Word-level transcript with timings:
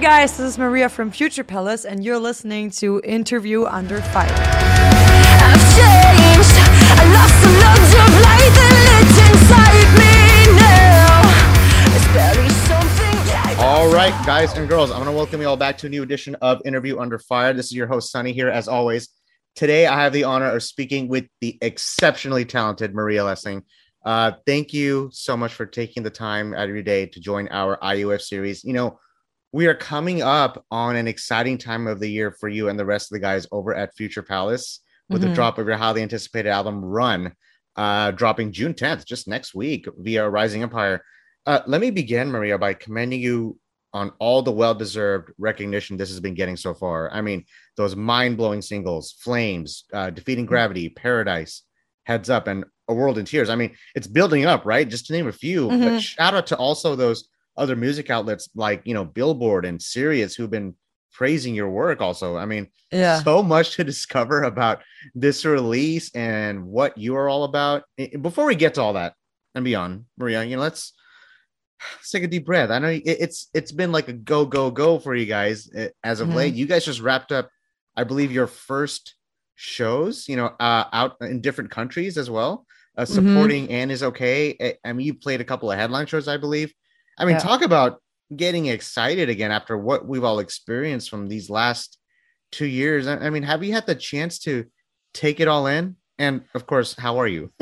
guys, 0.00 0.38
this 0.38 0.52
is 0.52 0.58
Maria 0.58 0.88
from 0.88 1.10
Future 1.10 1.44
Palace, 1.44 1.84
and 1.84 2.02
you're 2.02 2.18
listening 2.18 2.70
to 2.70 3.02
Interview 3.04 3.66
Under 3.66 4.00
Fire. 4.00 4.32
I've 4.32 5.60
changed. 5.76 6.56
I 6.96 7.04
lost 7.12 7.36
the 7.42 7.50
lungs 7.60 7.92
of 8.00 8.08
light 8.24 8.52
that 8.56 8.74
lit 8.88 9.12
inside 9.28 9.90
me 10.00 10.56
now. 10.56 11.20
It's 11.94 12.08
barely 12.14 12.48
something 12.64 13.58
All 13.58 13.92
right, 13.92 14.14
guys 14.24 14.56
and 14.56 14.66
girls, 14.66 14.90
I 14.90 14.96
want 14.96 15.10
to 15.10 15.14
welcome 15.14 15.42
you 15.42 15.48
all 15.48 15.58
back 15.58 15.76
to 15.78 15.86
a 15.86 15.90
new 15.90 16.02
edition 16.02 16.34
of 16.36 16.62
Interview 16.64 16.98
Under 16.98 17.18
Fire. 17.18 17.52
This 17.52 17.66
is 17.66 17.72
your 17.72 17.86
host, 17.86 18.10
Sunny, 18.10 18.32
here 18.32 18.48
as 18.48 18.68
always. 18.68 19.10
Today, 19.54 19.86
I 19.86 20.00
have 20.00 20.14
the 20.14 20.24
honor 20.24 20.46
of 20.46 20.62
speaking 20.62 21.08
with 21.08 21.26
the 21.42 21.58
exceptionally 21.60 22.46
talented 22.46 22.94
Maria 22.94 23.22
Lessing. 23.22 23.64
Uh, 24.02 24.32
thank 24.46 24.72
you 24.72 25.10
so 25.12 25.36
much 25.36 25.52
for 25.52 25.66
taking 25.66 26.02
the 26.02 26.10
time 26.10 26.54
out 26.54 26.70
of 26.70 26.74
your 26.74 26.82
day 26.82 27.04
to 27.04 27.20
join 27.20 27.48
our 27.48 27.76
IUF 27.82 28.22
series. 28.22 28.64
You 28.64 28.72
know, 28.72 28.98
we 29.52 29.66
are 29.66 29.74
coming 29.74 30.22
up 30.22 30.64
on 30.70 30.96
an 30.96 31.08
exciting 31.08 31.58
time 31.58 31.86
of 31.86 31.98
the 32.00 32.08
year 32.08 32.30
for 32.38 32.48
you 32.48 32.68
and 32.68 32.78
the 32.78 32.84
rest 32.84 33.10
of 33.10 33.16
the 33.16 33.20
guys 33.20 33.46
over 33.50 33.74
at 33.74 33.94
Future 33.96 34.22
Palace 34.22 34.80
with 35.08 35.22
the 35.22 35.28
Mhm. 35.28 35.34
drop 35.34 35.58
of 35.58 35.66
your 35.66 35.76
highly 35.76 36.02
anticipated 36.02 36.48
album 36.50 36.84
Run, 36.84 37.34
uh, 37.76 38.12
dropping 38.12 38.52
June 38.52 38.74
10th, 38.74 39.04
just 39.04 39.26
next 39.26 39.54
week 39.54 39.88
via 39.98 40.28
Rising 40.28 40.62
Empire. 40.62 41.04
Uh, 41.46 41.60
let 41.66 41.80
me 41.80 41.90
begin, 41.90 42.30
Maria, 42.30 42.58
by 42.58 42.74
commending 42.74 43.20
you 43.20 43.58
on 43.92 44.12
all 44.20 44.40
the 44.42 44.52
well-deserved 44.52 45.32
recognition 45.36 45.96
this 45.96 46.10
has 46.10 46.20
been 46.20 46.34
getting 46.34 46.56
so 46.56 46.72
far. 46.72 47.10
I 47.12 47.20
mean, 47.20 47.44
those 47.76 47.96
mind-blowing 47.96 48.62
singles, 48.62 49.12
Flames, 49.18 49.84
uh, 49.92 50.10
Defeating 50.10 50.46
Gravity, 50.46 50.88
Paradise, 50.90 51.62
Heads 52.04 52.30
Up, 52.30 52.46
and 52.46 52.64
A 52.86 52.94
World 52.94 53.18
in 53.18 53.24
Tears. 53.24 53.50
I 53.50 53.56
mean, 53.56 53.74
it's 53.96 54.06
building 54.06 54.44
up, 54.46 54.64
right? 54.64 54.88
Just 54.88 55.06
to 55.06 55.12
name 55.12 55.26
a 55.26 55.32
few. 55.32 55.68
But 55.68 55.78
Mhm. 55.78 56.00
shout 56.00 56.34
out 56.34 56.46
to 56.48 56.56
also 56.56 56.94
those 56.94 57.28
other 57.60 57.76
music 57.76 58.10
outlets 58.10 58.48
like 58.54 58.80
you 58.84 58.94
know 58.94 59.04
Billboard 59.04 59.64
and 59.64 59.80
Sirius 59.80 60.34
who've 60.34 60.50
been 60.50 60.74
praising 61.12 61.54
your 61.54 61.68
work. 61.68 62.00
Also, 62.00 62.36
I 62.36 62.46
mean, 62.46 62.68
Yeah. 62.90 63.22
so 63.22 63.42
much 63.42 63.76
to 63.76 63.84
discover 63.92 64.42
about 64.44 64.82
this 65.14 65.44
release 65.44 66.10
and 66.14 66.64
what 66.64 66.96
you 66.96 67.14
are 67.16 67.28
all 67.28 67.44
about. 67.44 67.84
Before 68.22 68.46
we 68.46 68.54
get 68.54 68.74
to 68.74 68.82
all 68.82 68.94
that 68.94 69.14
and 69.54 69.64
beyond, 69.64 70.04
Maria, 70.16 70.42
you 70.44 70.56
know, 70.56 70.62
let's 70.62 70.92
let's 71.96 72.10
take 72.10 72.22
a 72.24 72.28
deep 72.28 72.46
breath. 72.46 72.70
I 72.70 72.78
know 72.78 72.98
it's 73.04 73.48
it's 73.54 73.72
been 73.72 73.92
like 73.92 74.08
a 74.08 74.12
go 74.14 74.44
go 74.46 74.70
go 74.70 74.98
for 74.98 75.14
you 75.14 75.26
guys 75.26 75.68
uh, 75.76 75.88
as 76.02 76.20
of 76.20 76.28
Mhm. 76.28 76.34
late. 76.34 76.54
You 76.54 76.66
guys 76.66 76.84
just 76.84 77.00
wrapped 77.00 77.32
up, 77.32 77.48
I 77.96 78.04
believe, 78.04 78.32
your 78.32 78.46
first 78.46 79.14
shows. 79.56 80.28
You 80.28 80.36
know, 80.36 80.46
uh, 80.58 80.84
out 80.92 81.16
in 81.20 81.40
different 81.42 81.70
countries 81.70 82.16
as 82.16 82.30
well. 82.30 82.66
Uh, 82.96 83.02
Mhm. 83.04 83.14
supporting 83.14 83.68
Annisokay. 83.68 84.56
I- 84.60 84.76
I 84.84 84.92
mean, 84.92 85.06
you 85.06 85.14
played 85.14 85.40
a 85.40 85.44
couple 85.44 85.70
of 85.70 85.78
headline 85.78 86.06
shows, 86.06 86.28
I 86.28 86.36
believe. 86.38 86.72
I 87.20 87.24
mean, 87.26 87.34
Yeah. 87.34 87.40
talk 87.40 87.62
about 87.62 88.00
getting 88.34 88.66
excited 88.66 89.28
again 89.28 89.52
after 89.52 89.76
what 89.76 90.06
we've 90.06 90.24
all 90.24 90.38
experienced 90.38 91.10
from 91.10 91.28
these 91.28 91.50
last 91.50 91.98
two 92.50 92.66
years. 92.66 93.06
I, 93.06 93.16
I 93.26 93.30
mean, 93.30 93.42
have 93.44 93.62
you 93.62 93.72
had 93.72 93.86
the 93.86 93.94
chance 93.94 94.38
to 94.40 94.64
take 95.14 95.38
it 95.40 95.48
all 95.48 95.66
in? 95.66 95.96
And 96.18 96.42
of 96.54 96.66
course, 96.66 96.94
how 96.98 97.18
are 97.18 97.26
you? 97.26 97.50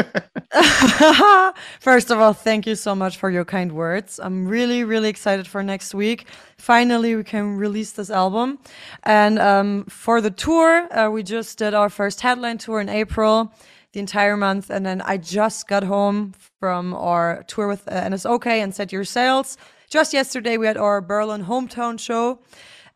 First 1.80 2.10
of 2.10 2.18
all, 2.18 2.32
thank 2.32 2.66
you 2.66 2.74
so 2.74 2.94
much 2.94 3.16
for 3.16 3.30
your 3.30 3.44
kind 3.44 3.72
words. 3.72 4.18
I'm 4.18 4.46
really, 4.48 4.84
really 4.84 5.08
excited 5.08 5.46
for 5.46 5.62
next 5.62 5.94
week. 5.94 6.26
Finally, 6.58 7.14
we 7.14 7.24
can 7.24 7.56
release 7.56 7.92
this 7.92 8.10
album. 8.10 8.58
And 9.04 9.38
um, 9.38 9.84
for 9.84 10.20
the 10.20 10.30
tour, 10.30 10.88
uh, 10.92 11.08
we 11.10 11.22
just 11.22 11.58
did 11.58 11.72
our 11.74 11.88
first 11.88 12.20
headline 12.20 12.58
tour 12.58 12.80
in 12.80 12.88
April, 12.88 13.52
the 13.92 14.00
entire 14.00 14.36
month. 14.36 14.70
And 14.70 14.84
then 14.84 15.00
I 15.02 15.16
just 15.16 15.68
got 15.68 15.82
home 15.82 16.34
from 16.60 16.94
our 16.94 17.44
tour 17.46 17.68
with 17.68 17.86
uh, 17.88 17.92
Annisokay 17.92 18.62
and 18.62 18.74
Set 18.74 18.92
Your 18.92 19.04
Sails. 19.04 19.56
Just 19.88 20.12
yesterday, 20.12 20.56
we 20.56 20.66
had 20.66 20.76
our 20.76 21.00
Berlin 21.00 21.44
hometown 21.44 21.98
show. 21.98 22.40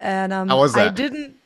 And 0.00 0.32
um, 0.32 0.48
How 0.48 0.58
was 0.58 0.76
I 0.76 0.88
didn't 0.88 1.36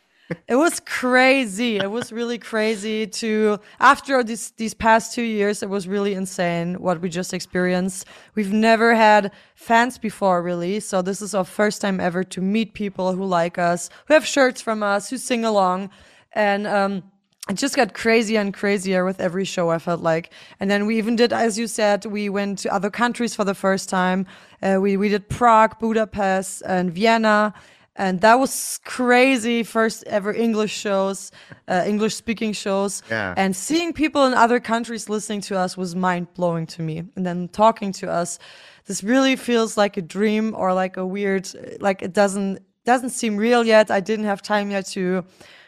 it 0.49 0.57
was 0.57 0.81
crazy. 0.81 1.77
It 1.77 1.91
was 1.91 2.13
really 2.13 2.39
crazy 2.39 3.07
to 3.07 3.61
after 3.79 4.25
these 4.25 4.51
these 4.53 4.75
past 4.75 5.15
two 5.15 5.23
years. 5.23 5.63
It 5.63 5.71
was 5.71 5.87
really 5.87 6.15
insane 6.15 6.75
what 6.75 7.01
we 7.01 7.09
just 7.09 7.33
experienced. 7.33 8.07
We've 8.35 8.53
never 8.53 8.95
had 8.95 9.31
fans 9.55 9.99
before, 9.99 10.43
really. 10.43 10.81
So 10.81 11.01
this 11.01 11.23
is 11.23 11.35
our 11.35 11.45
first 11.45 11.81
time 11.81 12.01
ever 12.01 12.25
to 12.25 12.41
meet 12.41 12.75
people 12.75 13.13
who 13.13 13.25
like 13.25 13.59
us, 13.59 13.89
who 14.07 14.15
have 14.15 14.27
shirts 14.27 14.61
from 14.61 14.83
us, 14.83 15.11
who 15.11 15.17
sing 15.17 15.45
along, 15.45 15.91
and 16.33 16.67
um, 16.67 17.03
it 17.49 17.55
just 17.55 17.77
got 17.77 17.95
crazier 17.95 18.41
and 18.41 18.53
crazier 18.53 19.05
with 19.05 19.21
every 19.21 19.45
show. 19.45 19.71
I 19.71 19.79
felt 19.79 20.01
like, 20.01 20.33
and 20.61 20.71
then 20.71 20.87
we 20.87 20.99
even 20.99 21.17
did, 21.17 21.33
as 21.33 21.59
you 21.59 21.67
said, 21.67 22.05
we 22.05 22.29
went 22.29 22.59
to 22.61 22.73
other 22.75 22.91
countries 22.91 23.35
for 23.35 23.45
the 23.45 23.55
first 23.55 23.89
time. 23.89 24.27
Uh, 24.63 24.79
we 24.81 24.97
we 24.97 25.09
did 25.09 25.29
Prague, 25.29 25.79
Budapest, 25.79 26.63
and 26.67 26.93
Vienna 26.93 27.55
and 27.99 28.21
that 28.21 28.39
was 28.39 28.79
crazy 28.85 29.63
first 29.63 30.05
ever 30.07 30.33
english 30.33 30.73
shows 30.73 31.33
uh, 31.69 31.83
english 31.87 32.15
speaking 32.15 32.53
shows 32.53 33.03
Yeah. 33.11 33.35
and 33.37 33.57
seeing 33.57 33.93
people 33.93 34.27
in 34.27 34.35
other 34.35 34.61
countries 34.61 35.09
listening 35.09 35.41
to 35.43 35.59
us 35.59 35.77
was 35.77 35.95
mind 35.97 36.33
blowing 36.35 36.67
to 36.67 36.83
me 36.83 37.05
and 37.17 37.25
then 37.27 37.49
talking 37.49 37.93
to 37.93 38.11
us 38.11 38.39
this 38.87 39.03
really 39.03 39.37
feels 39.37 39.77
like 39.77 39.97
a 39.97 40.03
dream 40.03 40.55
or 40.57 40.75
like 40.75 40.97
a 40.97 41.07
weird 41.07 41.49
like 41.81 42.03
it 42.03 42.13
doesn't 42.13 42.61
doesn't 42.85 43.11
seem 43.11 43.37
real 43.37 43.65
yet 43.65 43.91
i 43.91 44.01
didn't 44.01 44.27
have 44.27 44.43
time 44.43 44.71
yet 44.71 44.87
to 44.87 45.25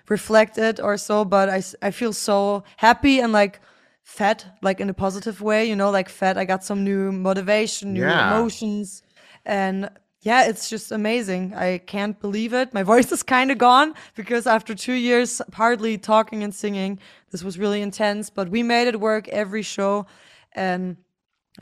reflect 0.09 0.59
it 0.59 0.81
or 0.81 0.97
so 0.97 1.25
but 1.25 1.49
I, 1.49 1.63
I 1.83 1.91
feel 1.91 2.13
so 2.13 2.65
happy 2.77 3.21
and 3.21 3.33
like 3.33 3.61
fed 4.03 4.45
like 4.63 4.81
in 4.81 4.89
a 4.89 4.95
positive 4.95 5.41
way 5.43 5.67
you 5.69 5.77
know 5.77 5.91
like 5.91 6.09
fed 6.09 6.39
i 6.39 6.45
got 6.45 6.65
some 6.65 6.83
new 6.85 7.13
motivation 7.13 7.93
new 7.93 8.03
Yeah. 8.03 8.27
emotions 8.27 9.03
and 9.45 9.91
yeah, 10.21 10.47
it's 10.47 10.69
just 10.69 10.91
amazing. 10.91 11.55
I 11.55 11.79
can't 11.79 12.19
believe 12.21 12.53
it. 12.53 12.75
My 12.75 12.83
voice 12.93 13.13
is 13.13 13.23
kind 13.23 13.53
of 13.53 13.59
gone 13.59 13.95
because 14.17 14.49
after 14.49 14.75
two 14.75 14.95
years 14.95 15.41
hardly 15.55 15.97
talking 15.97 16.43
and 16.43 16.53
singing, 16.53 16.99
this 17.31 17.45
was 17.45 17.57
really 17.57 17.81
intense. 17.81 18.29
But 18.29 18.49
we 18.51 18.65
made 18.65 18.89
it 18.89 18.99
work 18.99 19.29
every 19.29 19.63
show, 19.63 20.07
and 20.53 20.97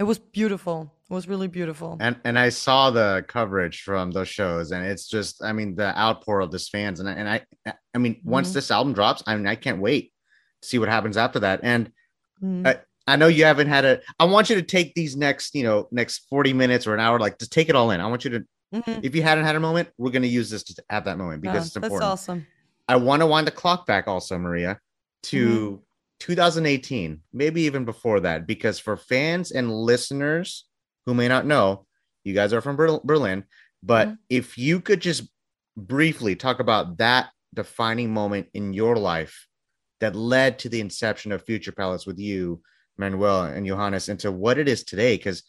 it 0.01 0.05
was 0.05 0.19
beautiful. 0.19 0.91
It 1.09 1.15
was 1.15 1.29
really 1.29 1.47
beautiful. 1.47 1.97
and 2.01 2.17
and 2.25 2.37
I 2.39 2.49
saw 2.49 2.91
the 2.91 3.25
coverage 3.29 3.83
from 3.83 4.11
those 4.11 4.29
shows, 4.29 4.73
and 4.73 4.85
it's 4.85 5.07
just, 5.07 5.43
I 5.43 5.53
mean, 5.53 5.77
the 5.77 5.97
outpour 5.97 6.41
of 6.41 6.51
this 6.51 6.69
fans, 6.69 6.99
and 6.99 7.09
I, 7.09 7.13
and 7.13 7.29
I, 7.29 7.75
I 7.95 7.99
mean, 7.99 8.21
once 8.25 8.51
Mhm. 8.51 8.55
this 8.55 8.71
album 8.73 8.93
drops, 8.93 9.23
I 9.27 9.37
mean, 9.37 9.47
I 9.47 9.55
can't 9.55 9.81
wait 9.81 10.13
to 10.63 10.69
see 10.69 10.79
what 10.81 10.89
happens 10.89 11.17
after 11.17 11.39
that. 11.41 11.61
And 11.63 11.93
Mm. 12.43 12.67
I- 12.67 12.81
I 13.09 13.15
know 13.17 13.29
you 13.29 13.45
haven't 13.45 13.69
had 13.69 13.85
a. 13.85 14.01
I 14.19 14.25
want 14.25 14.51
you 14.51 14.57
to 14.57 14.63
take 14.63 14.95
these 14.97 15.17
next, 15.17 15.55
you 15.55 15.63
know, 15.63 15.87
next 15.93 16.27
forty 16.29 16.53
minutes 16.53 16.89
or 16.89 16.93
an 16.95 16.99
hour, 17.01 17.21
like 17.21 17.39
just 17.39 17.53
take 17.53 17.69
it 17.69 17.77
all 17.77 17.93
in. 17.93 18.01
I 18.01 18.07
want 18.09 18.25
you 18.25 18.31
to. 18.31 18.45
Mhm. 18.75 19.01
If 19.05 19.15
you 19.15 19.23
hadn't 19.23 19.45
had 19.45 19.55
a 19.55 19.61
moment, 19.61 19.91
we're 19.97 20.11
going 20.11 20.23
to 20.23 20.29
use 20.29 20.51
this 20.51 20.65
to 20.65 20.85
have 20.91 21.05
that 21.05 21.17
moment 21.17 21.41
because 21.41 21.55
Yeah, 21.55 21.67
it's 21.67 21.77
important. 21.77 22.01
that's 22.01 22.23
awesome. 22.23 22.47
I 22.89 22.97
want 22.97 23.21
to 23.21 23.27
wind 23.27 23.47
the 23.47 23.53
clock 23.53 23.87
back 23.87 24.09
also, 24.09 24.37
Maria, 24.39 24.81
to 25.25 25.83
2018, 26.19 27.23
maybe 27.33 27.63
even 27.63 27.85
before 27.85 28.19
that, 28.21 28.45
because 28.47 28.81
for 28.81 28.97
fans 28.97 29.53
and 29.53 29.73
listeners 29.73 30.67
who 31.07 31.15
may 31.15 31.29
not 31.29 31.47
know, 31.47 31.87
you 32.25 32.35
guys 32.35 32.53
are 32.53 32.61
from 32.61 32.77
Ber- 32.77 33.01
Berlin, 33.05 33.45
but 33.83 34.09
Mhm. 34.09 34.19
if 34.29 34.59
you 34.59 34.81
could 34.81 35.01
just 35.01 35.23
briefly 35.77 36.35
talk 36.35 36.59
about 36.59 36.99
that 36.99 37.31
defining 37.55 38.13
moment 38.13 38.49
in 38.53 38.73
your 38.73 38.97
life 38.97 39.47
that 40.01 40.17
led 40.17 40.59
to 40.59 40.69
the 40.69 40.81
inception 40.81 41.33
of 41.33 41.45
Future 41.45 41.73
Palace 41.73 42.05
with 42.05 42.19
you, 42.19 42.63
Manuel 42.99 43.45
and 43.45 43.67
Johannes, 43.67 44.09
into 44.09 44.33
what 44.33 44.59
it 44.59 44.69
is 44.69 44.83
today, 44.85 45.17
because 45.17 45.43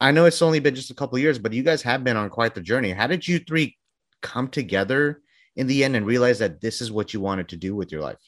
I 0.00 0.10
know 0.10 0.24
it's 0.24 0.42
only 0.42 0.60
been 0.60 0.74
just 0.74 0.90
a 0.90 0.94
couple 0.94 1.16
of 1.16 1.22
years, 1.22 1.38
but 1.38 1.52
you 1.52 1.62
guys 1.62 1.82
have 1.82 2.02
been 2.04 2.16
on 2.16 2.30
quite 2.30 2.54
the 2.54 2.60
journey. 2.60 2.92
How 2.92 3.06
did 3.06 3.26
you 3.26 3.38
three 3.38 3.76
come 4.22 4.48
together 4.48 5.22
in 5.54 5.66
the 5.66 5.84
end 5.84 5.96
and 5.96 6.06
realize 6.06 6.38
that 6.38 6.60
this 6.60 6.80
is 6.80 6.90
what 6.90 7.14
you 7.14 7.20
wanted 7.20 7.48
to 7.48 7.56
do 7.56 7.74
with 7.74 7.92
your 7.92 8.00
life? 8.00 8.20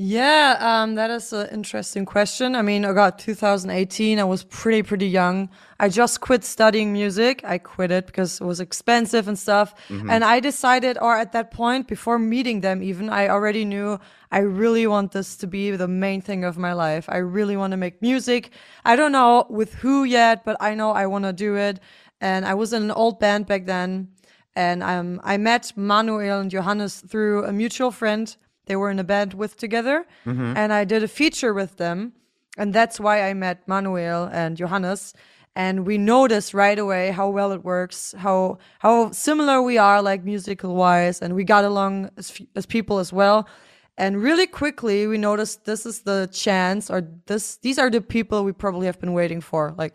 Yeah, 0.00 0.56
um, 0.60 0.94
that 0.94 1.10
is 1.10 1.32
an 1.32 1.48
interesting 1.48 2.04
question. 2.06 2.54
I 2.54 2.62
mean, 2.62 2.84
I 2.84 2.92
got 2.92 3.18
2018. 3.18 4.20
I 4.20 4.22
was 4.22 4.44
pretty, 4.44 4.84
pretty 4.84 5.08
young. 5.08 5.48
I 5.80 5.88
just 5.88 6.20
quit 6.20 6.44
studying 6.44 6.92
music. 6.92 7.42
I 7.44 7.58
quit 7.58 7.90
it 7.90 8.06
because 8.06 8.40
it 8.40 8.44
was 8.44 8.60
expensive 8.60 9.26
and 9.26 9.36
stuff. 9.36 9.74
And 10.08 10.22
I 10.22 10.38
decided, 10.38 10.98
or 11.00 11.16
at 11.16 11.32
that 11.32 11.50
point, 11.50 11.88
before 11.88 12.16
meeting 12.16 12.60
them, 12.60 12.80
even, 12.80 13.10
I 13.10 13.26
already 13.28 13.64
knew 13.64 13.98
I 14.30 14.38
really 14.38 14.86
want 14.86 15.10
this 15.10 15.36
to 15.38 15.48
be 15.48 15.72
the 15.72 15.88
main 15.88 16.20
thing 16.20 16.44
of 16.44 16.56
my 16.56 16.74
life. 16.74 17.06
I 17.08 17.16
really 17.16 17.56
want 17.56 17.72
to 17.72 17.76
make 17.76 18.00
music. 18.00 18.50
I 18.84 18.94
don't 18.94 19.10
know 19.10 19.46
with 19.50 19.74
who 19.74 20.04
yet, 20.04 20.44
but 20.44 20.56
I 20.60 20.76
know 20.76 20.92
I 20.92 21.06
want 21.06 21.24
to 21.24 21.32
do 21.32 21.56
it. 21.56 21.80
And 22.20 22.46
I 22.46 22.54
was 22.54 22.72
in 22.72 22.84
an 22.84 22.92
old 22.92 23.18
band 23.18 23.46
back 23.46 23.66
then. 23.66 24.10
And 24.54 24.84
um, 24.84 25.20
I 25.24 25.38
met 25.38 25.72
Manuel 25.74 26.38
and 26.38 26.52
Johannes 26.52 27.00
through 27.00 27.46
a 27.46 27.52
mutual 27.52 27.90
friend 27.90 28.36
they 28.68 28.76
were 28.76 28.90
in 28.90 28.98
a 28.98 29.04
band 29.04 29.34
with 29.34 29.56
together. 29.56 30.06
Mm-hmm. 30.24 30.56
And 30.56 30.72
I 30.72 30.84
did 30.84 31.02
a 31.02 31.08
feature 31.08 31.52
with 31.52 31.76
them. 31.76 32.12
And 32.56 32.72
that's 32.72 33.00
why 33.00 33.28
I 33.28 33.34
met 33.34 33.66
Manuel 33.66 34.28
and 34.32 34.56
Johannes. 34.56 35.14
And 35.56 35.86
we 35.86 35.98
noticed 35.98 36.54
right 36.54 36.78
away 36.78 37.10
how 37.10 37.28
well 37.30 37.50
it 37.50 37.64
works, 37.64 38.14
how 38.16 38.58
how 38.78 39.10
similar 39.10 39.60
we 39.60 39.76
are, 39.76 40.00
like 40.00 40.22
musical 40.22 40.76
wise, 40.76 41.20
and 41.20 41.34
we 41.34 41.42
got 41.42 41.64
along 41.64 42.10
as, 42.16 42.40
as 42.54 42.64
people 42.66 43.00
as 43.00 43.12
well. 43.12 43.48
And 43.96 44.22
really 44.22 44.46
quickly, 44.46 45.08
we 45.08 45.18
noticed 45.18 45.64
this 45.64 45.84
is 45.84 46.02
the 46.02 46.28
chance, 46.32 46.90
or 46.90 47.02
this 47.26 47.56
these 47.56 47.76
are 47.76 47.90
the 47.90 48.00
people 48.00 48.44
we 48.44 48.52
probably 48.52 48.86
have 48.86 49.00
been 49.00 49.14
waiting 49.14 49.40
for, 49.40 49.74
like 49.76 49.94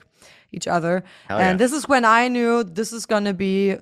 each 0.51 0.67
other. 0.67 1.03
Hell 1.29 1.39
and 1.39 1.53
yeah. 1.53 1.65
this 1.65 1.71
is 1.71 1.87
when 1.87 2.03
I 2.03 2.27
knew 2.27 2.63
this 2.65 2.91
is 2.91 3.05
gonna 3.05 3.33
be 3.33 3.77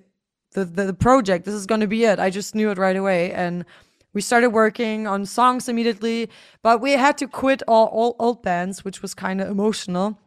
the, 0.53 0.65
the, 0.65 0.85
the 0.85 0.93
project. 0.93 1.45
This 1.45 1.55
is 1.55 1.65
going 1.65 1.81
to 1.81 1.87
be 1.87 2.03
it. 2.05 2.19
I 2.19 2.29
just 2.29 2.55
knew 2.55 2.69
it 2.71 2.77
right 2.77 2.95
away. 2.95 3.31
And 3.31 3.65
we 4.13 4.21
started 4.21 4.49
working 4.49 5.07
on 5.07 5.25
songs 5.25 5.69
immediately, 5.69 6.29
but 6.61 6.81
we 6.81 6.91
had 6.93 7.17
to 7.19 7.27
quit 7.27 7.63
all, 7.67 7.87
all 7.87 8.15
old 8.19 8.43
bands, 8.43 8.83
which 8.83 9.01
was 9.01 9.13
kind 9.13 9.39
of 9.41 9.49
emotional. 9.49 10.17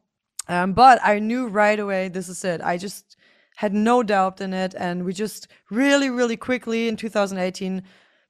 Um, 0.49 0.73
but 0.73 1.01
I 1.03 1.19
knew 1.19 1.49
right 1.49 1.79
away 1.79 2.09
this 2.09 2.29
is 2.29 2.45
it. 2.45 2.61
I 2.63 2.79
just 2.79 3.17
had 3.57 3.73
no 3.73 4.03
doubt 4.03 4.41
in 4.41 4.53
it. 4.53 4.75
And 4.77 5.05
we 5.05 5.13
just 5.13 5.49
really, 5.71 6.11
really 6.11 6.37
quickly 6.37 6.89
in 6.89 6.97
2018 6.97 7.83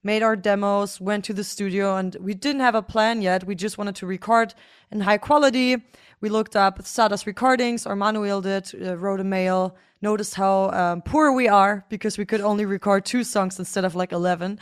made 0.02 0.22
our 0.22 0.36
demos, 0.36 1.00
went 1.00 1.24
to 1.24 1.32
the 1.32 1.42
studio, 1.42 1.96
and 1.96 2.14
we 2.20 2.34
didn't 2.34 2.60
have 2.60 2.74
a 2.74 2.82
plan 2.82 3.22
yet. 3.22 3.44
We 3.44 3.54
just 3.54 3.78
wanted 3.78 3.96
to 3.96 4.06
record 4.06 4.54
in 4.90 5.00
high 5.00 5.16
quality. 5.16 5.82
We 6.20 6.28
looked 6.28 6.54
up 6.54 6.86
Sada's 6.86 7.26
Recordings, 7.26 7.86
or 7.86 7.96
Manuel 7.96 8.42
did, 8.42 8.70
uh, 8.82 8.98
wrote 8.98 9.20
a 9.20 9.24
mail, 9.24 9.74
noticed 10.02 10.34
how 10.34 10.70
um, 10.70 11.00
poor 11.00 11.32
we 11.32 11.48
are 11.48 11.86
because 11.88 12.18
we 12.18 12.26
could 12.26 12.42
only 12.42 12.66
record 12.66 13.06
two 13.06 13.24
songs 13.24 13.58
instead 13.58 13.86
of 13.86 13.94
like 13.94 14.12
11. 14.12 14.58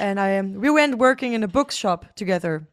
And 0.00 0.18
I 0.20 0.38
um, 0.38 0.54
we 0.54 0.70
went 0.70 0.98
working 0.98 1.32
in 1.34 1.42
a 1.42 1.48
bookshop 1.48 2.14
together 2.16 2.68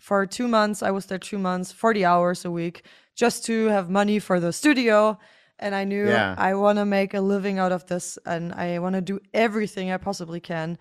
for 0.00 0.26
two 0.26 0.48
months. 0.48 0.82
I 0.82 0.90
was 0.90 1.06
there 1.06 1.18
two 1.18 1.38
months, 1.38 1.72
40 1.72 2.04
hours 2.04 2.44
a 2.44 2.50
week, 2.50 2.84
just 3.16 3.44
to 3.46 3.66
have 3.66 3.90
money 3.90 4.18
for 4.18 4.40
the 4.40 4.52
studio. 4.52 5.18
And 5.58 5.74
I 5.74 5.84
knew 5.84 6.06
Yeah. 6.08 6.34
I 6.38 6.54
want 6.54 6.78
to 6.78 6.84
make 6.84 7.14
a 7.14 7.20
living 7.20 7.58
out 7.58 7.72
of 7.72 7.84
this, 7.86 8.18
and 8.24 8.52
I 8.54 8.78
want 8.78 8.94
to 8.94 9.00
do 9.00 9.18
everything 9.34 9.90
I 9.90 9.96
possibly 9.96 10.40
can 10.40 10.78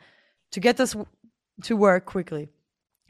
to 0.52 0.60
get 0.60 0.78
this 0.78 0.92
w- 0.94 1.08
to 1.64 1.76
work 1.76 2.06
quickly. 2.06 2.50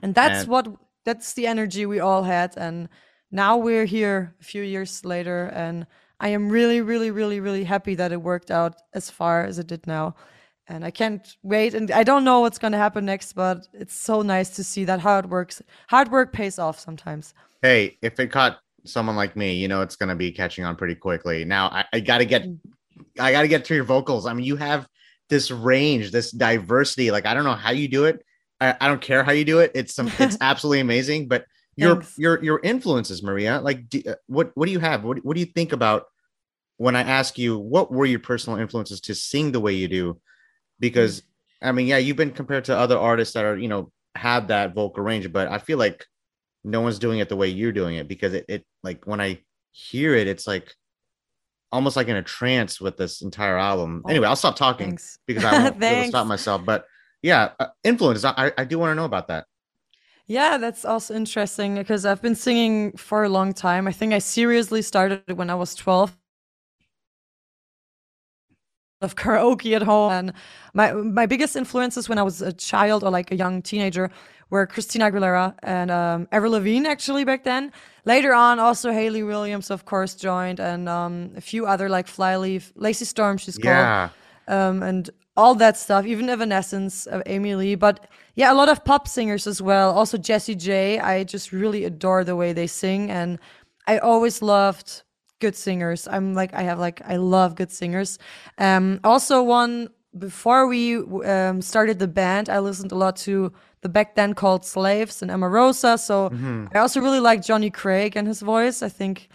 And 0.02 0.16
that's 0.16 0.42
And- 0.42 0.48
what 0.50 0.68
that's 1.06 1.34
the 1.34 1.48
energy 1.48 1.86
we 1.86 2.00
all 2.00 2.24
had. 2.24 2.58
And 2.58 2.90
now 3.32 3.58
we're 3.58 3.86
here 3.86 4.36
a 4.42 4.44
few 4.44 4.64
years 4.64 5.04
later, 5.06 5.46
and 5.54 5.86
I 6.20 6.30
am 6.30 6.50
really, 6.50 6.82
really, 6.82 7.12
really, 7.12 7.40
really 7.40 7.64
happy 7.66 7.96
that 7.96 8.12
it 8.12 8.22
worked 8.22 8.50
out 8.52 8.76
as 8.94 9.10
far 9.10 9.44
as 9.46 9.60
it 9.60 9.68
did 9.68 9.86
now. 9.88 10.16
And 10.70 10.84
I 10.84 10.92
can't 10.92 11.36
wait. 11.44 11.74
And 11.74 11.92
I 11.92 12.04
don't 12.04 12.24
know 12.24 12.42
what's 12.42 12.58
going 12.58 12.74
to 12.74 12.78
happen 12.78 13.06
next, 13.06 13.34
but 13.34 13.68
it's 13.74 13.96
so 13.96 14.22
nice 14.22 14.50
to 14.52 14.64
see 14.64 14.84
that 14.86 15.00
hard 15.00 15.30
works. 15.30 15.62
Hard 15.88 16.12
work 16.12 16.34
pays 16.34 16.60
off 16.60 16.78
sometimes. 16.80 17.34
Hey, 17.62 17.98
if 18.02 18.20
it 18.20 18.28
caught 18.28 18.60
someone 18.88 19.16
like 19.16 19.36
me, 19.36 19.56
you 19.56 19.68
know 19.68 19.82
it's 19.82 19.96
gonna 19.96 20.16
be 20.16 20.32
catching 20.32 20.64
on 20.64 20.76
pretty 20.76 20.96
quickly. 20.96 21.46
Now 21.46 21.68
I, 21.68 21.86
I 21.94 22.00
gotta 22.00 22.26
get 22.26 22.48
I 23.20 23.32
gotta 23.32 23.48
get 23.48 23.66
to 23.66 23.76
your 23.76 23.84
vocals. 23.84 24.26
I 24.26 24.34
mean, 24.34 24.46
you 24.46 24.56
have 24.56 24.88
this 25.30 25.52
range, 25.52 26.12
this 26.12 26.32
diversity. 26.32 27.12
Like 27.12 27.26
I 27.26 27.34
don't 27.34 27.44
know 27.44 27.54
how 27.54 27.72
you 27.72 27.88
do 27.88 28.06
it. 28.06 28.24
I, 28.60 28.76
I 28.80 28.88
don't 28.88 29.02
care 29.02 29.24
how 29.24 29.32
you 29.32 29.46
do 29.46 29.60
it. 29.60 29.72
It's 29.76 29.94
some 29.94 30.12
it's 30.20 30.38
absolutely 30.42 30.80
amazing. 30.80 31.28
But 31.28 31.46
your 31.76 31.96
Thanks. 31.96 32.18
your 32.18 32.44
your 32.44 32.60
influences, 32.64 33.22
Maria, 33.22 33.60
like 33.60 33.90
do, 33.90 34.02
uh, 34.08 34.16
what 34.28 34.52
what 34.56 34.66
do 34.66 34.72
you 34.72 34.80
have? 34.80 35.04
What 35.04 35.24
what 35.24 35.36
do 35.36 35.40
you 35.40 35.46
think 35.48 35.74
about 35.74 36.06
when 36.78 36.96
I 36.96 37.02
ask 37.02 37.38
you 37.38 37.58
what 37.58 37.92
were 37.92 38.06
your 38.06 38.20
personal 38.20 38.60
influences 38.60 39.02
to 39.02 39.16
sing 39.16 39.52
the 39.52 39.60
way 39.60 39.74
you 39.74 39.88
do? 39.88 40.20
Because 40.80 41.24
I 41.62 41.72
mean, 41.72 41.88
yeah, 41.88 41.98
you've 41.98 42.18
been 42.18 42.32
compared 42.32 42.66
to 42.66 42.78
other 42.78 42.98
artists 42.98 43.34
that 43.34 43.46
are, 43.46 43.58
you 43.58 43.68
know, 43.68 43.92
have 44.16 44.48
that 44.50 44.74
vocal 44.74 45.04
range, 45.04 45.32
but 45.32 45.48
I 45.48 45.58
feel 45.58 45.78
like 45.78 46.06
no 46.64 46.82
one's 46.82 47.00
doing 47.00 47.20
it 47.20 47.30
the 47.30 47.36
way 47.36 47.48
you're 47.48 47.72
doing 47.72 47.96
it 47.96 48.08
because 48.08 48.34
it, 48.34 48.46
it 48.48 48.66
like 48.84 49.06
when 49.06 49.22
I 49.22 49.40
hear 49.72 50.16
it, 50.16 50.28
it's 50.28 50.48
like 50.48 50.74
almost 51.72 51.96
like 51.96 52.08
in 52.08 52.16
a 52.16 52.24
trance 52.24 52.80
with 52.80 52.98
this 52.98 53.22
entire 53.22 53.58
album. 53.58 54.02
Oh, 54.06 54.10
Anyway, 54.10 54.28
I'll 54.28 54.36
stop 54.36 54.56
talking 54.56 54.88
Thanks. 54.88 55.20
because 55.26 55.44
I 55.44 55.64
won't 55.64 55.80
be 55.80 55.86
able 55.86 56.04
to 56.04 56.10
stop 56.10 56.28
myself. 56.28 56.66
But 56.66 56.86
yeah, 57.22 57.52
uh, 57.60 57.68
influence. 57.84 58.24
I, 58.24 58.52
I 58.58 58.64
do 58.64 58.80
want 58.80 58.92
to 58.92 58.96
know 58.96 59.06
about 59.06 59.28
that. 59.30 59.46
Yeah, 60.28 60.58
that's 60.58 60.84
also 60.84 61.14
interesting 61.16 61.76
because 61.76 62.06
I've 62.06 62.22
been 62.22 62.36
singing 62.36 62.98
for 62.98 63.24
a 63.24 63.30
long 63.30 63.54
time. 63.54 63.88
I 63.88 63.94
think 63.94 64.14
I 64.14 64.20
seriously 64.20 64.82
started 64.82 65.24
when 65.38 65.50
I 65.50 65.56
was 65.56 65.74
12 65.74 66.18
of 69.02 69.16
karaoke 69.16 69.76
at 69.76 69.84
home 69.84 70.12
and 70.12 70.34
my 70.74 70.92
my 70.94 71.26
biggest 71.26 71.56
influences 71.56 72.10
when 72.10 72.18
I 72.18 72.24
was 72.24 72.42
a 72.42 72.52
child 72.54 73.04
or 73.04 73.12
like 73.12 73.32
a 73.32 73.36
young 73.36 73.62
teenager 73.62 74.10
were 74.50 74.66
Christina 74.66 75.12
Aguilera 75.12 75.54
and 75.64 75.92
um 75.92 76.28
Avril 76.32 76.54
Lavigne 76.54 76.88
actually 76.88 77.24
back 77.24 77.44
then. 77.44 77.72
Later 78.06 78.34
on 78.34 78.60
also 78.60 78.92
Hayley 78.92 79.24
Williams 79.24 79.70
of 79.70 79.86
course 79.86 80.16
joined 80.16 80.60
and 80.60 80.90
um 80.90 81.32
a 81.36 81.42
few 81.42 81.66
other 81.66 81.90
like 81.90 82.08
Flyleaf, 82.08 82.72
Lacey 82.76 83.06
Sturm 83.06 83.38
she's 83.38 83.58
called 83.58 84.12
um, 84.48 84.82
and 84.82 85.10
all 85.36 85.54
that 85.56 85.78
stuff, 85.78 86.06
even 86.06 86.30
Evanescence, 86.30 87.06
of 87.06 87.22
Amy 87.28 87.54
Lee, 87.54 87.76
but 87.76 88.08
yeah, 88.36 88.52
a 88.52 88.56
lot 88.56 88.70
of 88.70 88.84
pop 88.84 89.08
singers 89.08 89.46
as 89.46 89.62
well. 89.62 89.92
Also 89.92 90.18
Jessie 90.18 90.56
J. 90.56 91.00
I 91.00 91.24
just 91.24 91.52
really 91.52 91.84
adore 91.86 92.24
the 92.24 92.36
way 92.36 92.54
they 92.54 92.68
sing, 92.68 93.12
and 93.12 93.38
I 93.86 94.00
always 94.00 94.42
loved 94.42 95.04
good 95.40 95.56
singers. 95.56 96.08
I'm 96.08 96.34
like, 96.34 96.54
I 96.54 96.64
have 96.64 96.80
like, 96.80 97.02
I 97.06 97.18
love 97.18 97.56
good 97.56 97.72
singers. 97.72 98.20
Um, 98.58 99.00
also 99.04 99.44
one 99.44 99.90
before 100.18 100.68
we 100.68 100.98
um, 100.98 101.62
started 101.62 102.00
the 102.00 102.08
band, 102.08 102.50
I 102.50 102.60
listened 102.60 102.92
a 102.92 102.96
lot 102.96 103.16
to 103.18 103.52
the 103.82 103.90
back 103.90 104.16
then 104.16 104.34
called 104.34 104.66
Slaves 104.66 105.22
and 105.22 105.30
Emarosa. 105.30 106.00
So 106.00 106.30
I 106.74 106.80
also 106.80 107.02
really 107.02 107.20
like 107.20 107.44
Johnny 107.44 107.70
Craig 107.70 108.16
and 108.16 108.28
his 108.28 108.42
voice. 108.42 108.82
I 108.82 108.90
think 108.90 109.30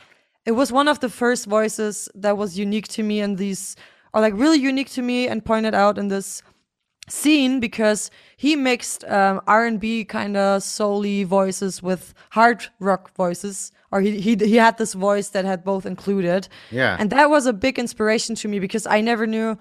it 0.44 0.52
was 0.52 0.72
one 0.72 0.88
of 0.88 1.00
the 1.00 1.08
first 1.08 1.46
voices 1.46 2.08
that 2.14 2.36
was 2.36 2.58
unique 2.58 2.88
to 2.88 3.02
me 3.02 3.20
and 3.20 3.38
these 3.38 3.76
are 4.12 4.20
like 4.20 4.34
really 4.34 4.58
unique 4.58 4.90
to 4.90 5.02
me 5.02 5.28
and 5.28 5.44
pointed 5.44 5.74
out 5.74 5.98
in 5.98 6.08
this 6.08 6.42
scene 7.08 7.60
because 7.60 8.10
he 8.36 8.56
mixed 8.56 9.04
um, 9.04 9.40
R&B 9.46 10.04
kind 10.04 10.36
of 10.36 10.62
soul 10.62 11.02
voices 11.24 11.82
with 11.82 12.14
hard 12.30 12.66
rock 12.78 13.12
voices 13.16 13.72
or 13.90 14.00
he, 14.00 14.20
he 14.20 14.36
he 14.36 14.56
had 14.56 14.78
this 14.78 14.94
voice 14.94 15.28
that 15.30 15.44
had 15.44 15.64
both 15.64 15.84
included 15.84 16.48
Yeah. 16.70 16.96
and 16.98 17.10
that 17.10 17.28
was 17.28 17.44
a 17.46 17.52
big 17.52 17.78
inspiration 17.78 18.34
to 18.36 18.48
me 18.48 18.58
because 18.60 18.86
I 18.86 19.00
never 19.00 19.26
knew 19.26 19.58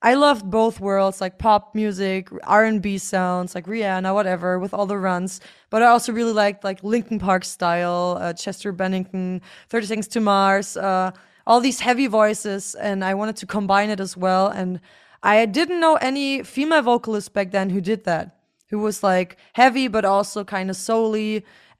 I 0.00 0.14
loved 0.14 0.48
both 0.48 0.78
worlds, 0.78 1.20
like 1.20 1.38
pop 1.38 1.74
music, 1.74 2.28
R 2.44 2.64
and 2.64 2.80
B 2.80 2.98
sounds, 2.98 3.56
like 3.56 3.66
Rihanna, 3.66 4.14
whatever, 4.14 4.60
with 4.60 4.72
all 4.72 4.86
the 4.86 4.96
runs. 4.96 5.40
But 5.70 5.82
I 5.82 5.86
also 5.86 6.12
really 6.12 6.32
liked 6.32 6.62
like 6.62 6.84
Linkin 6.84 7.18
Park 7.18 7.44
style, 7.44 8.16
uh, 8.20 8.32
Chester 8.32 8.70
Bennington, 8.70 9.42
Thirty 9.68 9.86
Seconds 9.86 10.06
to 10.08 10.20
Mars, 10.20 10.76
uh, 10.76 11.10
all 11.48 11.60
these 11.60 11.80
heavy 11.80 12.06
voices, 12.06 12.76
and 12.76 13.04
I 13.04 13.14
wanted 13.14 13.34
to 13.38 13.46
combine 13.46 13.90
it 13.90 13.98
as 13.98 14.16
well. 14.16 14.46
And 14.46 14.78
I 15.22 15.44
didn't 15.46 15.80
know 15.80 15.96
any 15.96 16.42
female 16.42 16.82
vocalist 16.82 17.32
back 17.32 17.50
then 17.50 17.70
who 17.70 17.80
did 17.80 18.04
that, 18.04 18.38
who 18.70 18.78
was 18.78 19.02
like 19.02 19.36
heavy 19.54 19.88
but 19.88 20.04
also 20.04 20.44
kind 20.44 20.70
of 20.70 20.76
soul 20.76 21.14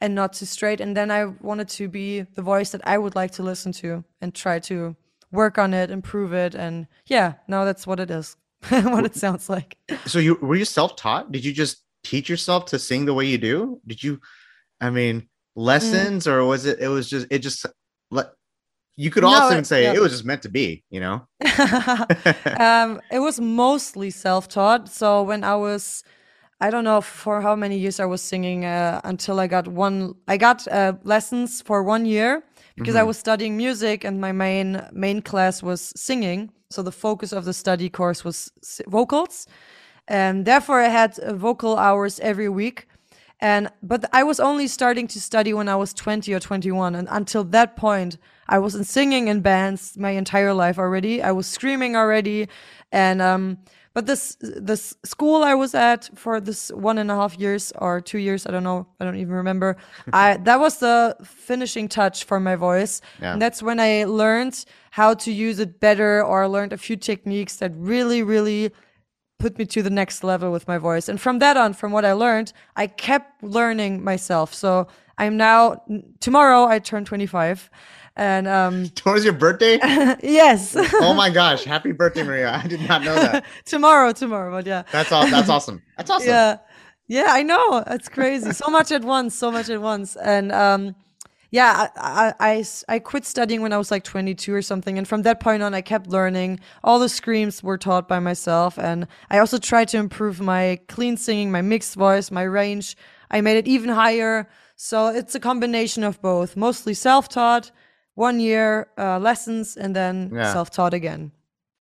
and 0.00 0.14
not 0.14 0.32
too 0.32 0.46
straight. 0.46 0.80
And 0.80 0.96
then 0.96 1.10
I 1.10 1.26
wanted 1.26 1.68
to 1.70 1.88
be 1.88 2.22
the 2.22 2.42
voice 2.42 2.70
that 2.70 2.86
I 2.86 2.98
would 2.98 3.14
like 3.14 3.32
to 3.32 3.42
listen 3.42 3.72
to 3.72 4.04
and 4.20 4.34
try 4.34 4.58
to 4.60 4.96
work 5.30 5.58
on 5.58 5.74
it, 5.74 5.90
improve 5.90 6.32
it, 6.32 6.54
and 6.54 6.86
yeah, 7.06 7.34
now 7.48 7.64
that's 7.64 7.86
what 7.86 8.00
it 8.00 8.10
is, 8.10 8.36
what 8.68 9.04
it 9.04 9.14
sounds 9.14 9.48
like. 9.48 9.76
So 10.06 10.18
you 10.18 10.36
were 10.36 10.56
you 10.56 10.64
self-taught? 10.64 11.32
Did 11.32 11.44
you 11.44 11.52
just 11.52 11.82
teach 12.04 12.28
yourself 12.28 12.66
to 12.66 12.78
sing 12.78 13.04
the 13.04 13.14
way 13.14 13.26
you 13.26 13.38
do? 13.38 13.80
Did 13.86 14.02
you 14.02 14.20
I 14.80 14.90
mean 14.90 15.22
mm. 15.22 15.26
lessons 15.56 16.26
or 16.26 16.44
was 16.44 16.64
it 16.64 16.78
it 16.80 16.88
was 16.88 17.10
just 17.10 17.26
it 17.30 17.40
just 17.40 17.66
you 19.04 19.10
could 19.10 19.22
No, 19.22 19.30
also 19.34 19.56
it- 19.58 19.66
say 19.66 19.82
yeah. 19.84 19.94
it 19.96 20.00
was 20.00 20.12
just 20.12 20.24
meant 20.24 20.42
to 20.42 20.48
be, 20.50 20.82
you 20.90 21.00
know? 21.00 21.16
um, 22.58 23.00
it 23.10 23.20
was 23.20 23.40
mostly 23.40 24.10
self-taught. 24.10 24.88
So 24.88 25.22
when 25.22 25.44
I 25.44 25.56
was, 25.56 26.02
I 26.60 26.70
don't 26.70 26.84
know 26.84 27.00
for 27.00 27.40
how 27.40 27.54
many 27.56 27.78
years 27.78 28.00
I 28.00 28.04
was 28.06 28.20
singing 28.22 28.64
uh, 28.64 29.00
until 29.04 29.38
I 29.40 29.46
got 29.46 29.68
one. 29.68 30.14
I 30.26 30.36
got 30.36 30.66
uh, 30.68 30.92
lessons 31.04 31.62
for 31.62 31.82
one 31.82 32.04
year 32.06 32.42
because 32.76 32.96
I 32.96 33.02
was 33.04 33.16
studying 33.18 33.56
music, 33.56 34.04
and 34.04 34.20
my 34.20 34.32
main 34.32 34.82
main 34.92 35.22
class 35.22 35.62
was 35.62 35.92
singing. 35.96 36.50
So 36.70 36.82
the 36.82 36.92
focus 36.92 37.32
of 37.32 37.44
the 37.44 37.52
study 37.52 37.88
course 37.88 38.24
was 38.24 38.50
s- 38.62 38.80
vocals, 38.88 39.46
and 40.08 40.44
therefore 40.44 40.80
I 40.86 40.88
had 40.88 41.18
uh, 41.18 41.34
vocal 41.34 41.76
hours 41.76 42.20
every 42.20 42.48
week. 42.48 42.86
And 43.40 43.70
but 43.82 44.04
I 44.12 44.24
was 44.24 44.40
only 44.40 44.66
starting 44.66 45.06
to 45.08 45.20
study 45.20 45.52
when 45.54 45.68
I 45.68 45.76
was 45.76 45.94
20 45.94 46.32
or 46.34 46.40
21 46.40 46.94
and 46.94 47.08
until 47.10 47.44
that 47.44 47.76
point 47.76 48.18
I 48.48 48.58
wasn't 48.58 48.86
singing 48.86 49.28
in 49.28 49.40
bands 49.42 49.96
my 49.96 50.10
entire 50.10 50.52
life 50.52 50.78
already. 50.78 51.22
I 51.22 51.32
was 51.32 51.46
screaming 51.46 51.94
already 51.94 52.48
and 52.90 53.22
um 53.22 53.58
but 53.94 54.06
this 54.06 54.36
this 54.40 54.94
school 55.04 55.42
I 55.42 55.54
was 55.54 55.74
at 55.74 56.10
for 56.14 56.40
this 56.40 56.70
one 56.70 56.98
and 56.98 57.10
a 57.10 57.16
half 57.16 57.36
years 57.38 57.72
or 57.76 58.00
two 58.00 58.18
years, 58.18 58.46
I 58.46 58.50
don't 58.52 58.62
know, 58.62 58.86
I 59.00 59.04
don't 59.04 59.16
even 59.16 59.34
remember. 59.34 59.76
I 60.12 60.36
that 60.38 60.60
was 60.60 60.78
the 60.78 61.16
finishing 61.24 61.88
touch 61.88 62.24
for 62.24 62.38
my 62.38 62.54
voice. 62.54 63.00
Yeah. 63.20 63.32
And 63.32 63.42
that's 63.42 63.62
when 63.62 63.80
I 63.80 64.04
learned 64.04 64.64
how 64.90 65.14
to 65.14 65.32
use 65.32 65.58
it 65.58 65.80
better 65.80 66.24
or 66.24 66.46
learned 66.48 66.72
a 66.72 66.76
few 66.76 66.96
techniques 66.96 67.56
that 67.56 67.72
really, 67.74 68.22
really 68.22 68.72
put 69.38 69.58
me 69.58 69.64
to 69.66 69.82
the 69.82 69.90
next 69.90 70.24
level 70.24 70.50
with 70.50 70.66
my 70.68 70.78
voice. 70.78 71.08
And 71.08 71.20
from 71.20 71.38
that 71.38 71.56
on, 71.56 71.72
from 71.72 71.92
what 71.92 72.04
I 72.04 72.12
learned, 72.12 72.52
I 72.76 72.86
kept 72.88 73.42
learning 73.42 74.02
myself. 74.02 74.52
So 74.52 74.88
I'm 75.16 75.36
now 75.36 75.82
tomorrow 76.20 76.64
I 76.64 76.78
turn 76.78 77.04
25, 77.04 77.70
and 78.16 78.48
um, 78.48 78.90
is 79.06 79.24
your 79.24 79.32
birthday? 79.32 79.78
yes, 80.22 80.76
oh 80.94 81.14
my 81.14 81.30
gosh, 81.30 81.64
happy 81.64 81.92
birthday, 81.92 82.22
Maria. 82.24 82.60
I 82.62 82.66
did 82.66 82.80
not 82.88 83.02
know 83.02 83.14
that. 83.14 83.44
tomorrow, 83.64 84.12
tomorrow. 84.12 84.50
But 84.50 84.66
yeah, 84.66 84.82
That's 84.92 85.12
all 85.12 85.26
that's 85.26 85.48
awesome. 85.48 85.82
That's 85.96 86.10
awesome. 86.10 86.28
yeah, 86.28 86.58
yeah. 87.06 87.26
I 87.30 87.42
know 87.42 87.84
it's 87.86 88.08
crazy. 88.08 88.52
So 88.52 88.68
much 88.70 88.90
at 88.92 89.02
once. 89.04 89.34
So 89.34 89.50
much 89.50 89.68
at 89.70 89.80
once. 89.80 90.16
And 90.16 90.52
um, 90.52 90.94
yeah, 91.50 91.88
I, 91.96 92.34
I, 92.40 92.50
I, 92.50 92.64
I 92.88 92.98
quit 92.98 93.24
studying 93.24 93.62
when 93.62 93.72
I 93.72 93.78
was 93.78 93.90
like 93.90 94.04
22 94.04 94.52
or 94.52 94.62
something. 94.62 94.98
And 94.98 95.08
from 95.08 95.22
that 95.22 95.40
point 95.40 95.62
on, 95.62 95.74
I 95.74 95.80
kept 95.80 96.08
learning. 96.08 96.60
All 96.84 96.98
the 96.98 97.08
screams 97.08 97.62
were 97.62 97.78
taught 97.78 98.06
by 98.06 98.18
myself. 98.18 98.78
And 98.78 99.06
I 99.30 99.38
also 99.38 99.58
tried 99.58 99.88
to 99.88 99.98
improve 99.98 100.40
my 100.40 100.78
clean 100.88 101.16
singing, 101.16 101.50
my 101.50 101.62
mixed 101.62 101.94
voice, 101.94 102.30
my 102.30 102.42
range. 102.42 102.96
I 103.30 103.40
made 103.40 103.56
it 103.56 103.66
even 103.68 103.90
higher. 103.90 104.48
So 104.76 105.08
it's 105.08 105.34
a 105.34 105.40
combination 105.40 106.04
of 106.04 106.20
both, 106.20 106.56
mostly 106.56 106.94
self 106.94 107.28
taught, 107.28 107.70
one 108.14 108.40
year 108.40 108.88
uh, 108.98 109.18
lessons, 109.18 109.76
and 109.76 109.96
then 109.96 110.32
Yeah. 110.34 110.52
self 110.52 110.70
taught 110.70 110.94
again. 110.94 111.32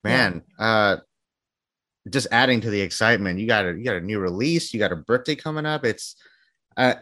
Man, 0.03 0.43
uh 0.59 0.97
just 2.09 2.27
adding 2.31 2.61
to 2.61 2.69
the 2.69 2.81
excitement. 2.81 3.39
You 3.39 3.47
got 3.47 3.65
a 3.65 3.73
you 3.73 3.83
got 3.83 3.95
a 3.95 4.01
new 4.01 4.19
release, 4.19 4.73
you 4.73 4.79
got 4.79 4.91
a 4.91 4.95
birthday 4.95 5.35
coming 5.35 5.65
up. 5.65 5.83
It's 5.83 6.15
uh 6.77 6.95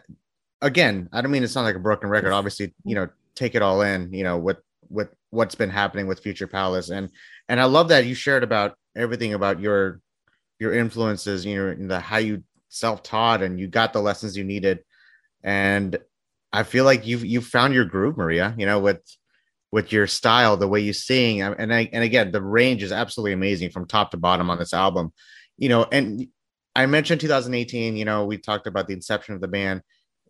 again, 0.64 1.08
I 1.12 1.20
don't 1.20 1.30
mean 1.30 1.42
to 1.42 1.48
sound 1.48 1.66
like 1.66 1.76
a 1.76 1.80
broken 1.80 2.08
record. 2.08 2.28
Mm-hmm. 2.28 2.36
Obviously, 2.36 2.74
you 2.84 2.94
know, 2.94 3.08
take 3.36 3.54
it 3.54 3.62
all 3.62 3.82
in, 3.82 4.12
you 4.12 4.24
know, 4.24 4.38
with 4.38 4.58
what 4.88 5.10
what's 5.30 5.54
been 5.54 5.70
happening 5.70 6.06
with 6.06 6.20
Future 6.20 6.46
Palace 6.46 6.90
and 6.90 7.10
and 7.48 7.60
I 7.60 7.64
love 7.64 7.88
that 7.88 8.06
you 8.06 8.14
shared 8.14 8.42
about 8.42 8.76
everything 8.96 9.34
about 9.34 9.60
your 9.60 10.00
your 10.58 10.72
influences, 10.72 11.44
you 11.44 11.56
know, 11.56 11.70
and 11.70 11.90
the 11.90 12.00
how 12.00 12.18
you 12.18 12.42
self-taught 12.68 13.42
and 13.42 13.60
you 13.60 13.66
got 13.66 13.92
the 13.92 14.00
lessons 14.00 14.36
you 14.36 14.44
needed. 14.44 14.80
And 15.42 15.98
I 16.52 16.62
feel 16.62 16.84
like 16.84 17.06
you've 17.06 17.24
you've 17.24 17.46
found 17.46 17.74
your 17.74 17.84
groove, 17.84 18.16
Maria, 18.16 18.54
you 18.56 18.66
know, 18.66 18.78
with 18.78 19.02
with 19.72 19.90
your 19.90 20.06
style, 20.06 20.56
the 20.56 20.68
way 20.68 20.80
you 20.80 20.92
sing, 20.92 21.42
and 21.42 21.74
I, 21.74 21.90
and 21.92 22.04
again, 22.04 22.30
the 22.30 22.40
range 22.40 22.84
is 22.84 22.92
absolutely 22.92 23.32
amazing 23.32 23.70
from 23.70 23.86
top 23.86 24.12
to 24.12 24.16
bottom 24.16 24.48
on 24.48 24.58
this 24.58 24.72
album. 24.72 25.12
You 25.58 25.68
know, 25.68 25.84
and 25.90 26.28
I 26.76 26.86
mentioned 26.86 27.20
2018. 27.20 27.96
You 27.96 28.04
know, 28.04 28.24
we 28.24 28.38
talked 28.38 28.68
about 28.68 28.86
the 28.86 28.94
inception 28.94 29.34
of 29.34 29.40
the 29.40 29.48
band, 29.48 29.82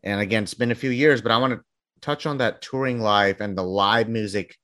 and 0.05 0.21
again, 0.21 0.45
it's 0.45 0.55
been 0.55 0.71
a 0.71 0.75
few 0.77 0.91
years, 0.91 1.21
but 1.23 1.33
I 1.33 1.39
want 1.39 1.55
to 1.55 1.61
touch 2.01 2.27
on 2.27 2.39
that 2.39 2.63
touring 2.63 3.01
life 3.01 3.41
and 3.41 3.57
the 3.57 3.63
live 3.63 4.09
music 4.09 4.57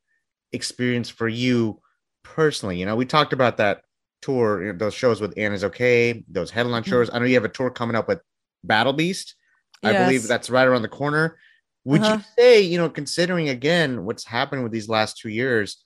experience 0.52 1.08
for 1.08 1.28
you 1.28 1.80
personally. 2.22 2.78
You 2.78 2.86
know, 2.86 2.94
we 2.96 3.06
talked 3.06 3.32
about 3.32 3.56
that 3.56 3.82
tour, 4.22 4.62
you 4.62 4.72
know, 4.72 4.78
those 4.78 4.94
shows 4.94 5.20
with 5.20 5.34
Annisokay, 5.36 6.24
those 6.28 6.50
headline 6.50 6.82
shows. 6.82 7.10
I 7.12 7.18
know 7.18 7.24
you 7.24 7.34
have 7.34 7.44
a 7.44 7.48
tour 7.48 7.70
coming 7.70 7.96
up 7.96 8.06
with 8.06 8.20
Battle 8.62 8.92
Beast. 8.92 9.34
I 9.82 9.92
believe 9.94 10.28
that's 10.28 10.50
right 10.50 10.66
around 10.68 10.82
the 10.82 10.88
corner. 10.88 11.38
Would 11.84 12.02
Uh-huh. 12.02 12.16
you 12.18 12.24
say, 12.38 12.60
you 12.60 12.76
know, 12.76 12.90
considering 12.90 13.48
again 13.48 14.04
what's 14.04 14.24
happened 14.26 14.62
with 14.62 14.72
these 14.72 14.90
last 14.90 15.16
two 15.16 15.30
years, 15.30 15.82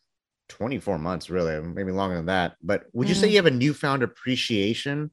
24 0.49 0.99
months, 0.99 1.31
really, 1.31 1.61
maybe 1.63 1.93
longer 1.93 2.17
than 2.17 2.27
that, 2.27 2.57
but 2.61 2.85
would 2.93 3.09
you 3.09 3.15
say 3.15 3.29
Mhm. 3.29 3.31
you 3.31 3.37
have 3.37 3.47
a 3.47 3.51
newfound 3.53 4.03
appreciation 4.03 5.13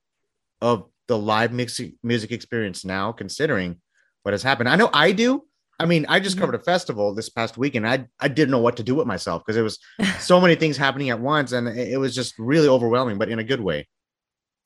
of 0.61 0.89
the 1.07 1.17
live 1.17 1.53
mix- 1.53 1.79
music 2.01 2.31
experience 2.31 2.83
now, 2.83 3.11
considering 3.11 3.79
what 4.23 4.33
has 4.33 4.43
happened? 4.43 4.69
I 4.69 4.75
know 4.75 4.89
I 4.93 5.11
do. 5.11 5.43
I 5.79 5.85
mean, 5.85 6.05
I 6.07 6.19
just 6.19 6.35
Mhm. 6.37 6.41
covered 6.41 6.55
a 6.55 6.59
festival 6.59 7.13
this 7.15 7.29
past 7.29 7.57
weekend. 7.57 7.87
I, 7.87 8.05
I 8.19 8.27
didn't 8.27 8.51
know 8.51 8.59
what 8.59 8.77
to 8.77 8.83
do 8.83 8.93
with 8.93 9.07
myself 9.07 9.43
because 9.43 9.57
it 9.57 9.63
was 9.63 9.79
so 10.19 10.39
many 10.39 10.55
things 10.55 10.77
happening 10.77 11.09
at 11.09 11.19
once 11.19 11.51
and 11.53 11.67
it, 11.67 11.93
it 11.93 11.97
was 11.97 12.13
just 12.13 12.37
really 12.37 12.67
overwhelming, 12.67 13.17
but 13.17 13.29
in 13.29 13.39
a 13.39 13.43
good 13.43 13.61
way. 13.61 13.87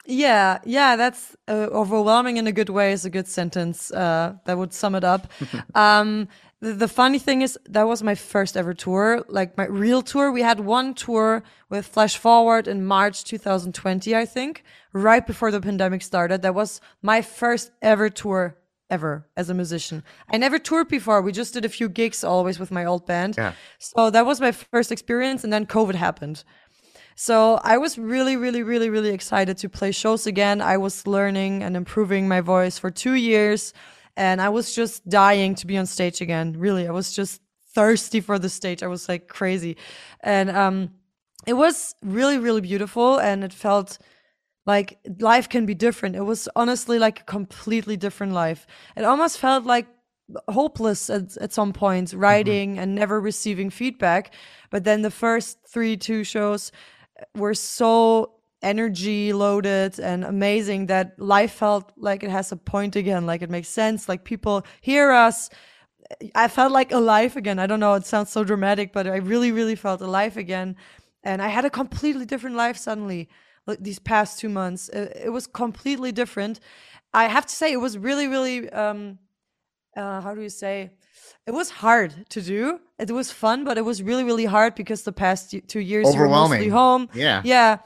Yeah, 0.07 0.59
yeah, 0.65 0.95
that's 0.97 1.35
uh, 1.47 1.67
overwhelming 1.71 2.37
in 2.37 2.45
a 2.45 2.51
good 2.51 2.69
way 2.69 2.91
is 2.91 3.05
a 3.05 3.09
good 3.09 3.27
sentence. 3.27 3.91
Uh, 3.91 4.35
that 4.45 4.57
would 4.57 4.71
sum 4.73 4.93
it 4.93 5.03
up. 5.03 5.27
um, 5.75 6.27
the, 6.59 6.73
the 6.73 6.87
funny 6.87 7.17
thing 7.17 7.41
is 7.41 7.57
that 7.69 7.87
was 7.87 8.03
my 8.03 8.13
first 8.13 8.55
ever 8.55 8.73
tour, 8.73 9.23
like 9.29 9.57
my 9.57 9.65
real 9.65 10.03
tour. 10.03 10.31
We 10.31 10.41
had 10.43 10.59
one 10.59 10.93
tour 10.93 11.43
with 11.69 11.87
Flash 11.87 12.17
Forward 12.17 12.67
in 12.67 12.85
March 12.85 13.23
2020, 13.23 14.15
I 14.15 14.25
think, 14.25 14.63
right 14.93 15.25
before 15.25 15.49
the 15.49 15.59
pandemic 15.61 16.03
started. 16.03 16.43
That 16.43 16.53
was 16.53 16.81
my 17.01 17.23
first 17.23 17.71
ever 17.81 18.09
tour 18.09 18.57
ever 18.89 19.27
as 19.35 19.49
a 19.49 19.53
musician. 19.53 20.03
I 20.29 20.37
never 20.37 20.59
toured 20.59 20.87
before. 20.87 21.21
We 21.21 21.31
just 21.31 21.53
did 21.53 21.65
a 21.65 21.69
few 21.69 21.89
gigs 21.89 22.23
always 22.23 22.59
with 22.59 22.71
my 22.71 22.85
old 22.85 23.05
band. 23.05 23.35
Yeah. 23.37 23.53
So 23.79 24.09
that 24.09 24.25
was 24.25 24.39
my 24.39 24.51
first 24.51 24.91
experience, 24.91 25.43
and 25.43 25.51
then 25.51 25.65
COVID 25.65 25.95
happened. 25.95 26.43
So 27.15 27.59
I 27.63 27.77
was 27.77 27.97
really, 27.97 28.35
really, 28.35 28.61
really, 28.61 28.89
really 28.89 29.11
excited 29.11 29.57
to 29.59 29.69
play 29.69 29.91
shows 29.91 30.27
again. 30.27 30.61
I 30.61 30.77
was 30.77 31.07
learning 31.07 31.63
and 31.63 31.77
improving 31.77 32.27
my 32.27 32.41
voice 32.41 32.77
for 32.77 32.91
two 32.91 33.13
years, 33.13 33.73
and 34.17 34.41
I 34.41 34.49
was 34.49 34.75
just 34.75 35.07
dying 35.07 35.55
to 35.55 35.67
be 35.67 35.77
on 35.77 35.85
stage 35.85 36.21
again. 36.21 36.55
Really, 36.57 36.87
I 36.87 36.91
was 36.91 37.13
just 37.13 37.41
thirsty 37.73 38.19
for 38.21 38.37
the 38.37 38.49
stage. 38.49 38.83
I 38.83 38.87
was 38.87 39.07
like 39.07 39.27
crazy, 39.27 39.77
and 40.21 40.49
um, 40.49 40.91
it 41.47 41.53
was 41.53 41.95
really, 42.03 42.37
really 42.37 42.61
beautiful, 42.61 43.17
and 43.17 43.43
it 43.43 43.53
felt 43.53 43.97
like 44.65 44.97
life 45.19 45.47
can 45.49 45.65
be 45.65 45.75
different. 45.75 46.15
It 46.15 46.21
was 46.23 46.49
honestly 46.55 46.97
like 46.97 47.21
a 47.21 47.23
completely 47.23 47.97
different 47.97 48.33
life. 48.33 48.65
It 48.95 49.03
almost 49.03 49.37
felt 49.37 49.65
like 49.65 49.87
hopeless 50.49 51.09
at, 51.09 51.37
at 51.37 51.53
some 51.53 51.71
point 51.71 52.09
mm-hmm. 52.09 52.19
writing 52.19 52.79
and 52.79 52.95
never 52.95 53.19
receiving 53.19 53.69
feedback. 53.69 54.33
But 54.71 54.83
then 54.83 55.01
the 55.01 55.11
first 55.11 55.59
three 55.67 55.97
two 55.97 56.23
shows 56.23 56.71
were 57.35 57.53
so 57.53 58.31
energy 58.61 59.31
loaded 59.31 59.99
and 59.99 60.23
amazing 60.23 60.87
that 60.87 61.19
life 61.19 61.51
felt 61.51 61.91
like 61.97 62.23
it 62.23 62.31
has 62.31 62.51
a 62.51 62.57
point 62.57 62.95
again. 62.95 63.27
Like 63.27 63.43
it 63.43 63.51
makes 63.51 63.69
sense. 63.69 64.09
Like 64.09 64.23
people 64.23 64.65
hear 64.81 65.11
us. 65.11 65.49
I 66.33 66.47
felt 66.47 66.71
like 66.71 66.91
alive 66.91 67.35
again. 67.37 67.59
I 67.59 67.67
don't 67.67 67.79
know. 67.79 67.93
It 67.93 68.05
sounds 68.05 68.31
so 68.31 68.43
dramatic 68.43 68.93
but 68.93 69.07
i 69.07 69.17
really 69.17 69.51
really 69.51 69.75
felt 69.75 70.01
alive 70.01 70.37
again. 70.37 70.75
And 71.23 71.41
i 71.41 71.47
had 71.49 71.65
a 71.65 71.69
completely 71.69 72.25
different 72.25 72.55
life 72.55 72.77
suddenly 72.77 73.29
like 73.67 73.79
these 73.83 73.99
past 73.99 74.39
two 74.39 74.49
months 74.49 74.89
it, 74.89 75.23
it 75.25 75.29
was 75.29 75.47
completely 75.47 76.11
different. 76.11 76.59
I 77.13 77.27
have 77.27 77.45
to 77.45 77.55
say 77.55 77.71
it 77.71 77.81
was 77.81 77.97
really 77.97 78.27
really 78.27 78.69
um 78.69 79.19
uh, 79.95 80.19
how 80.21 80.35
do 80.35 80.41
you 80.41 80.49
say? 80.49 80.91
It 81.47 81.51
was 81.51 81.69
hard 81.69 82.25
to 82.31 82.41
do. 82.41 82.79
It 82.99 83.11
was 83.11 83.31
fun 83.31 83.63
but 83.63 83.77
it 83.77 83.85
was 83.85 84.03
really 84.03 84.23
really 84.23 84.45
hard 84.45 84.75
because 84.75 85.03
the 85.03 85.13
past 85.13 85.55
two 85.67 85.79
years 85.79 86.13
you 86.13 86.19
were 86.19 86.29
mostly 86.29 86.69
home. 86.69 87.09
Yeah. 87.13 87.41
yeah. 87.43 87.77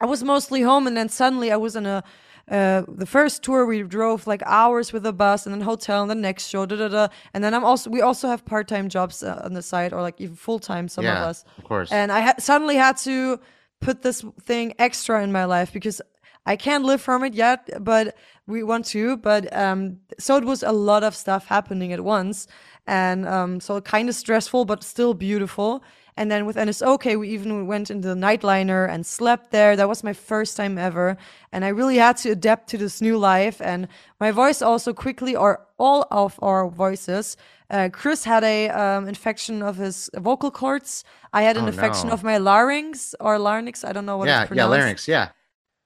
I 0.00 0.06
was 0.06 0.22
mostly 0.22 0.62
home 0.62 0.86
and 0.86 0.96
then 0.96 1.08
suddenly 1.08 1.50
i 1.50 1.56
was 1.56 1.74
in 1.74 1.86
a 1.86 2.04
uh, 2.50 2.82
the 2.88 3.04
first 3.04 3.42
tour 3.42 3.66
we 3.66 3.82
drove 3.82 4.26
like 4.26 4.42
hours 4.46 4.90
with 4.92 5.04
a 5.04 5.12
bus 5.12 5.44
and 5.44 5.54
then 5.54 5.60
hotel 5.60 6.00
and 6.00 6.10
the 6.10 6.14
next 6.14 6.48
show 6.48 6.64
da, 6.64 6.76
da, 6.76 6.88
da. 6.88 7.08
and 7.34 7.44
then 7.44 7.52
i'm 7.52 7.64
also 7.64 7.90
we 7.90 8.00
also 8.00 8.26
have 8.28 8.42
part-time 8.44 8.88
jobs 8.88 9.22
uh, 9.22 9.40
on 9.44 9.52
the 9.52 9.60
side 9.60 9.92
or 9.92 10.00
like 10.00 10.18
even 10.18 10.34
full-time 10.34 10.88
some 10.88 11.04
of 11.04 11.12
yeah, 11.12 11.26
us. 11.26 11.44
of 11.58 11.64
course. 11.64 11.92
and 11.92 12.10
I 12.10 12.20
ha- 12.20 12.34
suddenly 12.38 12.76
had 12.76 12.96
to 12.98 13.38
put 13.80 14.02
this 14.02 14.24
thing 14.42 14.74
extra 14.78 15.22
in 15.22 15.32
my 15.32 15.44
life 15.44 15.72
because 15.72 16.00
I 16.46 16.56
can't 16.56 16.84
live 16.84 17.02
from 17.02 17.24
it 17.24 17.34
yet, 17.34 17.68
but 17.84 18.16
we 18.46 18.62
want 18.62 18.86
to. 18.86 19.18
But 19.18 19.54
um, 19.54 19.98
so 20.18 20.36
it 20.36 20.44
was 20.44 20.62
a 20.62 20.72
lot 20.72 21.04
of 21.04 21.14
stuff 21.14 21.46
happening 21.46 21.92
at 21.92 22.00
once, 22.00 22.46
and 22.86 23.28
um, 23.28 23.60
so 23.60 23.80
kind 23.80 24.08
of 24.08 24.14
stressful, 24.14 24.64
but 24.64 24.82
still 24.82 25.12
beautiful. 25.12 25.82
And 26.16 26.32
then 26.32 26.46
with 26.46 26.56
Annisokay, 26.56 27.16
we 27.16 27.28
even 27.28 27.68
went 27.68 27.90
into 27.90 28.08
the 28.08 28.14
nightliner 28.14 28.88
and 28.88 29.06
slept 29.06 29.52
there. 29.52 29.76
That 29.76 29.88
was 29.88 30.02
my 30.02 30.12
first 30.14 30.56
time 30.56 30.78
ever, 30.78 31.16
and 31.52 31.64
I 31.64 31.68
really 31.68 31.98
had 31.98 32.16
to 32.18 32.30
adapt 32.30 32.68
to 32.70 32.78
this 32.78 33.00
new 33.00 33.18
life. 33.18 33.60
And 33.60 33.86
my 34.18 34.30
voice 34.30 34.62
also 34.62 34.92
quickly, 34.94 35.36
or 35.36 35.66
all 35.78 36.06
of 36.10 36.38
our 36.42 36.68
voices. 36.68 37.36
Uh, 37.70 37.88
Chris 37.92 38.24
had 38.24 38.44
a 38.44 38.68
um, 38.70 39.06
infection 39.08 39.62
of 39.62 39.76
his 39.76 40.08
vocal 40.16 40.50
cords. 40.50 41.04
I 41.32 41.42
had 41.42 41.56
an 41.56 41.64
Oh, 41.64 41.68
infection 41.68 42.08
no. 42.08 42.14
of 42.14 42.22
my 42.22 42.38
larynx 42.38 43.14
or 43.20 43.38
larynx. 43.38 43.84
I 43.84 43.92
don't 43.92 44.06
know 44.06 44.16
what 44.16 44.28
yeah, 44.28 44.42
it's 44.42 44.48
pronounced. 44.48 44.72
yeah, 44.76 44.82
larynx. 44.84 45.08
Yeah. 45.08 45.28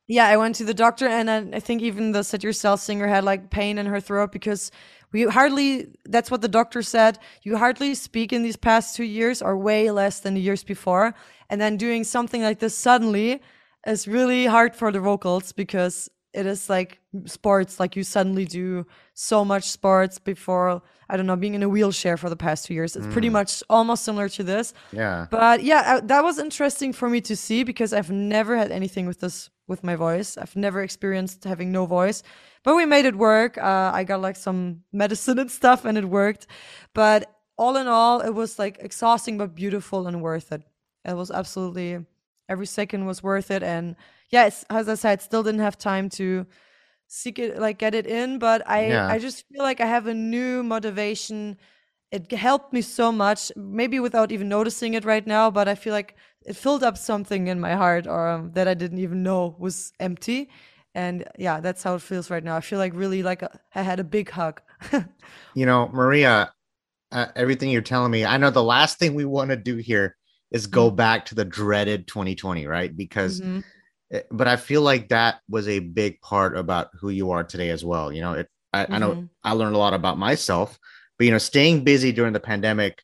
Yeah, 0.09 0.27
I 0.27 0.37
went 0.37 0.57
to 0.57 0.65
the 0.65 0.75
doctor, 0.75 1.07
and 1.09 1.29
then 1.29 1.55
I 1.55 1.61
think 1.61 1.81
even 1.83 2.13
the 2.13 2.23
Set 2.23 2.43
Your 2.43 2.53
Sails 2.53 2.83
singer 2.83 3.07
had 3.09 3.25
like 3.25 3.51
pain 3.51 3.79
in 3.79 3.87
her 3.87 4.01
throat 4.01 4.31
because 4.33 4.71
we 5.13 5.23
hardly. 5.25 5.87
That's 6.05 6.31
what 6.31 6.41
the 6.43 6.49
doctor 6.49 6.83
said. 6.83 7.19
You 7.43 7.57
hardly 7.57 7.95
speak 7.95 8.33
in 8.33 8.43
these 8.43 8.57
past 8.57 8.97
two 8.97 9.05
years, 9.05 9.41
or 9.41 9.57
way 9.57 9.91
less 9.91 10.21
than 10.21 10.35
the 10.35 10.41
years 10.41 10.65
before. 10.65 11.15
And 11.49 11.61
then 11.61 11.77
doing 11.77 12.05
something 12.05 12.43
like 12.43 12.59
this 12.59 12.77
suddenly 12.77 13.41
is 13.87 14.07
really 14.09 14.47
hard 14.47 14.75
for 14.77 14.91
the 14.93 15.01
vocals 15.01 15.53
because 15.53 16.09
it 16.33 16.47
is 16.47 16.71
like 16.71 17.01
sports. 17.27 17.79
Like 17.79 17.97
you 17.97 18.05
suddenly 18.05 18.45
do 18.45 18.87
so 19.15 19.45
much 19.45 19.65
sports 19.65 20.19
before. 20.19 20.83
I 21.09 21.17
don't 21.17 21.27
know, 21.27 21.37
being 21.37 21.55
in 21.55 21.63
a 21.63 21.69
wheelchair 21.69 22.17
for 22.17 22.31
the 22.31 22.37
past 22.37 22.67
two 22.67 22.75
years. 22.75 22.97
It's 22.97 23.07
pretty 23.09 23.29
much 23.29 23.63
almost 23.69 24.03
similar 24.05 24.31
to 24.31 24.43
this. 24.43 24.73
Yeah. 24.93 25.27
But 25.31 25.63
yeah, 25.63 25.97
uh, 25.97 26.01
that 26.07 26.25
was 26.25 26.39
interesting 26.39 26.95
for 26.95 27.11
me 27.11 27.21
to 27.23 27.37
see 27.37 27.65
because 27.65 27.93
I've 27.93 28.11
never 28.11 28.57
had 28.57 28.71
anything 28.71 29.07
with 29.07 29.21
this 29.21 29.51
with 29.69 29.85
my 29.85 29.95
voice. 29.95 30.39
I've 30.39 30.57
never 30.57 30.83
experienced 30.83 31.45
having 31.45 31.71
no 31.71 31.85
voice. 31.87 32.23
But 32.63 32.77
we 32.77 32.87
made 32.87 33.05
it 33.05 33.17
work. 33.17 33.59
Uh, 33.59 33.91
I 33.93 34.05
got 34.05 34.23
like 34.23 34.37
some 34.37 34.85
medicine 34.93 35.39
and 35.39 35.51
stuff, 35.51 35.85
and 35.85 35.99
it 35.99 36.07
worked. 36.07 36.47
But 36.95 37.31
all 37.59 37.77
in 37.77 37.89
all, 37.89 38.21
it 38.21 38.31
was 38.31 38.59
like 38.59 38.79
exhausting 38.81 39.37
but 39.37 39.55
beautiful 39.55 40.07
and 40.07 40.23
worth 40.23 40.51
it. 40.53 40.63
It 41.05 41.15
was 41.15 41.31
absolutely 41.31 42.05
every 42.49 42.67
second 42.67 43.07
was 43.07 43.23
worth 43.23 43.51
it. 43.51 43.63
And 43.63 43.97
it's, 44.33 44.65
as 44.71 44.89
I 44.89 44.95
said, 44.95 45.21
still 45.23 45.43
didn't 45.43 45.61
have 45.61 45.79
time 45.79 46.09
to 46.11 46.47
seek 47.07 47.39
it, 47.39 47.59
like 47.59 47.79
get 47.79 47.95
it 47.95 48.07
in. 48.07 48.39
But 48.39 48.63
I, 48.67 48.89
Yeah. 48.89 49.07
I 49.09 49.19
just 49.19 49.45
feel 49.49 49.63
like 49.63 49.81
I 49.81 49.87
have 49.87 50.07
a 50.07 50.15
new 50.15 50.63
motivation 50.63 51.57
it 52.11 52.31
helped 52.31 52.75
me 52.75 52.83
so 52.83 53.11
much 53.11 53.51
maybe 53.57 53.99
without 53.99 54.31
even 54.33 54.47
noticing 54.49 54.93
it 54.93 55.03
right 55.05 55.27
now 55.27 55.51
but 55.51 55.67
i 55.67 55.75
feel 55.75 55.95
like 55.95 56.15
it 56.45 56.55
filled 56.55 56.83
up 56.85 56.99
something 56.99 57.47
in 57.47 57.59
my 57.59 57.75
heart 57.75 58.07
or 58.07 58.29
um, 58.29 58.53
that 58.53 58.69
i 58.69 58.75
didn't 58.75 58.99
even 58.99 59.23
know 59.23 59.57
was 59.59 59.93
empty 59.99 60.49
and 60.95 61.25
yeah 61.39 61.59
that's 61.59 61.83
how 61.83 61.95
it 61.95 62.03
feels 62.03 62.31
right 62.31 62.45
now 62.45 62.55
i 62.55 62.61
feel 62.61 62.79
like 62.79 62.93
really 62.95 63.23
like 63.23 63.41
a, 63.41 63.59
i 63.75 63.81
had 63.81 63.99
a 63.99 64.05
big 64.05 64.29
hug 64.29 64.61
You 65.55 65.67
know, 65.67 65.89
Maria, 65.93 66.53
uh, 67.11 67.27
everything 67.37 67.71
you're 67.71 67.83
telling 67.83 68.11
me. 68.11 68.25
I 68.25 68.37
know 68.39 68.51
the 68.51 68.63
last 68.63 68.99
thing 68.99 69.15
we 69.15 69.25
want 69.25 69.51
to 69.51 69.57
do 69.57 69.77
here 69.77 70.17
is 70.51 70.67
go 70.67 70.91
Mm. 70.91 70.97
back 70.97 71.27
to 71.27 71.35
the 71.35 71.45
dreaded 71.45 72.07
2020, 72.09 72.67
right? 72.67 72.95
Because, 72.97 73.41
Mhm. 73.41 73.65
Eh, 74.13 74.23
but 74.31 74.47
I 74.49 74.57
feel 74.57 74.83
like 74.83 75.09
that 75.09 75.41
was 75.49 75.69
a 75.69 75.79
big 75.81 76.21
part 76.21 76.57
about 76.57 76.91
who 77.01 77.09
you 77.11 77.31
are 77.31 77.45
today 77.45 77.71
as 77.71 77.85
well. 77.85 78.13
You 78.13 78.21
know, 78.21 78.33
it, 78.35 78.49
I, 78.73 78.87
I 78.91 78.99
know 78.99 79.15
Mhm. 79.15 79.29
I 79.45 79.53
learned 79.53 79.75
a 79.75 79.79
lot 79.79 79.95
about 79.95 80.19
myself, 80.19 80.79
but 81.19 81.25
you 81.25 81.31
know, 81.33 81.39
staying 81.39 81.85
busy 81.85 82.13
during 82.13 82.33
the 82.33 82.41
pandemic 82.41 83.03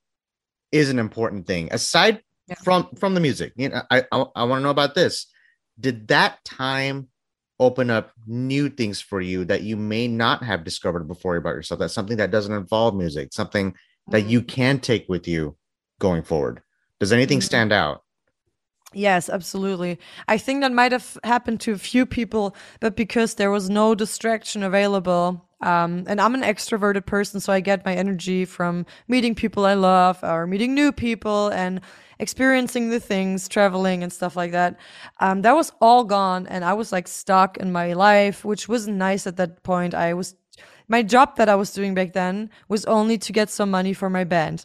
is 0.73 0.91
an 0.91 0.99
important 0.99 1.47
thing. 1.47 1.69
Aside 1.73 2.23
Yeah. 2.49 2.57
from 2.62 2.88
from 2.97 3.15
the 3.15 3.21
music, 3.21 3.53
you 3.57 3.69
know, 3.69 3.83
I 3.91 4.05
I, 4.12 4.25
I 4.37 4.45
want 4.45 4.61
to 4.61 4.65
know 4.65 4.71
about 4.71 4.95
this. 4.95 5.27
Did 5.81 6.09
that 6.09 6.45
time 6.45 7.09
open 7.61 7.91
up 7.91 8.12
new 8.27 8.69
things 8.69 9.00
for 9.00 9.21
you 9.21 9.45
that 9.45 9.62
you 9.62 9.77
may 9.77 10.07
not 10.07 10.43
have 10.45 10.65
discovered 10.65 11.09
before 11.09 11.37
about 11.37 11.55
yourself? 11.57 11.81
That's 11.81 11.95
something 11.95 12.19
that 12.19 12.31
doesn't 12.31 12.55
involve 12.55 12.95
music, 12.95 13.33
something 13.33 13.75
that 14.11 14.25
Mhm. 14.25 14.31
you 14.31 14.43
can 14.43 14.79
take 14.81 15.07
with 15.09 15.27
you 15.29 15.57
going 15.99 16.23
forward. 16.23 16.62
Does 17.00 17.12
anything 17.12 17.41
Mhm. 17.41 17.45
stand 17.45 17.73
out? 17.73 18.03
Yes, 18.95 19.28
absolutely. 19.28 19.99
I 20.28 20.38
think 20.38 20.62
that 20.62 20.73
might 20.73 20.92
have 20.92 21.18
happened 21.23 21.61
to 21.61 21.73
a 21.73 21.78
few 21.78 22.07
people, 22.07 22.57
but 22.80 22.97
because 22.97 23.35
there 23.35 23.50
was 23.50 23.68
no 23.68 23.95
distraction 23.95 24.62
available. 24.62 25.45
Um, 25.61 26.04
and 26.07 26.21
I'm 26.21 26.35
an 26.35 26.42
extroverted 26.42 27.04
person, 27.04 27.40
so 27.40 27.52
I 27.52 27.61
get 27.61 27.85
my 27.85 27.95
energy 27.95 28.45
from 28.45 28.87
meeting 29.07 29.35
people 29.35 29.66
I 29.66 29.75
love 29.75 30.21
or 30.23 30.47
meeting 30.47 30.75
new 30.75 30.92
people 30.92 31.49
and 31.49 31.80
experiencing 32.18 32.88
the 32.88 33.00
things, 33.00 33.47
traveling 33.49 34.02
and 34.02 34.12
stuff 34.12 34.37
like 34.37 34.52
that. 34.52 34.78
Um, 35.21 35.42
that 35.42 35.54
was 35.54 35.71
all 35.80 36.04
gone, 36.04 36.47
and 36.47 36.64
I 36.64 36.73
was 36.73 36.90
like 36.90 37.09
stuck 37.09 37.59
in 37.59 37.71
my 37.73 37.92
life, 37.92 38.45
which 38.45 38.68
wasn't 38.68 38.97
nice 38.97 39.26
at 39.26 39.37
that 39.37 39.62
point. 39.64 39.95
I 39.95 40.14
was, 40.14 40.35
my 40.88 41.02
job 41.02 41.37
that 41.37 41.49
I 41.49 41.57
was 41.57 41.73
doing 41.73 41.95
back 41.95 42.14
then 42.14 42.50
was 42.68 42.87
only 42.87 43.18
to 43.18 43.33
get 43.33 43.50
some 43.50 43.71
money 43.71 43.92
for 43.92 44.09
my 44.09 44.25
band. 44.25 44.64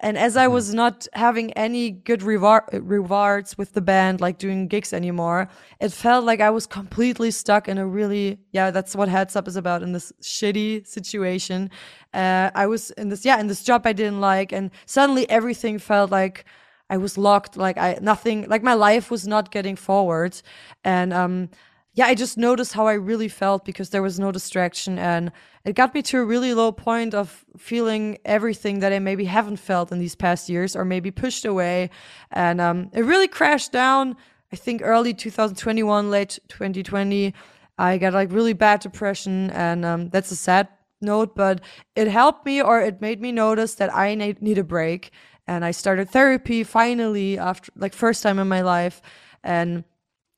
And 0.00 0.16
as 0.16 0.36
I 0.36 0.46
was 0.46 0.72
not 0.72 1.08
having 1.12 1.52
any 1.54 1.90
good 1.90 2.20
rewar- 2.20 2.68
rewards 2.72 3.58
with 3.58 3.72
the 3.72 3.80
band, 3.80 4.20
like 4.20 4.38
doing 4.38 4.68
gigs 4.68 4.92
anymore, 4.92 5.48
it 5.80 5.92
felt 5.92 6.24
like 6.24 6.40
I 6.40 6.50
was 6.50 6.66
completely 6.66 7.32
stuck 7.32 7.68
in 7.68 7.78
a 7.78 7.86
really, 7.86 8.38
yeah, 8.52 8.70
that's 8.70 8.94
what 8.94 9.08
Heads 9.08 9.34
Up 9.34 9.48
is 9.48 9.56
about 9.56 9.82
in 9.82 9.92
this 9.92 10.12
shitty 10.22 10.86
situation. 10.86 11.70
Uh, 12.14 12.50
I 12.54 12.66
was 12.66 12.90
in 12.92 13.08
this, 13.08 13.24
yeah, 13.24 13.40
in 13.40 13.48
this 13.48 13.64
job 13.64 13.86
I 13.86 13.92
didn't 13.92 14.20
like. 14.20 14.52
And 14.52 14.70
suddenly 14.86 15.28
everything 15.28 15.80
felt 15.80 16.12
like 16.12 16.44
I 16.88 16.96
was 16.96 17.18
locked, 17.18 17.56
like 17.56 17.76
I, 17.76 17.98
nothing, 18.00 18.46
like 18.48 18.62
my 18.62 18.74
life 18.74 19.10
was 19.10 19.26
not 19.26 19.50
getting 19.50 19.74
forward. 19.74 20.40
And, 20.84 21.12
um, 21.12 21.50
yeah, 21.98 22.06
I 22.06 22.14
just 22.14 22.38
noticed 22.38 22.74
how 22.74 22.86
I 22.86 22.92
really 22.92 23.26
felt 23.26 23.64
because 23.64 23.90
there 23.90 24.02
was 24.02 24.20
no 24.20 24.30
distraction 24.30 25.00
and 25.00 25.32
it 25.64 25.74
got 25.74 25.94
me 25.94 26.02
to 26.02 26.18
a 26.18 26.24
really 26.24 26.54
low 26.54 26.70
point 26.70 27.12
of 27.12 27.44
feeling 27.56 28.18
everything 28.24 28.78
that 28.78 28.92
I 28.92 29.00
maybe 29.00 29.24
haven't 29.24 29.56
felt 29.56 29.90
in 29.90 29.98
these 29.98 30.14
past 30.14 30.48
years 30.48 30.76
or 30.76 30.84
maybe 30.84 31.10
pushed 31.10 31.44
away. 31.44 31.90
And 32.30 32.60
um, 32.60 32.92
it 32.94 33.00
really 33.00 33.26
crashed 33.26 33.72
down, 33.72 34.16
I 34.52 34.56
think, 34.56 34.80
early 34.84 35.12
2021, 35.12 36.08
late 36.08 36.38
2020. 36.46 37.34
I 37.78 37.98
got 37.98 38.12
like 38.12 38.30
really 38.30 38.52
bad 38.52 38.78
depression 38.78 39.50
and 39.50 39.84
um, 39.84 40.08
that's 40.10 40.30
a 40.30 40.36
sad 40.36 40.68
note, 41.00 41.34
but 41.34 41.62
it 41.96 42.06
helped 42.06 42.46
me 42.46 42.62
or 42.62 42.80
it 42.80 43.00
made 43.00 43.20
me 43.20 43.32
notice 43.32 43.74
that 43.74 43.92
I 43.92 44.14
need, 44.14 44.40
need 44.40 44.58
a 44.58 44.62
break. 44.62 45.10
And 45.48 45.64
I 45.64 45.72
started 45.72 46.10
therapy 46.10 46.62
finally 46.62 47.40
after 47.40 47.72
like 47.74 47.92
first 47.92 48.22
time 48.22 48.38
in 48.38 48.46
my 48.46 48.60
life. 48.60 49.02
And 49.42 49.82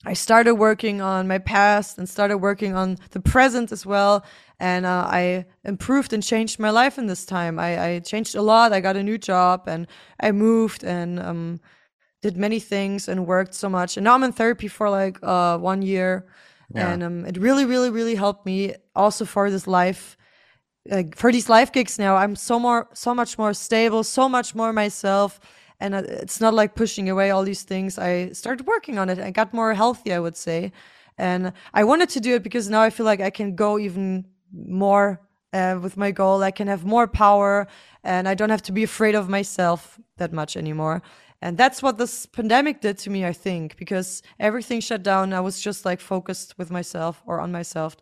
I 0.04 0.14
started 0.14 0.54
working 0.54 1.02
on 1.02 1.28
my 1.28 1.38
past 1.38 1.98
and 1.98 2.08
started 2.08 2.38
working 2.38 2.74
on 2.74 2.96
the 3.10 3.20
present 3.20 3.70
as 3.70 3.84
well. 3.84 4.24
And 4.58 4.86
uh, 4.86 5.06
I 5.06 5.44
improved 5.64 6.12
and 6.12 6.22
changed 6.22 6.58
my 6.58 6.70
life 6.70 6.98
in 6.98 7.06
this 7.06 7.26
time. 7.26 7.58
I, 7.58 7.84
I 7.84 7.98
changed 8.00 8.34
a 8.34 8.42
lot. 8.42 8.72
I 8.72 8.80
got 8.80 8.96
a 8.96 9.02
new 9.02 9.18
job 9.18 9.64
and 9.66 9.86
I 10.18 10.32
moved 10.32 10.84
and 10.84 11.20
um, 11.20 11.60
did 12.22 12.36
many 12.36 12.60
things 12.60 13.08
and 13.08 13.26
worked 13.26 13.54
so 13.54 13.68
much. 13.68 13.96
And 13.98 14.04
now 14.04 14.14
I'm 14.14 14.22
in 14.22 14.32
therapy 14.32 14.68
for 14.68 14.88
like 14.88 15.18
uh, 15.22 15.58
one 15.58 15.82
year. 15.82 16.26
Yeah. 16.74 16.92
And 16.92 17.02
um, 17.02 17.26
it 17.26 17.36
really, 17.36 17.66
really, 17.66 17.90
really 17.90 18.14
helped 18.14 18.46
me 18.46 18.74
also 18.94 19.26
for 19.26 19.50
this 19.50 19.66
life. 19.66 20.16
Like 20.86 21.14
for 21.14 21.30
these 21.30 21.50
life 21.50 21.72
gigs 21.72 21.98
now, 21.98 22.16
I'm 22.16 22.36
so 22.36 22.58
more, 22.58 22.88
so 22.94 23.14
much 23.14 23.36
more 23.36 23.52
stable, 23.52 24.02
so 24.02 24.30
much 24.30 24.54
more 24.54 24.72
myself 24.72 25.40
and 25.80 25.94
uh, 25.94 26.02
it's 26.06 26.40
not 26.40 26.54
like 26.54 26.74
pushing 26.74 27.08
away 27.08 27.30
all 27.30 27.42
these 27.42 27.62
things. 27.62 27.98
I 27.98 28.30
started 28.30 28.66
working 28.66 28.98
on 28.98 29.08
it. 29.08 29.18
I 29.18 29.30
got 29.30 29.52
more 29.52 29.74
healthy 29.74 30.12
i 30.12 30.20
would 30.20 30.36
say. 30.36 30.72
And 31.18 31.52
i 31.74 31.82
wanted 31.84 32.10
to 32.10 32.20
do 32.20 32.34
it 32.36 32.42
because 32.42 32.68
now 32.68 32.82
i 32.82 32.90
feel 32.90 33.06
like 33.06 33.20
i 33.20 33.30
can 33.30 33.56
go 33.56 33.78
even 33.78 34.26
more 34.52 35.20
uh, 35.52 35.78
with 35.82 35.96
my 35.96 36.12
goal. 36.12 36.44
I 36.44 36.52
can 36.52 36.68
have 36.68 36.84
more 36.84 37.08
power 37.08 37.66
and 38.04 38.28
i 38.28 38.34
don't 38.34 38.50
have 38.50 38.62
to 38.62 38.72
be 38.72 38.84
afraid 38.84 39.14
of 39.14 39.28
myself 39.28 39.98
that 40.18 40.32
much 40.32 40.56
anymore. 40.56 41.02
And 41.42 41.56
that's 41.56 41.82
what 41.82 41.96
this 41.96 42.26
pandemic 42.26 42.82
did 42.82 42.98
to 42.98 43.10
me 43.10 43.24
i 43.24 43.32
think 43.32 43.76
because 43.76 44.22
everything 44.38 44.80
shut 44.80 45.02
down. 45.02 45.32
I 45.32 45.40
was 45.40 45.60
just 45.60 45.84
like 45.84 46.00
focused 46.00 46.58
with 46.58 46.70
myself 46.70 47.22
or 47.26 47.40
on 47.40 47.50
myself. 47.52 47.96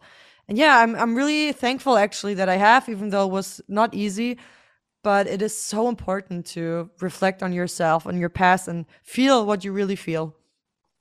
And 0.49 0.57
yeah 0.59 0.79
i'm, 0.79 0.97
I'm 0.97 1.15
really 1.15 1.53
thankful 1.53 1.99
actually 1.99 2.35
that 2.35 2.49
i 2.49 2.57
have 2.57 2.89
even 2.89 3.11
though 3.11 3.27
it 3.27 3.33
was 3.33 3.61
not 3.69 3.95
easy 3.95 4.39
but 5.03 5.27
it 5.27 5.43
is 5.43 5.57
so 5.57 5.89
important 5.89 6.45
to 6.47 6.91
reflect 7.01 7.43
on 7.43 7.53
yourself 7.53 8.07
on 8.07 8.19
your 8.19 8.29
past 8.29 8.69
and 8.69 8.85
feel 9.05 9.47
what 9.47 9.65
you 9.65 9.73
really 9.73 9.97
feel 9.97 10.35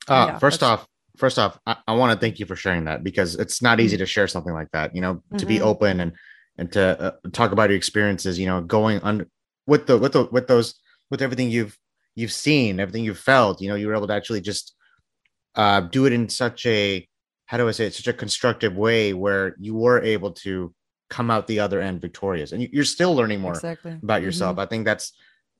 Uh, 0.09 0.27
Yeah, 0.29 0.37
first 0.39 0.61
that's- 0.61 0.79
off, 0.79 0.87
first 1.17 1.37
off, 1.37 1.59
I, 1.65 1.75
I 1.87 1.93
want 1.93 2.13
to 2.13 2.19
thank 2.23 2.39
you 2.39 2.45
for 2.45 2.55
sharing 2.55 2.85
that 2.85 3.03
because 3.03 3.35
it's 3.35 3.61
not 3.61 3.79
easy 3.81 3.97
to 3.97 4.05
share 4.05 4.27
something 4.27 4.53
like 4.53 4.69
that. 4.71 4.95
You 4.95 5.01
know, 5.01 5.21
to 5.37 5.45
be 5.45 5.57
Mhm. 5.59 5.61
open 5.71 5.99
and 5.99 6.11
and 6.59 6.71
to 6.71 6.81
uh, 6.99 7.11
talk 7.33 7.51
about 7.51 7.69
your 7.69 7.77
experiences. 7.77 8.39
You 8.39 8.45
know, 8.47 8.61
going 8.61 8.99
on 9.01 9.25
with 9.67 9.85
the 9.87 9.97
with 9.97 10.13
the 10.13 10.23
with 10.31 10.47
those 10.47 10.75
with 11.11 11.21
everything 11.21 11.49
you've 11.51 11.77
you've 12.15 12.31
seen, 12.31 12.79
everything 12.79 13.03
you've 13.03 13.19
felt. 13.19 13.59
You 13.61 13.67
know, 13.69 13.75
you 13.75 13.87
were 13.87 13.95
able 13.95 14.07
to 14.07 14.13
actually 14.13 14.41
just 14.41 14.73
uh, 15.55 15.81
do 15.81 16.05
it 16.05 16.13
in 16.13 16.29
such 16.29 16.65
a 16.65 17.05
how 17.47 17.57
do 17.57 17.67
I 17.67 17.71
say 17.71 17.87
it? 17.87 17.93
Such 17.93 18.07
a 18.07 18.13
constructive 18.13 18.75
way 18.77 19.13
where 19.13 19.55
you 19.59 19.75
were 19.75 20.01
able 20.01 20.31
to 20.45 20.73
come 21.09 21.31
out 21.31 21.47
the 21.47 21.59
other 21.59 21.79
end 21.81 22.01
victorious, 22.01 22.51
and 22.51 22.61
you, 22.61 22.69
you're 22.71 22.83
still 22.83 23.15
learning 23.15 23.39
more 23.41 23.53
exactly 23.53 23.97
about 24.03 24.21
yourself. 24.21 24.57
I 24.57 24.65
think 24.65 24.85
that's 24.85 25.13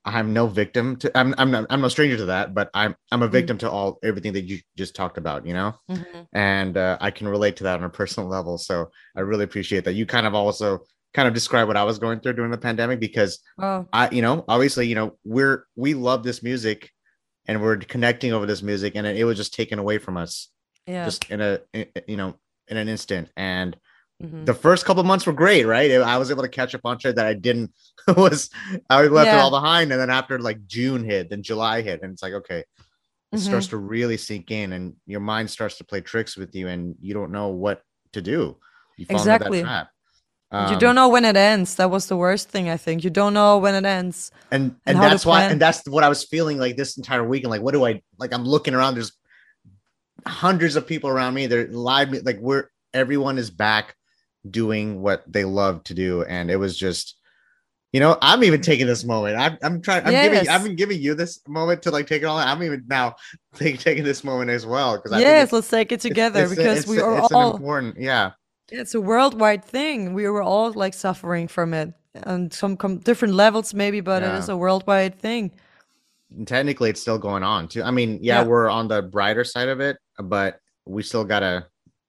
I'm 0.04 0.32
no 0.32 0.46
victim 0.46 0.96
to 0.96 1.18
I'm 1.18 1.34
I'm 1.38 1.50
not, 1.50 1.66
I'm 1.70 1.80
no 1.80 1.88
stranger 1.88 2.16
to 2.18 2.26
that, 2.26 2.54
but 2.54 2.70
I'm 2.74 2.94
I'm 3.10 3.22
a 3.22 3.28
victim 3.28 3.58
to 3.58 3.70
all 3.70 3.98
everything 4.02 4.32
that 4.34 4.44
you 4.44 4.58
just 4.76 4.94
talked 4.94 5.18
about, 5.18 5.46
you 5.46 5.54
know, 5.54 5.74
Mhm. 5.90 6.26
and 6.32 6.76
uh, 6.76 6.96
I 7.00 7.10
can 7.10 7.28
relate 7.28 7.56
to 7.56 7.64
that 7.64 7.78
on 7.78 7.84
a 7.84 7.90
personal 7.90 8.28
level. 8.28 8.58
So 8.58 8.90
I 9.16 9.20
really 9.20 9.44
appreciate 9.44 9.84
that. 9.84 9.94
You 9.94 10.06
kind 10.06 10.26
of 10.26 10.34
also 10.34 10.80
kind 11.14 11.26
of 11.26 11.34
describe 11.34 11.66
what 11.66 11.76
I 11.76 11.84
was 11.84 11.98
going 11.98 12.20
through 12.20 12.34
during 12.34 12.50
the 12.50 12.58
pandemic 12.58 13.00
because 13.00 13.40
oh 13.58 13.86
I, 13.92 14.08
you 14.10 14.22
know, 14.22 14.44
obviously, 14.48 14.86
you 14.86 14.94
know, 14.94 15.16
we're 15.24 15.64
we 15.76 15.94
love 15.94 16.22
this 16.22 16.42
music 16.42 16.90
and 17.46 17.60
we're 17.62 17.76
connecting 17.78 18.32
over 18.32 18.46
this 18.46 18.62
music, 18.62 18.94
and 18.94 19.06
it, 19.06 19.16
it 19.16 19.24
was 19.24 19.36
just 19.38 19.54
taken 19.54 19.78
away 19.78 19.98
from 19.98 20.16
us 20.16 20.48
yeah 20.86 21.04
just 21.04 21.28
in 21.30 21.40
a 21.42 21.58
in- 21.74 21.86
you 22.06 22.16
know 22.16 22.34
in 22.68 22.76
an 22.78 22.88
instant 22.88 23.30
and 23.36 23.76
mhm. 24.22 24.44
the 24.46 24.54
first 24.54 24.84
couple 24.84 25.02
months 25.04 25.26
were 25.26 25.32
great, 25.32 25.64
right? 25.66 25.90
I 25.92 26.18
was 26.18 26.30
able 26.30 26.42
to 26.42 26.48
catch 26.48 26.74
up 26.74 26.82
on 26.84 26.98
shit 26.98 27.16
that 27.16 27.26
I 27.26 27.34
didn't 27.34 27.72
was 28.16 28.50
I 28.90 29.02
left 29.06 29.28
it 29.28 29.34
all 29.40 29.50
behind, 29.50 29.92
and 29.92 30.00
then 30.00 30.10
after 30.10 30.38
like 30.38 30.66
June 30.66 31.04
hit, 31.04 31.30
then 31.30 31.42
July 31.42 31.82
hit, 31.82 32.02
and 32.02 32.12
it's 32.12 32.22
like 32.22 32.32
okay, 32.34 32.60
it 32.60 33.36
Mhm. 33.36 33.38
starts 33.40 33.68
to 33.68 33.76
really 33.76 34.16
sink 34.16 34.50
in, 34.50 34.72
and 34.72 34.96
your 35.06 35.20
mind 35.20 35.50
starts 35.50 35.78
to 35.78 35.84
play 35.84 36.00
tricks 36.00 36.36
with 36.36 36.54
you, 36.54 36.68
and 36.68 36.96
you 37.00 37.14
don't 37.14 37.30
know 37.32 37.48
what 37.48 37.82
to 38.12 38.20
do. 38.22 38.56
You 38.96 39.06
fall 39.06 39.16
Exactly. 39.16 39.62
trap. 39.62 39.88
you 40.50 40.58
Um, 40.58 40.78
don't 40.78 40.94
know 40.94 41.10
when 41.10 41.26
it 41.26 41.36
ends 41.36 41.74
that 41.74 41.90
was 41.90 42.06
the 42.06 42.16
worst 42.16 42.48
thing 42.48 42.70
i 42.70 42.76
think 42.78 43.04
you 43.04 43.10
don't 43.10 43.34
know 43.34 43.58
when 43.58 43.74
it 43.74 43.84
ends 43.84 44.32
and 44.50 44.62
and 44.86 44.96
and 44.96 45.02
that's 45.04 45.26
why, 45.26 45.42
and 45.44 45.60
that's 45.60 45.86
what 45.86 46.02
I 46.04 46.08
was 46.08 46.24
feeling 46.24 46.56
like 46.58 46.74
this 46.74 46.96
entire 46.96 47.22
week. 47.22 47.42
And 47.44 47.50
Like, 47.50 47.60
what 47.60 47.74
do 47.74 47.84
I 47.84 48.00
like? 48.18 48.32
I'm 48.32 48.44
looking 48.46 48.72
around. 48.72 48.94
There's 48.94 49.12
hundreds 50.26 50.74
of 50.76 50.86
people 50.86 51.10
around 51.10 51.34
me. 51.34 51.46
They're 51.46 51.68
live. 51.68 52.12
Like, 52.24 52.38
we're 52.40 52.64
everyone 52.94 53.36
is 53.36 53.50
back 53.50 53.94
doing 54.50 55.00
what 55.00 55.24
they 55.26 55.44
love 55.44 55.84
to 55.84 55.94
do, 55.94 56.22
and 56.24 56.50
it 56.50 56.56
was 56.56 56.76
just. 56.76 57.14
You 57.90 58.00
know, 58.00 58.18
I'm 58.20 58.44
even 58.44 58.60
taking 58.60 58.86
this 58.86 59.02
moment. 59.02 59.38
I'm, 59.38 59.56
I'm 59.62 59.80
trying. 59.80 60.04
I'm 60.04 60.12
giving. 60.12 60.46
I've 60.46 60.62
been 60.62 60.76
giving 60.76 61.00
you 61.00 61.14
this 61.14 61.40
moment 61.48 61.80
to 61.84 61.90
like 61.90 62.06
take 62.06 62.20
it 62.20 62.26
all. 62.26 62.36
I'm 62.36 62.62
even 62.62 62.84
now 62.86 63.16
take, 63.54 63.78
taking 63.80 64.04
this 64.04 64.22
moment 64.22 64.50
as 64.50 64.66
well 64.66 64.96
because 64.96 65.12
I 65.12 65.20
yes 65.20 65.52
let's 65.52 65.70
take 65.70 65.90
it 65.90 66.00
together 66.00 66.42
it's 66.42 66.54
because 66.54 66.80
it's 66.80 66.86
we 66.86 67.00
are 67.00 67.20
all 67.32 67.56
important. 67.56 67.96
Yeah, 67.98 68.32
it's 68.70 68.94
a 68.94 69.00
worldwide 69.00 69.64
thing 69.64 70.12
we 70.12 70.28
were 70.28 70.42
all 70.42 70.70
like 70.74 70.92
suffering 70.92 71.48
from 71.48 71.72
it 71.72 71.94
on 72.24 72.50
some 72.50 72.76
com- 72.76 72.98
different 72.98 73.32
levels 73.34 73.72
maybe 73.72 74.00
but 74.00 74.22
Yeah. 74.22 74.36
it 74.36 74.38
is 74.40 74.48
a 74.50 74.56
worldwide 74.56 75.18
thing 75.18 75.52
and 76.36 76.46
technically 76.46 76.90
it's 76.90 77.00
still 77.00 77.18
going 77.18 77.42
on 77.42 77.68
too. 77.68 77.82
I 77.82 77.90
mean, 77.90 78.18
yeah, 78.20 78.42
Yeah. 78.42 78.46
we're 78.46 78.68
on 78.68 78.88
the 78.88 79.00
brighter 79.00 79.44
side 79.44 79.68
of 79.68 79.80
it, 79.80 79.96
but 80.18 80.60
we 80.84 81.02
still 81.02 81.24
gotta 81.24 81.66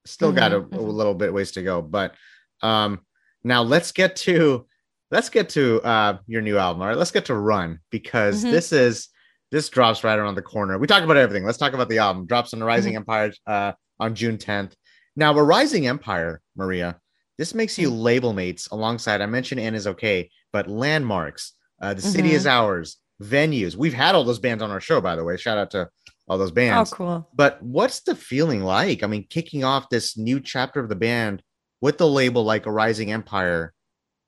still 0.10 0.32
got 0.32 0.54
a, 0.54 0.62
Mhm, 0.62 0.74
a 0.74 0.78
mhm. 0.78 0.94
little 0.94 1.14
bit 1.14 1.34
ways 1.34 1.52
to 1.52 1.64
go. 1.64 1.82
But 1.82 2.16
um 2.62 3.00
now 3.44 3.62
let's 3.64 3.92
get 3.92 4.16
to 4.18 4.66
let's 5.12 5.30
get 5.30 5.50
to 5.50 5.82
uh 5.82 6.18
your 6.28 6.42
new 6.42 6.58
album. 6.58 6.82
All 6.82 6.88
right, 6.90 6.98
let's 6.98 7.12
get 7.12 7.26
to 7.26 7.36
Run 7.36 7.80
because 7.90 8.44
Mhm. 8.44 8.52
this 8.52 8.72
is 8.72 9.10
this 9.52 9.70
drops 9.70 10.04
right 10.04 10.20
around 10.20 10.36
the 10.36 10.42
corner. 10.44 10.78
We 10.78 10.86
talked 10.88 11.04
about 11.06 11.18
everything. 11.18 11.44
Let's 11.46 11.58
talk 11.58 11.74
about 11.74 11.90
the 11.90 11.98
album. 12.00 12.28
Drops 12.28 12.54
on 12.54 12.60
the 12.60 12.66
Rising 12.66 12.94
Mm-hmm. 12.94 12.98
Empire 12.98 13.34
uh 13.48 13.72
on 14.00 14.16
June 14.16 14.38
10th. 14.38 14.74
Now, 15.16 15.38
Arising 15.38 15.88
Empire, 15.88 16.40
Maria, 16.56 17.00
this 17.38 17.54
makes 17.54 17.78
you 17.78 17.90
label 17.90 18.32
mates 18.32 18.68
alongside. 18.68 19.20
I 19.22 19.26
mentioned 19.26 19.60
Annisokay, 19.60 20.30
but 20.54 20.70
landmarks, 20.70 21.54
uh, 21.82 21.94
the 21.94 22.02
city 22.02 22.32
is 22.32 22.48
ours, 22.48 22.98
venues. 23.22 23.76
We've 23.76 23.94
had 23.94 24.16
all 24.16 24.24
those 24.24 24.40
bands 24.40 24.64
on 24.64 24.72
our 24.72 24.80
show, 24.80 25.02
by 25.02 25.16
the 25.18 25.24
way. 25.26 25.36
Shout 25.36 25.58
out 25.58 25.72
to 25.72 25.90
all 26.30 26.38
those 26.38 26.52
bands. 26.52 26.92
Oh, 26.94 26.96
cool. 26.96 27.30
But 27.34 27.62
what's 27.62 28.02
the 28.02 28.16
feeling 28.16 28.64
like? 28.64 29.04
I 29.04 29.08
mean, 29.08 29.26
kicking 29.30 29.64
off 29.64 29.90
this 29.90 30.18
new 30.18 30.40
chapter 30.40 30.80
of 30.80 30.88
the 30.88 30.96
band 30.96 31.42
with 31.82 31.98
the 31.98 32.08
label 32.08 32.44
like 32.44 32.68
Arising 32.68 33.12
Empire, 33.12 33.74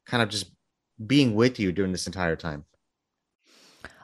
kind 0.07 0.23
of 0.23 0.29
just 0.29 0.51
being 1.05 1.35
with 1.35 1.59
you 1.59 1.71
during 1.71 1.91
this 1.91 2.07
entire 2.07 2.35
time. 2.35 2.65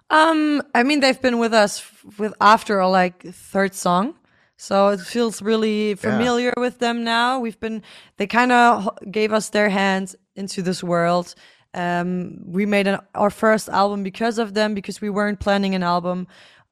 Um, 0.10 0.64
I 0.74 0.84
mean, 0.84 1.02
they've 1.02 1.22
been 1.22 1.40
with 1.40 1.54
us 1.54 1.84
with 2.18 2.34
after 2.40 2.80
our 2.80 2.90
like 2.90 3.24
third 3.24 3.74
song, 3.74 4.16
so 4.56 4.90
it 4.90 5.02
feels 5.02 5.42
really 5.42 5.96
familiar 5.96 6.54
with 6.56 6.80
them 6.80 7.04
now. 7.04 7.40
We've 7.40 7.60
been 7.60 7.84
they 8.18 8.28
kind 8.28 8.52
of 8.52 8.90
gave 9.12 9.34
us 9.34 9.50
their 9.50 9.70
hands 9.70 10.16
into 10.36 10.62
this 10.62 10.82
world. 10.82 11.36
Um, 11.74 12.40
we 12.46 12.66
made 12.66 12.88
an, 12.88 13.00
our 13.14 13.30
first 13.30 13.68
album 13.70 14.02
because 14.02 14.40
of 14.40 14.54
them 14.54 14.74
because 14.74 15.02
we 15.02 15.10
weren't 15.10 15.42
planning 15.42 15.76
an 15.76 15.84
album. 15.84 16.28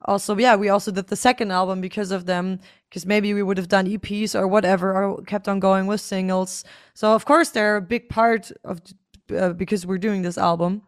Also, 0.05 0.37
yeah, 0.37 0.55
we 0.55 0.69
also 0.69 0.91
did 0.91 1.07
the 1.07 1.15
second 1.15 1.51
album 1.51 1.81
because 1.81 2.11
of 2.11 2.25
them 2.25 2.59
because 2.89 3.05
maybe 3.05 3.33
we 3.33 3.43
would 3.43 3.57
have 3.57 3.67
done 3.67 3.87
EPs 3.87 4.39
or 4.39 4.47
whatever 4.47 4.93
or 4.93 5.21
kept 5.23 5.47
on 5.47 5.59
going 5.59 5.87
with 5.87 5.99
singles. 5.99 6.63
So 6.93 7.13
of 7.13 7.25
course 7.25 7.49
they're 7.49 7.77
a 7.77 7.81
big 7.81 8.07
part 8.07 8.51
of 8.63 8.81
uh, 9.35 9.53
because 9.53 9.85
we're 9.85 9.97
doing 9.97 10.21
this 10.21 10.37
album. 10.37 10.83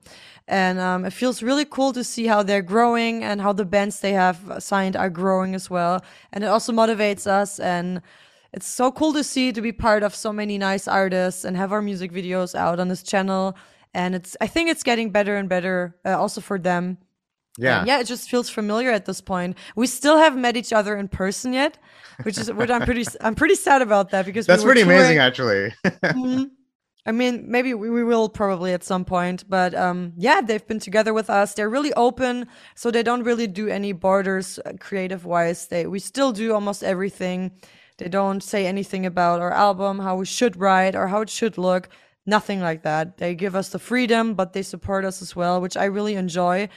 And 0.48 0.80
um, 0.80 1.04
it 1.04 1.12
feels 1.12 1.44
really 1.44 1.66
cool 1.66 1.92
to 1.94 2.04
see 2.04 2.28
how 2.28 2.44
they're 2.44 2.62
growing 2.62 3.24
and 3.24 3.42
how 3.42 3.52
the 3.52 3.66
bands 3.66 4.00
they 4.00 4.14
have 4.14 4.40
signed 4.60 4.96
are 4.96 5.10
growing 5.10 5.56
as 5.56 5.70
well. 5.70 6.02
And 6.32 6.44
it 6.44 6.48
also 6.48 6.72
motivates 6.72 7.28
us 7.28 7.60
and 7.60 8.02
it's 8.54 8.68
so 8.68 8.92
cool 8.92 9.12
to 9.14 9.24
see 9.24 9.52
to 9.52 9.62
be 9.62 9.72
part 9.72 10.04
of 10.04 10.16
so 10.16 10.32
many 10.32 10.58
nice 10.58 10.88
artists 10.88 11.44
and 11.44 11.58
have 11.58 11.74
our 11.74 11.82
music 11.82 12.12
videos 12.12 12.56
out 12.56 12.80
on 12.80 12.88
this 12.88 13.04
channel. 13.04 13.58
And 13.94 14.14
it's 14.14 14.38
i 14.40 14.48
think 14.48 14.70
it's 14.70 14.84
getting 14.84 15.10
better 15.10 15.36
and 15.36 15.50
better 15.50 15.96
uh, 16.06 16.18
also 16.18 16.40
for 16.40 16.60
them 16.60 17.00
Yeah. 17.58 17.80
and 17.80 17.88
yeah, 17.88 18.00
it 18.00 18.06
just 18.08 18.30
feels 18.30 18.50
familiar 18.50 18.92
at 18.92 19.06
this 19.06 19.22
point. 19.22 19.58
We 19.76 19.88
still 19.88 20.18
haven't 20.18 20.42
met 20.42 20.56
each 20.58 20.72
other 20.74 20.96
in 20.96 21.08
person 21.08 21.54
yet, 21.54 21.78
which 22.24 22.38
is 22.38 22.52
what 22.52 22.70
I'm 22.72 22.84
pretty 22.84 23.06
I'm 23.22 23.36
pretty 23.36 23.56
sad 23.56 23.82
about 23.82 24.12
that 24.12 24.26
because 24.26 24.46
That's 24.46 24.64
were 24.64 24.70
pretty 24.70 24.82
amazing, 24.82 25.18
touring- 25.18 25.20
actually. 25.20 25.74
Mhm. 26.04 26.52
I 27.06 27.14
mean, 27.14 27.46
maybe 27.50 27.74
we, 27.74 27.90
we 27.90 28.04
will 28.04 28.28
probably 28.28 28.74
at 28.74 28.84
some 28.84 29.06
point, 29.06 29.46
but 29.50 29.74
um, 29.74 30.12
yeah, 30.18 30.42
they've 30.42 30.68
been 30.68 30.80
together 30.82 31.14
with 31.14 31.30
us. 31.30 31.54
They're 31.54 31.70
really 31.70 31.94
open, 31.94 32.48
so 32.76 32.92
they 32.92 33.02
don't 33.02 33.24
really 33.24 33.48
do 33.48 33.70
any 33.70 33.94
borders 33.94 34.60
uh, 34.66 34.74
creative 34.78 35.24
wise. 35.24 35.68
They 35.68 35.88
we 35.88 36.00
still 36.00 36.34
do 36.34 36.54
almost 36.54 36.84
everything. 36.84 37.52
They 37.98 38.10
don't 38.10 38.44
say 38.44 38.68
anything 38.68 39.06
about 39.06 39.40
our 39.40 39.54
album, 39.54 40.00
how 40.00 40.18
we 40.18 40.26
should 40.26 40.58
write, 40.58 40.96
or 40.98 41.08
how 41.08 41.22
it 41.22 41.30
should 41.30 41.58
look. 41.58 41.88
Nothing 42.26 42.60
like 42.60 42.84
that. 42.84 43.18
They 43.18 43.36
give 43.36 43.56
us 43.56 43.70
the 43.70 43.80
freedom, 43.80 44.34
but 44.34 44.52
they 44.52 44.62
support 44.62 45.06
us 45.06 45.22
as 45.22 45.34
well, 45.34 45.62
which 45.62 45.78
I 45.78 45.86
really 45.86 46.16
enjoy 46.16 46.68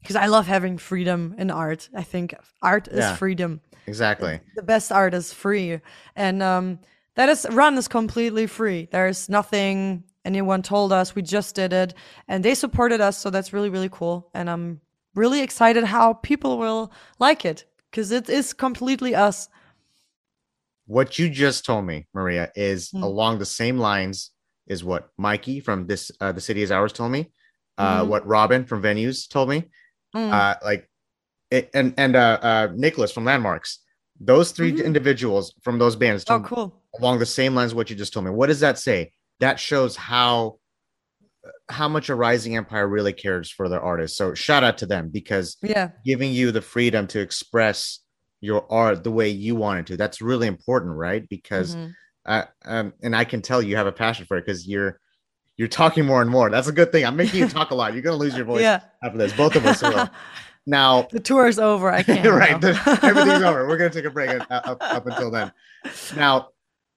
because 0.00 0.16
I 0.16 0.26
love 0.26 0.46
having 0.46 0.78
freedom 0.78 1.34
in 1.38 1.50
art. 1.50 1.88
I 1.94 2.02
think 2.02 2.34
art 2.62 2.88
is 2.88 2.98
Yeah. 2.98 3.16
freedom 3.16 3.60
exactly. 3.86 4.40
the 4.54 4.62
best 4.62 4.92
art 4.92 5.14
is 5.14 5.32
free 5.32 5.80
and 6.14 6.42
um 6.42 6.78
that 7.16 7.28
is 7.28 7.46
run 7.50 7.76
is 7.78 7.88
completely 7.88 8.46
free 8.46 8.88
there's 8.92 9.28
nothing 9.28 10.04
anyone 10.24 10.62
told 10.62 10.92
us 10.92 11.14
we 11.14 11.22
just 11.22 11.54
did 11.56 11.72
it 11.72 11.94
and 12.28 12.44
they 12.44 12.54
supported 12.54 13.00
us 13.00 13.16
so 13.18 13.30
that's 13.30 13.52
really 13.52 13.70
really 13.70 13.88
cool 13.90 14.28
and 14.34 14.48
i'm 14.50 14.80
really 15.14 15.40
excited 15.40 15.82
how 15.84 16.12
people 16.12 16.58
will 16.58 16.92
like 17.18 17.44
it 17.44 17.64
because 17.90 18.12
it 18.12 18.28
is 18.28 18.52
completely 18.52 19.14
us 19.14 19.48
What 20.86 21.18
you 21.18 21.28
just 21.30 21.64
told 21.64 21.84
me, 21.86 22.06
Maria, 22.14 22.50
is 22.54 22.90
Mm. 22.90 23.02
along 23.02 23.38
the 23.38 23.46
same 23.46 23.78
lines 23.78 24.30
is 24.66 24.82
what 24.84 25.08
Mikey 25.16 25.60
from 25.60 25.86
this 25.86 26.10
uh, 26.20 26.32
the 26.32 26.40
city 26.40 26.62
is 26.62 26.70
ours 26.70 26.92
told 26.92 27.12
me. 27.12 27.32
Uh, 27.78 28.02
Mhm. 28.04 28.08
What 28.08 28.26
Robin 28.26 28.64
from 28.64 28.82
Venues 28.82 29.28
told 29.28 29.48
me. 29.48 29.70
Mm. 30.14 30.32
Uh, 30.32 30.54
like, 30.64 30.88
it, 31.50 31.70
and 31.74 31.94
and 31.96 32.16
uh, 32.16 32.38
uh, 32.42 32.68
Nicholas 32.74 33.12
from 33.12 33.24
Landmarks. 33.24 33.80
Those 34.20 34.52
3 34.52 34.72
Mhm. 34.72 34.84
individuals 34.84 35.54
from 35.62 35.78
those 35.78 35.96
bands 35.96 36.24
oh 36.28 36.40
cool 36.40 36.82
along 36.98 37.18
the 37.20 37.26
same 37.26 37.54
lines 37.54 37.74
what 37.74 37.88
you 37.90 37.96
just 37.96 38.12
told 38.12 38.26
me. 38.26 38.30
What 38.30 38.48
does 38.48 38.60
that 38.60 38.78
say? 38.78 39.12
That 39.40 39.58
shows 39.58 39.96
how 39.96 40.58
how 41.70 41.88
much 41.88 42.10
Arising 42.10 42.56
Empire 42.56 42.86
really 42.86 43.12
cares 43.14 43.50
for 43.50 43.68
their 43.68 43.80
artists. 43.80 44.18
So 44.18 44.34
shout 44.34 44.62
out 44.64 44.78
to 44.78 44.86
them 44.86 45.08
because 45.08 45.56
yeah 45.62 45.90
giving 46.04 46.32
you 46.32 46.50
the 46.52 46.62
freedom 46.62 47.06
to 47.08 47.20
express 47.20 48.00
your 48.40 48.70
art 48.70 49.04
the 49.04 49.10
way 49.10 49.28
you 49.28 49.54
wanted 49.54 49.86
to. 49.88 49.96
That's 49.96 50.20
really 50.20 50.46
important, 50.46 50.96
right? 50.96 51.26
Because 51.28 51.74
Mhm. 51.74 51.94
uh, 52.26 52.44
um, 52.66 52.92
and 53.02 53.16
I 53.16 53.24
can 53.24 53.40
tell 53.40 53.62
you 53.62 53.76
have 53.76 53.86
a 53.86 53.92
passion 53.92 54.26
for 54.26 54.36
it 54.36 54.44
because 54.44 54.68
you're 54.68 54.99
you're 55.60 55.68
talking 55.68 56.06
more 56.06 56.22
and 56.22 56.30
more. 56.30 56.48
That's 56.48 56.68
a 56.68 56.72
good 56.72 56.90
thing. 56.90 57.04
I'm 57.04 57.16
making 57.16 57.38
you 57.38 57.46
talk 57.46 57.70
a 57.70 57.74
lot. 57.74 57.92
You're 57.92 58.00
gonna 58.00 58.16
lose 58.16 58.34
your 58.34 58.46
voice 58.46 58.62
yeah 58.62 58.80
after 59.02 59.18
this. 59.18 59.30
Both 59.34 59.56
of 59.56 59.66
us 59.66 59.82
will. 59.82 60.08
Now, 60.66 61.08
the 61.10 61.20
tour 61.20 61.46
is 61.48 61.58
over 61.58 61.90
i 61.90 62.02
can't 62.02 62.24
right? 62.44 62.60
the- 62.60 62.78
everything's 63.02 63.42
over. 63.42 63.66
We're 63.66 63.76
gonna 63.78 63.90
take 63.98 64.04
a 64.04 64.10
break 64.10 64.30
uh, 64.30 64.44
up, 64.50 64.78
up 64.80 65.06
until 65.06 65.30
then. 65.30 65.52
Now, 66.16 66.48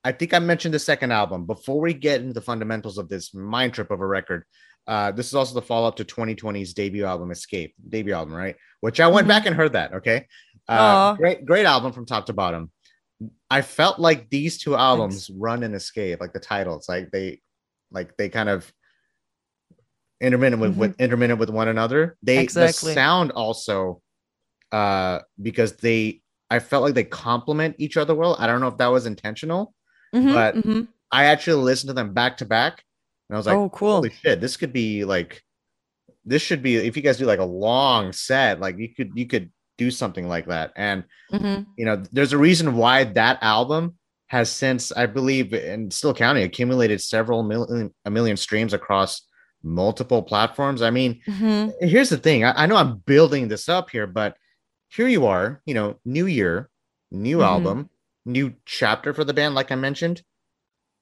I 0.03 0.11
think 0.11 0.33
I 0.33 0.39
mentioned 0.39 0.73
the 0.73 0.79
second 0.79 1.11
album 1.11 1.45
before 1.45 1.79
we 1.81 1.93
get 1.93 2.21
into 2.21 2.33
the 2.33 2.41
fundamentals 2.41 2.97
of 2.97 3.07
this 3.09 3.33
mind 3.33 3.73
trip 3.73 3.89
of 3.91 3.99
a 4.01 4.05
record. 4.05 4.43
Uh, 4.85 5.11
this 5.11 5.27
is 5.27 5.33
also 5.33 5.55
the 5.55 5.61
follow 5.61 5.87
up 5.87 5.95
to 5.95 6.05
2020's 6.05 6.73
debut 6.73 7.05
album, 7.05 7.31
Escape, 7.31 7.73
debut 7.89 8.13
album, 8.13 8.33
right? 8.33 8.55
Which 8.81 8.99
I 8.99 9.07
went 9.07 9.25
Mhm. 9.25 9.29
back 9.29 9.45
and 9.45 9.55
heard 9.55 9.73
that. 9.73 9.93
Okay, 9.93 10.27
uh, 10.67 11.13
great, 11.15 11.45
great 11.45 11.65
album 11.65 11.93
from 11.93 12.05
top 12.05 12.25
to 12.27 12.33
bottom. 12.33 12.69
I 13.49 13.61
felt 13.61 13.97
like 13.97 14.29
these 14.29 14.57
two 14.57 14.75
albums 14.75 15.29
run 15.29 15.63
and 15.63 15.73
escape, 15.73 16.19
like 16.19 16.33
the 16.33 16.39
titles, 16.41 16.89
like 16.89 17.11
they, 17.11 17.41
like 17.93 18.17
they 18.17 18.29
kind 18.29 18.49
of 18.49 18.71
intermittent 20.21 20.61
with, 20.61 20.75
with 20.77 20.99
intermittent 20.99 21.39
with 21.39 21.49
one 21.49 21.67
another. 21.67 22.17
They 22.23 22.35
Mm-hmm. 22.37 22.43
Exactly. 22.43 22.89
the 22.91 22.95
sound 22.95 23.31
also, 23.31 24.01
uh, 24.71 25.19
because 25.41 25.73
they, 25.77 26.21
I 26.49 26.59
felt 26.59 26.83
like 26.83 26.93
they 26.93 27.03
complement 27.03 27.75
each 27.79 27.97
other 27.97 28.15
well. 28.15 28.35
I 28.39 28.47
don't 28.47 28.61
know 28.61 28.67
if 28.67 28.77
that 28.77 28.87
was 28.87 29.05
intentional. 29.05 29.73
Mhm, 30.15 30.33
but- 30.33 30.55
mhm. 30.55 30.87
I 31.11 31.25
actually 31.25 31.61
listened 31.61 31.89
to 31.89 31.93
them 31.93 32.13
back 32.13 32.37
to 32.37 32.45
back, 32.45 32.83
and 33.29 33.35
I 33.35 33.37
was 33.37 33.45
like, 33.45 33.55
oh 33.55 33.69
cool 33.69 33.97
holy 33.97 34.09
shit, 34.09 34.41
this 34.41 34.57
could 34.57 34.73
be 34.73 35.05
like, 35.05 35.43
this 36.25 36.41
should 36.41 36.63
be 36.63 36.75
if 36.77 36.97
you 36.97 37.03
guys 37.03 37.17
do 37.19 37.25
like 37.25 37.37
a 37.37 37.43
long 37.45 38.11
set, 38.13 38.59
like 38.59 38.79
you 38.79 38.89
could 38.95 39.11
you 39.13 39.27
could 39.27 39.51
do 39.77 39.91
something 39.91 40.27
like 40.27 40.47
that. 40.47 40.71
And 40.75 41.03
Mhm. 41.31 41.67
you 41.77 41.85
know, 41.85 42.01
there's 42.11 42.33
a 42.33 42.37
reason 42.39 42.75
why 42.77 43.03
that 43.03 43.37
album 43.43 43.95
has 44.33 44.51
since, 44.51 44.91
I 44.91 45.05
believe, 45.05 45.53
in 45.53 45.91
still 45.91 46.11
counting, 46.11 46.43
accumulated 46.43 46.99
several 46.99 47.43
million 47.43 47.93
a 48.03 48.09
million 48.09 48.35
streams 48.35 48.73
across 48.73 49.21
multiple 49.61 50.23
platforms. 50.23 50.81
I 50.81 50.89
mean, 50.89 51.21
Mhm. 51.27 51.71
here's 51.81 52.09
the 52.09 52.17
thing. 52.17 52.43
I, 52.43 52.63
I 52.63 52.65
know 52.65 52.75
I'm 52.75 52.97
building 53.05 53.47
this 53.47 53.69
up 53.69 53.91
here, 53.91 54.07
but 54.07 54.35
here 54.89 55.07
you 55.07 55.27
are, 55.27 55.61
you 55.67 55.75
know, 55.75 55.99
new 56.03 56.25
year, 56.25 56.67
new 57.11 57.37
Mhm. 57.37 57.45
album, 57.45 57.89
new 58.25 58.55
chapter 58.65 59.13
for 59.13 59.23
the 59.23 59.35
band, 59.35 59.53
like 59.53 59.71
I 59.71 59.75
mentioned. 59.75 60.23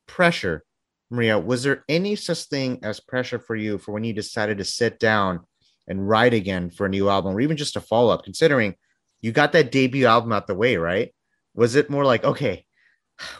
Pressure. 0.08 0.65
Maria, 1.10 1.39
was 1.39 1.63
there 1.63 1.86
any 1.88 2.17
such 2.17 2.44
thing 2.46 2.80
as 2.84 3.00
pressure 3.00 3.39
for 3.39 3.56
you 3.56 3.78
for 3.78 3.94
when 3.94 4.04
you 4.04 4.12
decided 4.12 4.58
to 4.58 4.65
sit 4.65 5.00
down 5.00 5.39
and 5.88 6.08
write 6.10 6.34
again 6.34 6.70
for 6.70 6.86
a 6.86 6.89
new 6.89 7.08
album 7.08 7.34
or 7.34 7.39
even 7.39 7.56
just 7.56 7.78
a 7.78 7.82
follow 7.82 8.13
up, 8.13 8.26
considering 8.26 8.76
you 9.22 9.32
got 9.32 9.54
that 9.54 9.72
debut 9.72 10.06
album 10.06 10.34
out 10.34 10.48
the 10.48 10.54
way, 10.56 10.76
right? 10.76 11.13
Was 11.54 11.76
it 11.76 11.89
more 11.89 12.04
like, 12.04 12.26
okay, 12.26 12.65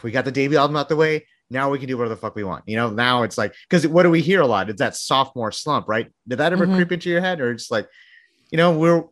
we 0.02 0.10
got 0.10 0.24
the 0.24 0.32
debut 0.32 0.58
album 0.58 0.76
out 0.76 0.88
the 0.88 0.96
way. 0.96 1.26
Now 1.50 1.70
we 1.70 1.78
can 1.78 1.86
do 1.88 1.96
whatever 1.98 2.14
the 2.14 2.20
fuck 2.20 2.34
we 2.34 2.44
want. 2.44 2.64
You 2.66 2.76
know, 2.76 2.88
now 2.90 3.22
it's 3.24 3.36
like, 3.36 3.54
because 3.68 3.86
what 3.86 4.04
do 4.04 4.10
we 4.10 4.22
hear 4.22 4.40
a 4.40 4.46
lot? 4.46 4.70
It's 4.70 4.78
that 4.78 4.96
sophomore 4.96 5.52
slump, 5.52 5.88
right? 5.88 6.10
Did 6.26 6.36
that 6.38 6.52
ever 6.52 6.66
Mhm. 6.66 6.76
creep 6.76 6.92
into 6.92 7.10
your 7.10 7.20
head? 7.20 7.40
Or 7.40 7.50
it's 7.50 7.70
like, 7.70 7.88
you 8.50 8.56
know, 8.56 8.72
we're, 8.78 9.04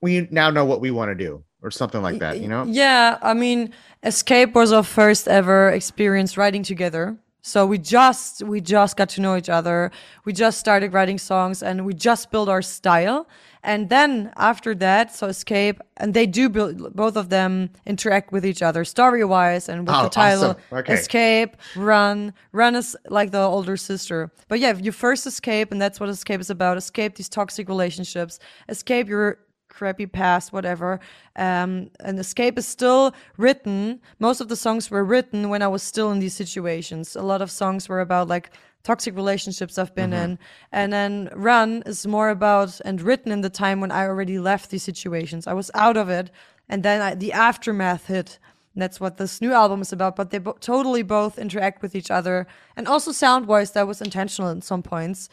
we 0.00 0.28
now 0.30 0.50
know 0.50 0.64
what 0.64 0.80
we 0.80 0.90
want 0.92 1.10
to 1.10 1.14
do 1.16 1.42
or 1.62 1.70
something 1.70 2.00
like 2.00 2.20
that, 2.20 2.38
you 2.40 2.48
know? 2.48 2.64
Yeah, 2.66 3.18
I 3.22 3.34
mean, 3.34 3.72
Escape 4.04 4.54
was 4.54 4.72
our 4.72 4.82
first 4.84 5.26
ever 5.28 5.68
experience 5.70 6.36
writing 6.36 6.62
together. 6.62 7.16
So 7.42 7.66
we 7.66 7.78
just 7.78 8.42
we 8.42 8.60
just 8.60 8.96
got 8.98 9.08
to 9.10 9.20
know 9.20 9.34
each 9.36 9.48
other. 9.48 9.90
We 10.26 10.32
just 10.34 10.60
started 10.60 10.92
writing 10.92 11.18
songs 11.18 11.62
and 11.62 11.86
we 11.86 11.94
just 11.94 12.30
built 12.30 12.48
our 12.50 12.62
style. 12.62 13.26
And 13.62 13.88
then 13.90 14.32
after 14.36 14.74
that, 14.76 15.14
so 15.14 15.26
Escape 15.26 15.80
and 15.98 16.14
they 16.14 16.26
do 16.26 16.48
build 16.48 16.94
both 16.96 17.16
of 17.16 17.28
them 17.28 17.70
interact 17.86 18.32
with 18.32 18.46
each 18.46 18.62
other 18.62 18.84
story 18.84 19.24
wise 19.24 19.68
and 19.68 19.86
with 19.86 19.94
Oh, 19.94 20.04
the 20.04 20.08
title 20.08 20.44
awesome. 20.50 20.78
Okay. 20.78 20.94
Escape, 20.94 21.56
Run. 21.76 22.32
Run 22.52 22.74
is 22.74 22.96
like 23.08 23.32
the 23.32 23.40
older 23.40 23.76
sister. 23.76 24.30
But 24.48 24.60
yeah, 24.60 24.76
you 24.76 24.92
first 24.92 25.26
escape, 25.26 25.72
and 25.72 25.80
that's 25.80 26.00
what 26.00 26.08
Escape 26.08 26.40
is 26.40 26.50
about. 26.50 26.76
Escape 26.78 27.16
these 27.16 27.28
toxic 27.28 27.68
relationships. 27.68 28.38
Escape 28.68 29.08
your 29.08 29.38
crappy 29.70 30.06
past, 30.06 30.52
whatever. 30.52 31.00
Um, 31.36 31.90
and 32.00 32.18
Escape 32.18 32.58
is 32.58 32.66
still 32.66 33.14
written. 33.38 34.00
Most 34.18 34.40
of 34.42 34.48
the 34.48 34.56
songs 34.56 34.90
were 34.90 35.04
written 35.04 35.48
when 35.48 35.62
I 35.62 35.68
was 35.68 35.82
still 35.82 36.10
in 36.10 36.18
these 36.18 36.34
situations. 36.34 37.16
A 37.16 37.22
lot 37.22 37.40
of 37.40 37.50
songs 37.50 37.88
were 37.88 38.00
about 38.00 38.28
like 38.28 38.50
toxic 38.82 39.14
relationships 39.14 39.78
I've 39.78 39.94
been 39.94 40.12
in. 40.12 40.38
And 40.72 40.92
then 40.92 41.30
Run 41.34 41.82
is 41.86 42.06
more 42.06 42.30
about 42.30 42.80
and 42.84 43.00
written 43.00 43.32
in 43.32 43.40
the 43.40 43.50
time 43.50 43.80
when 43.80 43.92
I 43.92 44.06
already 44.06 44.38
left 44.38 44.70
these 44.70 44.82
situations. 44.82 45.46
I 45.46 45.52
was 45.52 45.70
out 45.74 45.96
of 45.96 46.08
it. 46.08 46.30
And 46.68 46.82
then 46.82 47.00
I, 47.00 47.14
the 47.14 47.32
aftermath 47.32 48.06
hit. 48.06 48.38
And 48.74 48.82
that's 48.82 49.00
what 49.00 49.16
this 49.16 49.40
new 49.40 49.52
album 49.52 49.80
is 49.80 49.92
about. 49.92 50.16
But 50.16 50.30
they 50.30 50.38
bo- 50.38 50.56
totally 50.60 51.02
both 51.02 51.38
interact 51.38 51.82
with 51.82 51.94
each 51.94 52.10
other. 52.10 52.46
And 52.76 52.86
also 52.86 53.12
sound 53.12 53.46
wise, 53.46 53.72
that 53.72 53.86
was 53.86 54.00
intentional 54.00 54.50
in 54.50 54.62
some 54.62 54.82
points 54.82 55.28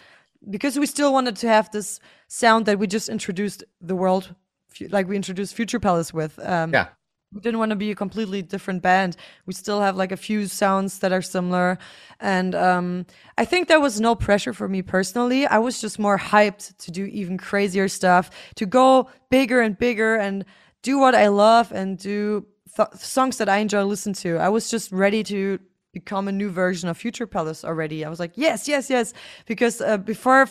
because 0.50 0.78
we 0.80 0.86
still 0.86 1.12
wanted 1.14 1.36
to 1.38 1.48
have 1.48 1.70
this 1.72 2.00
sound 2.28 2.66
that 2.66 2.80
we 2.80 2.88
just 2.88 3.10
introduced 3.10 3.64
the 3.82 3.96
world, 3.96 4.36
like 4.90 5.08
we 5.08 5.16
introduced 5.16 5.56
Future 5.56 5.80
Palace 5.80 6.14
with. 6.14 6.38
Um, 6.40 6.74
Yeah. 6.74 6.88
we 7.34 7.42
didn't 7.42 7.60
want 7.60 7.72
to 7.72 7.76
be 7.76 7.92
a 7.92 7.96
completely 7.96 8.42
different 8.42 8.82
band. 8.82 9.18
We 9.46 9.54
still 9.54 9.82
have 9.82 9.96
like 9.98 10.12
a 10.14 10.18
few 10.18 10.48
sounds 10.48 11.00
that 11.00 11.12
are 11.12 11.22
similar. 11.22 11.78
And 12.20 12.56
um, 12.56 13.06
I 13.38 13.46
think 13.46 13.68
there 13.68 13.82
was 13.82 14.00
no 14.00 14.16
pressure 14.16 14.54
for 14.54 14.68
me 14.70 14.82
personally. 14.82 15.46
I 15.46 15.58
was 15.58 15.82
just 15.82 16.00
more 16.00 16.18
hyped 16.18 16.78
to 16.78 16.92
do 16.92 17.06
even 17.06 17.38
crazier 17.38 17.88
stuff, 17.90 18.30
to 18.56 18.66
go 18.66 19.10
bigger 19.30 19.60
and 19.62 19.78
bigger 19.78 20.16
and 20.16 20.46
do 20.84 21.00
what 21.00 21.16
I 21.16 21.28
love 21.28 21.72
and 21.74 21.98
do 21.98 22.46
th- 22.76 22.94
songs 22.94 23.38
that 23.38 23.50
I 23.50 23.58
enjoy 23.58 23.84
listen 23.84 24.14
to. 24.14 24.38
I 24.38 24.50
was 24.50 24.70
just 24.70 24.92
ready 24.92 25.24
to 25.24 25.60
become 26.00 26.28
a 26.28 26.36
new 26.42 26.50
version 26.50 26.88
of 26.90 26.96
Future 26.98 27.28
Palace 27.28 27.62
already. 27.70 28.06
I 28.06 28.10
was 28.10 28.20
like, 28.20 28.34
yes, 28.36 28.68
yes, 28.68 28.90
yes. 28.90 29.14
Because 29.46 29.82
uh, 29.82 29.98
before 29.98 30.48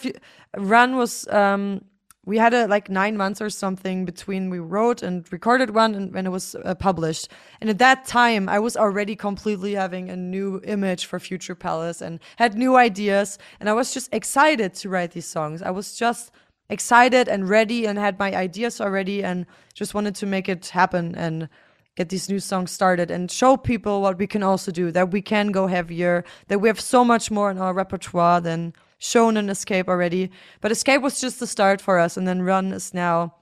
Run 0.56 0.96
was. 0.96 1.12
Um, 1.28 1.82
we 2.30 2.38
had 2.38 2.52
a 2.52 2.66
like 2.66 2.90
nine 2.90 3.16
months 3.16 3.40
or 3.40 3.50
something 3.50 4.04
between 4.04 4.50
we 4.50 4.58
wrote 4.58 5.00
and 5.06 5.32
recorded 5.32 5.70
one 5.82 5.94
and 5.94 6.12
when 6.12 6.26
it 6.26 6.32
was 6.38 6.56
uh, 6.56 6.74
published 6.74 7.28
and 7.60 7.70
at 7.70 7.78
that 7.78 8.04
time 8.04 8.48
i 8.48 8.58
was 8.58 8.76
already 8.76 9.14
completely 9.14 9.74
having 9.74 10.10
a 10.10 10.16
new 10.16 10.60
image 10.64 11.06
for 11.06 11.20
future 11.20 11.54
palace 11.54 12.02
and 12.02 12.18
had 12.42 12.54
new 12.56 12.74
ideas 12.88 13.38
and 13.60 13.68
i 13.68 13.72
was 13.72 13.94
just 13.94 14.08
excited 14.12 14.74
to 14.74 14.88
write 14.88 15.12
these 15.12 15.30
songs 15.36 15.62
i 15.62 15.70
was 15.70 15.96
just 15.96 16.32
excited 16.68 17.28
and 17.28 17.48
ready 17.48 17.86
and 17.86 17.96
had 17.98 18.18
my 18.18 18.30
ideas 18.46 18.80
already 18.80 19.22
and 19.22 19.46
just 19.80 19.94
wanted 19.94 20.14
to 20.16 20.26
make 20.26 20.48
it 20.48 20.66
happen 20.80 21.14
and 21.14 21.48
get 21.96 22.08
these 22.10 22.28
new 22.28 22.38
songs 22.38 22.70
started 22.70 23.10
and 23.10 23.30
show 23.30 23.56
people 23.56 24.02
what 24.02 24.18
we 24.18 24.26
can 24.26 24.42
also 24.42 24.70
do 24.70 24.90
that 24.92 25.10
we 25.10 25.20
can 25.22 25.48
go 25.48 25.66
heavier 25.66 26.24
that 26.48 26.60
we 26.60 26.68
have 26.68 26.80
so 26.80 27.04
much 27.04 27.30
more 27.30 27.50
in 27.50 27.58
our 27.58 27.74
repertoire 27.74 28.40
than 28.40 28.72
shown 28.98 29.36
in 29.36 29.48
escape 29.50 29.88
already 29.88 30.30
but 30.60 30.70
escape 30.70 31.02
was 31.02 31.20
just 31.20 31.40
the 31.40 31.46
start 31.46 31.80
for 31.80 31.98
us 31.98 32.16
and 32.16 32.28
then 32.28 32.42
run 32.42 32.72
is 32.72 32.94
now 32.94 33.34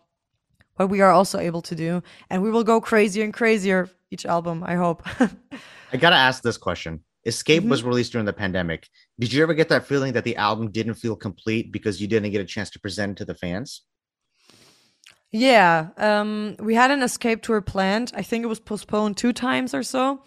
what 0.76 0.88
we 0.88 1.00
are 1.00 1.10
also 1.10 1.38
able 1.38 1.62
to 1.62 1.74
do 1.74 2.02
and 2.30 2.42
we 2.42 2.50
will 2.50 2.64
go 2.64 2.80
crazier 2.80 3.22
and 3.24 3.34
crazier 3.34 3.88
each 4.10 4.24
album 4.26 4.62
i 4.66 4.74
hope 4.74 5.02
I 5.92 5.96
gotta 5.96 6.16
ask 6.16 6.42
this 6.42 6.56
question. 6.56 7.00
Escape 7.24 7.62
Mm-hmm. 7.62 7.70
was 7.70 7.84
released 7.84 8.10
during 8.12 8.24
the 8.26 8.32
pandemic. 8.32 8.88
Did 9.20 9.32
you 9.32 9.44
ever 9.44 9.54
get 9.54 9.68
that 9.68 9.86
feeling 9.86 10.12
that 10.14 10.24
the 10.24 10.34
album 10.36 10.72
didn't 10.72 10.94
feel 10.94 11.14
complete 11.14 11.70
because 11.70 12.00
you 12.00 12.08
didn't 12.08 12.32
get 12.32 12.40
a 12.40 12.44
chance 12.44 12.68
to 12.70 12.80
present 12.80 13.12
it 13.12 13.16
to 13.18 13.24
the 13.24 13.34
fans? 13.36 13.82
Yeah, 15.36 15.88
um, 15.96 16.54
we 16.60 16.76
had 16.76 16.92
an 16.92 17.02
escape 17.02 17.42
tour 17.42 17.60
planned. 17.60 18.12
I 18.14 18.22
think 18.22 18.44
it 18.44 18.46
was 18.46 18.60
postponed 18.60 19.16
two 19.16 19.32
times 19.32 19.74
or 19.74 19.82
so, 19.82 20.22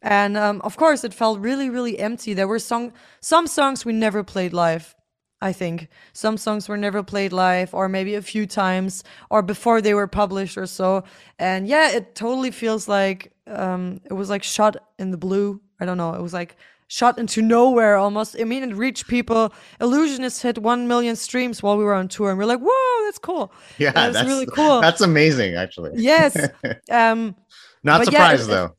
and 0.00 0.34
um, 0.34 0.62
of 0.64 0.78
course, 0.78 1.04
it 1.04 1.12
felt 1.12 1.40
really, 1.40 1.68
really 1.68 1.98
empty. 1.98 2.32
There 2.32 2.48
were 2.48 2.58
song 2.58 2.94
some 3.20 3.46
songs 3.46 3.84
we 3.84 3.92
never 3.92 4.24
played 4.24 4.54
live. 4.54 4.94
I 5.42 5.52
think 5.52 5.88
some 6.14 6.38
songs 6.38 6.70
were 6.70 6.78
never 6.78 7.02
played 7.02 7.34
live, 7.34 7.74
or 7.74 7.86
maybe 7.86 8.14
a 8.14 8.22
few 8.22 8.46
times, 8.46 9.04
or 9.28 9.42
before 9.42 9.82
they 9.82 9.92
were 9.92 10.06
published 10.06 10.56
or 10.56 10.66
so. 10.66 11.04
And 11.38 11.68
yeah, 11.68 11.90
it 11.90 12.14
totally 12.14 12.50
feels 12.50 12.88
like 12.88 13.32
um, 13.46 14.00
it 14.06 14.14
was 14.14 14.30
like 14.30 14.42
shot 14.42 14.76
in 14.98 15.10
the 15.10 15.18
blue. 15.18 15.60
I 15.78 15.84
don't 15.84 15.98
know. 15.98 16.14
It 16.14 16.22
was 16.22 16.32
like 16.32 16.56
shot 16.88 17.18
into 17.18 17.42
nowhere 17.42 17.96
almost. 17.96 18.36
I 18.40 18.44
mean, 18.44 18.62
it 18.62 18.74
reached 18.74 19.08
people. 19.08 19.52
Illusionist 19.80 20.42
hit 20.42 20.58
one 20.58 20.86
million 20.88 21.16
streams 21.16 21.62
while 21.62 21.76
we 21.78 21.84
were 21.84 21.94
on 21.94 22.08
tour, 22.08 22.30
and 22.30 22.38
we're 22.38 22.44
like, 22.46 22.60
"Whoa, 22.60 23.04
that's 23.06 23.18
cool!" 23.18 23.52
Yeah, 23.78 23.92
That 23.92 24.12
that's 24.12 24.28
really 24.28 24.46
cool. 24.46 24.80
That's 24.80 25.00
amazing, 25.00 25.54
actually. 25.54 25.92
Yes. 25.96 26.36
Um, 26.90 27.34
Not 27.82 28.04
but 28.04 28.12
yeah, 28.12 28.18
surprised 28.36 28.48
it- 28.48 28.52
though. 28.52 28.76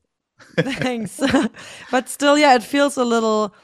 thanks. 0.82 1.20
but 1.90 2.08
still, 2.08 2.36
yeah, 2.38 2.54
it 2.54 2.62
feels 2.62 2.96
a 2.96 3.04
little. 3.04 3.54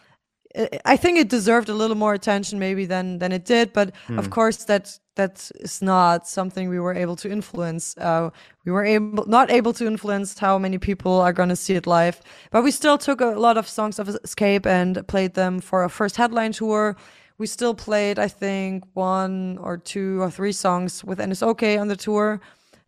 I- 0.56 0.80
I 0.84 0.96
think 0.96 1.18
it 1.18 1.28
deserved 1.28 1.68
a 1.68 1.74
little 1.74 1.96
more 1.96 2.14
attention 2.14 2.58
maybe 2.58 2.86
than 2.86 3.18
than 3.18 3.32
it 3.32 3.44
did, 3.44 3.72
but 3.72 3.92
of 4.18 4.30
course 4.30 4.64
that 4.66 4.98
that 5.16 5.50
is 5.60 5.80
not 5.80 6.26
something 6.26 6.68
we 6.68 6.80
were 6.80 6.94
able 6.94 7.16
to 7.16 7.30
influence. 7.30 7.96
Uh, 7.98 8.30
we 8.64 8.72
were 8.72 8.84
able 8.84 9.26
not 9.26 9.50
able 9.50 9.72
to 9.72 9.86
influence 9.86 10.38
how 10.38 10.58
many 10.58 10.78
people 10.78 11.20
are 11.20 11.32
going 11.32 11.48
to 11.48 11.56
see 11.56 11.74
it 11.74 11.86
live, 11.86 12.20
but 12.50 12.62
we 12.62 12.70
still 12.70 12.98
took 12.98 13.20
a 13.20 13.26
lot 13.26 13.56
of 13.56 13.68
songs 13.68 13.98
of 13.98 14.08
Escape 14.08 14.66
and 14.66 15.06
played 15.06 15.34
them 15.34 15.60
for 15.60 15.82
our 15.82 15.88
first 15.88 16.16
headline 16.16 16.52
tour. 16.52 16.96
We 17.38 17.46
still 17.46 17.74
played, 17.74 18.18
I 18.18 18.28
think, 18.28 18.84
one 18.94 19.58
or 19.58 19.76
two 19.76 20.20
or 20.22 20.30
three 20.30 20.52
songs 20.52 21.04
with 21.04 21.18
Annisokay 21.18 21.80
on 21.80 21.88
the 21.88 21.96
tour. 21.96 22.40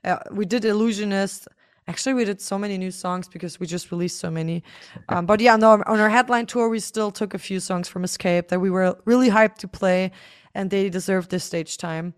Uh, 0.05 0.19
we 0.31 0.45
did 0.47 0.65
Illusionist. 0.65 1.49
Actually, 1.89 2.15
we 2.15 2.25
did 2.25 2.41
so 2.41 2.59
many 2.59 2.79
new 2.79 2.91
songs 2.91 3.29
because 3.29 3.61
we 3.61 3.67
just 3.67 3.91
released 3.93 4.19
so 4.19 4.31
many. 4.31 4.63
Um, 5.09 5.27
but 5.27 5.41
yeah, 5.41 5.57
no, 5.57 5.71
on 5.73 6.01
our 6.01 6.11
headline 6.11 6.47
tour, 6.47 6.69
we 6.69 6.81
still 6.81 7.11
took 7.11 7.35
a 7.35 7.39
few 7.39 7.61
songs 7.61 7.89
from 7.89 8.05
Escape 8.05 8.49
that 8.49 8.61
we 8.61 8.71
were 8.71 8.97
really 9.05 9.31
hyped 9.31 9.59
to 9.59 9.69
play, 9.69 10.11
and 10.57 10.71
they 10.71 10.89
deserve 10.89 11.29
this 11.29 11.45
stage 11.45 11.77
time. 11.77 12.15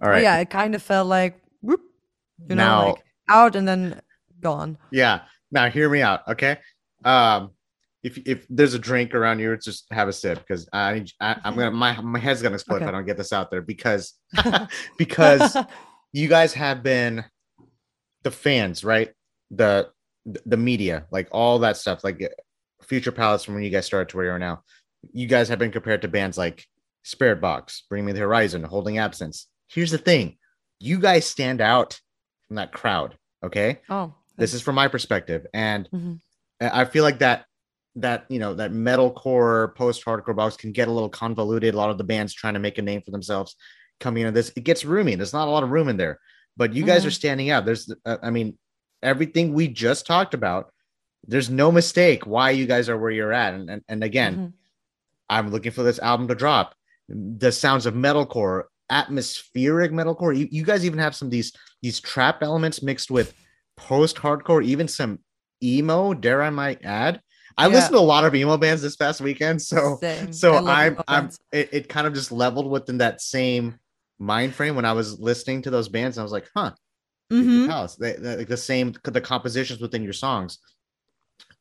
All 0.00 0.08
But 0.08 0.10
right. 0.10 0.22
yeah, 0.22 0.38
it 0.38 0.50
kind 0.50 0.74
of 0.74 0.82
felt 0.82 1.08
like, 1.08 1.40
whoop, 1.60 1.80
you 2.48 2.54
know, 2.54 2.64
Now- 2.64 2.86
like 2.86 3.04
out 3.28 3.56
and 3.56 3.66
then 3.68 4.00
gone. 4.40 4.78
Yeah. 4.90 5.22
Now 5.50 5.68
hear 5.68 5.88
me 5.90 6.00
out, 6.02 6.20
okay? 6.28 6.58
Um, 7.04 7.50
if 8.02 8.18
if 8.26 8.46
there's 8.48 8.74
a 8.74 8.78
drink 8.78 9.14
around 9.14 9.38
you, 9.38 9.56
just 9.56 9.86
have 9.92 10.08
a 10.08 10.12
sip 10.12 10.38
because 10.38 10.68
I, 10.72 11.04
I 11.20 11.36
I'm 11.44 11.54
gonna 11.54 11.70
my 11.70 12.00
my 12.00 12.18
head's 12.18 12.42
gonna 12.42 12.54
explode 12.54 12.82
if 12.82 12.88
I 12.88 12.90
don't 12.90 13.06
get 13.06 13.16
this 13.16 13.32
out 13.32 13.50
there 13.50 13.62
because 13.62 14.14
because 14.98 15.56
you 16.12 16.26
guys 16.28 16.52
have 16.54 16.82
been 16.82 17.24
the 18.24 18.30
fans, 18.30 18.82
right? 18.82 19.10
The 19.52 19.90
the 20.46 20.56
media, 20.56 21.06
like 21.12 21.28
all 21.30 21.60
that 21.60 21.76
stuff, 21.76 22.02
like 22.02 22.20
Future 22.82 23.12
Palace 23.12 23.44
from 23.44 23.54
when 23.54 23.62
you 23.62 23.70
guys 23.70 23.86
started 23.86 24.08
to 24.10 24.16
where 24.16 24.26
you 24.26 24.32
are 24.32 24.38
now. 24.38 24.62
You 25.12 25.26
guys 25.26 25.48
have 25.48 25.58
been 25.60 25.70
compared 25.72 26.02
to 26.02 26.08
bands 26.08 26.36
like 26.38 26.66
Spiritbox, 27.04 27.82
Bring 27.88 28.04
Me 28.04 28.12
the 28.12 28.20
Horizon, 28.20 28.62
Holding 28.64 28.98
Absence. 28.98 29.46
Here's 29.68 29.90
the 29.90 29.98
thing: 29.98 30.38
you 30.80 30.98
guys 30.98 31.24
stand 31.26 31.60
out 31.60 32.00
from 32.46 32.56
that 32.56 32.72
crowd. 32.72 33.16
Okay, 33.44 33.80
oh, 33.88 34.14
this 34.36 34.54
is 34.54 34.62
from 34.62 34.74
my 34.76 34.88
perspective 34.88 35.46
and 35.52 35.88
Mhm. 35.92 36.18
i 36.60 36.84
feel 36.84 37.02
like 37.04 37.18
that 37.18 37.44
that 37.96 38.24
you 38.30 38.38
know 38.38 38.54
that 38.54 38.70
metalcore 38.72 39.74
post-hardcore 39.74 40.34
box 40.34 40.56
can 40.56 40.72
get 40.72 40.88
a 40.88 40.90
little 40.92 41.08
convoluted 41.10 41.74
a 41.74 41.76
lot 41.76 41.90
of 41.90 41.98
the 41.98 42.04
bands 42.04 42.32
trying 42.32 42.54
to 42.54 42.60
make 42.60 42.78
a 42.78 42.82
name 42.82 43.02
for 43.02 43.10
themselves 43.10 43.56
coming 44.00 44.22
into 44.22 44.32
this 44.32 44.50
it 44.56 44.62
gets 44.64 44.84
roomy 44.84 45.16
there's 45.16 45.32
not 45.34 45.48
a 45.48 45.50
lot 45.50 45.62
of 45.64 45.70
room 45.70 45.88
in 45.88 45.96
there 45.98 46.18
but 46.56 46.72
you 46.72 46.84
guys 46.84 47.02
Mhm. 47.02 47.06
are 47.08 47.10
standing 47.10 47.50
out 47.50 47.64
there's 47.66 47.92
uh, 48.06 48.16
i 48.22 48.30
mean 48.30 48.56
everything 49.02 49.52
we 49.52 49.68
just 49.68 50.06
talked 50.06 50.34
about 50.34 50.72
there's 51.26 51.50
no 51.50 51.70
mistake 51.72 52.26
why 52.26 52.50
you 52.50 52.64
guys 52.66 52.88
are 52.88 52.96
where 52.98 53.10
you're 53.10 53.32
at 53.32 53.52
and 53.54 53.68
and, 53.68 53.82
and 53.88 54.02
again 54.04 54.36
Mhm. 54.36 54.52
i'm 55.28 55.50
looking 55.50 55.72
for 55.72 55.82
this 55.82 55.98
album 55.98 56.28
to 56.28 56.34
drop 56.34 56.74
the 57.08 57.50
sounds 57.52 57.86
of 57.86 57.94
metalcore 57.94 58.64
atmospheric 58.90 59.90
metalcore 59.92 60.36
you, 60.36 60.48
you 60.50 60.64
guys 60.64 60.84
even 60.84 60.98
have 60.98 61.14
some 61.14 61.26
of 61.26 61.32
these 61.32 61.52
these 61.82 61.98
trap 62.00 62.42
elements 62.42 62.82
mixed 62.82 63.10
with 63.10 63.34
post-hardcore 63.76 64.62
even 64.64 64.86
some 64.86 65.18
emo 65.62 66.12
dare 66.12 66.42
i 66.42 66.50
might 66.50 66.84
add 66.84 67.20
i 67.56 67.66
Yeah. 67.66 67.74
listened 67.74 67.94
to 67.94 67.98
a 67.98 68.00
lot 68.00 68.24
of 68.24 68.34
emo 68.34 68.56
bands 68.56 68.82
this 68.82 68.96
past 68.96 69.20
weekend 69.20 69.62
so 69.62 69.96
Same. 70.00 70.32
So 70.32 70.56
i'm 70.66 70.98
i'm 71.08 71.30
it, 71.52 71.68
it 71.72 71.88
kind 71.88 72.06
of 72.06 72.12
just 72.12 72.32
leveled 72.32 72.70
within 72.70 72.98
that 72.98 73.20
same 73.20 73.78
mind 74.18 74.54
frame 74.54 74.76
when 74.76 74.84
i 74.84 74.92
was 74.92 75.18
listening 75.18 75.62
to 75.62 75.70
those 75.70 75.88
bands 75.88 76.16
and 76.16 76.22
i 76.22 76.24
was 76.24 76.32
like 76.32 76.48
huh 76.54 76.72
Mhm. 77.32 77.66
house 77.66 77.96
they, 77.96 78.12
they- 78.12 78.36
like 78.36 78.48
the 78.48 78.56
same 78.58 78.92
the 79.04 79.20
compositions 79.20 79.80
within 79.80 80.02
your 80.02 80.12
songs 80.12 80.58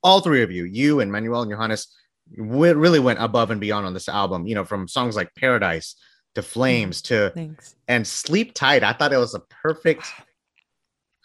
all 0.04 0.20
three 0.20 0.44
of 0.44 0.52
you 0.52 0.66
you 0.66 1.00
and 1.00 1.12
manuel 1.12 1.44
and 1.44 1.52
johannes 1.52 1.96
really 2.38 3.00
went 3.00 3.20
above 3.22 3.52
and 3.52 3.60
beyond 3.62 3.86
on 3.86 3.94
this 3.94 4.08
album 4.10 4.48
you 4.48 4.56
know 4.56 4.64
from 4.66 4.88
songs 4.88 5.16
like 5.16 5.34
paradise 5.36 5.96
to 6.36 6.42
flames 6.42 7.02
to 7.02 7.30
Thanks. 7.36 7.76
and 7.88 8.08
sleep 8.08 8.54
tight 8.54 8.84
i 8.84 8.94
thought 8.94 9.12
it 9.14 9.18
was 9.18 9.36
a 9.36 9.42
perfect 9.64 10.06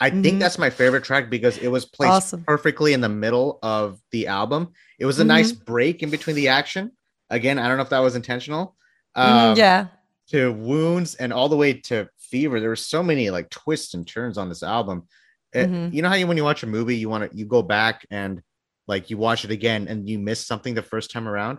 i 0.00 0.10
think 0.10 0.36
Mhm. 0.36 0.40
that's 0.40 0.58
my 0.58 0.70
favorite 0.70 1.04
track 1.04 1.30
because 1.30 1.58
it 1.58 1.68
was 1.68 1.84
placed 1.86 2.12
Awesome. 2.12 2.44
perfectly 2.44 2.92
in 2.92 3.00
the 3.00 3.08
middle 3.08 3.58
of 3.62 4.00
the 4.10 4.26
album 4.26 4.72
it 4.98 5.06
was 5.06 5.18
a 5.20 5.24
nice 5.24 5.52
break 5.52 6.02
in 6.02 6.10
between 6.10 6.36
the 6.36 6.48
action 6.48 6.90
again 7.30 7.58
i 7.58 7.68
don't 7.68 7.76
know 7.76 7.82
if 7.84 7.90
that 7.90 8.00
was 8.00 8.16
intentional 8.16 8.76
Mhm, 9.16 9.22
Um, 9.52 9.56
yeah. 9.56 9.86
to 10.28 10.52
wounds 10.52 11.14
and 11.14 11.32
all 11.32 11.48
the 11.48 11.56
way 11.56 11.72
to 11.72 12.08
fever 12.18 12.58
there 12.60 12.68
were 12.68 12.76
so 12.76 13.02
many 13.02 13.30
like 13.30 13.48
twists 13.48 13.94
and 13.94 14.06
turns 14.06 14.36
on 14.38 14.48
this 14.48 14.62
album 14.62 15.06
It- 15.52 15.70
Mhm. 15.70 15.94
you 15.94 16.02
know 16.02 16.08
how 16.08 16.16
you 16.16 16.26
when 16.26 16.36
you 16.36 16.44
watch 16.44 16.64
a 16.64 16.66
movie 16.66 16.96
you 16.96 17.08
want 17.08 17.30
to 17.30 17.36
you 17.36 17.46
go 17.46 17.62
back 17.62 18.04
and 18.10 18.42
like 18.86 19.10
you 19.10 19.16
watch 19.18 19.44
it 19.44 19.50
again 19.50 19.88
and 19.88 20.08
you 20.08 20.18
miss 20.18 20.46
something 20.46 20.74
the 20.74 20.82
first 20.82 21.10
time 21.10 21.28
around 21.28 21.58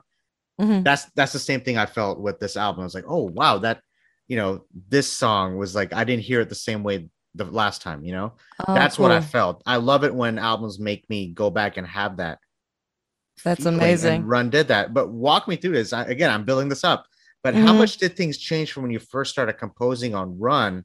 Mhm. 0.59 0.83
that's 0.83 1.05
that's 1.15 1.33
the 1.33 1.39
same 1.39 1.61
thing 1.61 1.77
i 1.77 1.85
felt 1.85 2.19
with 2.19 2.39
this 2.39 2.57
album 2.57 2.81
i 2.81 2.83
was 2.83 2.95
like 2.95 3.05
oh 3.07 3.23
wow 3.23 3.57
that 3.59 3.81
you 4.27 4.35
know 4.37 4.63
this 4.89 5.11
song 5.11 5.57
was 5.57 5.75
like 5.75 5.93
i 5.93 6.03
didn't 6.03 6.23
hear 6.23 6.41
it 6.41 6.49
the 6.49 6.55
same 6.55 6.83
way 6.83 7.07
the 7.35 7.45
last 7.45 7.81
time 7.81 8.03
you 8.03 8.11
know 8.11 8.33
Oh, 8.67 8.73
that's 8.73 8.97
what 8.97 9.11
i 9.11 9.19
felt 9.19 9.61
i 9.65 9.75
love 9.77 10.03
it 10.03 10.13
when 10.13 10.39
albums 10.39 10.79
make 10.79 11.07
me 11.09 11.27
go 11.33 11.49
back 11.49 11.77
and 11.77 11.85
have 11.85 12.17
that 12.17 12.39
That's 13.43 13.65
amazing. 13.65 14.25
run 14.25 14.49
did 14.49 14.67
that 14.69 14.93
but 14.93 15.09
walk 15.09 15.47
me 15.47 15.55
through 15.55 15.73
this 15.73 15.93
I, 15.93 16.03
again 16.05 16.31
i'm 16.31 16.45
building 16.45 16.69
this 16.69 16.83
up 16.83 17.05
but 17.43 17.53
how 17.53 17.71
Mhm. 17.73 17.77
much 17.77 17.97
did 17.97 18.17
things 18.17 18.37
change 18.37 18.71
from 18.71 18.83
when 18.83 18.91
you 18.91 18.99
first 18.99 19.31
started 19.31 19.53
composing 19.53 20.15
on 20.15 20.39
run 20.39 20.83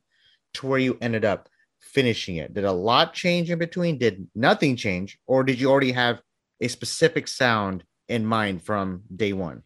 to 0.54 0.66
where 0.66 0.78
you 0.78 0.98
ended 1.00 1.24
up 1.24 1.48
finishing 1.80 2.36
it? 2.36 2.52
Did 2.54 2.64
a 2.64 2.70
lot 2.72 3.14
change 3.14 3.50
in 3.50 3.58
between? 3.58 3.98
Did 3.98 4.28
nothing 4.34 4.76
change, 4.76 5.18
or 5.26 5.42
did 5.42 5.58
you 5.58 5.70
already 5.70 5.92
have 5.92 6.20
a 6.62 6.68
specific 6.68 7.28
sound 7.28 7.84
in 8.08 8.24
mind 8.24 8.62
from 8.62 9.02
day 9.14 9.32
one? 9.32 9.62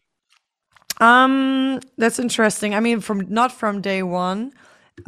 Um, 0.99 1.79
that's 1.97 2.19
interesting. 2.19 2.73
I 2.73 2.79
mean, 2.79 2.99
from 3.01 3.25
not 3.29 3.51
from 3.51 3.81
day 3.81 4.01
one, 4.03 4.51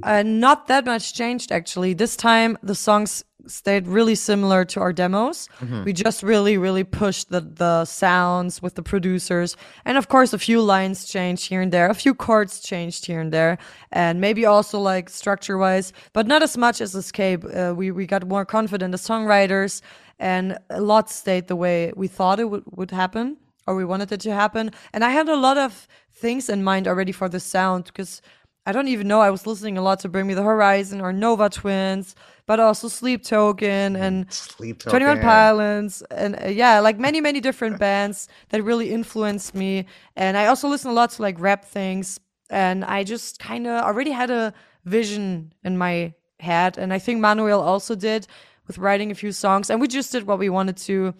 uh, 0.04 0.24
not 0.24 0.68
that 0.68 0.86
much 0.86 1.14
changed 1.14 1.52
actually. 1.52 1.94
This 1.94 2.16
time 2.16 2.58
the 2.62 2.76
songs 2.76 3.24
stayed 3.48 3.88
really 3.88 4.16
similar 4.16 4.66
to 4.66 4.80
our 4.80 4.94
demos. 4.94 5.50
We 5.86 5.94
just 5.94 6.22
really, 6.22 6.58
really 6.58 6.84
pushed 6.84 7.30
the 7.30 7.42
the 7.42 7.86
sounds 7.86 8.62
with 8.62 8.76
the 8.76 8.84
producers, 8.84 9.58
and 9.86 9.98
of 9.98 10.08
course 10.08 10.34
a 10.34 10.38
few 10.38 10.62
lines 10.62 11.06
changed 11.06 11.50
here 11.50 11.62
and 11.62 11.72
there, 11.72 11.90
a 11.90 11.96
few 11.96 12.14
chords 12.14 12.60
changed 12.60 13.06
here 13.06 13.20
and 13.20 13.32
there, 13.32 13.58
and 13.92 14.22
maybe 14.22 14.46
also 14.46 14.80
like 14.80 15.10
structure 15.10 15.58
wise, 15.58 15.94
but 16.14 16.28
not 16.28 16.44
as 16.44 16.58
much 16.58 16.82
as 16.82 16.94
Escape. 16.94 17.44
Uh, 17.46 17.74
we 17.76 17.90
we 17.92 18.06
got 18.06 18.28
more 18.28 18.46
confident 18.46 18.94
as 18.94 19.02
songwriters, 19.08 19.82
and 20.20 20.58
a 20.70 20.82
lot 20.82 21.10
stayed 21.10 21.48
the 21.48 21.56
way 21.56 21.94
we 21.96 22.08
thought 22.08 22.40
it 22.40 22.50
would 22.50 22.64
would 22.72 22.92
happen 22.92 23.38
or 23.66 23.76
we 23.76 23.86
wanted 23.86 24.12
it 24.12 24.20
to 24.22 24.34
happen. 24.34 24.72
And 24.94 25.04
I 25.04 25.12
had 25.12 25.30
a 25.30 25.36
lot 25.36 25.58
of 25.58 25.88
things 26.12 26.50
in 26.50 26.64
mind 26.64 26.88
already 26.88 27.12
for 27.12 27.30
the 27.30 27.40
sound 27.40 27.86
because 27.86 28.22
I 28.66 28.72
don't 28.72 28.88
even 28.88 29.08
know. 29.08 29.22
I 29.22 29.30
was 29.30 29.48
listening 29.48 29.78
a 29.78 29.82
lot 29.82 30.00
to 30.02 30.10
Bring 30.10 30.28
Me 30.28 30.34
the 30.34 30.44
Horizon 30.44 31.02
or 31.02 31.14
Nova 31.14 31.50
Twins, 31.50 32.16
but 32.46 32.60
also 32.60 32.88
Sleep 32.88 33.24
Token 33.24 33.96
and 33.96 34.32
Sleep 34.32 34.80
Token. 34.80 35.00
21 35.00 35.22
Pilots 35.22 36.04
and 36.12 36.36
uh, 36.44 36.48
yeah, 36.48 36.80
like 36.80 37.00
many, 37.00 37.22
many 37.22 37.40
different 37.40 37.80
bands 37.80 38.28
that 38.50 38.64
really 38.64 38.92
influenced 38.92 39.56
me. 39.56 39.86
And 40.16 40.36
I 40.36 40.48
also 40.48 40.68
listen 40.68 40.92
a 40.92 40.94
lot 40.94 41.12
to 41.12 41.22
like 41.22 41.40
rap 41.40 41.64
things. 41.66 42.20
And 42.50 42.84
I 42.84 43.04
just 43.04 43.40
kind 43.40 43.68
of 43.68 43.84
already 43.84 44.12
had 44.12 44.30
a 44.32 44.54
vision 44.86 45.54
in 45.64 45.78
my 45.78 46.14
head. 46.40 46.78
And 46.78 46.92
I 46.92 47.00
think 47.00 47.20
Manuel 47.20 47.62
also 47.62 47.96
did 47.96 48.28
with 48.70 48.78
writing 48.78 49.10
a 49.10 49.16
few 49.16 49.32
songs. 49.32 49.70
And 49.72 49.82
we 49.82 49.88
just 49.88 50.12
did 50.12 50.28
what 50.28 50.38
we 50.38 50.48
wanted 50.48 50.78
to. 50.78 51.14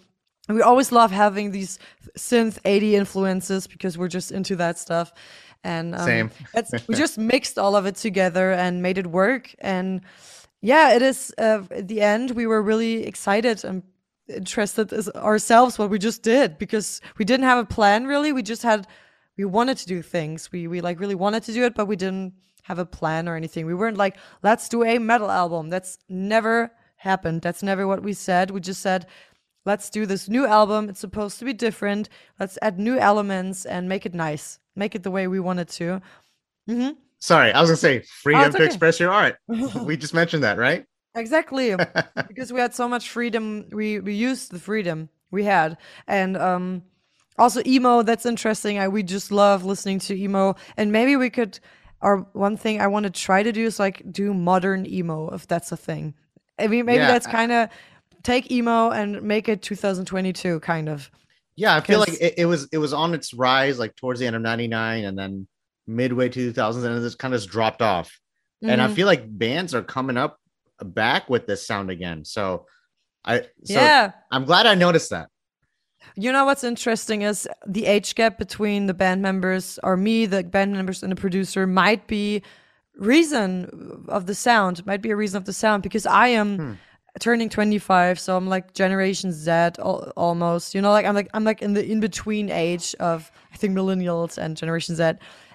And 0.48 0.56
we 0.56 0.62
always 0.62 0.92
love 0.92 1.10
having 1.10 1.50
these 1.50 1.80
synth 2.16 2.58
80 2.64 2.94
influences 2.94 3.66
because 3.66 3.98
we're 3.98 4.08
just 4.08 4.30
into 4.30 4.54
that 4.56 4.78
stuff. 4.78 5.12
And 5.64 5.96
um, 5.96 6.06
Same. 6.06 6.30
that's, 6.54 6.72
we 6.86 6.94
just 7.04 7.18
mixed 7.18 7.58
all 7.58 7.74
of 7.74 7.86
it 7.86 7.96
together 7.96 8.52
and 8.52 8.82
made 8.82 8.98
it 8.98 9.08
work. 9.08 9.52
And 9.58 10.00
yeah, 10.62 10.94
it 10.94 11.02
is. 11.02 11.34
Uh, 11.36 11.62
at 11.72 11.88
the 11.88 12.00
end, 12.00 12.30
we 12.30 12.46
were 12.46 12.62
really 12.62 13.04
excited 13.04 13.64
and 13.64 13.82
interested 14.28 14.92
as 14.92 15.08
ourselves 15.10 15.76
what 15.76 15.90
we 15.90 15.98
just 15.98 16.22
did 16.22 16.56
because 16.56 17.00
we 17.18 17.24
didn't 17.24 17.46
have 17.46 17.58
a 17.58 17.64
plan 17.64 18.06
really. 18.06 18.32
We 18.32 18.42
just 18.42 18.62
had 18.62 18.86
we 19.36 19.44
wanted 19.44 19.76
to 19.78 19.86
do 19.86 20.02
things. 20.02 20.52
We 20.52 20.68
we 20.68 20.80
like 20.80 21.00
really 21.00 21.16
wanted 21.16 21.42
to 21.44 21.52
do 21.52 21.64
it, 21.64 21.74
but 21.74 21.86
we 21.86 21.96
didn't 21.96 22.34
have 22.62 22.78
a 22.78 22.86
plan 22.86 23.28
or 23.28 23.34
anything. 23.34 23.66
We 23.66 23.74
weren't 23.74 23.96
like 23.96 24.18
let's 24.42 24.68
do 24.68 24.84
a 24.84 24.98
metal 24.98 25.30
album. 25.30 25.68
That's 25.68 25.98
never 26.08 26.70
happened. 27.00 27.42
That's 27.42 27.62
never 27.62 27.86
what 27.86 28.02
we 28.02 28.12
said. 28.12 28.50
We 28.50 28.60
just 28.60 28.80
said 28.82 29.06
let's 29.66 29.90
do 29.90 30.06
this 30.06 30.28
new 30.28 30.46
album. 30.46 30.88
It's 30.88 31.00
supposed 31.00 31.38
to 31.38 31.44
be 31.44 31.52
different. 31.52 32.08
Let's 32.38 32.58
add 32.62 32.78
new 32.78 32.96
elements 32.98 33.66
and 33.66 33.88
make 33.88 34.06
it 34.06 34.14
nice. 34.14 34.58
Make 34.74 34.94
it 34.94 35.02
the 35.02 35.10
way 35.10 35.26
we 35.26 35.40
wanted 35.40 35.68
to. 35.68 36.00
hmm 36.66 36.90
Sorry, 37.18 37.52
I 37.52 37.60
was 37.60 37.68
gonna 37.68 37.76
say 37.76 38.00
freedom 38.00 38.42
Oh, 38.44 38.48
to 38.50 38.56
okay. 38.56 38.64
express 38.66 38.98
your 38.98 39.12
art. 39.12 39.36
we 39.84 39.96
just 39.96 40.14
mentioned 40.14 40.42
that, 40.42 40.56
right? 40.56 40.86
Exactly. 41.14 41.74
because 42.28 42.52
we 42.52 42.60
had 42.60 42.74
so 42.74 42.88
much 42.88 43.10
freedom. 43.10 43.66
We 43.72 44.00
we 44.00 44.14
used 44.14 44.50
the 44.52 44.58
freedom 44.58 45.08
we 45.30 45.44
had. 45.44 45.76
And 46.06 46.36
um 46.36 46.82
also 47.38 47.62
emo, 47.66 48.02
that's 48.02 48.26
interesting. 48.26 48.78
I 48.78 48.88
we 48.88 49.02
just 49.02 49.30
love 49.30 49.64
listening 49.64 49.98
to 50.00 50.14
emo. 50.14 50.54
And 50.76 50.92
maybe 50.92 51.16
we 51.16 51.30
could 51.30 51.58
or 52.00 52.26
one 52.32 52.56
thing 52.56 52.80
I 52.80 52.86
want 52.86 53.04
to 53.04 53.10
try 53.10 53.42
to 53.42 53.52
do 53.52 53.64
is 53.64 53.78
like 53.78 54.02
do 54.10 54.32
modern 54.32 54.86
emo 54.86 55.28
if 55.34 55.46
that's 55.46 55.72
a 55.72 55.76
thing. 55.76 56.14
I 56.60 56.66
mean 56.66 56.86
maybe 56.86 56.98
Yeah, 56.98 57.06
that's 57.08 57.26
kind 57.26 57.52
of 57.52 57.68
take 58.22 58.50
emo 58.50 58.90
and 58.90 59.22
make 59.22 59.48
it 59.48 59.62
2022 59.62 60.60
kind 60.60 60.88
of. 60.88 61.10
Yeah, 61.56 61.76
I 61.76 61.80
feel 61.80 61.98
like 61.98 62.14
it, 62.20 62.34
it 62.38 62.46
was 62.46 62.68
it 62.72 62.78
was 62.78 62.92
on 62.92 63.12
its 63.14 63.34
rise 63.34 63.78
like 63.78 63.96
towards 63.96 64.20
the 64.20 64.26
end 64.26 64.36
of 64.36 64.42
'99, 64.42 65.04
and 65.04 65.18
then 65.18 65.46
midway 65.86 66.28
2000s, 66.28 66.84
and 66.84 66.96
it 66.96 67.00
just 67.00 67.18
kind 67.18 67.34
of 67.34 67.40
just 67.40 67.50
dropped 67.50 67.82
off. 67.82 68.18
And 68.62 68.80
I 68.80 68.88
Mhm. 68.88 68.94
feel 68.94 69.06
like 69.06 69.22
bands 69.26 69.74
are 69.74 69.82
coming 69.82 70.16
up 70.16 70.38
back 70.82 71.28
with 71.28 71.46
this 71.46 71.66
sound 71.66 71.90
again. 71.90 72.24
So 72.24 72.66
I 73.24 73.40
so 73.64 73.80
yeah. 73.80 74.12
I'm 74.30 74.44
glad 74.44 74.66
I 74.66 74.74
noticed 74.74 75.10
that. 75.10 75.28
You 76.16 76.32
know 76.32 76.46
what's 76.46 76.64
interesting 76.64 77.22
is 77.22 77.46
the 77.66 77.84
age 77.86 78.14
gap 78.14 78.38
between 78.38 78.86
the 78.86 78.94
band 78.94 79.20
members 79.20 79.78
or 79.82 79.96
me, 79.96 80.24
the 80.26 80.42
band 80.42 80.72
members 80.72 81.02
and 81.02 81.12
the 81.12 81.16
producer 81.16 81.66
might 81.66 82.06
be 82.06 82.42
reason 82.96 84.04
of 84.08 84.26
the 84.26 84.34
sound, 84.34 84.84
might 84.86 85.02
be 85.02 85.10
a 85.10 85.16
reason 85.16 85.36
of 85.38 85.44
the 85.44 85.52
sound 85.52 85.82
because 85.82 86.06
I 86.06 86.28
am 86.28 86.58
Hmm. 86.58 86.72
turning 87.18 87.48
25, 87.48 88.20
so 88.20 88.36
I'm 88.36 88.48
like 88.48 88.72
generation 88.74 89.32
Z 89.32 89.50
al- 89.50 90.12
almost. 90.16 90.74
You 90.74 90.80
know, 90.82 90.90
like 90.90 91.06
I'm 91.06 91.14
like 91.14 91.28
I'm 91.34 91.44
like 91.44 91.62
in 91.62 91.72
the 91.74 91.84
in 91.84 92.00
between 92.00 92.50
age 92.50 92.94
of 93.00 93.30
I 93.52 93.56
think 93.56 93.74
millennials 93.76 94.38
and 94.38 94.56
generation 94.56 94.94
Z. 94.96 95.12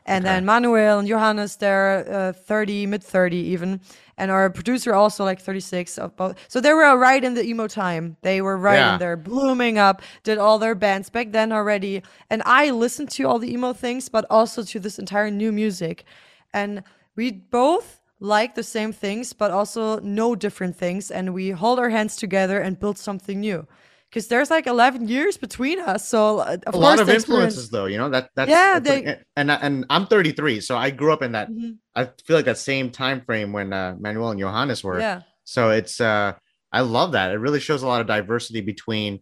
And 0.08 0.24
then 0.24 0.46
Manuel 0.46 1.00
and 1.00 1.08
Johannes, 1.08 1.56
they're 1.56 2.06
uh, 2.08 2.32
30, 2.34 2.86
mid 2.86 3.04
30 3.04 3.38
even. 3.38 3.82
And 4.20 4.30
our 4.30 4.52
producer 4.52 4.94
also 4.94 5.24
like 5.26 5.42
36. 5.42 5.98
Of 5.98 6.16
both. 6.16 6.36
So 6.48 6.62
they 6.62 6.74
were 6.74 6.96
right 6.96 7.24
in 7.24 7.34
the 7.34 7.44
emo 7.44 7.68
time. 7.68 8.16
They 8.22 8.40
were 8.40 8.56
right 8.56 8.76
Yeah. 8.78 8.94
in 8.94 9.00
there, 9.00 9.18
blooming 9.18 9.80
up, 9.80 10.04
did 10.24 10.38
all 10.38 10.60
their 10.60 10.76
bands 10.76 11.10
back 11.10 11.32
then 11.32 11.52
already. 11.52 12.04
And 12.30 12.44
I 12.46 12.70
listened 12.70 13.10
to 13.12 13.24
all 13.24 13.40
the 13.40 13.52
emo 13.52 13.74
things, 13.74 14.08
but 14.08 14.26
also 14.30 14.62
to 14.62 14.80
this 14.80 15.00
entire 15.00 15.32
new 15.32 15.52
music. 15.52 16.06
And 16.54 16.84
we 17.16 17.32
both 17.32 18.02
like 18.20 18.56
the 18.56 18.64
same 18.64 18.92
things, 18.94 19.34
but 19.34 19.52
also 19.52 20.00
know 20.00 20.36
different 20.36 20.76
things. 20.76 21.12
And 21.12 21.34
we 21.34 21.52
hold 21.52 21.80
our 21.80 21.90
hands 21.90 22.16
together 22.16 22.60
and 22.60 22.80
build 22.80 22.98
something 22.98 23.40
new. 23.40 23.68
Because 24.10 24.28
there's 24.30 24.50
like 24.50 24.66
11 24.68 25.08
years 25.10 25.36
between 25.36 25.80
us. 25.80 26.08
So, 26.08 26.40
uh, 26.40 26.58
of 26.68 26.74
a 26.76 26.78
lot 26.78 27.00
of 27.00 27.10
influences 27.10 27.70
though 27.70 27.86
you 27.86 27.98
know 27.98 28.10
that 28.10 28.30
that's 28.36 28.50
Yeah, 28.50 28.80
that's 28.80 28.86
they- 28.90 29.20
and 29.36 29.52
and 29.52 29.86
i'm 29.90 30.08
33 30.08 30.62
so 30.62 30.78
i 30.78 30.90
grew 30.90 31.12
up 31.12 31.22
in 31.22 31.34
that 31.34 31.50
Mhm. 31.50 31.78
i 31.96 32.06
feel 32.26 32.38
like 32.38 32.46
that 32.46 32.58
same 32.58 32.92
time 32.92 33.22
frame 33.26 33.52
when 33.52 33.74
uh, 33.74 33.96
manuel 34.00 34.30
and 34.32 34.40
johannes 34.40 34.84
were 34.86 35.00
Yeah. 35.00 35.24
so 35.44 35.72
it's 35.72 36.00
uh 36.00 36.34
i 36.72 36.80
love 36.82 37.12
that 37.12 37.32
it 37.32 37.40
really 37.40 37.60
shows 37.60 37.84
a 37.84 37.88
lot 37.88 38.00
of 38.00 38.08
diversity 38.08 38.62
between 38.62 39.20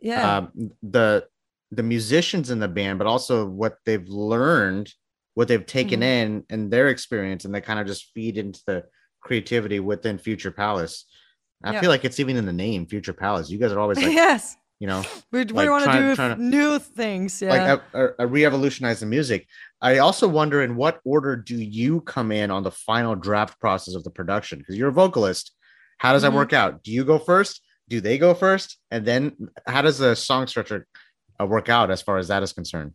Yeah. 0.00 0.36
um 0.36 0.70
the 0.82 1.26
the 1.72 1.82
musicians 1.82 2.50
in 2.50 2.60
the 2.60 2.68
band 2.68 2.98
but 2.98 3.08
also 3.08 3.46
what 3.46 3.78
they've 3.84 4.06
learned 4.08 4.94
what 5.34 5.48
they've 5.48 5.66
taken 5.66 6.00
Mhm. 6.00 6.04
in 6.04 6.44
and 6.50 6.70
their 6.70 6.88
experience 6.88 7.44
and 7.44 7.54
they 7.54 7.60
kind 7.60 7.78
of 7.80 7.86
just 7.86 8.10
feed 8.14 8.36
into 8.38 8.60
the 8.66 8.84
creativity 9.22 9.80
within 9.80 10.18
future 10.18 10.50
palace 10.50 11.04
i 11.62 11.72
Yeah. 11.72 11.80
feel 11.80 11.90
like 11.90 12.04
it's 12.04 12.18
even 12.20 12.36
in 12.36 12.46
the 12.46 12.52
name 12.52 12.86
future 12.86 13.12
palace 13.12 13.50
you 13.50 13.58
guys 13.58 13.72
are 13.72 13.78
always 13.80 13.98
like 13.98 14.12
yes. 14.24 14.56
you 14.80 14.86
know 14.86 15.02
We, 15.30 15.40
like 15.44 15.52
we 15.54 15.68
want 15.68 15.84
to 15.84 15.92
do 15.92 16.14
trying 16.16 16.36
to- 16.36 16.42
new 16.42 16.78
things. 16.78 17.40
Yeah. 17.42 17.50
like 17.50 17.80
a, 17.94 18.02
a, 18.02 18.24
a 18.24 18.26
re-evolutionize 18.26 19.00
the 19.00 19.06
music 19.06 19.46
i 19.82 19.98
also 19.98 20.26
wonder 20.26 20.62
in 20.62 20.74
what 20.76 21.00
order 21.04 21.36
do 21.36 21.56
you 21.56 22.00
come 22.02 22.32
in 22.32 22.50
on 22.50 22.62
the 22.62 22.70
final 22.70 23.14
draft 23.14 23.60
process 23.60 23.94
of 23.94 24.04
the 24.04 24.10
production 24.10 24.58
because 24.58 24.76
you're 24.76 24.88
a 24.88 24.92
vocalist 24.92 25.52
how 25.98 26.12
does 26.14 26.22
that 26.22 26.32
Mhm. 26.32 26.36
work 26.36 26.52
out 26.54 26.82
do 26.82 26.90
you 26.92 27.04
go 27.04 27.18
first 27.18 27.60
do 27.88 28.00
they 28.00 28.16
go 28.18 28.32
first 28.34 28.78
and 28.90 29.04
then 29.04 29.36
how 29.66 29.82
does 29.82 29.98
the 29.98 30.14
song 30.16 30.46
structure 30.46 30.86
uh, 31.40 31.44
work 31.46 31.68
out 31.68 31.90
as 31.90 32.00
far 32.02 32.16
as 32.18 32.28
that 32.28 32.42
is 32.42 32.52
concerned 32.54 32.92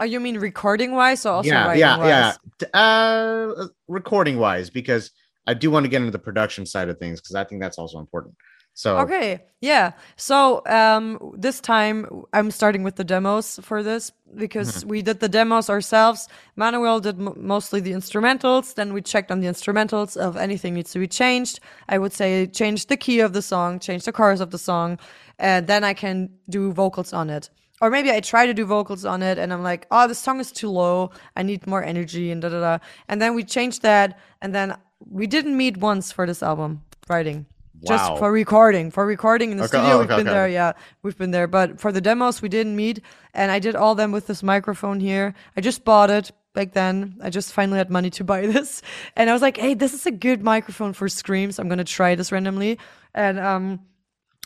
oh, 0.00 0.04
you 0.04 0.20
mean 0.20 0.38
recording 0.38 0.92
wise 0.92 1.22
So 1.22 1.32
also 1.32 1.48
yeah 1.50 1.72
yeah 1.74 1.96
wise? 1.98 2.38
yeah 2.62 2.68
uh 2.74 3.66
recording 3.88 4.38
wise 4.38 4.70
because 4.70 5.10
i 5.46 5.54
do 5.54 5.70
want 5.70 5.84
to 5.84 5.88
get 5.88 6.00
into 6.00 6.10
the 6.12 6.18
production 6.18 6.66
side 6.66 6.88
of 6.88 6.98
things 6.98 7.20
because 7.20 7.34
i 7.34 7.44
think 7.44 7.60
that's 7.60 7.78
also 7.78 7.98
important 7.98 8.34
so 8.74 8.98
Okay, 9.00 9.40
yeah. 9.60 9.90
So 10.14 10.62
um, 10.66 11.18
this 11.36 11.60
time 11.60 12.06
I'm 12.32 12.52
starting 12.52 12.84
with 12.84 12.94
the 12.94 13.02
demos 13.02 13.58
for 13.60 13.82
this 13.82 14.12
because 14.36 14.84
Mm-hmm. 14.84 14.88
we 14.88 15.02
did 15.02 15.18
the 15.18 15.28
demos 15.28 15.68
ourselves. 15.68 16.28
Manuel 16.54 17.00
did 17.00 17.18
m- 17.18 17.34
mostly 17.36 17.80
the 17.80 17.90
instrumentals. 17.90 18.74
Then 18.74 18.92
we 18.92 19.02
checked 19.02 19.32
on 19.32 19.40
the 19.40 19.48
instrumentals 19.48 20.16
of 20.16 20.36
anything 20.36 20.74
needs 20.74 20.92
to 20.92 21.00
be 21.00 21.08
changed. 21.08 21.58
I 21.88 21.98
would 21.98 22.12
say 22.12 22.46
change 22.46 22.86
the 22.86 22.96
key 22.96 23.18
of 23.18 23.32
the 23.32 23.42
song, 23.42 23.80
change 23.80 24.04
the 24.04 24.12
chorus 24.12 24.38
of 24.38 24.52
the 24.52 24.58
song, 24.58 24.96
and 25.38 25.66
then 25.66 25.84
I 25.84 25.94
can 25.94 26.30
do 26.48 26.72
vocals 26.72 27.12
on 27.12 27.30
it. 27.30 27.50
Or 27.80 27.90
maybe 27.90 28.10
I 28.10 28.20
try 28.20 28.44
to 28.46 28.54
do 28.54 28.64
vocals 28.66 29.04
on 29.04 29.22
it 29.22 29.38
and 29.38 29.52
I'm 29.52 29.62
like, 29.62 29.86
oh, 29.92 30.08
the 30.08 30.14
song 30.14 30.40
is 30.40 30.50
too 30.50 30.68
low. 30.68 31.10
I 31.36 31.44
need 31.44 31.64
more 31.66 31.82
energy 31.84 32.32
and 32.32 32.42
da 32.42 32.48
da 32.48 32.60
da. 32.60 32.78
And 33.08 33.22
then 33.22 33.34
we 33.34 33.44
changed 33.44 33.82
that. 33.82 34.18
And 34.42 34.52
then 34.52 34.76
we 34.98 35.28
didn't 35.28 35.56
meet 35.56 35.76
once 35.76 36.10
for 36.10 36.26
this 36.26 36.42
album 36.42 36.82
writing 37.08 37.46
Wow. 37.80 37.96
just 37.96 38.18
for 38.18 38.32
recording 38.32 38.90
for 38.90 39.06
recording 39.06 39.52
in 39.52 39.56
the 39.56 39.62
Okay, 39.62 39.78
studio 39.78 39.94
oh, 39.94 39.98
we've 40.00 40.08
been 40.08 40.26
okay. 40.26 40.30
there 40.30 40.48
yeah 40.48 40.72
we've 41.04 41.16
been 41.16 41.30
there 41.30 41.46
but 41.46 41.78
for 41.80 41.92
the 41.92 42.00
demos 42.00 42.42
we 42.42 42.48
didn't 42.48 42.74
meet 42.74 43.00
and 43.34 43.52
i 43.52 43.60
did 43.60 43.76
all 43.76 43.94
them 43.94 44.10
with 44.10 44.26
this 44.26 44.42
microphone 44.42 44.98
here 44.98 45.32
i 45.56 45.60
just 45.60 45.84
bought 45.84 46.10
it 46.10 46.32
back 46.54 46.72
then 46.72 47.16
i 47.22 47.30
just 47.30 47.52
finally 47.52 47.78
had 47.78 47.88
money 47.88 48.10
to 48.10 48.24
buy 48.24 48.44
this 48.46 48.82
and 49.14 49.30
i 49.30 49.32
was 49.32 49.42
like 49.42 49.56
hey 49.58 49.74
this 49.74 49.94
is 49.94 50.06
a 50.06 50.10
good 50.10 50.42
microphone 50.42 50.92
for 50.92 51.08
screams 51.08 51.60
i'm 51.60 51.68
gonna 51.68 51.84
try 51.84 52.16
this 52.16 52.32
randomly 52.32 52.76
and 53.14 53.38
um 53.38 53.78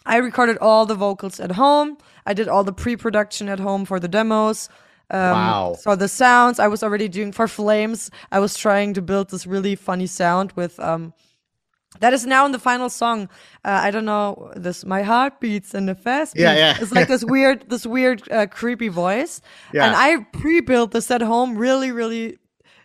i 0.06 0.16
recorded 0.16 0.58
all 0.58 0.86
the 0.86 0.94
vocals 0.94 1.40
at 1.40 1.52
home 1.52 1.96
i 2.26 2.32
did 2.34 2.48
all 2.48 2.64
the 2.64 2.72
pre-production 2.72 3.48
at 3.48 3.60
home 3.60 3.84
for 3.84 3.98
the 4.00 4.08
demos 4.08 4.68
um, 5.10 5.20
Wow. 5.20 5.76
So 5.78 5.94
the 5.94 6.08
sounds 6.08 6.58
I 6.58 6.68
was 6.68 6.82
already 6.82 7.06
doing 7.06 7.32
for 7.32 7.46
Flames, 7.46 8.10
I 8.30 8.38
was 8.40 8.56
trying 8.56 8.94
to 8.94 9.02
build 9.02 9.28
this 9.28 9.46
really 9.46 9.74
funny 9.74 10.06
sound 10.06 10.52
with 10.52 10.80
um, 10.80 11.12
that 12.00 12.12
is 12.12 12.26
now 12.26 12.46
in 12.46 12.52
the 12.52 12.58
final 12.58 12.88
song. 12.88 13.28
Uh, 13.64 13.80
I 13.82 13.90
don't 13.90 14.04
know 14.04 14.50
this. 14.56 14.84
My 14.84 15.02
heart 15.02 15.40
beats 15.40 15.74
in 15.74 15.86
the 15.86 15.94
fast. 15.94 16.36
Yeah, 16.36 16.54
yeah. 16.54 16.78
It's 16.80 16.92
like 16.92 17.08
this 17.08 17.24
weird, 17.34 17.68
this 17.68 17.84
weird, 17.86 18.30
uh, 18.30 18.46
creepy 18.46 18.88
voice. 18.88 19.40
Yeah. 19.72 19.86
And 19.86 19.94
I 19.94 20.24
pre-built 20.32 20.92
this 20.92 21.10
at 21.10 21.20
home. 21.20 21.56
Really, 21.56 21.92
really. 21.92 22.38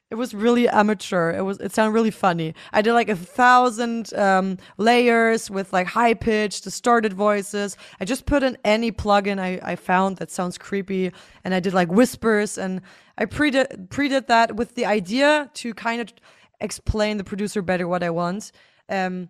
It 0.09 0.15
was 0.15 0.33
really 0.33 0.69
amateur. 0.69 1.31
It 1.31 1.41
was. 1.41 1.59
It 1.59 1.73
sounded 1.73 1.91
really 1.91 2.11
funny. 2.11 2.53
I 2.71 2.81
did 2.81 2.93
like 2.93 3.09
a 3.09 3.15
thousand 3.15 4.13
um, 4.13 4.57
layers 4.77 5.51
with 5.51 5.73
like 5.73 5.87
high 5.87 6.13
pitched, 6.13 6.63
distorted 6.63 7.11
voices. 7.11 7.75
I 7.99 8.05
just 8.05 8.25
put 8.25 8.41
in 8.41 8.57
any 8.63 8.89
plugin 8.89 9.37
I, 9.37 9.59
I 9.61 9.75
found 9.75 10.17
that 10.17 10.31
sounds 10.31 10.57
creepy, 10.57 11.11
and 11.43 11.53
I 11.53 11.59
did 11.59 11.73
like 11.73 11.91
whispers, 11.91 12.57
and 12.57 12.81
I 13.17 13.25
pre 13.25 13.51
did 13.51 13.89
pre 13.89 14.07
did 14.07 14.27
that 14.27 14.55
with 14.55 14.75
the 14.75 14.85
idea 14.85 15.51
to 15.55 15.73
kind 15.73 15.99
of 15.99 16.13
explain 16.61 17.17
the 17.17 17.25
producer 17.25 17.61
better 17.61 17.85
what 17.85 18.01
I 18.01 18.09
want. 18.09 18.53
Um, 18.87 19.27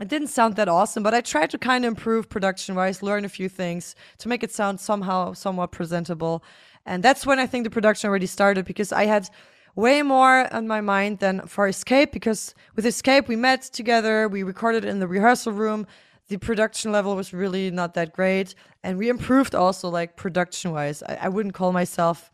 it 0.00 0.08
didn't 0.08 0.28
sound 0.28 0.56
that 0.56 0.68
awesome, 0.68 1.04
but 1.04 1.14
I 1.14 1.20
tried 1.20 1.50
to 1.50 1.58
kind 1.58 1.84
of 1.84 1.90
improve 1.90 2.28
production 2.28 2.74
wise, 2.74 3.00
learn 3.00 3.24
a 3.24 3.28
few 3.28 3.48
things 3.48 3.94
to 4.18 4.28
make 4.28 4.42
it 4.42 4.52
sound 4.52 4.80
somehow 4.80 5.34
somewhat 5.34 5.70
presentable. 5.70 6.42
And 6.84 7.02
that's 7.02 7.24
when 7.24 7.38
I 7.38 7.46
think 7.46 7.64
the 7.64 7.70
production 7.70 8.08
already 8.08 8.26
started 8.26 8.64
because 8.64 8.92
I 8.92 9.06
had 9.06 9.30
way 9.76 10.02
more 10.02 10.52
on 10.52 10.66
my 10.66 10.80
mind 10.80 11.18
than 11.18 11.46
for 11.46 11.68
Escape 11.68 12.10
because 12.10 12.54
with 12.74 12.86
Escape 12.86 13.28
we 13.28 13.36
met 13.36 13.62
together, 13.62 14.26
we 14.26 14.42
recorded 14.42 14.84
in 14.84 14.98
the 14.98 15.06
rehearsal 15.06 15.52
room. 15.52 15.86
The 16.28 16.38
production 16.38 16.90
level 16.90 17.14
was 17.14 17.32
really 17.32 17.70
not 17.70 17.94
that 17.94 18.12
great, 18.12 18.56
and 18.82 18.98
we 18.98 19.08
improved 19.08 19.54
also 19.54 19.88
like 19.88 20.16
production 20.16 20.72
wise. 20.72 21.02
I, 21.04 21.18
I 21.22 21.28
wouldn't 21.28 21.54
call 21.54 21.72
myself 21.72 22.32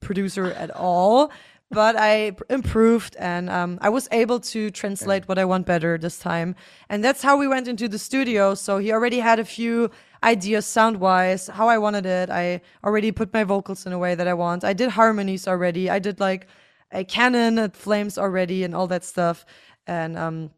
producer 0.00 0.52
at 0.52 0.70
all, 0.70 1.32
but 1.70 1.96
I 1.96 2.36
improved 2.50 3.16
and 3.18 3.48
um, 3.48 3.78
I 3.80 3.88
was 3.88 4.06
able 4.12 4.38
to 4.40 4.70
translate 4.70 5.26
what 5.26 5.38
I 5.38 5.44
want 5.44 5.66
better 5.66 5.96
this 5.96 6.18
time. 6.18 6.54
And 6.90 7.02
that's 7.02 7.22
how 7.22 7.36
we 7.36 7.48
went 7.48 7.66
into 7.66 7.88
the 7.88 7.98
studio. 7.98 8.54
So 8.54 8.78
he 8.78 8.92
already 8.92 9.20
had 9.20 9.38
a 9.38 9.44
few 9.44 9.90
ideas 10.22 10.66
sound 10.66 10.98
wise, 10.98 11.48
how 11.48 11.68
I 11.68 11.78
wanted 11.78 12.04
it. 12.04 12.28
I 12.30 12.60
already 12.84 13.10
put 13.10 13.32
my 13.32 13.42
vocals 13.42 13.86
in 13.86 13.92
a 13.92 13.98
way 13.98 14.14
that 14.14 14.28
I 14.28 14.34
want. 14.34 14.62
I 14.64 14.74
did 14.74 14.90
harmonies 14.90 15.48
already. 15.48 15.88
I 15.88 15.98
did 15.98 16.20
like 16.20 16.46
a 16.92 17.04
canon 17.04 17.58
at 17.58 17.76
Flames 17.76 18.18
already 18.18 18.64
and 18.64 18.74
all 18.74 18.86
that 18.88 19.04
stuff. 19.04 19.44
And 19.86 20.16
um, 20.16 20.50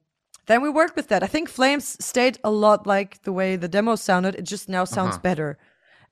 then 0.47 0.61
we 0.63 0.69
worked 0.69 0.97
with 0.97 1.09
that. 1.09 1.23
I 1.23 1.27
think 1.27 1.49
Flames 1.49 1.97
stayed 2.05 2.39
a 2.45 2.51
lot 2.51 2.87
like 2.87 3.23
the 3.23 3.33
way 3.33 3.57
the 3.57 3.69
demo 3.69 3.97
sounded. 3.97 4.35
It 4.35 4.43
just 4.43 4.69
now 4.69 4.85
sounds 4.85 5.19
better. 5.19 5.59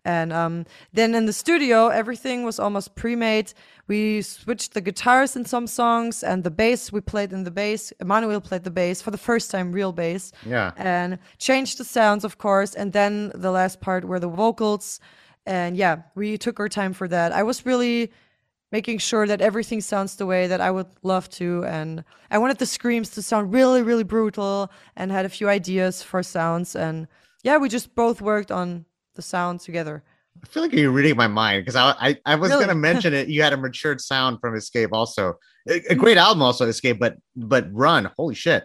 And 0.05 0.33
um, 0.33 0.67
then 0.93 1.15
in 1.15 1.27
the 1.27 1.33
studio, 1.33 1.89
everything 1.89 2.43
was 2.43 2.59
almost 2.59 2.97
pre-made. 2.97 3.53
We 3.87 4.23
switched 4.23 4.75
the 4.75 4.81
guitars 4.81 5.37
in 5.37 5.45
some 5.45 5.69
songs, 5.69 6.25
and 6.25 6.43
the 6.43 6.51
bass 6.51 6.91
we 6.91 7.01
played 7.01 7.33
in 7.33 7.45
the 7.45 7.53
bass. 7.53 7.93
Emmanuel 8.01 8.41
played 8.41 8.65
the 8.65 8.71
bass 8.71 9.01
for 9.01 9.13
the 9.13 9.19
first 9.19 9.51
time, 9.51 9.71
real 9.71 9.93
bass. 9.93 10.33
Yeah. 10.45 10.73
And 10.77 11.19
changed 11.39 11.79
the 11.79 11.85
sounds, 11.85 12.25
of 12.25 12.39
course. 12.39 12.75
And 12.75 12.93
then 12.93 13.31
the 13.35 13.53
last 13.53 13.81
part 13.81 14.05
were 14.05 14.19
the 14.19 14.29
vocals. 14.29 14.99
And 15.47 15.77
yeah, 15.77 16.03
we 16.17 16.37
took 16.37 16.59
our 16.59 16.69
time 16.69 16.95
for 16.95 17.07
that. 17.07 17.31
I 17.33 17.45
was 17.45 17.65
really 17.65 18.11
making 18.73 18.99
sure 18.99 19.27
that 19.27 19.41
everything 19.41 19.81
sounds 19.81 20.17
the 20.17 20.27
way 20.27 20.47
that 20.49 20.61
I 20.61 20.71
would 20.71 20.89
love 21.03 21.29
to. 21.31 21.65
And 21.67 22.03
I 22.31 22.39
wanted 22.39 22.59
the 22.59 22.67
screams 22.67 23.11
to 23.11 23.23
sound 23.23 23.53
really, 23.53 23.83
really 23.83 24.03
brutal 24.03 24.73
and 24.97 25.13
had 25.13 25.27
a 25.27 25.29
few 25.29 25.49
ideas 25.49 26.03
for 26.03 26.23
sounds. 26.23 26.75
And 26.75 27.07
yeah, 27.45 27.59
we 27.59 27.69
just 27.69 27.95
both 27.95 28.21
worked 28.23 28.51
on 28.51 28.87
the 29.15 29.23
sound 29.23 29.61
together. 29.61 30.03
I 30.43 30.47
feel 30.47 30.63
like 30.63 30.73
you're 30.73 30.91
reading 30.91 31.17
my 31.17 31.29
mind 31.29 31.63
because 31.63 31.77
I, 31.77 31.95
I 32.01 32.17
I 32.25 32.35
was 32.35 32.51
Really? 32.51 32.65
gonna 32.65 32.75
mention 32.75 33.13
it. 33.13 33.29
You 33.29 33.43
had 33.43 33.53
a 33.53 33.57
matured 33.57 34.01
sound 34.01 34.41
from 34.41 34.57
Escape, 34.57 34.91
also 34.93 35.35
a, 35.69 35.83
a 35.91 35.95
great 35.95 36.17
album, 36.17 36.43
also 36.43 36.67
Escape, 36.67 36.99
but 36.99 37.17
but 37.37 37.69
Run, 37.71 38.11
holy 38.17 38.35
shit! 38.35 38.65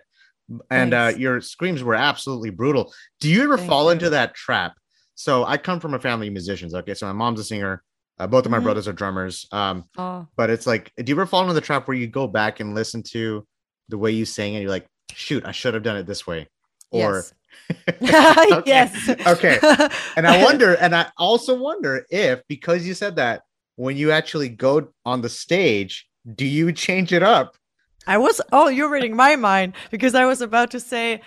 And 0.72 0.94
uh, 0.94 1.12
your 1.18 1.42
screams 1.42 1.84
were 1.84 1.94
absolutely 1.94 2.52
brutal. 2.52 2.94
Do 3.20 3.30
you 3.30 3.44
ever 3.44 3.58
Thank 3.58 3.70
fall 3.70 3.86
you. 3.86 3.92
into 3.92 4.10
that 4.12 4.34
trap? 4.34 4.74
So 5.16 5.44
I 5.44 5.58
come 5.58 5.80
from 5.82 5.94
a 5.94 6.00
family 6.00 6.28
of 6.28 6.34
musicians. 6.34 6.74
Okay, 6.74 6.94
so 6.94 7.06
my 7.06 7.12
mom's 7.12 7.42
a 7.42 7.44
singer. 7.44 7.84
Uh, 8.20 8.26
both 8.28 8.46
of 8.46 8.52
my 8.52 8.60
Mhm. 8.60 8.64
brothers 8.64 8.88
are 8.88 8.94
drummers. 8.94 9.48
Um, 9.52 9.86
Oh, 9.98 10.28
but 10.36 10.50
it's 10.50 10.66
like, 10.66 10.92
do 10.98 11.04
you 11.06 11.16
ever 11.16 11.26
fall 11.26 11.42
into 11.44 11.54
the 11.54 11.62
trap 11.62 11.88
where 11.88 11.96
you 11.98 12.08
go 12.08 12.28
back 12.28 12.60
and 12.60 12.74
listen 12.74 13.04
to 13.12 13.46
the 13.90 13.98
way 13.98 14.12
you 14.12 14.26
sang 14.26 14.56
and 14.56 14.62
you're 14.64 14.72
like, 14.72 14.88
shoot, 15.14 15.46
I 15.46 15.52
should 15.52 15.74
have 15.76 15.84
done 15.84 15.98
it 15.98 16.06
this 16.08 16.26
way, 16.26 16.48
or 16.92 17.24
yes. 17.24 17.34
Okay. 18.02 18.62
yes. 18.66 19.10
Okay. 19.28 19.60
and 20.16 20.28
I 20.28 20.44
wonder, 20.48 20.74
and 20.76 20.96
I 20.96 21.08
also 21.18 21.58
wonder 21.58 22.06
if 22.10 22.42
because 22.48 22.86
you 22.88 22.94
said 22.94 23.16
that 23.18 23.42
when 23.76 23.96
you 23.98 24.12
actually 24.12 24.50
go 24.50 24.90
on 25.06 25.22
the 25.22 25.30
stage, 25.30 26.08
do 26.36 26.46
you 26.46 26.72
change 26.74 27.14
it 27.14 27.24
up? 27.24 27.56
I 28.08 28.18
was. 28.18 28.42
Oh, 28.52 28.68
you're 28.70 28.90
reading 28.90 29.16
my 29.16 29.36
mind 29.36 29.74
because 29.92 30.16
I 30.16 30.26
was 30.26 30.42
about 30.42 30.72
to 30.72 30.80
say. 30.80 31.22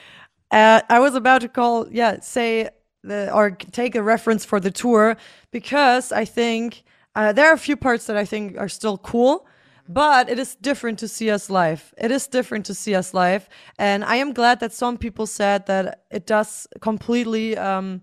Uh, 0.50 0.80
I 0.88 0.98
was 0.98 1.14
about 1.14 1.42
to 1.42 1.48
call. 1.48 1.86
Yeah, 1.90 2.20
say 2.20 2.68
the 3.02 3.32
or 3.32 3.50
take 3.50 3.94
a 3.94 4.02
reference 4.02 4.44
for 4.44 4.60
the 4.60 4.70
tour 4.70 5.16
because 5.50 6.12
I 6.12 6.24
think 6.24 6.82
uh, 7.14 7.32
there 7.32 7.48
are 7.50 7.54
a 7.54 7.58
few 7.58 7.76
parts 7.76 8.06
that 8.06 8.16
I 8.16 8.24
think 8.24 8.56
are 8.58 8.68
still 8.68 8.98
cool. 8.98 9.46
But 9.88 10.30
it 10.30 10.38
is 10.38 10.54
different 10.54 11.00
to 11.00 11.08
see 11.08 11.32
us 11.32 11.50
live. 11.50 11.92
It 11.98 12.12
is 12.12 12.28
different 12.28 12.64
to 12.66 12.74
see 12.74 12.94
us 12.94 13.12
live. 13.12 13.48
And 13.76 14.04
I 14.04 14.16
am 14.16 14.32
glad 14.32 14.60
that 14.60 14.72
some 14.72 14.96
people 14.96 15.26
said 15.26 15.66
that 15.66 16.04
it 16.12 16.26
does 16.26 16.68
completely, 16.80 17.56
um, 17.56 18.02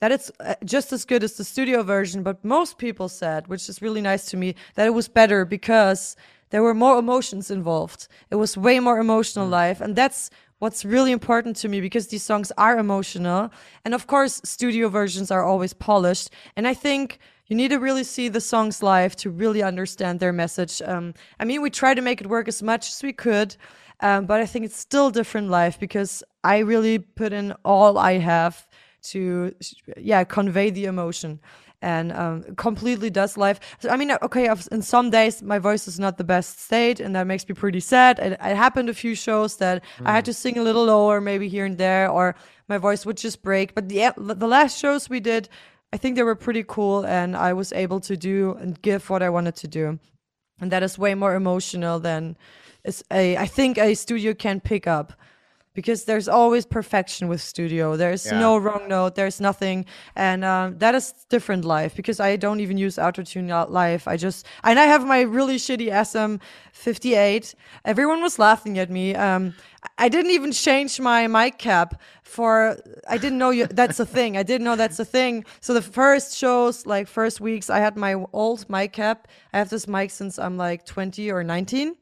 that 0.00 0.12
it's 0.12 0.30
uh, 0.38 0.54
just 0.64 0.92
as 0.92 1.04
good 1.04 1.24
as 1.24 1.32
the 1.32 1.42
studio 1.42 1.82
version. 1.82 2.22
But 2.22 2.44
most 2.44 2.78
people 2.78 3.08
said, 3.08 3.48
which 3.48 3.68
is 3.68 3.82
really 3.82 4.00
nice 4.00 4.26
to 4.26 4.36
me, 4.36 4.54
that 4.76 4.86
it 4.86 4.94
was 4.94 5.08
better 5.08 5.44
because 5.44 6.14
there 6.50 6.62
were 6.62 6.74
more 6.74 6.96
emotions 6.96 7.50
involved. 7.50 8.06
It 8.30 8.36
was 8.36 8.56
way 8.56 8.78
more 8.78 9.00
emotional 9.00 9.48
live. 9.48 9.80
And 9.80 9.96
that's 9.96 10.30
what's 10.58 10.84
really 10.84 11.12
important 11.12 11.56
to 11.56 11.68
me 11.68 11.80
because 11.80 12.08
these 12.08 12.22
songs 12.22 12.50
are 12.56 12.78
emotional. 12.78 13.50
And 13.84 13.94
of 13.94 14.06
course, 14.06 14.40
studio 14.44 14.88
versions 14.88 15.30
are 15.30 15.44
always 15.44 15.72
polished. 15.72 16.30
And 16.56 16.66
I 16.66 16.74
think 16.74 17.18
you 17.46 17.56
need 17.56 17.68
to 17.68 17.78
really 17.78 18.04
see 18.04 18.28
the 18.28 18.40
songs 18.40 18.82
live 18.82 19.14
to 19.16 19.30
really 19.30 19.62
understand 19.62 20.18
their 20.18 20.32
message. 20.32 20.82
Um, 20.82 21.14
I 21.38 21.44
mean, 21.44 21.62
we 21.62 21.70
try 21.70 21.94
to 21.94 22.02
make 22.02 22.20
it 22.20 22.26
work 22.26 22.48
as 22.48 22.62
much 22.62 22.88
as 22.88 23.02
we 23.02 23.12
could, 23.12 23.56
um, 24.00 24.26
but 24.26 24.40
I 24.40 24.46
think 24.46 24.64
it's 24.64 24.78
still 24.78 25.10
different 25.10 25.48
live 25.50 25.78
because 25.78 26.22
I 26.42 26.58
really 26.58 26.98
put 26.98 27.32
in 27.32 27.52
all 27.64 27.98
I 27.98 28.18
have 28.18 28.66
to, 29.04 29.54
yeah, 29.96 30.24
convey 30.24 30.70
the 30.70 30.86
emotion. 30.86 31.38
And 31.82 32.10
um, 32.12 32.42
completely 32.56 33.10
does 33.10 33.36
live. 33.36 33.60
So, 33.80 33.90
I 33.90 33.96
mean, 33.96 34.10
okay, 34.22 34.48
I've- 34.48 34.68
in 34.72 34.80
some 34.82 35.10
days 35.10 35.42
my 35.42 35.58
voice 35.58 35.86
is 35.86 35.98
not 35.98 36.16
the 36.16 36.24
best 36.24 36.58
state, 36.58 37.00
and 37.00 37.14
that 37.14 37.26
makes 37.26 37.46
me 37.48 37.54
pretty 37.54 37.80
sad. 37.80 38.18
It, 38.18 38.32
it 38.32 38.56
happened 38.56 38.88
a 38.88 38.94
few 38.94 39.14
shows 39.14 39.56
that 39.58 39.84
I 40.04 40.12
had 40.12 40.24
to 40.24 40.32
sing 40.32 40.56
a 40.58 40.62
little 40.62 40.86
lower, 40.86 41.20
maybe 41.20 41.48
here 41.48 41.66
and 41.66 41.76
there, 41.76 42.08
or 42.10 42.34
my 42.68 42.78
voice 42.78 43.04
would 43.04 43.18
just 43.18 43.42
break. 43.42 43.74
But 43.74 43.88
the 43.90 44.12
the 44.16 44.48
last 44.48 44.78
shows 44.78 45.10
we 45.10 45.20
did, 45.20 45.48
I 45.92 45.98
think 45.98 46.16
they 46.16 46.22
were 46.22 46.34
pretty 46.34 46.64
cool, 46.66 47.04
and 47.04 47.36
I 47.36 47.52
was 47.52 47.72
able 47.72 48.00
to 48.00 48.16
do 48.16 48.56
and 48.60 48.80
give 48.80 49.10
what 49.10 49.22
I 49.22 49.28
wanted 49.28 49.56
to 49.56 49.68
do, 49.68 49.98
and 50.60 50.72
that 50.72 50.82
is 50.82 50.98
way 50.98 51.14
more 51.14 51.34
emotional 51.34 52.00
than 52.00 52.36
is 52.84 53.04
a 53.10 53.36
I 53.36 53.46
think 53.46 53.76
a 53.78 53.94
studio 53.94 54.32
can 54.34 54.60
pick 54.60 54.86
up. 54.86 55.12
Because 55.76 56.04
there's 56.04 56.26
always 56.26 56.64
perfection 56.66 57.28
with 57.28 57.40
studio. 57.40 57.96
There's 57.96 58.24
Yeah. 58.26 58.40
no 58.40 58.56
wrong 58.64 58.88
note. 58.88 59.14
There's 59.14 59.40
nothing, 59.40 59.84
and 60.16 60.40
um, 60.44 60.78
that 60.78 60.94
is 60.94 61.12
different 61.28 61.64
live. 61.64 61.94
Because 61.94 62.18
I 62.18 62.36
don't 62.36 62.60
even 62.60 62.78
use 62.86 62.96
autotune 62.96 63.48
live. 63.70 64.02
I 64.08 64.16
just 64.16 64.46
and 64.64 64.78
I 64.80 64.86
have 64.86 65.06
my 65.06 65.20
really 65.20 65.58
shitty 65.58 65.88
SM58. 65.92 67.54
Everyone 67.84 68.22
was 68.22 68.38
laughing 68.38 68.78
at 68.78 68.90
me. 68.90 69.14
Um, 69.14 69.54
I 69.98 70.08
didn't 70.08 70.32
even 70.32 70.52
change 70.52 70.98
my 71.00 71.26
mic 71.26 71.58
cap 71.58 72.00
for. 72.22 72.76
I 73.08 73.18
didn't 73.18 73.38
know 73.38 73.50
you, 73.50 73.66
that's 73.66 74.00
a 74.00 74.06
thing. 74.06 74.36
I 74.36 74.42
didn't 74.42 74.64
know 74.64 74.76
that's 74.76 74.98
a 74.98 75.04
thing. 75.04 75.44
So 75.60 75.74
the 75.74 75.82
first 75.82 76.36
shows, 76.36 76.86
like 76.86 77.06
first 77.08 77.40
weeks, 77.40 77.70
I 77.70 77.78
had 77.78 77.96
my 77.96 78.14
old 78.32 78.68
mic 78.68 78.92
cap. 78.92 79.28
I 79.52 79.58
have 79.58 79.68
this 79.70 79.86
mic 79.86 80.10
since 80.10 80.38
I'm 80.38 80.56
like 80.56 80.84
20 80.86 81.30
or 81.30 81.44
19 81.44 81.94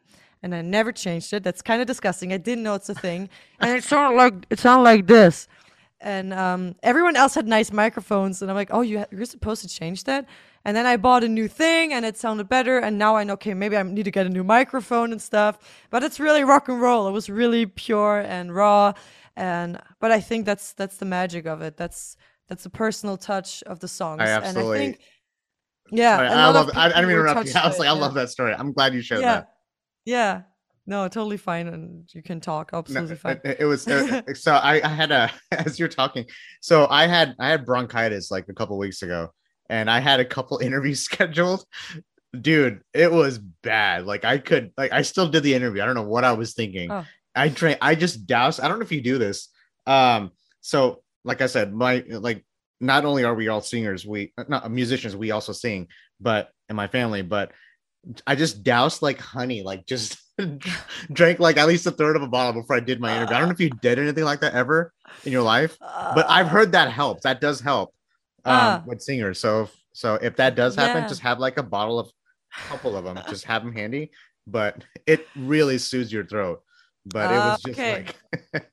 and 0.45 0.55
I 0.55 0.61
never 0.61 0.92
changed 0.92 1.32
it. 1.32 1.42
That's 1.42 1.62
kind 1.62 1.80
of 1.80 1.86
disgusting. 1.88 2.32
I 2.32 2.36
didn't 2.36 2.62
know 2.62 2.74
it's 2.74 2.90
a 2.90 2.95
thing, 2.95 3.30
and 3.61 3.70
it 3.76 3.82
sounded 3.82 4.16
like 4.16 4.34
it 4.51 4.61
sounded 4.61 4.82
like 4.84 5.07
this. 5.07 5.49
And 6.01 6.34
um, 6.34 6.74
everyone 6.82 7.16
else 7.16 7.34
had 7.34 7.49
nice 7.49 7.72
microphones, 7.72 8.42
and 8.42 8.51
I'm 8.51 8.55
like, 8.57 8.68
oh, 8.70 8.82
you 8.82 8.99
ha- 8.99 9.07
you're 9.11 9.24
supposed 9.24 9.62
to 9.62 9.68
change 9.68 10.05
that. 10.05 10.26
And 10.66 10.76
then 10.76 10.84
I 10.84 10.99
bought 10.99 11.24
a 11.24 11.28
new 11.28 11.49
thing, 11.49 11.95
and 11.95 12.05
it 12.05 12.18
sounded 12.18 12.47
better. 12.49 12.78
And 12.78 12.99
now 12.99 13.16
I 13.16 13.24
know, 13.24 13.32
okay, 13.34 13.55
maybe 13.55 13.74
I 13.76 13.82
need 13.82 14.05
to 14.05 14.11
get 14.11 14.26
a 14.26 14.28
new 14.28 14.45
microphone 14.45 15.12
and 15.12 15.20
stuff. 15.22 15.59
But 15.90 16.05
it's 16.05 16.20
really 16.20 16.45
rock 16.45 16.68
and 16.68 16.80
roll. 16.80 17.09
It 17.09 17.12
was 17.12 17.30
really 17.30 17.64
pure 17.64 18.20
and 18.20 18.55
raw, 18.55 18.92
and 19.36 19.80
but 19.99 20.12
I 20.12 20.20
think 20.20 20.45
that's 20.45 20.74
that's 20.74 20.99
the 20.99 21.07
magic 21.07 21.47
of 21.47 21.62
it. 21.62 21.78
That's 21.78 22.18
that's 22.49 22.64
the 22.64 22.70
personal 22.70 23.16
touch 23.16 23.62
of 23.62 23.80
the 23.80 23.88
songs. 23.88 24.20
I 24.20 24.26
And 24.26 24.45
absolutely- 24.45 24.76
I 24.76 24.80
think, 24.80 25.01
yeah, 25.90 26.16
Sorry, 26.18 26.28
a 26.28 26.32
I 26.32 26.47
lot 26.47 26.55
love. 26.55 26.70
I, 26.74 26.84
I 26.84 26.88
didn't 26.88 27.07
mean 27.09 27.16
to 27.16 27.20
interrupt 27.22 27.47
you. 27.47 27.53
I 27.62 27.66
was 27.66 27.78
like, 27.78 27.86
it, 27.88 27.90
I 27.90 27.95
love 27.95 28.14
yeah. 28.14 28.22
that 28.22 28.28
story. 28.28 28.55
I'm 28.55 28.72
glad 28.72 28.92
you 28.95 29.01
shared 29.01 29.22
Yeah, 29.22 29.34
that. 29.36 29.53
Yeah. 30.05 30.42
No, 30.86 31.09
totally 31.09 31.38
fine, 31.38 31.66
and 31.68 32.05
you 32.12 32.22
can 32.22 32.40
talk 32.40 32.72
No, 32.72 32.80
absolutely 32.80 33.16
fine. 33.16 33.40
it, 33.42 33.57
it 33.61 33.64
was 33.64 33.88
uh, 33.88 34.20
so 34.34 34.52
I, 34.52 34.82
I 34.84 34.88
had 34.88 35.11
a 35.12 35.30
as 35.50 35.78
you're 35.78 35.88
talking 35.88 36.26
so 36.61 36.86
i 36.90 37.07
had 37.07 37.34
i 37.38 37.48
had 37.48 37.64
bronchitis 37.64 38.30
like 38.30 38.50
a 38.50 38.52
couple 38.52 38.76
weeks 38.76 39.00
ago 39.00 39.32
and 39.70 39.90
i 39.90 39.98
had 40.00 40.20
a 40.20 40.26
couple 40.26 40.59
interviews 40.62 41.00
scheduled 41.00 41.64
dude 42.38 42.82
it 42.92 43.11
was 43.11 43.38
bad 43.38 44.05
like 44.05 44.26
i 44.26 44.36
could 44.36 44.72
like 44.76 44.92
i 44.92 45.00
still 45.00 45.28
did 45.28 45.42
the 45.42 45.55
interview 45.55 45.80
i 45.82 45.86
don't 45.86 45.94
know 45.94 46.02
what 46.02 46.24
i 46.24 46.32
was 46.32 46.52
thinking 46.52 46.90
Oh. 46.90 47.05
I 47.36 47.48
drink. 47.48 47.78
I 47.80 47.96
just 47.96 48.26
douse. 48.28 48.61
I 48.61 48.68
don't 48.68 48.78
know 48.78 48.84
if 48.84 48.92
you 48.92 49.00
do 49.00 49.18
this. 49.18 49.48
Um. 49.88 50.30
So, 50.61 51.02
like 51.24 51.40
I 51.40 51.46
said, 51.46 51.74
my 51.74 52.05
like 52.09 52.44
not 52.80 53.05
only 53.05 53.24
are 53.24 53.34
we 53.34 53.48
all 53.48 53.61
singers, 53.61 54.07
we 54.07 54.32
not 54.46 54.70
musicians, 54.70 55.16
we 55.16 55.32
also 55.32 55.52
sing, 55.52 55.88
but 56.20 56.50
in 56.68 56.76
my 56.76 56.86
family, 56.86 57.22
but 57.22 57.50
I 58.26 58.34
just 58.34 58.62
doused 58.62 59.02
like 59.02 59.18
honey, 59.18 59.62
like 59.62 59.86
just 59.86 60.18
drank 61.12 61.38
like 61.38 61.57
at 61.57 61.66
least 61.68 61.86
a 61.86 61.90
third 61.90 62.16
of 62.16 62.22
a 62.22 62.26
bottle 62.28 62.61
before 62.61 62.76
I 62.76 62.80
did 62.80 63.00
my 63.00 63.16
interview. 63.16 63.36
I 63.36 63.38
don't 63.38 63.48
know 63.48 63.52
if 63.55 63.61
you 63.61 63.70
did 63.70 63.98
anything 63.98 64.24
like 64.24 64.40
that 64.40 64.55
ever 64.55 64.92
in 65.24 65.32
your 65.32 65.42
life, 65.42 65.76
but 65.80 66.26
I've 66.28 66.48
heard 66.48 66.72
that 66.72 66.90
helps. 66.90 67.22
That 67.22 67.40
does 67.40 67.61
help 67.61 67.90
um, 68.44 68.55
Ah. 68.57 68.82
with 68.86 69.00
singers. 69.00 69.38
So, 69.40 69.62
if, 69.62 69.76
so 69.92 70.14
if 70.16 70.36
that 70.36 70.55
does 70.57 70.74
happen, 70.76 71.02
Yeah. 71.02 71.09
just 71.09 71.20
have 71.22 71.38
like 71.38 71.57
a 71.59 71.62
bottle 71.62 71.98
of, 71.98 72.09
a 72.57 72.68
couple 72.68 72.96
of 72.96 73.05
them, 73.05 73.18
just 73.28 73.44
have 73.44 73.62
them 73.64 73.72
handy. 73.74 74.11
But 74.46 74.84
it 75.07 75.26
really 75.36 75.78
soothes 75.78 76.12
your 76.12 76.26
throat. 76.26 76.62
But 77.07 77.30
it 77.30 77.34
Ah, 77.38 77.50
was 77.52 77.62
just 77.62 77.78
okay. 77.78 78.05
like, 78.44 78.64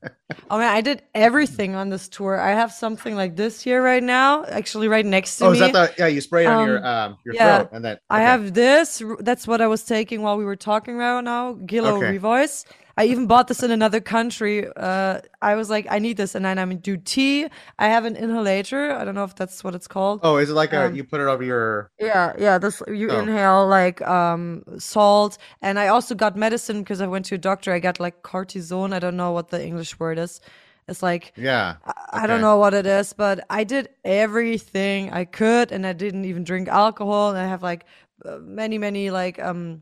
Oh 0.50 0.58
man, 0.58 0.74
I 0.76 0.82
did 0.82 1.04
everything 1.16 1.76
on 1.76 1.90
this 1.90 2.10
tour. 2.10 2.40
I 2.40 2.52
have 2.52 2.72
something 2.72 3.16
like 3.16 3.36
this 3.36 3.62
here 3.62 3.82
right 3.82 4.04
now, 4.04 4.44
actually 4.46 4.88
right 4.88 5.06
next 5.06 5.38
to 5.38 5.46
me. 5.46 5.48
oh, 5.48 5.52
me. 5.52 5.60
is 5.60 5.72
that 5.72 5.74
the 5.74 5.94
yeah? 6.02 6.08
You 6.08 6.22
spray 6.22 6.46
it 6.46 6.48
on 6.48 6.68
your 6.68 6.78
Um, 6.78 6.86
um 6.86 7.18
your 7.26 7.36
yeah. 7.36 7.58
throat 7.60 7.70
and 7.74 7.86
then 7.86 7.98
I 8.10 8.22
have 8.22 8.54
this. 8.54 9.02
That's 9.20 9.48
what 9.48 9.62
I 9.62 9.68
was 9.68 9.84
taking 9.84 10.22
while 10.22 10.38
we 10.38 10.46
were 10.46 10.56
talking 10.58 10.98
right 10.98 11.22
now. 11.24 11.54
Gelo 11.56 11.94
Okay. 11.98 12.18
Revoice. 12.18 12.66
I 13.02 13.06
even 13.06 13.26
bought 13.26 13.48
this 13.48 13.64
in 13.64 13.72
another 13.72 14.00
country. 14.00 14.68
Uh, 14.78 15.22
I 15.42 15.56
was 15.56 15.72
like, 15.72 15.88
I 15.90 15.98
need 15.98 16.18
this, 16.18 16.36
and 16.36 16.46
then 16.46 16.60
I'm 16.60 16.78
do 16.78 16.98
tea. 16.98 17.48
I 17.80 17.88
have 17.88 18.06
an 18.06 18.16
inhalator. 18.16 18.96
I 18.96 19.04
don't 19.04 19.16
know 19.16 19.24
if 19.24 19.34
that's 19.34 19.64
what 19.64 19.74
it's 19.74 19.88
called. 19.88 20.20
Oh, 20.22 20.38
is 20.38 20.52
it 20.52 20.54
like 20.54 20.72
a 20.72 20.86
um, 20.86 20.94
you 20.96 21.04
put 21.04 21.20
it 21.20 21.26
over 21.28 21.42
your 21.44 21.90
Yeah, 22.00 22.34
yeah. 22.38 22.60
This 22.60 22.80
you 22.88 23.10
Oh. 23.10 23.20
inhale 23.22 23.66
like 23.68 24.04
um 24.04 24.64
salt, 24.78 25.40
and 25.64 25.80
I 25.80 25.88
also 25.88 26.14
got 26.14 26.36
medicine 26.36 26.82
because 26.84 27.02
I 27.02 27.08
went 27.08 27.26
to 27.30 27.36
a 27.36 27.40
doctor. 27.40 27.74
I 27.74 27.80
got 27.80 28.00
like 28.00 28.22
cortisone. 28.22 28.94
I 28.94 29.00
don't 29.00 29.18
know 29.18 29.32
what 29.32 29.50
the 29.50 29.60
English 29.66 30.00
word 30.00 30.20
is. 30.20 30.40
It's 30.88 31.02
like 31.02 31.34
yeah? 31.36 31.78
I- 31.84 32.22
I 32.24 32.28
don't 32.28 32.42
know 32.42 32.58
what 32.58 32.76
it 32.76 32.86
is, 32.86 33.14
but 33.14 33.40
I 33.50 33.64
did 33.64 33.90
everything 34.06 35.12
I 35.12 35.26
could, 35.26 35.72
and 35.72 35.88
I 35.88 35.94
didn't 35.94 36.26
even 36.26 36.44
drink 36.44 36.68
alcohol. 36.68 37.30
And 37.32 37.40
I 37.40 37.48
have 37.48 37.64
like 37.64 37.86
uh, 38.26 38.38
many, 38.38 38.78
many 38.78 39.10
like 39.10 39.42
um 39.42 39.82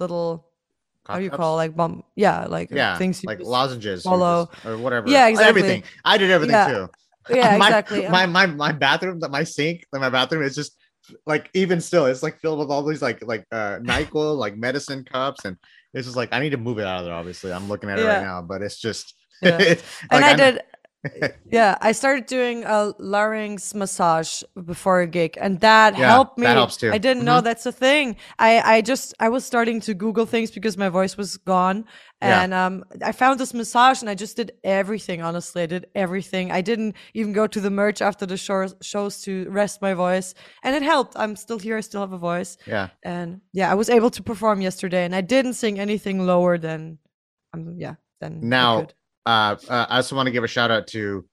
little 0.00 0.47
how 1.08 1.16
do 1.18 1.24
you 1.24 1.30
Cough 1.30 1.38
call 1.40 1.56
like 1.56 1.74
bum 1.74 2.02
yeah 2.16 2.44
like 2.46 2.70
yeah 2.70 2.96
things 2.98 3.22
you 3.22 3.26
like 3.26 3.40
lozenges 3.40 4.04
or 4.06 4.48
or, 4.64 4.76
whatever 4.78 5.08
Yeah, 5.08 5.26
exactly. 5.28 5.48
everything 5.48 5.82
i 6.04 6.18
did 6.18 6.30
everything 6.30 6.54
Yeah. 6.54 6.68
too 6.68 6.88
yeah 7.34 7.56
my, 7.62 7.66
exactly 7.68 8.08
my 8.08 8.26
my 8.26 8.46
my 8.46 8.72
bathroom 8.72 9.20
my 9.30 9.44
sink 9.44 9.84
like 9.92 10.00
my 10.02 10.10
bathroom 10.10 10.42
is 10.42 10.54
just 10.54 10.76
like 11.26 11.48
even 11.54 11.80
still 11.80 12.04
it's 12.06 12.22
like 12.22 12.38
filled 12.40 12.58
with 12.58 12.70
all 12.70 12.82
these 12.84 13.00
like 13.02 13.24
like 13.26 13.44
uh 13.52 13.78
nyquil 13.80 14.36
like 14.36 14.56
medicine 14.56 15.04
cups 15.04 15.44
and 15.46 15.56
it's 15.94 16.06
just 16.06 16.16
like 16.16 16.28
i 16.32 16.38
need 16.38 16.50
to 16.50 16.58
move 16.58 16.78
it 16.78 16.84
out 16.86 17.00
of 17.00 17.06
there 17.06 17.14
obviously 17.14 17.50
i'm 17.52 17.68
looking 17.68 17.88
at 17.88 17.98
it 17.98 18.02
Yeah. 18.04 18.16
right 18.16 18.22
now 18.24 18.42
but 18.42 18.60
it's 18.62 18.78
just 18.78 19.14
Yeah. 19.42 19.56
it's, 19.72 19.82
and 20.10 20.24
I 20.24 20.28
I'm- 20.28 20.36
did. 20.36 20.60
yeah, 21.50 21.76
I 21.80 21.92
started 21.92 22.26
doing 22.26 22.64
a 22.64 22.92
larynx 22.98 23.72
massage 23.74 24.42
before 24.64 25.00
a 25.00 25.06
gig, 25.06 25.38
and 25.40 25.60
that 25.60 25.96
Yeah, 25.96 26.06
helped 26.06 26.38
me. 26.38 26.46
that 26.46 26.56
helps 26.56 26.76
too. 26.76 26.90
I 26.92 26.98
didn't 26.98 27.24
know 27.24 27.40
that's 27.40 27.66
a 27.66 27.72
thing. 27.72 28.16
I 28.38 28.60
I 28.78 28.80
just 28.80 29.14
I 29.20 29.28
was 29.28 29.44
starting 29.44 29.80
to 29.82 29.94
Google 29.94 30.26
things 30.26 30.50
because 30.50 30.76
my 30.76 30.88
voice 30.88 31.16
was 31.16 31.36
gone, 31.36 31.84
Yeah. 32.20 32.42
and 32.42 32.52
um 32.52 32.84
I 33.02 33.12
found 33.12 33.38
this 33.38 33.54
massage, 33.54 34.00
and 34.02 34.10
I 34.10 34.14
just 34.16 34.36
did 34.36 34.52
everything. 34.64 35.22
Honestly, 35.22 35.62
I 35.62 35.66
did 35.66 35.86
everything. 35.94 36.50
I 36.50 36.62
didn't 36.62 36.96
even 37.14 37.32
go 37.32 37.46
to 37.46 37.60
the 37.60 37.70
merch 37.70 38.02
after 38.02 38.26
the 38.26 38.36
shows 38.36 38.74
shows 38.82 39.22
to 39.22 39.48
rest 39.50 39.80
my 39.80 39.94
voice, 39.94 40.34
and 40.64 40.74
it 40.74 40.82
helped. 40.82 41.14
I'm 41.16 41.36
still 41.36 41.58
here. 41.58 41.76
I 41.78 41.80
still 41.82 42.00
have 42.00 42.12
a 42.12 42.18
voice, 42.18 42.56
yeah 42.66 42.88
and 43.04 43.40
yeah, 43.52 43.70
I 43.70 43.74
was 43.74 43.88
able 43.88 44.10
to 44.10 44.22
perform 44.22 44.60
yesterday, 44.60 45.04
and 45.04 45.14
I 45.14 45.20
didn't 45.20 45.54
sing 45.54 45.78
anything 45.78 46.26
lower 46.26 46.58
than 46.58 46.98
um 47.54 47.76
yeah 47.78 47.94
than 48.20 48.48
Now. 48.48 48.88
Uh, 49.28 49.56
uh 49.68 49.86
i 49.90 49.96
also 49.96 50.16
want 50.16 50.26
to 50.26 50.32
give 50.32 50.42
a 50.44 50.48
shout 50.48 50.70
out 50.70 50.86
to 50.86 51.24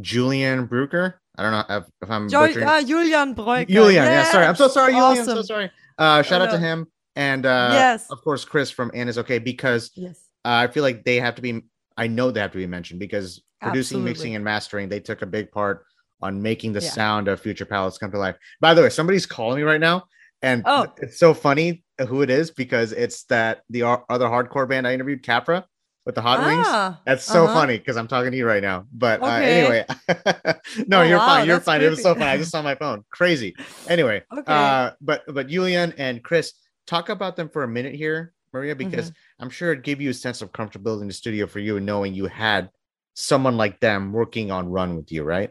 julian 0.00 0.66
brucker 0.66 1.20
i 1.38 1.42
don't 1.42 1.52
know 1.52 1.76
if, 1.76 1.84
if 2.02 2.10
i'm 2.10 2.26
butchering 2.26 2.66
ah, 2.66 2.82
Julian 2.82 3.34
Breuker. 3.34 3.68
Julian, 3.68 4.04
yeah, 4.04 4.24
sorry. 4.24 4.46
I'm 4.46 4.56
so 4.56 4.68
sorry, 4.68 4.92
Julian. 4.92 5.18
I'm 5.18 5.24
so 5.24 5.42
sorry. 5.42 5.70
Uh, 5.98 6.22
shout 6.22 6.40
out 6.42 6.50
to 6.50 6.58
him 6.58 6.86
and 7.16 7.46
uh, 7.46 7.70
Yes. 7.72 8.10
of 8.10 8.20
course 8.22 8.44
Chris 8.44 8.70
from 8.70 8.90
Annisokay 8.90 9.42
because 9.44 9.90
Yes. 9.94 10.16
uh, 10.44 10.64
I 10.64 10.66
feel 10.66 10.82
like 10.82 11.04
they 11.04 11.20
have 11.20 11.36
to 11.36 11.42
be. 11.42 11.62
I 11.96 12.08
know 12.08 12.30
they 12.32 12.40
have 12.40 12.52
to 12.52 12.58
be 12.58 12.66
mentioned 12.66 12.98
because 12.98 13.42
producing, 13.62 13.98
Absolutely. 13.98 14.10
mixing, 14.10 14.34
and 14.34 14.44
mastering 14.44 14.88
they 14.88 15.00
took 15.00 15.22
a 15.22 15.26
big 15.26 15.52
part 15.52 15.84
on 16.20 16.42
making 16.42 16.72
the 16.72 16.80
Yeah. 16.82 16.90
sound 16.90 17.28
of 17.28 17.40
Future 17.40 17.64
Palace 17.64 17.98
come 17.98 18.10
to 18.10 18.18
life. 18.18 18.36
By 18.60 18.74
the 18.74 18.82
way, 18.82 18.90
somebody's 18.90 19.26
calling 19.26 19.58
me 19.58 19.62
right 19.62 19.80
now, 19.80 20.04
and 20.42 20.62
Oh. 20.66 20.86
it's 20.98 21.18
so 21.18 21.34
funny 21.34 21.84
who 22.08 22.22
it 22.22 22.30
is 22.30 22.50
because 22.50 22.90
it's 22.92 23.24
that 23.24 23.62
the 23.70 23.84
other 23.84 24.26
hardcore 24.26 24.68
band 24.68 24.86
I 24.88 24.94
interviewed, 24.94 25.22
Capra, 25.22 25.64
with 26.04 26.14
the 26.14 26.20
hot 26.22 26.44
wings. 26.44 26.66
Ah, 26.68 27.00
That's 27.06 27.24
so 27.24 27.44
uh-huh. 27.44 27.54
funny 27.54 27.78
because 27.78 27.96
I'm 27.96 28.08
talking 28.08 28.30
to 28.30 28.36
you 28.36 28.46
right 28.46 28.62
now. 28.62 28.86
But 28.92 29.22
uh, 29.22 29.26
anyway, 29.26 29.84
no, 30.86 31.00
Oh, 31.00 31.02
you're 31.02 31.18
wow, 31.18 31.26
fine. 31.26 31.46
You're 31.46 31.60
fine. 31.60 31.82
It 31.82 31.90
was 31.90 32.02
so 32.02 32.12
creepy. 32.14 32.20
funny. 32.20 32.32
I 32.32 32.36
just 32.38 32.50
saw 32.50 32.62
my 32.62 32.74
phone. 32.74 33.04
Crazy. 33.10 33.54
Anyway, 33.88 34.22
Okay. 34.32 34.42
uh, 34.46 34.90
but 35.00 35.22
but 35.28 35.48
Julian 35.48 35.94
and 35.98 36.22
Chris, 36.22 36.52
talk 36.86 37.08
about 37.08 37.36
them 37.36 37.48
for 37.48 37.62
a 37.64 37.68
minute 37.68 37.94
here, 37.94 38.32
Maria, 38.52 38.74
because 38.76 39.10
Mm-hmm. 39.10 39.42
I'm 39.44 39.50
sure 39.50 39.72
it 39.72 39.82
gave 39.82 40.00
you 40.00 40.10
a 40.10 40.14
sense 40.14 40.42
of 40.42 40.52
comfortability 40.52 41.02
in 41.02 41.08
the 41.08 41.14
studio 41.14 41.46
for 41.46 41.58
you, 41.58 41.80
knowing 41.80 42.14
you 42.14 42.26
had 42.26 42.70
someone 43.14 43.56
like 43.56 43.80
them 43.80 44.12
working 44.12 44.50
on 44.50 44.68
Run 44.68 44.96
with 44.96 45.10
you, 45.12 45.22
right? 45.24 45.50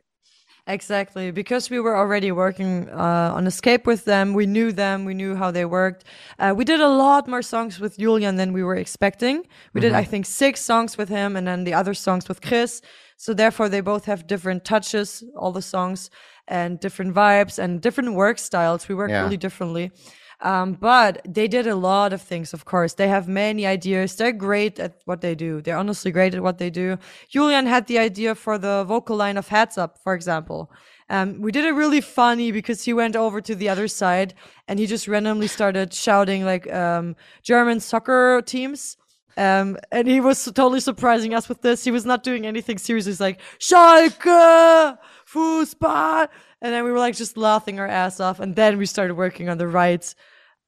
Exactly. 0.66 1.32
Because 1.32 1.70
we 1.70 1.80
were 1.82 1.98
already 1.98 2.32
working 2.32 2.90
uh, 2.90 3.34
on 3.36 3.48
Escape 3.48 3.86
with 3.86 4.06
them, 4.06 4.34
we 4.34 4.46
knew 4.46 4.72
them, 4.72 5.04
we 5.04 5.14
knew 5.14 5.36
how 5.36 5.52
they 5.52 5.66
worked. 5.66 6.06
Uh, 6.40 6.54
we 6.56 6.64
did 6.64 6.80
a 6.80 6.88
lot 6.88 7.28
more 7.28 7.42
songs 7.42 7.82
with 7.82 7.98
Julian 7.98 8.38
than 8.38 8.54
we 8.54 8.64
were 8.64 8.78
expecting. 8.78 9.46
We 9.74 9.82
did, 9.82 9.92
I 9.92 10.06
think, 10.06 10.26
six 10.26 10.62
songs 10.62 10.98
with 10.98 11.10
him 11.10 11.36
and 11.36 11.46
then 11.46 11.66
the 11.66 11.74
other 11.74 11.94
songs 11.94 12.30
with 12.30 12.42
Chris. 12.42 12.82
So 13.18 13.34
therefore, 13.34 13.68
they 13.68 13.82
both 13.82 14.06
have 14.06 14.26
different 14.26 14.64
touches, 14.64 15.24
all 15.36 15.52
the 15.52 15.62
songs, 15.62 16.10
and 16.48 16.80
different 16.80 17.14
vibes 17.14 17.60
and 17.60 17.82
different 17.82 18.16
work 18.16 18.38
styles. 18.40 18.88
We 18.88 18.96
work 18.96 19.12
Yeah. 19.12 19.24
really 19.24 19.38
differently. 19.38 19.92
Um, 20.44 20.74
but 20.74 21.22
they 21.26 21.48
did 21.48 21.68
a 21.68 21.76
lot 21.76 22.12
of 22.12 22.22
things, 22.22 22.54
of 22.54 22.66
course. 22.66 22.96
They 22.96 23.08
have 23.08 23.30
many 23.30 23.66
ideas. 23.66 24.16
They're 24.18 24.34
great 24.34 24.78
at 24.78 25.00
what 25.06 25.22
they 25.22 25.36
do. 25.36 25.62
They're 25.62 25.78
honestly 25.78 26.12
great 26.12 26.36
at 26.36 26.44
what 26.44 26.58
they 26.58 26.70
do. 26.70 26.98
Julian 27.30 27.66
had 27.66 27.88
the 27.88 27.98
idea 27.98 28.36
for 28.36 28.58
the 28.58 28.84
vocal 28.84 29.16
line 29.16 29.38
of 29.38 29.48
Heads 29.48 29.78
Up, 29.78 29.98
for 30.04 30.14
example. 30.14 30.70
Um, 31.10 31.40
we 31.42 31.54
did 31.54 31.64
it 31.64 31.72
really 31.72 32.02
funny 32.02 32.52
because 32.52 32.84
he 32.84 32.94
went 32.94 33.16
over 33.16 33.40
to 33.40 33.56
the 33.56 33.70
other 33.70 33.88
side 33.88 34.34
and 34.68 34.80
he 34.80 34.86
just 34.86 35.08
randomly 35.08 35.48
started 35.48 35.94
shouting 35.94 36.44
like 36.44 36.72
um, 36.74 37.16
German 37.42 37.80
soccer 37.80 38.42
teams. 38.46 38.98
Um, 39.38 39.78
and 39.92 40.08
he 40.08 40.20
was 40.20 40.44
totally 40.44 40.82
surprising 40.82 41.34
us 41.34 41.48
with 41.48 41.62
this. 41.62 41.86
He 41.86 41.92
was 41.92 42.06
not 42.06 42.22
doing 42.22 42.46
anything 42.46 42.78
serious. 42.78 43.06
He's 43.06 43.22
like, 43.22 43.40
Schalke, 43.60 44.98
Fußball. 45.26 46.28
And 46.62 46.74
then 46.74 46.84
we 46.84 46.92
were 46.92 47.00
like 47.00 47.16
just 47.16 47.38
laughing 47.38 47.80
our 47.80 47.88
ass 47.88 48.20
off. 48.20 48.40
And 48.40 48.56
then 48.56 48.78
we 48.78 48.86
started 48.86 49.16
working 49.16 49.50
on 49.50 49.58
the 49.58 49.68
right 49.68 50.14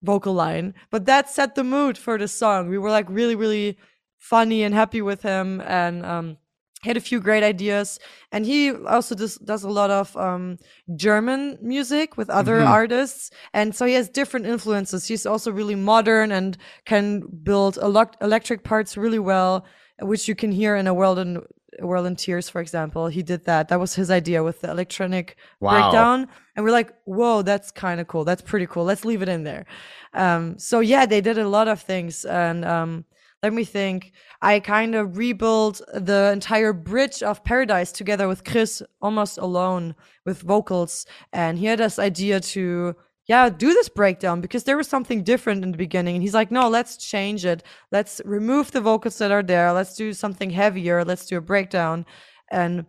vocal 0.03 0.33
line. 0.33 0.73
But 0.91 1.05
that 1.05 1.29
set 1.29 1.55
the 1.55 1.63
mood 1.63 1.97
for 1.97 2.17
the 2.17 2.27
song. 2.27 2.69
We 2.69 2.77
were 2.77 2.91
like 2.91 3.09
really, 3.09 3.35
really 3.35 3.77
funny 4.17 4.63
and 4.63 4.73
happy 4.73 5.01
with 5.01 5.21
him. 5.23 5.61
And, 5.61 6.05
um, 6.05 6.37
had 6.83 6.97
a 6.97 7.01
few 7.01 7.19
great 7.19 7.43
ideas. 7.43 7.99
And 8.31 8.45
he 8.45 8.69
also 8.71 9.15
does, 9.15 9.37
does 9.37 9.63
a 9.63 9.69
lot 9.69 9.89
of, 9.89 10.15
um, 10.15 10.57
German 10.95 11.57
music 11.59 12.15
with 12.15 12.29
other 12.29 12.59
Mhm. 12.59 12.67
artists. 12.69 13.31
And 13.53 13.75
so 13.75 13.85
he 13.87 13.95
has 13.95 14.07
different 14.07 14.45
influences. 14.45 15.07
He's 15.07 15.25
also 15.25 15.51
really 15.51 15.73
modern 15.73 16.31
and 16.31 16.55
can 16.85 17.21
build 17.41 17.77
elec- 17.77 18.21
electric 18.21 18.63
parts 18.63 18.97
really 18.97 19.17
well, 19.17 19.65
which 19.99 20.27
you 20.27 20.35
can 20.35 20.51
hear 20.51 20.75
in 20.75 20.85
a 20.85 20.93
world 20.93 21.17
in, 21.17 21.41
world 21.81 22.05
in 22.07 22.15
tears, 22.15 22.49
for 22.49 22.61
example. 22.61 23.07
He 23.07 23.23
did 23.23 23.45
that. 23.45 23.67
That 23.69 23.79
was 23.79 23.95
his 23.95 24.09
idea 24.11 24.43
with 24.43 24.61
the 24.61 24.71
electronic 24.71 25.37
Wow. 25.59 25.71
breakdown 25.71 26.27
and 26.55 26.63
we're 26.65 26.71
like 26.71 26.93
whoa 27.05 27.41
that's 27.41 27.71
kind 27.71 27.99
of 27.99 28.07
cool 28.07 28.23
that's 28.23 28.41
pretty 28.41 28.65
cool 28.67 28.83
let's 28.85 29.03
leave 29.05 29.21
it 29.21 29.29
in 29.29 29.43
there 29.43 29.65
um 30.13 30.57
so 30.59 30.79
yeah 30.79 31.05
they 31.05 31.21
did 31.21 31.37
a 31.37 31.47
lot 31.47 31.67
of 31.67 31.81
things 31.81 32.23
and 32.25 32.63
um 32.65 33.03
let 33.43 33.53
me 33.53 33.63
think 33.63 34.11
i 34.41 34.59
kind 34.59 34.95
of 34.95 35.17
rebuilt 35.17 35.81
the 35.93 36.31
entire 36.31 36.71
bridge 36.73 37.21
of 37.23 37.43
paradise 37.43 37.91
together 37.91 38.27
with 38.27 38.43
chris 38.43 38.81
almost 39.01 39.37
alone 39.37 39.95
with 40.25 40.41
vocals 40.41 41.05
and 41.33 41.57
he 41.57 41.65
had 41.65 41.79
this 41.79 41.99
idea 41.99 42.39
to 42.39 42.95
yeah 43.27 43.49
do 43.49 43.73
this 43.73 43.89
breakdown 43.89 44.41
because 44.41 44.63
there 44.63 44.77
was 44.77 44.87
something 44.87 45.23
different 45.23 45.63
in 45.63 45.71
the 45.71 45.77
beginning. 45.77 46.15
And 46.15 46.23
he's 46.23 46.33
like 46.33 46.51
no 46.51 46.69
let's 46.69 46.97
change 46.97 47.45
it. 47.45 47.63
Let's 47.91 48.21
remove 48.25 48.71
the 48.71 48.81
vocals 48.81 49.17
that 49.17 49.31
are 49.31 49.43
there. 49.43 49.71
Let's 49.73 49.95
do 49.95 50.13
something 50.13 50.49
heavier. 50.49 51.03
Let's 51.03 51.25
do 51.25 51.37
a 51.37 51.41
breakdown. 51.41 52.05
And 52.51 52.85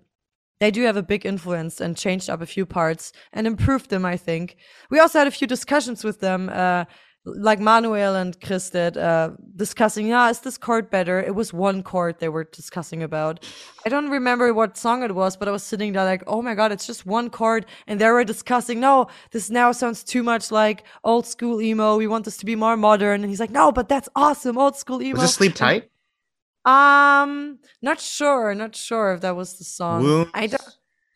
they 0.59 0.70
do 0.70 0.84
have 0.84 0.97
a 0.97 1.03
big 1.03 1.26
influence 1.26 1.80
and 1.80 1.97
changed 1.97 2.30
up 2.30 2.41
a 2.41 2.47
few 2.47 2.64
parts 2.64 3.12
and 3.32 3.47
improved 3.47 3.91
them, 3.91 4.05
I 4.05 4.16
think. 4.16 4.57
We 4.91 4.99
also 4.99 5.18
had 5.18 5.28
a 5.28 5.32
few 5.32 5.47
discussions 5.47 6.03
with 6.03 6.20
them, 6.20 6.49
uh, 6.51 6.87
like 7.27 7.59
Manuel 7.59 8.14
and 8.14 8.41
Chris 8.41 8.70
did, 8.70 8.97
uh, 8.97 9.31
discussing, 9.57 10.07
yeah, 10.07 10.31
is 10.31 10.41
this 10.41 10.57
chord 10.57 10.91
better? 10.91 11.20
It 11.20 11.35
was 11.35 11.53
one 11.53 11.83
chord 11.83 12.20
they 12.20 12.29
were 12.29 12.45
discussing 12.45 13.03
about. 13.03 13.45
I 13.85 13.89
don't 13.89 14.09
remember 14.11 14.55
what 14.55 14.77
song 14.77 15.03
it 15.03 15.14
was, 15.14 15.37
but 15.37 15.49
I 15.49 15.51
was 15.51 15.64
sitting 15.64 15.93
there 15.93 16.05
like, 16.05 16.22
oh 16.27 16.41
my 16.41 16.55
God, 16.55 16.70
it's 16.70 16.87
just 16.87 17.05
one 17.05 17.29
chord. 17.29 17.66
And 17.89 18.01
they 18.01 18.09
were 18.09 18.24
discussing, 18.24 18.79
no, 18.79 19.09
this 19.33 19.51
now 19.51 19.72
sounds 19.72 20.05
too 20.05 20.22
much 20.22 20.53
like 20.53 20.85
old 21.03 21.27
school 21.27 21.61
emo. 21.61 21.97
We 21.97 22.07
want 22.07 22.24
this 22.24 22.37
to 22.39 22.47
be 22.47 22.55
more 22.55 22.77
modern. 22.77 23.22
And 23.22 23.29
he's 23.29 23.41
like, 23.41 23.51
no, 23.51 23.72
but 23.72 23.89
that's 23.89 24.09
awesome. 24.14 24.57
Old 24.57 24.77
school 24.77 25.03
emo. 25.03 25.20
Was 25.20 25.22
this 25.22 25.35
Sleep 25.35 25.55
Tight? 25.55 25.91
Um, 26.64 27.59
not 27.83 28.01
sure, 28.01 28.55
not 28.55 28.74
sure 28.74 29.14
if 29.14 29.20
that 29.20 29.37
was 29.37 29.59
the 29.59 29.64
song. 29.64 30.03
Wounds? 30.03 30.31
I 30.35 30.47
don't. 30.49 30.62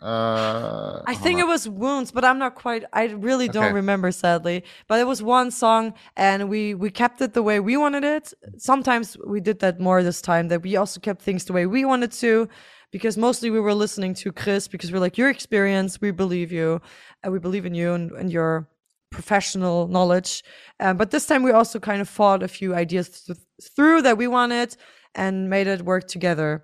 Uh, 0.03 1.03
I 1.07 1.15
think 1.15 1.39
it 1.41 1.47
was 1.47 1.69
wounds, 1.69 2.11
but 2.11 2.25
I'm 2.25 2.39
not 2.39 2.55
quite. 2.55 2.85
I 2.93 3.05
really 3.07 3.49
don't 3.49 3.67
Okay. 3.67 3.75
remember, 3.75 4.11
sadly. 4.13 4.65
But 4.89 4.99
it 5.01 5.07
was 5.07 5.23
one 5.23 5.51
song, 5.51 5.93
and 6.17 6.49
we 6.49 6.75
we 6.75 6.91
kept 6.91 7.21
it 7.21 7.35
the 7.35 7.43
way 7.43 7.61
we 7.61 7.77
wanted 7.77 8.05
it. 8.05 8.33
Sometimes 8.57 9.17
we 9.27 9.41
did 9.41 9.59
that 9.61 9.79
more 9.79 10.03
this 10.03 10.23
time. 10.23 10.49
That 10.49 10.63
we 10.63 10.77
also 10.77 11.01
kept 11.01 11.21
things 11.23 11.45
the 11.45 11.53
way 11.53 11.67
we 11.67 11.85
wanted 11.85 12.13
to, 12.13 12.49
because 12.93 13.17
mostly 13.19 13.51
we 13.51 13.61
were 13.61 13.75
listening 13.75 14.15
to 14.15 14.33
Chris 14.33 14.69
because 14.69 14.91
we're 14.93 15.01
like 15.01 15.19
your 15.19 15.29
experience, 15.31 16.01
we 16.01 16.11
believe 16.13 16.51
you, 16.51 16.81
and 17.23 17.33
we 17.33 17.39
believe 17.39 17.67
in 17.67 17.75
you 17.75 17.93
and, 17.93 18.11
and 18.13 18.33
your 18.33 18.69
professional 19.11 19.89
knowledge. 19.89 20.43
Um, 20.79 20.97
but 20.97 21.11
this 21.11 21.27
time 21.27 21.43
we 21.43 21.51
also 21.53 21.79
kind 21.79 22.01
of 22.01 22.09
fought 22.09 22.43
a 22.43 22.49
few 22.49 22.75
ideas 22.75 23.23
th- 23.27 23.39
through 23.77 24.03
that 24.03 24.17
we 24.17 24.29
wanted 24.29 24.77
and 25.15 25.51
made 25.51 25.67
it 25.67 25.83
work 25.83 26.07
together. 26.07 26.63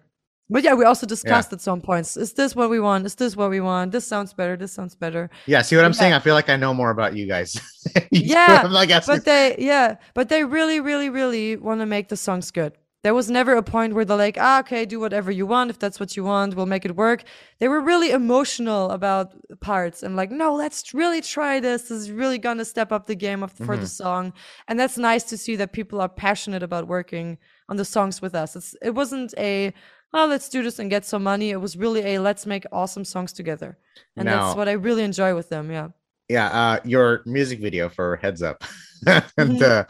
But 0.49 0.63
yeah, 0.63 0.75
we 0.75 0.85
also 0.85 1.07
discussed 1.07 1.53
at 1.53 1.61
some 1.61 1.81
points. 1.81 2.17
Is 2.17 2.33
this 2.35 2.55
what 2.55 2.71
we 2.71 2.79
want? 2.79 3.05
Is 3.05 3.17
this 3.17 3.35
what 3.37 3.51
we 3.51 3.61
want? 3.61 3.91
This 3.91 4.07
sounds 4.07 4.33
better. 4.33 4.57
This 4.57 4.73
sounds 4.73 4.95
better. 4.95 5.29
Yeah, 5.47 5.63
see 5.63 5.75
what 5.77 5.85
I'm 5.85 5.91
Yeah. 5.91 5.99
saying? 5.99 6.13
I 6.13 6.21
feel 6.21 6.35
like 6.35 6.49
I 6.49 6.57
know 6.57 6.73
more 6.73 6.91
about 6.91 7.15
you 7.17 7.27
guys. 7.27 7.57
You 8.13 8.21
Yeah, 8.35 8.63
I'm 8.65 8.73
like 8.73 8.91
asking- 8.91 9.17
But 9.17 9.25
they, 9.25 9.57
yeah, 9.59 9.97
but 10.15 10.29
they 10.29 10.45
really, 10.45 10.81
really, 10.81 11.09
really 11.11 11.57
want 11.57 11.81
to 11.81 11.87
make 11.87 12.09
the 12.09 12.17
songs 12.17 12.51
good. 12.51 12.73
There 13.03 13.15
was 13.15 13.31
never 13.31 13.55
a 13.55 13.63
point 13.63 13.95
where 13.95 14.05
they're 14.05 14.17
like, 14.17 14.37
ah, 14.41 14.59
okay, 14.61 14.85
do 14.85 14.99
whatever 14.99 15.31
you 15.31 15.47
want. 15.47 15.71
If 15.71 15.79
that's 15.79 16.01
what 16.01 16.17
you 16.17 16.25
want, 16.25 16.57
we'll 16.57 16.67
make 16.67 16.85
it 16.85 16.97
work. 16.97 17.23
They 17.61 17.69
were 17.69 17.81
really 17.81 18.11
emotional 18.11 18.91
about 18.91 19.33
parts 19.61 20.03
and 20.03 20.17
like, 20.17 20.33
no, 20.33 20.53
let's 20.57 20.93
really 20.93 21.21
try 21.21 21.61
this. 21.61 21.83
This 21.83 21.99
is 22.03 22.11
really 22.11 22.39
gonna 22.39 22.65
step 22.65 22.91
up 22.91 23.07
the 23.07 23.15
game 23.15 23.45
of, 23.45 23.53
for 23.53 23.77
the 23.77 23.87
song. 23.87 24.33
And 24.67 24.79
that's 24.81 24.99
nice 24.99 25.23
to 25.25 25.37
see 25.39 25.55
that 25.57 25.73
people 25.73 26.01
are 26.01 26.09
passionate 26.09 26.65
about 26.65 26.89
working 26.89 27.39
on 27.69 27.77
the 27.77 27.85
songs 27.85 28.21
with 28.21 28.35
us. 28.35 28.57
It's 28.57 28.75
it 28.83 28.95
wasn't 28.97 29.35
a 29.39 29.73
oh 30.15 30.27
let's 30.27 30.49
do 30.49 30.63
this 30.63 30.79
and 30.79 30.89
get 30.91 31.05
some 31.05 31.23
money. 31.23 31.51
It 31.51 31.61
was 31.61 31.77
really 31.77 32.15
a 32.15 32.19
let's 32.21 32.47
make 32.47 32.65
awesome 32.73 33.05
songs 33.05 33.33
together. 33.33 33.79
And 34.17 34.27
Now- 34.27 34.47
that's 34.47 34.57
what 34.57 34.69
I 34.69 34.73
really 34.73 35.03
enjoy 35.05 35.35
with 35.35 35.49
them. 35.49 35.71
Yeah. 35.71 35.89
yeah, 36.29 36.47
uh, 36.49 36.81
your 36.85 37.23
music 37.27 37.61
video 37.61 37.89
for 37.89 38.17
Heads 38.17 38.43
Up 38.43 38.63
Mm-hmm. 39.07 39.41
and 39.41 39.63
uh, 39.63 39.85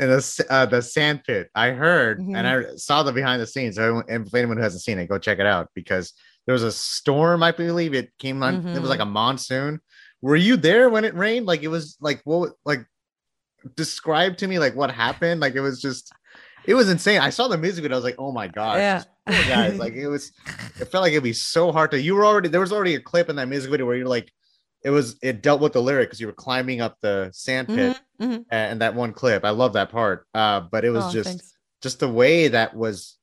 and 0.00 0.10
the 0.10 0.46
uh, 0.50 0.66
the 0.66 0.80
sand 0.82 1.22
pit. 1.26 1.50
I 1.54 1.70
heard 1.70 2.20
Mm-hmm. 2.20 2.36
and 2.36 2.46
I 2.46 2.76
saw 2.76 3.02
the 3.02 3.12
behind 3.12 3.42
the 3.42 3.46
scenes. 3.46 3.76
So 3.76 4.02
for 4.30 4.36
anyone 4.38 4.56
who 4.56 4.62
hasn't 4.62 4.82
seen 4.82 4.98
it, 4.98 5.08
go 5.08 5.18
check 5.18 5.38
it 5.40 5.46
out 5.46 5.68
because 5.74 6.12
there 6.46 6.52
was 6.52 6.62
a 6.62 6.70
storm. 6.72 7.42
I 7.42 7.50
believe 7.52 7.92
it 7.94 8.10
came 8.18 8.42
on. 8.42 8.54
It 8.54 8.62
Mm-hmm. 8.64 8.80
was 8.80 8.90
like 8.90 9.00
a 9.00 9.04
monsoon. 9.06 9.80
Were 10.22 10.36
you 10.36 10.56
there 10.56 10.88
when 10.90 11.04
it 11.04 11.14
rained? 11.14 11.46
Like 11.46 11.62
it 11.62 11.68
was 11.68 11.96
like 12.00 12.20
what? 12.24 12.52
Like 12.64 12.86
describe 13.74 14.36
to 14.38 14.46
me 14.46 14.58
like 14.58 14.74
what 14.76 14.90
happened. 14.90 15.40
Like 15.40 15.54
it 15.54 15.60
was 15.60 15.80
just. 15.80 16.12
It 16.66 16.74
was 16.74 16.88
insane. 16.90 17.20
I 17.20 17.30
saw 17.30 17.48
the 17.48 17.56
music 17.58 17.82
video. 17.82 17.96
I 17.96 17.98
was 17.98 18.04
like, 18.04 18.16
"Oh 18.18 18.32
my 18.32 18.48
gosh, 18.48 18.78
Yeah. 18.78 19.02
guys!" 19.26 19.78
Like 19.78 19.94
it 19.94 20.08
was. 20.08 20.32
It 20.80 20.88
felt 20.88 21.02
like 21.02 21.12
it'd 21.12 21.22
be 21.22 21.32
so 21.32 21.72
hard 21.72 21.90
to. 21.92 22.00
You 22.00 22.14
were 22.14 22.26
already 22.26 22.48
there 22.48 22.60
was 22.60 22.72
already 22.72 22.96
a 22.96 23.00
clip 23.00 23.28
in 23.30 23.36
that 23.36 23.48
music 23.48 23.70
video 23.70 23.86
where 23.86 23.96
you're 23.96 24.06
like, 24.06 24.30
it 24.84 24.90
was 24.90 25.16
it 25.22 25.42
dealt 25.42 25.60
with 25.62 25.72
the 25.72 25.80
lyric 25.80 26.08
because 26.08 26.20
you 26.20 26.26
were 26.26 26.32
climbing 26.34 26.80
up 26.82 26.98
the 27.00 27.30
sand 27.32 27.68
pit 27.68 27.98
Mhm, 28.20 28.28
mhm. 28.28 28.44
and 28.50 28.80
that 28.82 28.94
one 28.94 29.12
clip. 29.12 29.44
I 29.44 29.50
love 29.50 29.72
that 29.72 29.90
part. 29.90 30.26
Uh, 30.34 30.60
but 30.60 30.84
it 30.84 30.90
was 30.90 31.04
Oh, 31.06 31.10
just 31.12 31.28
thanks. 31.30 31.54
just 31.82 32.00
the 32.00 32.08
way 32.08 32.48
that 32.48 32.76
was. 32.76 33.16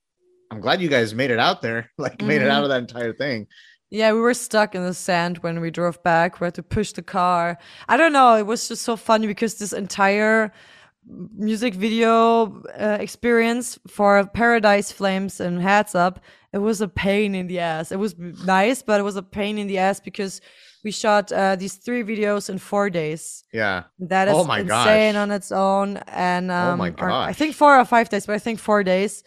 I'm 0.52 0.62
glad 0.62 0.82
you 0.82 0.90
guys 0.90 1.14
made 1.14 1.32
it 1.32 1.40
out 1.40 1.62
there, 1.62 1.92
like 1.98 2.22
made 2.22 2.42
it 2.42 2.46
Mhm. 2.46 2.52
out 2.52 2.64
of 2.64 2.70
that 2.70 2.80
entire 2.80 3.14
thing. 3.14 3.48
Yeah, 3.92 4.12
we 4.14 4.20
were 4.20 4.34
stuck 4.34 4.74
in 4.74 4.84
the 4.84 4.94
sand 4.96 5.38
when 5.40 5.60
we 5.62 5.70
drove 5.70 6.02
back. 6.02 6.40
We 6.42 6.46
had 6.46 6.56
to 6.56 6.64
push 6.64 6.94
the 6.94 7.04
car. 7.04 7.60
I 7.88 7.98
don't 7.98 8.14
know. 8.14 8.36
It 8.36 8.48
was 8.48 8.68
just 8.68 8.82
so 8.82 8.96
funny 8.96 9.28
because 9.28 9.56
this 9.60 9.72
entire 9.74 10.52
music 11.08 11.74
video 11.74 12.62
uh, 12.80 12.98
experience 13.00 13.78
for 13.88 14.26
Paradise 14.28 14.92
Flames 14.92 15.40
and 15.40 15.62
Heads 15.62 15.96
Up, 15.96 16.20
it 16.52 16.60
was 16.60 16.82
a 16.82 16.88
pain 16.88 17.36
in 17.36 17.48
the 17.48 17.60
ass. 17.60 17.92
It 17.92 18.00
was 18.00 18.16
nice, 18.18 18.82
but 18.82 19.00
it 19.00 19.04
was 19.04 19.16
a 19.16 19.24
pain 19.24 19.58
in 19.58 19.68
the 19.68 19.78
ass 19.80 20.00
because 20.00 20.40
we 20.84 20.92
shot 20.92 21.32
uh, 21.32 21.56
these 21.56 21.76
three 21.76 22.04
videos 22.04 22.50
in 22.50 22.58
four 22.60 22.90
days. 22.90 23.44
Yeah, 23.54 23.84
That 24.00 24.28
is 24.28 24.34
Oh 24.36 24.44
my 24.44 24.60
insane 24.60 25.14
gosh. 25.14 25.16
on 25.16 25.32
its 25.32 25.52
own. 25.52 25.98
And 26.08 26.52
um, 26.52 26.80
my 26.80 26.94
or 26.98 27.10
I 27.10 27.34
think 27.34 27.56
four 27.56 27.78
or 27.80 27.86
five 27.86 28.10
days, 28.10 28.26
but 28.26 28.36
I 28.36 28.40
think 28.40 28.60
four 28.60 28.84
days. 28.84 29.24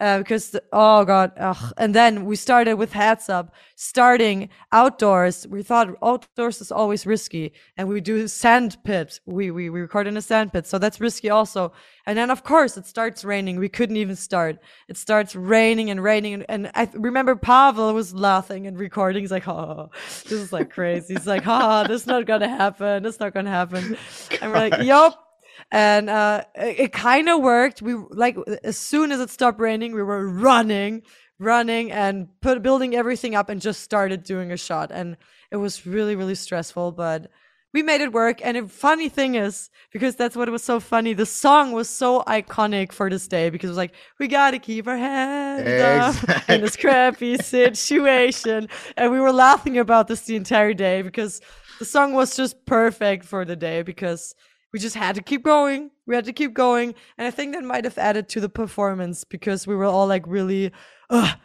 Uh, 0.00 0.16
because 0.16 0.50
the, 0.50 0.62
oh 0.72 1.04
god, 1.04 1.30
ugh. 1.36 1.74
and 1.76 1.94
then 1.94 2.24
we 2.24 2.34
started 2.34 2.74
with 2.74 2.90
heads 2.94 3.28
up, 3.28 3.54
starting 3.76 4.48
outdoors. 4.72 5.46
We 5.46 5.62
thought 5.62 5.94
outdoors 6.02 6.62
is 6.62 6.72
always 6.72 7.04
risky, 7.04 7.52
and 7.76 7.86
we 7.86 8.00
do 8.00 8.26
sand 8.26 8.78
pit. 8.82 9.20
We 9.26 9.50
we 9.50 9.68
we 9.68 9.80
record 9.82 10.06
in 10.06 10.16
a 10.16 10.22
sand 10.22 10.54
pit, 10.54 10.66
so 10.66 10.78
that's 10.78 11.02
risky 11.02 11.28
also. 11.28 11.72
And 12.06 12.16
then 12.16 12.30
of 12.30 12.44
course 12.44 12.78
it 12.78 12.86
starts 12.86 13.26
raining. 13.26 13.58
We 13.58 13.68
couldn't 13.68 13.98
even 13.98 14.16
start. 14.16 14.58
It 14.88 14.96
starts 14.96 15.36
raining 15.36 15.90
and 15.90 16.02
raining, 16.02 16.32
and, 16.32 16.46
and 16.48 16.70
I 16.74 16.88
remember 16.94 17.36
Pavel 17.36 17.92
was 17.92 18.14
laughing 18.14 18.66
and 18.66 18.78
recording. 18.78 19.22
He's 19.22 19.30
like, 19.30 19.46
"Oh, 19.48 19.90
this 20.22 20.32
is 20.32 20.50
like 20.50 20.70
crazy." 20.70 21.12
He's 21.12 21.26
like, 21.26 21.42
"Ha, 21.42 21.84
this 21.84 22.02
is 22.02 22.06
not 22.06 22.24
gonna 22.24 22.48
happen. 22.48 23.02
This 23.02 23.16
is 23.16 23.20
not 23.20 23.34
gonna 23.34 23.50
happen." 23.50 23.98
And 24.40 24.50
we're 24.50 24.70
like, 24.70 24.78
"Yup." 24.82 25.29
And 25.70 26.10
uh, 26.10 26.44
it, 26.54 26.80
it 26.80 26.92
kind 26.92 27.28
of 27.28 27.40
worked. 27.40 27.82
We 27.82 27.94
like 27.94 28.36
as 28.64 28.76
soon 28.76 29.12
as 29.12 29.20
it 29.20 29.30
stopped 29.30 29.60
raining, 29.60 29.92
we 29.92 30.02
were 30.02 30.28
running, 30.28 31.02
running, 31.38 31.92
and 31.92 32.28
put 32.40 32.62
building 32.62 32.94
everything 32.94 33.34
up, 33.34 33.48
and 33.48 33.60
just 33.60 33.82
started 33.82 34.24
doing 34.24 34.52
a 34.52 34.56
shot. 34.56 34.90
And 34.92 35.16
it 35.50 35.56
was 35.56 35.86
really, 35.86 36.16
really 36.16 36.34
stressful, 36.34 36.92
but 36.92 37.30
we 37.72 37.82
made 37.82 38.00
it 38.00 38.12
work. 38.12 38.44
And 38.44 38.56
a 38.56 38.66
funny 38.66 39.08
thing 39.08 39.36
is, 39.36 39.70
because 39.92 40.16
that's 40.16 40.34
what 40.34 40.48
it 40.48 40.50
was 40.50 40.64
so 40.64 40.80
funny, 40.80 41.12
the 41.12 41.26
song 41.26 41.72
was 41.72 41.88
so 41.88 42.22
iconic 42.22 42.92
for 42.92 43.08
this 43.08 43.28
day 43.28 43.50
because 43.50 43.68
it 43.68 43.70
was 43.70 43.76
like, 43.76 43.94
we 44.18 44.26
gotta 44.26 44.58
keep 44.58 44.88
our 44.88 44.96
heads 44.96 46.18
up 46.26 46.48
in 46.48 46.62
this 46.62 46.76
crappy 46.76 47.36
situation. 47.38 48.68
And 48.96 49.12
we 49.12 49.20
were 49.20 49.32
laughing 49.32 49.78
about 49.78 50.08
this 50.08 50.22
the 50.22 50.36
entire 50.36 50.74
day 50.74 51.02
because 51.02 51.40
the 51.78 51.84
song 51.84 52.12
was 52.12 52.36
just 52.36 52.66
perfect 52.66 53.24
for 53.24 53.44
the 53.44 53.56
day 53.56 53.82
because 53.82 54.34
we 54.72 54.78
just 54.78 54.96
had 54.96 55.14
to 55.16 55.22
keep 55.22 55.42
going. 55.42 55.90
We 56.06 56.14
had 56.14 56.24
to 56.26 56.32
keep 56.32 56.54
going. 56.54 56.94
And 57.18 57.26
I 57.26 57.30
think 57.30 57.54
that 57.54 57.64
might 57.64 57.84
have 57.84 57.98
added 57.98 58.28
to 58.30 58.40
the 58.40 58.48
performance 58.48 59.24
because 59.24 59.66
we 59.66 59.74
were 59.74 59.84
all 59.84 60.06
like 60.06 60.24
really 60.26 60.72
ugh, 61.10 61.38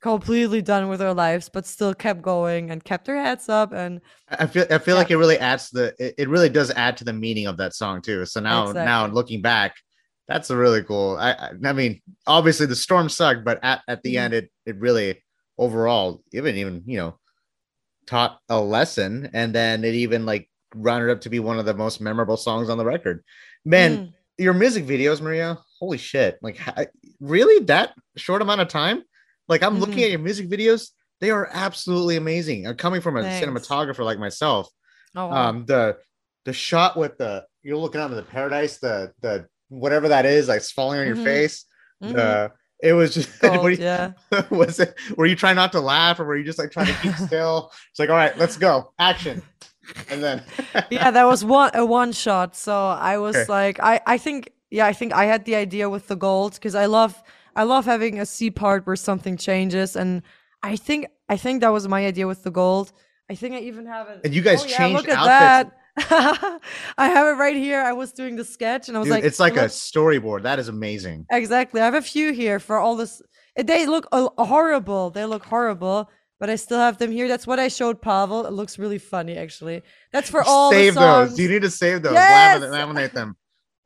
completely 0.00 0.62
done 0.62 0.88
with 0.88 1.00
our 1.00 1.14
lives, 1.14 1.48
but 1.48 1.64
still 1.66 1.94
kept 1.94 2.22
going 2.22 2.70
and 2.70 2.82
kept 2.82 3.08
our 3.08 3.16
heads 3.16 3.48
up. 3.48 3.72
And 3.72 4.00
I 4.28 4.46
feel 4.46 4.66
I 4.70 4.78
feel 4.78 4.96
like 4.96 5.10
it 5.10 5.16
really 5.16 5.38
adds 5.38 5.70
the 5.70 5.94
it, 5.98 6.14
it 6.18 6.28
really 6.28 6.48
does 6.48 6.70
add 6.72 6.96
to 6.98 7.04
the 7.04 7.12
meaning 7.12 7.46
of 7.46 7.56
that 7.58 7.74
song 7.74 8.02
too. 8.02 8.26
So 8.26 8.40
now 8.40 8.72
now 8.72 9.04
Exactly. 9.04 9.14
looking 9.14 9.42
back, 9.42 9.76
that's 10.26 10.50
a 10.50 10.56
really 10.56 10.82
cool. 10.82 11.16
I 11.18 11.50
I, 11.64 11.72
mean, 11.72 12.00
obviously 12.26 12.66
the 12.66 12.76
storm 12.76 13.08
sucked, 13.08 13.44
but 13.44 13.60
at, 13.62 13.82
at 13.88 14.02
the 14.02 14.14
Mhm. 14.14 14.18
end 14.18 14.34
it 14.34 14.50
it 14.66 14.76
really 14.78 15.22
overall 15.58 16.22
even 16.32 16.56
even 16.56 16.82
you 16.86 16.96
know 16.98 17.18
taught 18.06 18.40
a 18.48 18.60
lesson, 18.60 19.30
and 19.32 19.54
then 19.54 19.84
it 19.84 19.94
even 19.94 20.26
like 20.26 20.48
rounded 20.74 21.10
up 21.10 21.20
to 21.22 21.30
be 21.30 21.38
one 21.40 21.58
of 21.58 21.64
the 21.64 21.74
most 21.74 22.00
memorable 22.00 22.36
songs 22.36 22.68
on 22.70 22.78
the 22.78 22.84
record. 22.84 23.22
Man, 23.64 23.96
Mm. 23.96 24.12
your 24.38 24.54
music 24.54 24.84
videos, 24.86 25.20
Maria, 25.20 25.58
holy 25.78 25.98
shit! 25.98 26.38
Like 26.42 26.58
really 27.20 27.64
that 27.66 27.92
short 28.16 28.42
amount 28.42 28.60
of 28.60 28.68
time? 28.68 29.02
Like 29.48 29.62
I'm 29.62 29.78
looking 29.78 29.98
Mhm. 29.98 30.04
at 30.04 30.10
your 30.10 30.18
music 30.20 30.48
videos. 30.48 30.90
They 31.20 31.30
are 31.30 31.48
absolutely 31.52 32.16
amazing. 32.16 32.66
Uh, 32.66 32.74
coming 32.74 33.00
from 33.00 33.16
a 33.16 33.22
Thanks. 33.22 33.46
cinematographer 33.46 34.04
like 34.04 34.18
myself, 34.18 34.68
oh, 35.16 35.28
wow. 35.28 35.48
um 35.48 35.64
the 35.66 35.96
the 36.44 36.52
shot 36.52 36.96
with 36.96 37.18
the 37.18 37.44
you're 37.62 37.76
looking 37.76 38.00
out 38.00 38.10
of 38.10 38.16
the 38.16 38.22
paradise 38.24 38.78
the 38.78 39.12
the 39.20 39.46
whatever 39.68 40.08
that 40.08 40.26
is 40.26 40.48
like 40.48 40.56
it's 40.58 40.72
falling 40.72 40.98
on 41.00 41.06
your 41.06 41.14
Mhm. 41.16 41.24
face 41.24 41.64
Mhm. 42.02 42.16
uh 42.18 42.48
it 42.82 42.92
was 42.94 43.14
just 43.14 43.28
Gold, 43.40 43.70
you, 43.70 43.76
yeah. 43.78 44.12
was 44.50 44.80
it 44.80 44.92
were 45.16 45.26
you 45.26 45.36
trying 45.36 45.54
not 45.54 45.70
to 45.72 45.80
laugh 45.80 46.18
or 46.18 46.24
were 46.24 46.36
you 46.36 46.42
just 46.44 46.58
like 46.58 46.72
trying 46.72 46.86
to 46.88 46.94
keep 46.94 47.14
still 47.28 47.70
it's 47.90 48.00
like 48.00 48.10
all 48.10 48.16
right 48.16 48.36
let's 48.38 48.56
go 48.56 48.92
action 48.98 49.40
and 50.10 50.22
then 50.22 50.42
yeah, 50.90 51.10
that 51.10 51.24
was 51.24 51.44
one 51.44 51.70
a 51.74 51.84
one 51.84 52.12
shot. 52.12 52.56
So 52.56 52.74
I 52.74 53.18
was 53.18 53.36
Okay. 53.36 53.52
like, 53.52 53.80
I 53.80 54.00
I 54.06 54.18
think 54.18 54.52
yeah, 54.70 54.86
I 54.86 54.92
think 54.92 55.12
I 55.12 55.24
had 55.26 55.44
the 55.44 55.54
idea 55.56 55.88
with 55.90 56.08
the 56.08 56.16
gold 56.16 56.54
because 56.54 56.74
I 56.74 56.86
love 56.86 57.22
I 57.54 57.64
love 57.64 57.84
having 57.84 58.18
a 58.18 58.26
C 58.26 58.50
part 58.50 58.86
where 58.86 58.96
something 58.96 59.36
changes, 59.36 59.96
and 59.96 60.22
I 60.62 60.76
think 60.76 61.06
I 61.28 61.36
think 61.36 61.60
that 61.60 61.72
was 61.72 61.86
my 61.88 62.06
idea 62.06 62.26
with 62.26 62.42
the 62.42 62.50
gold. 62.50 62.92
I 63.30 63.34
think 63.34 63.54
I 63.54 63.60
even 63.60 63.86
have 63.86 64.08
it. 64.08 64.20
And 64.24 64.34
you 64.34 64.42
guys 64.42 64.62
oh, 64.62 64.66
yeah, 64.66 64.76
changed 64.78 64.94
look 64.94 65.08
at 65.08 65.18
outfits. 65.18 65.76
that. 65.98 66.60
I 66.98 67.08
have 67.08 67.26
it 67.26 67.38
right 67.38 67.54
here. 67.56 67.80
I 67.80 67.92
was 67.92 68.12
doing 68.12 68.36
the 68.36 68.44
sketch, 68.44 68.88
and 68.88 68.96
I 68.96 69.00
was 69.00 69.06
dude, 69.06 69.16
like, 69.16 69.24
it's 69.24 69.38
like 69.38 69.56
a 69.56 69.66
storyboard 69.66 70.42
that 70.44 70.58
is 70.58 70.68
amazing 70.68 71.26
Exactly. 71.30 71.80
I 71.82 71.84
have 71.84 71.94
a 71.94 72.02
few 72.02 72.32
here 72.32 72.58
for 72.58 72.78
all 72.78 72.96
this. 72.96 73.20
They 73.56 73.86
look 73.86 74.06
uh, 74.10 74.28
horrible. 74.38 75.10
They 75.10 75.26
look 75.26 75.44
horrible, 75.44 76.10
but 76.42 76.50
I 76.50 76.56
still 76.56 76.80
have 76.80 76.98
them 76.98 77.12
here. 77.12 77.28
That's 77.28 77.46
what 77.46 77.60
I 77.60 77.68
showed 77.68 78.02
Pavel. 78.02 78.46
It 78.46 78.52
looks 78.52 78.76
really 78.76 78.98
funny, 78.98 79.36
actually. 79.36 79.82
That's 80.12 80.28
for 80.28 80.42
all 80.42 80.72
save 80.72 80.94
those 80.96 81.38
you 81.38 81.48
need 81.48 81.62
to 81.62 81.70
save 81.70 82.02
those 82.02 82.14
Yes! 82.14 82.60
laminate, 82.60 82.70
laminate 82.72 83.12
them 83.12 83.36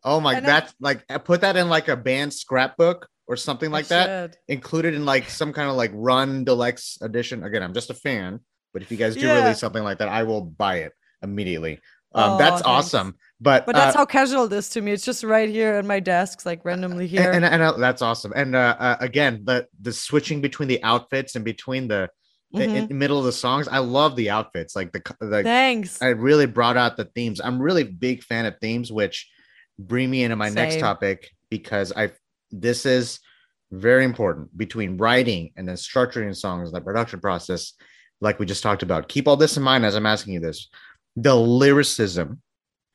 oh 0.04 0.20
my 0.20 0.36
And 0.36 0.48
I- 0.48 0.66
like 0.80 1.04
uh, 1.11 1.18
put 1.18 1.42
that 1.42 1.57
in 1.59 1.68
like 1.68 1.88
a 1.88 1.96
band 1.96 2.32
scrapbook 2.32 3.09
or 3.26 3.36
something 3.36 3.68
I 3.68 3.72
like 3.72 3.88
that 3.88 4.07
should. 4.30 4.38
included 4.48 4.94
in 4.94 5.04
like 5.04 5.28
some 5.28 5.52
kind 5.52 5.68
of 5.68 5.76
like 5.76 5.90
run 5.92 6.44
deluxe 6.44 6.96
edition. 7.02 7.42
Again, 7.42 7.62
I'm 7.62 7.74
just 7.74 7.90
a 7.90 7.94
fan, 7.94 8.40
but 8.72 8.80
if 8.80 8.90
you 8.90 8.96
guys 8.96 9.16
do 9.16 9.26
Yeah. 9.26 9.34
release 9.42 9.59
something 9.59 9.84
like 9.84 9.98
that, 9.98 10.09
I 10.09 10.22
will 10.22 10.40
buy 10.40 10.76
it 10.76 10.92
immediately. 11.22 11.80
Um, 12.14 12.32
Oh, 12.34 12.38
that's 12.38 12.62
thanks. 12.62 12.94
awesome. 12.94 13.16
But 13.38 13.66
But 13.66 13.74
that's 13.74 13.94
uh, 13.96 13.98
how 13.98 14.07
casual 14.07 14.44
it 14.44 14.52
is 14.54 14.70
to 14.70 14.80
me. 14.80 14.92
It's 14.92 15.04
just 15.04 15.24
right 15.24 15.48
here 15.50 15.74
at 15.74 15.84
my 15.84 16.00
desk, 16.00 16.46
like 16.46 16.64
randomly 16.64 17.07
here. 17.07 17.30
and, 17.32 17.44
and, 17.44 17.54
and, 17.54 17.62
uh, 17.62 17.72
that's 17.72 18.00
awesome. 18.00 18.32
And 18.34 18.54
uh, 18.57 18.76
uh, 18.78 18.96
again, 19.00 19.42
the 19.44 19.66
the 19.82 19.92
switching 19.92 20.40
between 20.40 20.68
the 20.68 20.82
outfits 20.82 21.34
and 21.36 21.44
between 21.44 21.88
the, 21.88 22.09
Mhm. 22.55 22.74
in 22.74 22.88
the 22.88 22.94
middle 22.94 23.18
of 23.18 23.24
the 23.24 23.32
songs, 23.32 23.68
I 23.68 23.78
love 23.78 24.16
the 24.16 24.30
outfits. 24.30 24.76
Like 24.76 24.92
the 24.92 25.03
the 25.20 25.42
Thanks. 25.42 26.01
I 26.01 26.09
really 26.09 26.47
brought 26.47 26.76
out 26.76 26.97
the 26.97 27.05
themes. 27.07 27.40
I'm 27.40 27.61
really 27.61 27.84
big 27.84 28.22
fan 28.22 28.47
of 28.47 28.55
themes, 28.61 28.90
which 28.92 29.28
bring 29.78 30.11
me 30.11 30.22
into 30.22 30.36
my 30.36 30.49
next 30.49 30.76
topic 30.80 31.30
because 31.51 31.92
I 31.94 32.12
this 32.51 32.86
is 32.86 33.18
very 33.72 34.05
important 34.05 34.57
between 34.57 34.97
writing 34.97 35.53
and 35.57 35.68
then 35.68 35.74
structuring 35.76 36.34
songs, 36.36 36.70
the 36.70 36.80
production 36.80 37.20
process, 37.20 37.72
like 38.20 38.38
we 38.38 38.47
just 38.47 38.62
talked 38.62 38.82
about. 38.84 39.09
Keep 39.09 39.26
all 39.26 39.36
this 39.36 39.57
in 39.57 39.62
mind 39.62 39.84
as 39.84 39.97
I'm 39.97 40.07
asking 40.07 40.34
you 40.34 40.40
this. 40.40 40.68
The 41.16 41.34
lyricism 41.34 42.40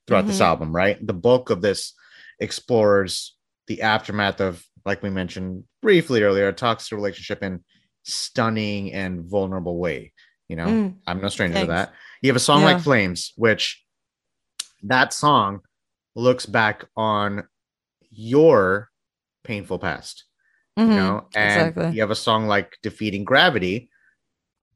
throughout 0.08 0.28
this 0.28 0.38
Mhm. 0.40 0.46
album, 0.46 0.76
right? 0.76 1.06
The 1.06 1.14
bulk 1.14 1.50
of 1.50 1.62
this 1.62 1.94
explores 2.40 3.36
the 3.68 3.82
aftermath 3.82 4.40
of, 4.42 4.66
like 4.86 5.04
we 5.04 5.10
mentioned 5.10 5.66
briefly 5.82 6.24
earlier, 6.24 6.48
a 6.48 6.54
toxic 6.54 6.96
relationship 6.96 7.44
in 7.44 7.64
stunning 8.04 8.94
and 8.94 9.24
vulnerable 9.30 9.78
way. 9.78 10.14
You 10.48 10.56
know, 10.58 10.66
Mm, 10.66 10.96
I'm 11.08 11.22
no 11.22 11.30
stranger 11.30 11.56
thanks. 11.56 11.68
to 11.68 11.72
that. 11.72 11.94
You 12.22 12.30
have 12.30 12.36
a 12.36 12.40
song 12.40 12.62
Yeah. 12.62 12.74
like 12.74 12.80
Flames, 12.80 13.34
which 13.38 13.84
that 14.84 15.14
song 15.14 15.62
looks 16.16 16.46
back 16.46 16.86
on 16.98 17.48
your 18.10 18.90
painful 19.44 19.80
past, 19.80 20.26
mhm, 20.78 20.90
you 20.90 20.96
know, 20.96 21.28
and 21.34 21.70
exactly. 21.70 21.96
you 21.96 22.02
have 22.02 22.12
a 22.12 22.16
song 22.16 22.48
like 22.48 22.78
Defeating 22.84 23.24
Gravity, 23.24 23.90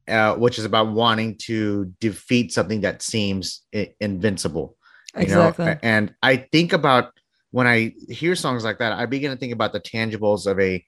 uh, 0.08 0.34
which 0.36 0.58
is 0.58 0.64
about 0.64 0.88
wanting 0.92 1.36
to 1.38 1.92
defeat 2.00 2.52
something 2.52 2.80
that 2.82 3.02
seems 3.02 3.66
i- 3.74 3.92
invincible. 4.00 4.76
You 5.14 5.22
Exactly. 5.22 5.66
know, 5.66 5.78
and 5.82 6.14
I 6.22 6.36
think 6.36 6.72
about 6.72 7.12
when 7.50 7.66
I 7.66 7.94
hear 8.08 8.34
songs 8.34 8.64
like 8.64 8.78
that, 8.78 8.92
I 8.92 9.06
begin 9.06 9.30
to 9.30 9.36
think 9.36 9.52
about 9.52 9.72
the 9.72 9.80
tangibles 9.80 10.46
of 10.46 10.58
a 10.60 10.84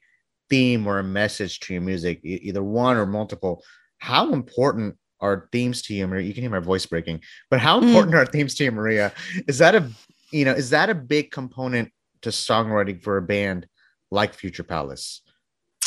theme 0.51 0.87
or 0.87 0.99
a 0.99 1.05
message 1.05 1.61
to 1.61 1.75
your 1.75 1.83
music, 1.83 2.21
either 2.25 2.63
one 2.63 2.97
or 2.97 3.07
multiple. 3.07 3.63
How 3.99 4.33
important 4.33 4.97
are 5.21 5.49
themes 5.53 5.83
to 5.83 5.95
you, 5.95 6.07
Maria? 6.07 6.27
You 6.27 6.35
can 6.35 6.43
hear 6.43 6.51
my 6.51 6.59
voice 6.61 6.87
breaking, 6.87 7.21
but 7.51 7.61
how 7.61 7.81
Mm. 7.81 7.89
important 7.89 8.15
are 8.15 8.27
themes 8.27 8.55
to 8.57 8.65
you, 8.65 8.73
Maria? 8.73 9.13
Is 9.47 9.59
that 9.59 9.75
a 9.75 9.91
you 10.31 10.45
know, 10.45 10.53
is 10.53 10.71
that 10.71 10.91
a 10.91 10.95
big 10.95 11.31
component 11.31 11.91
to 12.21 12.29
songwriting 12.29 13.03
for 13.03 13.17
a 13.17 13.23
band 13.23 13.67
like 14.11 14.35
Future 14.35 14.63
Palace? 14.63 15.23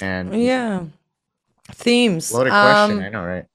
And 0.01 0.33
yeah. 0.33 0.85
Themes. 1.73 2.31
loaded 2.31 2.49
question, 2.51 2.97
Um, 2.97 3.03
I 3.03 3.09
know, 3.09 3.23
right? 3.23 3.45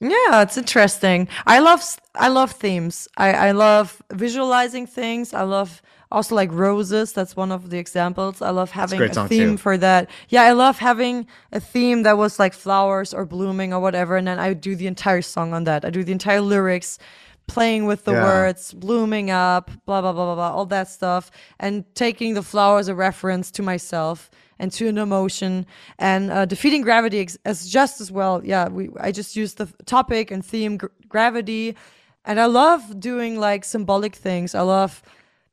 Yeah, 0.00 0.42
it's 0.42 0.58
interesting. 0.58 1.28
I 1.46 1.58
love 1.60 1.82
I 2.14 2.28
love 2.28 2.52
themes. 2.52 3.08
I 3.16 3.32
I 3.48 3.50
love 3.52 4.02
visualizing 4.12 4.86
things. 4.86 5.32
I 5.32 5.42
love 5.42 5.80
also 6.12 6.34
like 6.34 6.52
roses. 6.52 7.12
That's 7.12 7.34
one 7.34 7.50
of 7.50 7.70
the 7.70 7.78
examples. 7.78 8.42
I 8.42 8.50
love 8.50 8.70
having 8.72 8.98
great 8.98 9.16
a 9.16 9.26
theme 9.26 9.52
too. 9.52 9.56
for 9.56 9.78
that. 9.78 10.10
Yeah, 10.28 10.42
I 10.42 10.52
love 10.52 10.78
having 10.78 11.26
a 11.52 11.60
theme 11.60 12.02
that 12.02 12.18
was 12.18 12.38
like 12.38 12.52
flowers 12.52 13.14
or 13.14 13.24
blooming 13.24 13.72
or 13.72 13.80
whatever, 13.80 14.16
and 14.16 14.26
then 14.28 14.38
I 14.38 14.52
do 14.52 14.76
the 14.76 14.86
entire 14.86 15.22
song 15.22 15.54
on 15.54 15.64
that. 15.64 15.84
I 15.84 15.90
do 15.90 16.04
the 16.04 16.12
entire 16.12 16.42
lyrics, 16.42 16.98
playing 17.46 17.86
with 17.86 18.04
the 18.04 18.12
Yeah. 18.12 18.22
words, 18.24 18.74
blooming 18.74 19.30
up, 19.30 19.70
blah 19.86 20.02
blah 20.02 20.12
blah 20.12 20.26
blah 20.26 20.34
blah, 20.34 20.50
all 20.56 20.66
that 20.66 20.88
stuff, 20.88 21.30
and 21.58 21.84
taking 21.94 22.34
the 22.34 22.42
flowers 22.42 22.88
a 22.88 22.94
reference 22.94 23.50
to 23.52 23.62
myself 23.62 24.30
and 24.58 24.72
to 24.72 24.88
an 24.88 24.98
emotion 24.98 25.66
and 25.98 26.30
uh, 26.30 26.44
defeating 26.44 26.82
gravity 26.82 27.20
ex- 27.20 27.38
as 27.44 27.68
just 27.68 28.00
as 28.00 28.10
well 28.10 28.40
yeah 28.44 28.68
we 28.68 28.90
i 29.00 29.10
just 29.12 29.36
used 29.36 29.58
the 29.58 29.66
topic 29.84 30.30
and 30.30 30.44
theme 30.44 30.76
gr- 30.76 30.86
gravity. 31.08 31.76
And 32.24 32.40
i 32.40 32.46
love 32.46 32.98
doing 32.98 33.38
like 33.38 33.64
symbolic 33.64 34.14
things. 34.16 34.54
I 34.54 34.62
love 34.62 35.02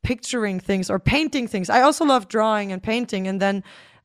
picturing 0.03 0.59
things 0.59 0.89
or 0.89 0.99
painting 0.99 1.47
things. 1.47 1.69
I 1.69 1.81
also 1.81 2.05
love 2.05 2.27
drawing 2.27 2.71
and 2.71 2.83
painting. 2.83 3.27
And 3.27 3.41
then 3.41 3.63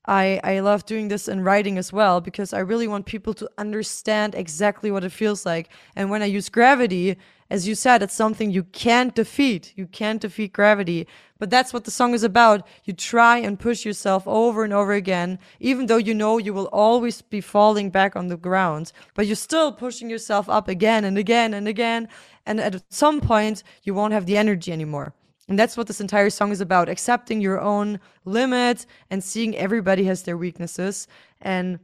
I, 0.08 0.40
I 0.42 0.60
love 0.60 0.86
doing 0.86 1.08
this 1.08 1.28
in 1.28 1.44
writing 1.44 1.76
as 1.76 1.92
well 1.92 2.22
because 2.22 2.54
I 2.54 2.60
really 2.60 2.88
want 2.88 3.04
people 3.04 3.34
to 3.34 3.50
understand 3.58 4.34
exactly 4.34 4.90
what 4.90 5.04
it 5.04 5.12
feels 5.12 5.44
like. 5.44 5.68
And 5.94 6.08
when 6.08 6.22
I 6.22 6.26
use 6.26 6.48
gravity, 6.48 7.18
as 7.50 7.68
you 7.68 7.74
said, 7.74 8.02
it's 8.02 8.14
something 8.14 8.50
you 8.50 8.64
can't 8.64 9.14
defeat. 9.14 9.74
You 9.76 9.86
can't 9.86 10.22
defeat 10.22 10.54
gravity. 10.54 11.06
But 11.38 11.50
that's 11.50 11.74
what 11.74 11.84
the 11.84 11.90
song 11.90 12.14
is 12.14 12.22
about. 12.22 12.66
You 12.84 12.94
try 12.94 13.36
and 13.36 13.60
push 13.60 13.84
yourself 13.84 14.26
over 14.26 14.64
and 14.64 14.72
over 14.72 14.94
again, 14.94 15.38
even 15.60 15.86
though 15.86 15.98
you 15.98 16.14
know 16.14 16.38
you 16.38 16.54
will 16.54 16.70
always 16.72 17.20
be 17.20 17.42
falling 17.42 17.90
back 17.90 18.16
on 18.16 18.28
the 18.28 18.38
ground. 18.38 18.92
But 19.12 19.26
you're 19.26 19.36
still 19.36 19.72
pushing 19.72 20.08
yourself 20.08 20.48
up 20.48 20.68
again 20.68 21.04
and 21.04 21.18
again 21.18 21.52
and 21.52 21.68
again. 21.68 22.08
And 22.46 22.60
at 22.60 22.82
some 22.88 23.20
point, 23.20 23.62
you 23.82 23.92
won't 23.92 24.14
have 24.14 24.24
the 24.24 24.38
energy 24.38 24.72
anymore. 24.72 25.12
And 25.48 25.58
that's 25.58 25.76
what 25.76 25.86
this 25.86 26.00
entire 26.00 26.30
song 26.30 26.52
is 26.52 26.60
about 26.60 26.88
accepting 26.88 27.40
your 27.40 27.60
own 27.60 28.00
limit 28.24 28.86
and 29.10 29.24
seeing 29.24 29.56
everybody 29.56 30.04
has 30.04 30.22
their 30.22 30.36
weaknesses. 30.36 31.08
And 31.40 31.78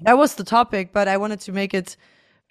that 0.00 0.18
was 0.18 0.34
the 0.34 0.44
topic, 0.44 0.92
but 0.92 1.06
I 1.06 1.16
wanted 1.16 1.40
to 1.40 1.52
make 1.52 1.74
it 1.74 1.96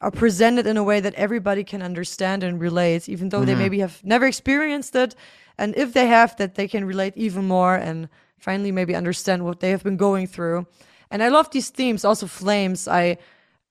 uh, 0.01 0.09
presented 0.09 0.65
in 0.65 0.77
a 0.77 0.83
way 0.83 0.99
that 1.01 1.13
everybody 1.15 1.63
can 1.63 1.81
understand 1.81 2.43
and 2.43 2.59
relate, 2.59 3.09
even 3.09 3.29
though 3.29 3.45
they 3.45 3.55
maybe 3.55 3.79
have 3.79 4.01
never 4.03 4.25
experienced 4.25 4.95
it. 4.95 5.15
And 5.57 5.75
if 5.75 5.93
they 5.93 6.07
have, 6.07 6.35
that 6.37 6.55
they 6.55 6.67
can 6.67 6.85
relate 6.85 7.13
even 7.15 7.45
more 7.45 7.75
and 7.75 8.09
finally 8.37 8.71
maybe 8.71 8.95
understand 8.95 9.43
what 9.43 9.59
they 9.59 9.69
have 9.71 9.83
been 9.83 9.97
going 9.97 10.27
through. 10.27 10.65
And 11.11 11.21
I 11.21 11.27
love 11.27 11.51
these 11.51 11.69
themes, 11.69 12.03
also 12.05 12.27
flames. 12.27 12.87
I 12.87 13.17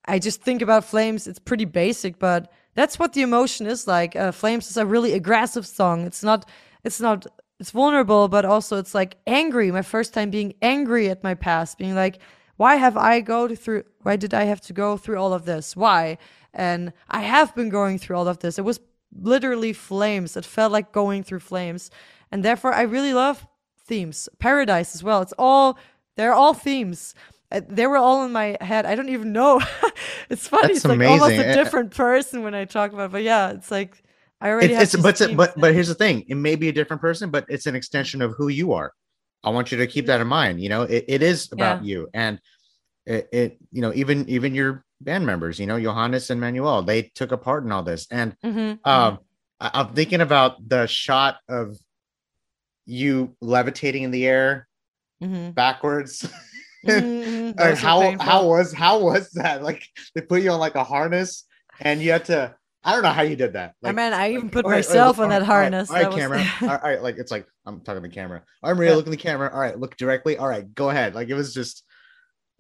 I 0.05 0.19
just 0.19 0.43
think 0.43 0.63
about 0.63 0.85
Flames. 0.85 1.27
It's 1.27 1.39
pretty 1.39 1.65
basic, 1.65 2.19
but 2.19 2.51
that's 2.75 2.99
what 2.99 3.13
the 3.13 3.23
emotion 3.23 3.67
is 3.67 3.87
like. 3.87 4.17
Uh, 4.17 4.33
Flames 4.33 4.69
is 4.69 4.77
a 4.77 4.87
really 4.87 5.13
aggressive 5.13 5.67
song. 5.67 6.05
It's 6.07 6.23
not. 6.23 6.49
It's 6.85 7.01
not. 7.01 7.27
It's 7.61 7.71
vulnerable, 7.71 8.27
but 8.29 8.45
also 8.45 8.79
it's 8.79 8.95
like 8.95 9.19
angry. 9.27 9.71
My 9.71 9.83
first 9.83 10.13
time 10.13 10.31
being 10.31 10.55
angry 10.63 11.09
at 11.09 11.23
my 11.23 11.35
past, 11.35 11.79
being 11.79 11.95
like, 11.95 12.19
why 12.57 12.75
have 12.77 12.97
I 12.97 13.21
go 13.21 13.55
through? 13.55 13.85
Why 14.03 14.17
did 14.17 14.35
I 14.35 14.45
have 14.45 14.61
to 14.63 14.73
go 14.73 14.97
through 14.97 15.19
all 15.19 15.33
of 15.33 15.45
this? 15.45 15.77
Why? 15.77 16.19
And 16.53 16.93
I 17.09 17.21
have 17.21 17.55
been 17.55 17.69
going 17.69 17.99
through 17.99 18.17
all 18.17 18.27
of 18.29 18.41
this. 18.41 18.59
It 18.59 18.65
was 18.65 18.81
literally 19.15 19.73
flames. 19.73 20.37
It 20.37 20.45
felt 20.45 20.73
like 20.73 20.91
going 20.93 21.23
through 21.23 21.41
flames, 21.41 21.91
and 22.33 22.45
therefore 22.45 22.73
I 22.73 22.83
really 22.83 23.15
love 23.15 23.47
themes. 23.87 24.29
Paradise 24.39 24.95
as 24.95 25.03
well. 25.05 25.23
It's 25.23 25.35
all. 25.39 25.79
They're 26.17 26.35
all 26.35 26.55
themes. 26.55 27.15
Uh, 27.51 27.61
They 27.69 27.87
were 27.87 27.97
all 27.97 28.25
in 28.25 28.33
my 28.33 28.57
head. 28.61 28.87
I 28.87 28.95
don't 28.97 29.09
even 29.09 29.33
know. 29.33 29.61
it's 30.29 30.49
funny. 30.49 30.75
That's 30.75 30.79
it's 30.79 30.85
like 30.85 31.09
almost 31.09 31.33
a 31.33 31.51
Uh, 31.51 31.55
different 31.55 31.95
person 31.95 32.43
when 32.43 32.55
I 32.55 32.65
talk 32.65 32.93
about. 32.93 33.07
It. 33.07 33.13
But 33.13 33.23
yeah, 33.23 33.53
it's 33.53 33.71
like 33.71 34.03
I 34.43 34.51
already 34.51 34.75
It's, 34.75 34.95
it's 34.95 35.03
but 35.03 35.37
but 35.37 35.55
but 35.57 35.73
here's 35.73 35.89
the 35.89 35.95
thing: 35.95 36.25
it 36.27 36.35
may 36.35 36.57
be 36.57 36.69
a 36.69 36.73
different 36.73 37.01
person, 37.01 37.31
but 37.31 37.47
it's 37.49 37.67
an 37.67 37.77
extension 37.77 38.21
of 38.21 38.35
who 38.37 38.49
you 38.49 38.73
are. 38.73 38.93
I 39.45 39.51
want 39.51 39.71
you 39.71 39.79
to 39.79 39.87
keep 39.87 40.07
that 40.07 40.21
in 40.21 40.27
mind. 40.27 40.61
You 40.61 40.69
know, 40.69 40.83
it, 40.83 41.05
it 41.07 41.23
is 41.23 41.51
about 41.53 41.85
you, 41.85 42.09
and 42.13 42.41
it, 43.07 43.29
it 43.33 43.59
you 43.71 43.83
know 43.83 43.93
even 43.95 44.29
even 44.29 44.55
your 44.55 44.85
band 45.01 45.27
members, 45.27 45.61
you 45.61 45.67
know, 45.67 45.81
Johannes 45.81 46.31
and 46.31 46.41
Manuel, 46.41 46.83
they 46.83 47.03
took 47.15 47.31
a 47.31 47.39
part 47.39 47.65
in 47.65 47.71
all 47.73 47.85
this, 47.85 48.07
and 48.11 48.37
Mhm, 48.45 48.79
um, 48.85 49.19
I, 49.61 49.71
I'm 49.75 49.95
thinking 49.95 50.21
about 50.21 50.69
the 50.69 50.87
shot 50.87 51.39
of 51.49 51.77
you 52.85 53.37
levitating 53.41 54.03
in 54.03 54.11
the 54.11 54.27
air 54.27 54.69
mhm, 55.23 55.55
backwards. 55.55 56.29
mhm, 56.87 57.23
mhm. 57.25 57.61
Like, 57.61 57.71
was 57.71 57.81
so 57.81 57.87
how 57.87 58.17
how 58.19 58.47
was 58.47 58.73
how 58.73 58.99
was 59.01 59.31
that? 59.33 59.63
Like 59.63 59.87
they 60.15 60.21
put 60.21 60.43
you 60.43 60.51
on 60.51 60.59
like 60.59 60.75
a 60.75 60.85
harness, 60.85 61.45
and 61.81 62.03
you 62.03 62.11
had 62.11 62.25
to. 62.27 62.57
I 62.85 62.93
don't 62.95 63.03
know 63.03 63.11
how 63.11 63.23
you 63.23 63.37
did 63.37 63.53
that. 63.53 63.75
I 63.85 63.93
mean, 63.93 64.13
I 64.13 64.33
even 64.33 64.51
put 64.51 64.65
right, 64.65 64.65
all 64.65 64.71
right, 64.73 64.77
myself 64.79 65.19
look- 65.19 65.25
on 65.25 65.31
that 65.31 65.43
right, 65.43 65.49
all 65.49 65.55
right, 65.57 65.73
harness. 65.73 65.91
All 65.91 65.97
right, 65.97 66.07
was- 66.09 66.17
camera. 66.17 66.39
all 66.63 66.69
right, 66.69 66.83
right, 66.83 67.03
like 67.03 67.17
it's 67.19 67.31
like 67.31 67.47
I'm 67.65 67.81
talking 67.81 68.03
to 68.03 68.09
the 68.09 68.15
camera. 68.15 68.43
All 68.63 68.71
right, 68.71 68.77
Maria, 68.77 68.91
Yeah. 68.91 68.97
look 68.97 69.07
in 69.07 69.11
the 69.13 69.17
camera. 69.17 69.51
All 69.53 69.61
right, 69.61 69.79
look 69.79 69.97
directly. 69.97 70.37
All 70.37 70.49
right, 70.49 70.73
go 70.75 70.91
ahead. 70.91 71.15
Like 71.15 71.29
it 71.29 71.35
was 71.35 71.55
just 71.55 71.85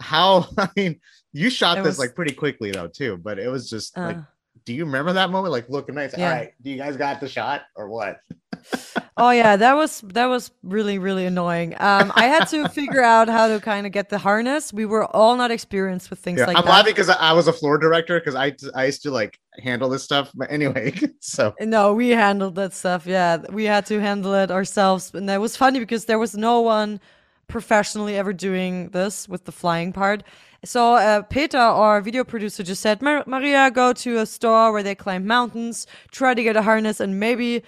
how 0.00 0.46
I 0.58 0.68
mean, 0.76 1.00
you 1.32 1.50
shot 1.50 1.78
It 1.78 1.84
this 1.84 1.92
was- 1.92 1.98
like 1.98 2.14
pretty 2.14 2.34
quickly 2.34 2.70
though 2.70 2.88
too, 2.88 3.16
but 3.16 3.38
it 3.38 3.48
was 3.48 3.68
just 3.68 3.96
like, 3.96 4.16
Uh, 4.16 4.22
do 4.64 4.74
you 4.74 4.84
remember 4.84 5.12
that 5.14 5.30
moment? 5.30 5.50
Like 5.50 5.68
looking 5.68 5.94
nice. 5.96 6.16
Yeah. 6.16 6.28
All 6.28 6.34
right, 6.36 6.52
do 6.62 6.70
you 6.70 6.76
guys 6.76 6.96
got 6.96 7.20
the 7.20 7.28
shot 7.28 7.62
or 7.74 7.88
what? 7.88 8.20
oh 9.16 9.30
yeah, 9.30 9.56
that 9.56 9.74
was 9.74 10.02
that 10.02 10.26
was 10.26 10.52
really 10.62 10.98
really 10.98 11.26
annoying. 11.26 11.74
Um, 11.80 12.12
I 12.14 12.26
had 12.26 12.44
to 12.50 12.68
figure 12.68 13.02
out 13.02 13.28
how 13.28 13.48
to 13.48 13.58
kind 13.58 13.86
of 13.86 13.92
get 13.92 14.08
the 14.08 14.18
harness. 14.18 14.72
We 14.72 14.84
were 14.86 15.04
all 15.04 15.36
not 15.36 15.50
experienced 15.50 16.10
with 16.10 16.20
things 16.20 16.38
Yeah, 16.38 16.46
like 16.46 16.56
I'm 16.56 16.64
that. 16.64 16.70
laughing 16.70 16.92
because 16.92 17.08
I, 17.08 17.14
I 17.16 17.32
was 17.32 17.48
a 17.48 17.52
floor 17.52 17.76
director 17.78 18.20
because 18.20 18.36
I 18.36 18.54
I 18.76 18.84
used 18.86 19.02
to 19.02 19.10
like 19.10 19.36
handle 19.58 19.88
this 19.88 20.02
stuff. 20.02 20.30
But 20.34 20.50
anyway, 20.50 20.94
so 21.20 21.54
No, 21.60 21.92
we 21.94 22.10
handled 22.10 22.54
that 22.56 22.72
stuff. 22.72 23.06
Yeah, 23.06 23.38
we 23.50 23.64
had 23.64 23.86
to 23.86 24.00
handle 24.00 24.34
it 24.34 24.50
ourselves, 24.50 25.12
and 25.14 25.28
that 25.28 25.40
was 25.40 25.56
funny 25.56 25.78
because 25.78 26.06
there 26.06 26.18
was 26.18 26.36
no 26.36 26.60
one 26.60 27.00
professionally 27.48 28.16
ever 28.16 28.32
doing 28.32 28.88
this 28.90 29.28
with 29.28 29.44
the 29.44 29.52
flying 29.52 29.92
part. 29.92 30.22
So 30.64 30.94
uh, 30.94 31.22
Peter, 31.22 31.58
our 31.58 32.00
video 32.00 32.24
producer, 32.24 32.62
just 32.62 32.80
said, 32.82 33.02
Mar- 33.02 33.24
"Maria, 33.26 33.70
go 33.70 33.92
to 33.92 34.18
a 34.18 34.26
store 34.26 34.72
where 34.72 34.82
they 34.82 34.94
climb 34.94 35.26
mountains, 35.26 35.86
try 36.12 36.34
to 36.34 36.42
get 36.42 36.56
a 36.56 36.62
harness, 36.62 37.00
and 37.00 37.18
maybe 37.18 37.62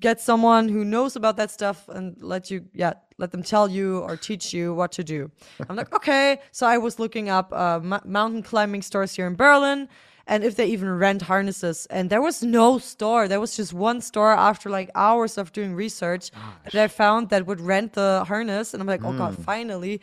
get 0.00 0.20
someone 0.20 0.68
who 0.68 0.84
knows 0.84 1.14
about 1.14 1.36
that 1.36 1.50
stuff 1.52 1.88
and 1.88 2.16
let 2.20 2.50
you, 2.50 2.64
yeah, 2.74 2.94
let 3.18 3.30
them 3.30 3.44
tell 3.44 3.68
you 3.70 4.00
or 4.00 4.16
teach 4.16 4.52
you 4.52 4.74
what 4.74 4.90
to 4.92 5.04
do." 5.04 5.30
I'm 5.68 5.76
like, 5.76 5.94
okay. 5.94 6.40
So 6.50 6.66
I 6.66 6.76
was 6.78 6.98
looking 6.98 7.28
up 7.30 7.52
uh, 7.52 7.78
m- 7.82 8.00
mountain 8.04 8.42
climbing 8.42 8.82
stores 8.82 9.14
here 9.14 9.26
in 9.28 9.36
Berlin. 9.36 9.88
And 10.28 10.44
if 10.44 10.54
they 10.56 10.66
even 10.66 10.88
rent 10.98 11.22
harnesses. 11.22 11.86
And 11.90 12.10
there 12.10 12.20
was 12.22 12.42
no 12.42 12.78
store. 12.78 13.26
There 13.26 13.40
was 13.40 13.56
just 13.56 13.72
one 13.72 14.00
store 14.00 14.32
after 14.32 14.68
like 14.70 14.90
hours 14.94 15.38
of 15.38 15.52
doing 15.52 15.74
research 15.74 16.30
that 16.64 16.74
I 16.84 16.88
found 16.88 17.30
that 17.30 17.46
would 17.46 17.60
rent 17.60 17.94
the 17.94 18.24
harness. 18.28 18.74
And 18.74 18.80
I'm 18.82 18.86
like, 18.86 19.02
oh 19.04 19.12
God, 19.16 19.34
Mm. 19.36 19.44
finally. 19.44 20.00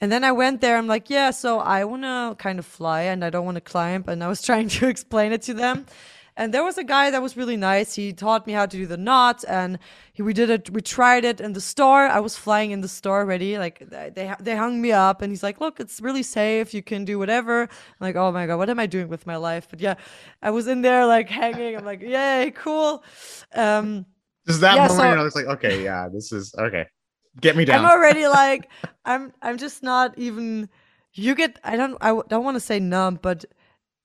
And 0.00 0.10
then 0.12 0.24
I 0.24 0.32
went 0.32 0.60
there. 0.60 0.76
I'm 0.76 0.86
like, 0.86 1.08
yeah, 1.08 1.30
so 1.30 1.60
I 1.60 1.84
want 1.84 2.02
to 2.02 2.34
kind 2.38 2.58
of 2.58 2.66
fly 2.66 3.02
and 3.02 3.24
I 3.24 3.30
don't 3.30 3.44
want 3.46 3.56
to 3.56 3.60
climb. 3.72 4.04
And 4.08 4.22
I 4.24 4.28
was 4.28 4.42
trying 4.48 4.68
to 4.80 4.88
explain 4.88 5.32
it 5.32 5.42
to 5.42 5.54
them. 5.54 5.86
And 6.38 6.52
there 6.52 6.62
was 6.62 6.76
a 6.76 6.84
guy 6.84 7.10
that 7.10 7.22
was 7.22 7.34
really 7.36 7.56
nice. 7.56 7.94
He 7.94 8.12
taught 8.12 8.46
me 8.46 8.52
how 8.52 8.66
to 8.66 8.76
do 8.76 8.86
the 8.86 8.98
knot, 8.98 9.42
and 9.48 9.78
he, 10.12 10.20
we 10.22 10.34
did 10.34 10.50
it. 10.50 10.68
We 10.68 10.82
tried 10.82 11.24
it 11.24 11.40
in 11.40 11.54
the 11.54 11.62
store. 11.62 12.06
I 12.06 12.20
was 12.20 12.36
flying 12.36 12.72
in 12.72 12.82
the 12.82 12.88
store 12.88 13.20
already. 13.20 13.56
Like 13.56 13.78
they 13.88 14.34
they, 14.38 14.54
hung 14.56 14.82
me 14.82 14.92
up, 14.92 15.22
and 15.22 15.32
he's 15.32 15.42
like, 15.42 15.60
"Look, 15.60 15.80
it's 15.80 16.00
really 16.02 16.22
safe. 16.22 16.74
You 16.74 16.82
can 16.82 17.06
do 17.06 17.18
whatever." 17.18 17.62
I'm 17.62 17.68
like, 18.00 18.16
"Oh 18.16 18.30
my 18.32 18.46
god, 18.46 18.58
what 18.58 18.68
am 18.68 18.78
I 18.78 18.86
doing 18.86 19.08
with 19.08 19.26
my 19.26 19.36
life?" 19.36 19.66
But 19.70 19.80
yeah, 19.80 19.94
I 20.42 20.50
was 20.50 20.66
in 20.66 20.82
there 20.82 21.06
like 21.06 21.30
hanging. 21.30 21.74
I'm 21.74 21.86
like, 21.86 22.02
"Yay, 22.02 22.52
cool." 22.54 23.02
Um, 23.54 24.04
Just 24.46 24.60
that 24.60 24.76
Yeah, 24.76 24.88
moment, 24.88 24.98
so- 24.98 25.14
know, 25.16 25.24
it's 25.26 25.36
like, 25.36 25.46
okay, 25.46 25.82
yeah, 25.82 26.08
this 26.12 26.32
is 26.32 26.54
okay. 26.58 26.86
Get 27.40 27.56
me 27.56 27.64
down. 27.64 27.84
I'm 27.84 27.90
already 27.90 28.28
like, 28.28 28.68
I'm 29.06 29.32
I'm 29.40 29.56
just 29.56 29.82
not 29.82 30.18
even. 30.18 30.68
You 31.14 31.34
get 31.34 31.58
I 31.64 31.76
don't 31.76 31.96
I 32.02 32.10
don't 32.28 32.44
want 32.44 32.56
to 32.56 32.60
say 32.60 32.78
numb, 32.78 33.18
but 33.22 33.46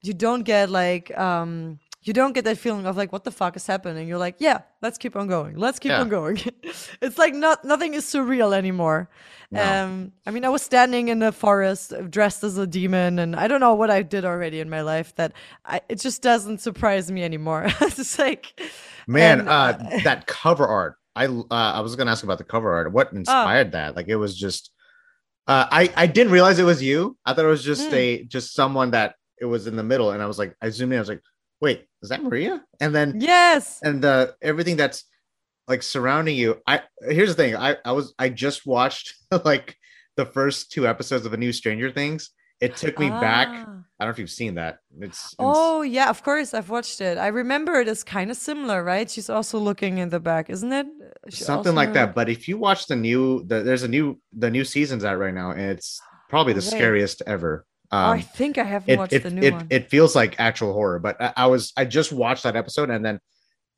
you 0.01 0.13
don't 0.13 0.43
get 0.43 0.69
like 0.69 1.11
um 1.17 1.79
you 2.03 2.13
don't 2.13 2.33
get 2.33 2.45
that 2.45 2.57
feeling 2.57 2.85
of 2.87 2.97
like 2.97 3.11
what 3.11 3.23
the 3.23 3.31
fuck 3.31 3.55
is 3.55 3.67
happening. 3.67 4.07
You're 4.07 4.17
like, 4.17 4.35
yeah, 4.39 4.61
let's 4.81 4.97
keep 4.97 5.15
on 5.15 5.27
going. 5.27 5.55
Let's 5.55 5.77
keep 5.79 5.91
Yeah. 5.91 6.01
on 6.01 6.09
going. 6.09 6.39
it's 7.01 7.17
like 7.17 7.33
not 7.35 7.63
nothing 7.63 7.93
is 7.93 8.05
surreal 8.05 8.55
anymore. 8.55 9.09
No. 9.51 9.61
Um, 9.61 10.11
I 10.25 10.31
mean, 10.31 10.45
I 10.45 10.49
was 10.49 10.61
standing 10.61 11.09
in 11.09 11.19
the 11.19 11.31
forest 11.31 11.93
dressed 12.09 12.43
as 12.43 12.57
a 12.57 12.65
demon, 12.65 13.19
and 13.19 13.35
I 13.35 13.47
don't 13.47 13.59
know 13.59 13.75
what 13.75 13.91
I 13.91 14.01
did 14.01 14.23
already 14.25 14.59
in 14.61 14.69
my 14.69 14.81
life 14.81 15.13
that 15.15 15.33
I, 15.65 15.81
it 15.89 15.99
just 15.99 16.21
doesn't 16.23 16.59
surprise 16.61 17.11
me 17.11 17.21
anymore. 17.23 17.65
it's 17.81 18.17
like, 18.17 18.59
Man, 19.07 19.41
and, 19.41 19.49
uh, 19.49 19.51
uh, 19.51 19.99
that 20.03 20.25
cover 20.25 20.65
art. 20.67 20.95
I 21.15 21.25
uh, 21.27 21.43
I 21.51 21.81
was 21.81 21.95
gonna 21.97 22.11
ask 22.11 22.23
about 22.23 22.37
the 22.37 22.45
cover 22.45 22.71
art. 22.73 22.87
Oh. 22.87 22.91
What 22.91 23.11
inspired 23.13 23.73
that? 23.73 23.95
Like 23.97 24.07
it 24.07 24.15
was 24.15 24.35
just 24.37 24.71
uh 25.47 25.65
I 25.69 25.91
I 25.97 26.07
didn't 26.07 26.31
realize 26.31 26.57
it 26.57 26.63
was 26.63 26.81
you. 26.81 27.17
I 27.25 27.33
thought 27.33 27.43
it 27.45 27.49
was 27.49 27.63
just 27.63 27.89
Mm. 27.91 27.93
a 27.93 28.23
just 28.23 28.53
someone 28.55 28.91
that 28.91 29.15
it 29.37 29.45
was 29.45 29.67
in 29.67 29.75
the 29.75 29.83
middle 29.83 30.11
and 30.11 30.23
I 30.23 30.25
was 30.27 30.39
like 30.39 30.55
I 30.61 30.69
zoomed 30.69 30.93
in 30.93 30.97
I 30.99 31.01
was 31.01 31.09
like, 31.09 31.21
"Wait, 31.59 31.85
is 32.01 32.09
that 32.09 32.23
Maria?" 32.23 32.63
And 32.79 32.93
then 32.93 33.19
yes, 33.19 33.79
and 33.83 34.03
the 34.03 34.35
everything 34.41 34.77
that's 34.77 35.03
like 35.67 35.83
surrounding 35.83 36.35
you. 36.35 36.61
I 36.67 36.81
here's 37.01 37.29
the 37.29 37.35
thing. 37.35 37.55
I 37.55 37.77
I 37.85 37.91
was 37.91 38.13
I 38.19 38.29
just 38.29 38.65
watched 38.65 39.13
like 39.45 39.77
the 40.17 40.25
first 40.25 40.71
two 40.71 40.87
episodes 40.87 41.25
of 41.25 41.31
the 41.31 41.37
new 41.37 41.53
Stranger 41.53 41.91
Things. 41.91 42.31
It 42.59 42.75
took 42.75 42.99
me 42.99 43.09
back. 43.09 43.47
Ah. 43.49 43.79
I 43.99 44.03
don't 44.05 44.09
know 44.09 44.09
if 44.11 44.19
you've 44.19 44.29
seen 44.29 44.55
that. 44.55 44.77
It's, 44.99 45.25
it's 45.25 45.35
Oh 45.39 45.81
yeah, 45.81 46.09
of 46.09 46.21
course 46.21 46.53
I've 46.53 46.69
watched 46.69 47.01
it. 47.01 47.17
I 47.17 47.27
remember 47.27 47.79
it 47.79 47.87
is 47.87 48.03
kind 48.03 48.29
of 48.29 48.37
similar, 48.37 48.83
right? 48.83 49.09
She's 49.09 49.29
also 49.29 49.57
looking 49.57 49.97
in 49.97 50.09
the 50.09 50.19
back, 50.19 50.49
isn't 50.49 50.71
it? 50.71 50.85
She 51.29 51.43
something 51.43 51.73
like 51.73 51.93
that. 51.93 52.13
But 52.13 52.29
if 52.29 52.47
you 52.47 52.57
watch 52.57 52.85
the 52.85 52.95
new, 52.95 53.43
the, 53.45 53.63
there's 53.63 53.83
a 53.83 53.87
new, 53.87 54.19
the 54.33 54.51
new 54.51 54.63
season's 54.63 55.03
out 55.03 55.17
right 55.17 55.33
now, 55.33 55.51
and 55.51 55.71
it's 55.71 55.99
probably 56.29 56.53
the 56.53 56.59
Oh, 56.59 56.75
scariest 56.75 57.23
ever. 57.25 57.65
Oh, 57.91 57.97
I 57.97 58.19
Um, 58.21 58.25
think 58.33 58.57
I 58.57 58.63
haven't 58.63 58.87
it 58.93 58.97
watched 58.99 59.13
it, 59.13 59.23
the 59.23 59.31
new 59.31 59.41
it, 59.41 59.53
one. 59.53 59.67
it 59.69 59.89
feels 59.89 60.15
like 60.15 60.39
actual 60.39 60.73
horror, 60.73 60.99
but 60.99 61.21
I, 61.21 61.33
I 61.35 61.47
was 61.47 61.73
I 61.75 61.85
just 61.85 62.11
watched 62.13 62.43
that 62.43 62.55
episode 62.55 62.89
and 62.89 63.03
then, 63.05 63.19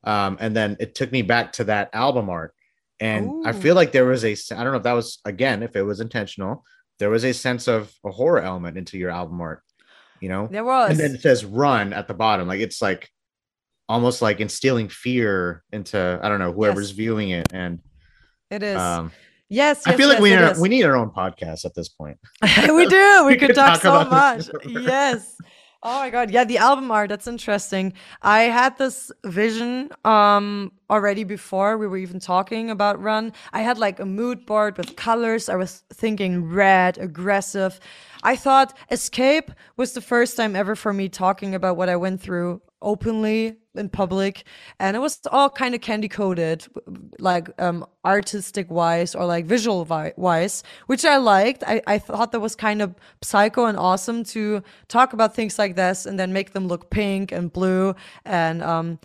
um, 0.03 0.37
and 0.39 0.55
then 0.55 0.77
it 0.79 0.95
took 0.95 1.11
me 1.11 1.21
back 1.23 1.53
to 1.53 1.63
that 1.65 1.89
album 1.93 2.29
art, 2.29 2.53
and 2.99 3.31
I 3.45 3.53
feel 3.53 3.75
like 3.75 3.91
there 3.91 4.05
was 4.05 4.23
a, 4.23 4.31
I 4.55 4.63
don't 4.63 4.71
know 4.71 4.77
if 4.77 4.83
that 4.83 4.93
was 4.93 5.19
again 5.25 5.63
if 5.63 5.75
it 5.75 5.81
was 5.83 5.99
intentional, 5.99 6.63
there 6.99 7.09
was 7.09 7.23
a 7.25 7.33
sense 7.33 7.67
of 7.67 7.91
a 8.05 8.11
horror 8.11 8.41
element 8.41 8.77
into 8.77 8.97
your 8.99 9.09
album 9.09 9.41
art, 9.41 9.61
you 10.21 10.29
know, 10.29 10.47
there 10.51 10.63
was. 10.63 10.91
and 10.91 10.99
then 10.99 11.15
it 11.15 11.21
says 11.21 11.43
run 11.43 11.91
at 11.93 12.07
the 12.07 12.13
bottom 12.13 12.47
like 12.47 12.59
it's 12.61 12.81
like 12.81 13.09
almost 13.89 14.21
like 14.21 14.39
instilling 14.39 14.87
fear 14.89 15.61
into 15.73 16.19
i 16.23 16.29
don't 16.29 16.39
know 16.39 16.53
whoever's 16.53 16.89
Yes. 16.89 16.95
viewing 16.97 17.29
it 17.31 17.47
and 17.51 17.79
it 18.49 18.63
is. 18.63 18.79
um 18.79 19.11
yes, 19.53 19.85
i 19.85 19.91
yes, 19.91 19.97
feel 19.99 20.09
like 20.09 20.19
we 20.19 20.35
need, 20.35 20.57
we 20.57 20.69
need 20.69 20.83
our 20.83 20.95
own 20.95 21.09
podcast 21.09 21.65
at 21.65 21.73
this 21.75 21.89
point 21.89 22.17
we 22.79 22.85
do. 22.87 23.23
We, 23.25 23.33
We 23.33 23.37
could 23.37 23.55
talk, 23.55 23.81
talk 23.81 23.81
so 23.81 24.09
much. 24.09 24.49
yes. 24.65 25.35
Oh 25.85 25.99
my 25.99 26.09
god. 26.09 26.31
Yeah, 26.31 26.45
the 26.45 26.59
album 26.59 26.91
art, 26.91 27.09
that's 27.09 27.27
interesting. 27.27 27.93
I 28.21 28.43
had 28.43 28.77
this 28.77 29.11
vision 29.25 29.89
um 30.05 30.71
already 30.93 31.23
before 31.23 31.75
we 31.79 31.87
were 31.87 31.97
even 31.97 32.19
talking 32.19 32.69
about 32.69 33.01
Run. 33.01 33.33
I 33.51 33.61
had 33.63 33.79
like 33.79 33.99
a 33.99 34.05
mood 34.05 34.45
board 34.45 34.77
with 34.77 34.95
colors. 34.95 35.49
I 35.49 35.55
was 35.55 35.83
thinking 35.91 36.45
red, 36.45 36.99
aggressive. 36.99 37.79
I 38.21 38.35
thought 38.35 38.77
Escape 38.91 39.49
was 39.75 39.93
the 39.93 40.01
first 40.01 40.37
time 40.37 40.55
ever 40.55 40.75
for 40.75 40.93
me 40.93 41.09
talking 41.09 41.55
about 41.55 41.77
what 41.77 41.89
I 41.89 41.95
went 41.95 42.21
through 42.21 42.61
openly 42.83 43.57
in 43.75 43.89
public 43.89 44.43
and 44.79 44.95
it 44.95 44.99
was 44.99 45.19
all 45.31 45.49
kind 45.49 45.73
of 45.73 45.81
candy 45.81 46.07
coated 46.07 46.67
like 47.17 47.49
um 47.59 47.83
artistic 48.05 48.69
wise 48.69 49.15
or 49.15 49.25
like 49.25 49.45
visual 49.45 49.85
wise 50.17 50.63
which 50.87 51.05
i 51.05 51.15
liked 51.17 51.63
I, 51.65 51.81
I 51.87 51.97
thought 51.97 52.33
that 52.33 52.41
was 52.41 52.55
kind 52.55 52.81
of 52.81 52.93
psycho 53.21 53.65
and 53.65 53.77
awesome 53.77 54.23
to 54.25 54.61
talk 54.89 55.13
about 55.13 55.33
things 55.33 55.57
like 55.57 55.75
this 55.75 56.05
and 56.05 56.19
then 56.19 56.33
make 56.33 56.51
them 56.51 56.67
look 56.67 56.91
pink 56.91 57.31
and 57.31 57.51
blue 57.51 57.95
and 58.25 58.61
um 58.61 58.99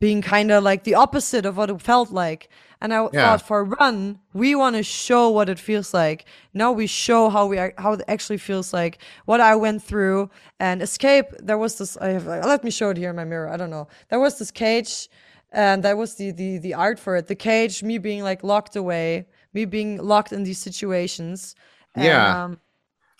being 0.00 0.22
kind 0.22 0.50
of 0.50 0.62
like 0.62 0.84
the 0.84 0.94
opposite 0.94 1.44
of 1.44 1.56
what 1.56 1.70
it 1.70 1.80
felt 1.82 2.10
like. 2.12 2.48
And 2.80 2.94
I 2.94 3.08
Yeah. 3.12 3.24
thought 3.36 3.42
for 3.42 3.64
run, 3.64 4.20
we 4.32 4.54
want 4.54 4.76
to 4.76 4.84
show 4.84 5.28
what 5.30 5.48
it 5.48 5.58
feels 5.58 5.92
like. 5.92 6.24
Now 6.54 6.70
we 6.70 6.86
show 6.86 7.28
how 7.28 7.46
we 7.46 7.58
are, 7.58 7.74
how 7.78 7.94
it 7.94 8.02
actually 8.06 8.38
feels 8.38 8.72
like, 8.72 8.98
what 9.24 9.40
I 9.40 9.56
went 9.56 9.82
through. 9.82 10.30
And 10.60 10.80
escape, 10.80 11.26
there 11.40 11.58
was 11.58 11.78
this. 11.78 11.96
I 11.96 12.08
have, 12.10 12.26
let 12.26 12.62
me 12.62 12.70
show 12.70 12.90
it 12.90 12.96
here 12.96 13.10
in 13.10 13.16
my 13.16 13.24
mirror. 13.24 13.48
I 13.48 13.56
don't 13.56 13.70
know. 13.70 13.88
There 14.08 14.20
was 14.20 14.38
this 14.38 14.52
cage, 14.52 15.08
and 15.50 15.82
that 15.82 15.96
was 15.96 16.14
the 16.14 16.30
the 16.30 16.58
the 16.58 16.74
art 16.74 17.00
for 17.00 17.16
it. 17.16 17.26
The 17.26 17.34
cage, 17.34 17.82
me 17.82 17.98
being 17.98 18.22
like 18.22 18.44
locked 18.44 18.76
away, 18.76 19.26
me 19.52 19.64
being 19.64 19.98
locked 20.00 20.32
in 20.32 20.44
these 20.44 20.58
situations. 20.58 21.56
And, 21.96 22.04
Yeah. 22.04 22.44
um, 22.44 22.60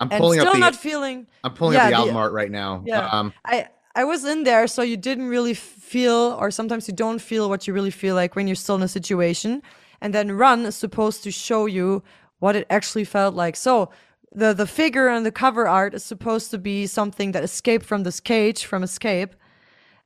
i'm 0.00 0.08
and 0.12 0.20
pulling 0.20 0.38
still 0.38 0.50
up 0.50 0.54
the 0.54 0.60
not 0.60 0.76
feeling. 0.76 1.26
i'm 1.42 1.52
pulling 1.54 1.74
yeah, 1.74 1.84
up 1.86 1.90
the 1.90 1.96
the- 1.96 2.00
album 2.02 2.16
art 2.16 2.32
right 2.32 2.52
now 2.52 2.82
Yeah. 2.86 3.08
um 3.08 3.32
I 3.44 3.66
I 3.98 4.04
was 4.04 4.24
in 4.24 4.44
there, 4.44 4.68
so 4.68 4.82
you 4.82 4.96
didn't 4.96 5.26
really 5.26 5.54
feel, 5.54 6.36
or 6.38 6.52
sometimes 6.52 6.86
you 6.86 6.94
don't 6.94 7.20
feel 7.20 7.48
what 7.48 7.66
you 7.66 7.74
really 7.74 7.90
feel 7.90 8.14
like 8.14 8.36
when 8.36 8.46
you're 8.46 8.62
still 8.64 8.76
in 8.76 8.82
a 8.82 8.94
situation. 9.00 9.60
And 10.00 10.14
then 10.14 10.30
Run 10.30 10.64
is 10.66 10.76
supposed 10.76 11.24
to 11.24 11.32
show 11.32 11.66
you 11.66 12.04
what 12.38 12.54
it 12.54 12.64
actually 12.70 13.04
felt 13.04 13.34
like. 13.34 13.56
So 13.56 13.90
the 14.30 14.54
the 14.54 14.68
figure 14.68 15.08
and 15.08 15.26
the 15.26 15.32
cover 15.32 15.66
art 15.66 15.94
is 15.94 16.04
supposed 16.04 16.52
to 16.52 16.58
be 16.58 16.86
something 16.86 17.32
that 17.32 17.42
escaped 17.42 17.84
from 17.84 18.04
this 18.04 18.20
cage 18.20 18.64
from 18.66 18.84
Escape. 18.84 19.34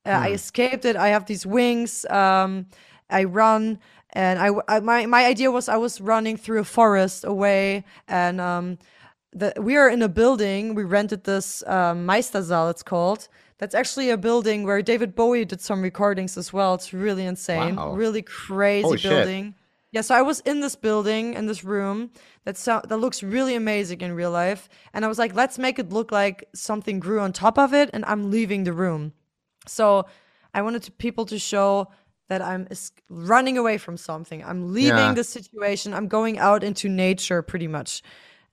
Uh, 0.06 0.20
I 0.26 0.28
escaped 0.30 0.86
it. 0.86 0.96
I 0.96 1.08
have 1.08 1.26
these 1.26 1.44
wings. 1.44 2.06
Um, 2.06 2.68
I 3.10 3.24
run, 3.24 3.78
and 4.14 4.38
I, 4.38 4.48
I 4.68 4.80
my 4.80 5.04
my 5.04 5.26
idea 5.26 5.50
was 5.50 5.68
I 5.68 5.76
was 5.76 6.00
running 6.00 6.38
through 6.38 6.60
a 6.60 6.64
forest 6.78 7.24
away, 7.24 7.84
and 8.08 8.40
um, 8.40 8.78
the, 9.34 9.52
we 9.58 9.76
are 9.76 9.90
in 9.90 10.00
a 10.00 10.08
building. 10.08 10.74
We 10.74 10.84
rented 10.84 11.24
this 11.24 11.62
um, 11.66 12.06
Meistersaal, 12.06 12.70
it's 12.70 12.82
called. 12.82 13.28
That's 13.62 13.76
actually 13.76 14.10
a 14.10 14.16
building 14.16 14.64
where 14.64 14.82
David 14.82 15.14
Bowie 15.14 15.44
did 15.44 15.60
some 15.60 15.82
recordings 15.82 16.36
as 16.36 16.52
well. 16.52 16.74
It's 16.74 16.92
really 16.92 17.24
insane, 17.24 17.76
Wow. 17.76 17.92
really 17.94 18.20
crazy 18.22 18.82
Holy 18.82 18.98
shit. 18.98 19.10
building. 19.12 19.54
Yeah, 19.92 20.00
so 20.00 20.16
I 20.16 20.22
was 20.22 20.40
in 20.40 20.58
this 20.58 20.74
building, 20.74 21.34
in 21.34 21.46
this 21.46 21.62
room 21.62 22.10
that 22.44 22.56
so- 22.56 22.82
that 22.88 22.96
looks 22.96 23.22
really 23.22 23.54
amazing 23.54 24.00
in 24.00 24.14
real 24.14 24.32
life, 24.32 24.68
and 24.92 25.04
I 25.04 25.08
was 25.08 25.16
like, 25.16 25.32
let's 25.36 25.58
make 25.60 25.78
it 25.78 25.90
look 25.92 26.10
like 26.10 26.48
something 26.56 26.98
grew 26.98 27.20
on 27.20 27.32
top 27.32 27.56
of 27.56 27.72
it, 27.72 27.88
and 27.92 28.04
I'm 28.06 28.32
leaving 28.32 28.64
the 28.64 28.72
room. 28.72 29.12
So 29.68 30.06
I 30.52 30.62
wanted 30.62 30.82
to, 30.82 30.90
people 30.90 31.24
to 31.26 31.38
show 31.38 31.86
that 32.28 32.42
I'm 32.42 32.66
es- 32.68 32.90
running 33.08 33.56
away 33.58 33.78
from 33.78 33.96
something. 33.96 34.42
I'm 34.42 34.72
leaving 34.72 34.96
Yeah. 34.98 35.14
the 35.14 35.22
situation. 35.22 35.94
I'm 35.94 36.08
going 36.08 36.36
out 36.40 36.64
into 36.64 36.88
nature 36.88 37.42
pretty 37.42 37.68
much. 37.68 38.02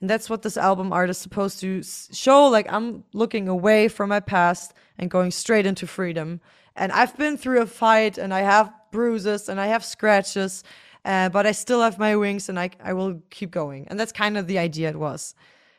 And 0.02 0.10
that's 0.10 0.30
what 0.30 0.44
this 0.44 0.56
album 0.56 0.94
art 0.94 1.10
is 1.10 1.18
supposed 1.18 1.60
to 1.62 1.82
show. 2.14 2.46
Like 2.48 2.72
I'm 2.72 3.04
looking 3.14 3.48
away 3.48 3.88
from 3.88 4.10
my 4.10 4.20
past 4.20 4.74
and 5.00 5.10
going 5.10 5.32
straight 5.32 5.66
into 5.66 5.88
freedom. 5.88 6.42
And 6.76 6.92
I've 6.92 7.16
been 7.18 7.38
through 7.38 7.62
a 7.62 7.66
fight 7.66 8.18
and 8.18 8.34
I 8.34 8.42
have 8.42 8.72
bruises 8.92 9.50
and 9.50 9.60
I 9.60 9.68
have 9.68 9.84
scratches, 9.84 10.64
uh, 11.06 11.30
but 11.30 11.48
I 11.48 11.54
still 11.54 11.82
have 11.82 11.98
my 11.98 12.16
wings 12.16 12.50
and 12.50 12.60
I, 12.60 12.70
I 12.84 12.94
will 12.94 13.22
keep 13.32 13.50
going. 13.52 13.88
And 13.88 14.00
that's 14.00 14.12
kind 14.12 14.38
of 14.38 14.46
the 14.48 14.60
idea 14.60 14.90
it 14.90 15.00
was. 15.00 15.34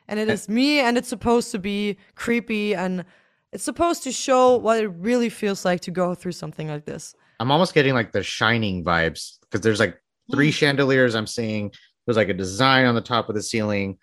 And 0.09 0.19
it 0.19 0.29
is 0.29 0.49
me 0.49 0.81
and 0.81 0.99
it's 0.99 1.09
supposed 1.09 1.53
to 1.53 1.59
be 1.59 1.97
creepy 2.17 2.75
and 2.75 3.05
it's 3.53 3.63
supposed 3.65 4.03
to 4.05 4.13
show 4.13 4.57
what 4.57 4.81
it 4.83 4.89
really 4.89 5.29
feels 5.29 5.65
like 5.65 5.81
to 5.83 5.91
go 5.91 6.15
through 6.15 6.33
something 6.33 6.69
like 6.69 6.85
this. 6.85 7.15
i'm 7.41 7.51
almost 7.51 7.75
getting 7.75 7.95
like 7.95 8.13
the 8.13 8.23
shining 8.23 8.85
vibes 8.85 9.39
because 9.43 9.61
there's 9.61 9.81
like 9.81 9.97
three 10.33 10.51
Mm. 10.51 10.55
chandeliers 10.55 11.15
i'm 11.17 11.27
seeing 11.27 11.73
there's 12.07 12.17
like 12.17 12.29
a 12.29 12.35
design 12.35 12.85
on 12.87 12.95
the 12.95 13.01
top 13.01 13.29
of 13.29 13.35
the 13.35 13.43
ceiling 13.43 13.99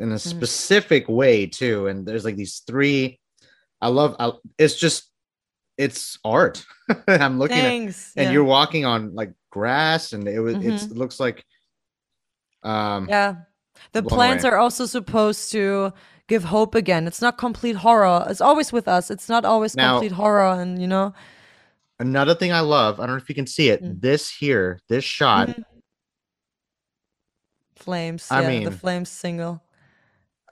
in 0.00 0.10
a 0.12 0.14
Mm. 0.16 0.20
specific 0.20 1.08
way 1.08 1.46
too 1.46 1.86
and 1.88 2.06
there's 2.06 2.24
like 2.24 2.36
these 2.36 2.62
three 2.66 3.20
i 3.82 3.88
love 3.88 4.16
I, 4.18 4.32
it's 4.58 4.76
just 4.76 5.10
it's 5.78 6.18
art 6.24 6.64
i'm 7.08 7.38
looking 7.38 7.56
at 7.58 7.62
Thanks. 7.62 8.12
and 8.16 8.26
yeah. 8.26 8.32
you're 8.32 8.44
walking 8.44 8.84
on 8.84 9.14
like 9.14 9.32
grass 9.50 10.12
and 10.12 10.26
it 10.28 10.40
was 10.40 10.54
it's, 10.56 10.84
Mhm. 10.84 10.90
it 10.92 10.96
looks 10.96 11.18
like 11.20 11.44
um 12.62 13.08
yeah. 13.08 13.34
The 13.92 14.02
plants 14.02 14.44
away. 14.44 14.52
are 14.52 14.58
also 14.58 14.84
supposed 14.84 15.50
to 15.52 15.92
give 16.28 16.44
hope 16.44 16.74
again. 16.74 17.06
It's 17.06 17.22
not 17.22 17.38
complete 17.38 17.76
horror. 17.76 18.26
It's 18.28 18.42
always 18.42 18.72
with 18.72 18.86
us. 18.86 19.10
It's 19.10 19.28
not 19.30 19.46
always 19.46 19.74
Now- 19.74 19.94
complete 19.94 20.12
horror, 20.12 20.52
and 20.60 20.78
you 20.80 20.86
know. 20.86 21.14
Another 21.98 22.34
thing 22.34 22.52
I 22.52 22.60
love, 22.60 23.00
I 23.00 23.06
don't 23.06 23.16
know 23.16 23.22
if 23.22 23.28
you 23.30 23.34
can 23.34 23.46
see 23.46 23.70
it. 23.70 23.82
Mm. 23.82 24.00
This 24.02 24.28
here, 24.28 24.78
this 24.90 25.02
shot, 25.02 25.48
Mhm. 25.48 25.64
Flames. 27.76 28.26
I 28.30 28.42
yeah, 28.42 28.48
mean- 28.48 28.64
the 28.64 28.70
Flames 28.70 29.08
single. 29.08 29.62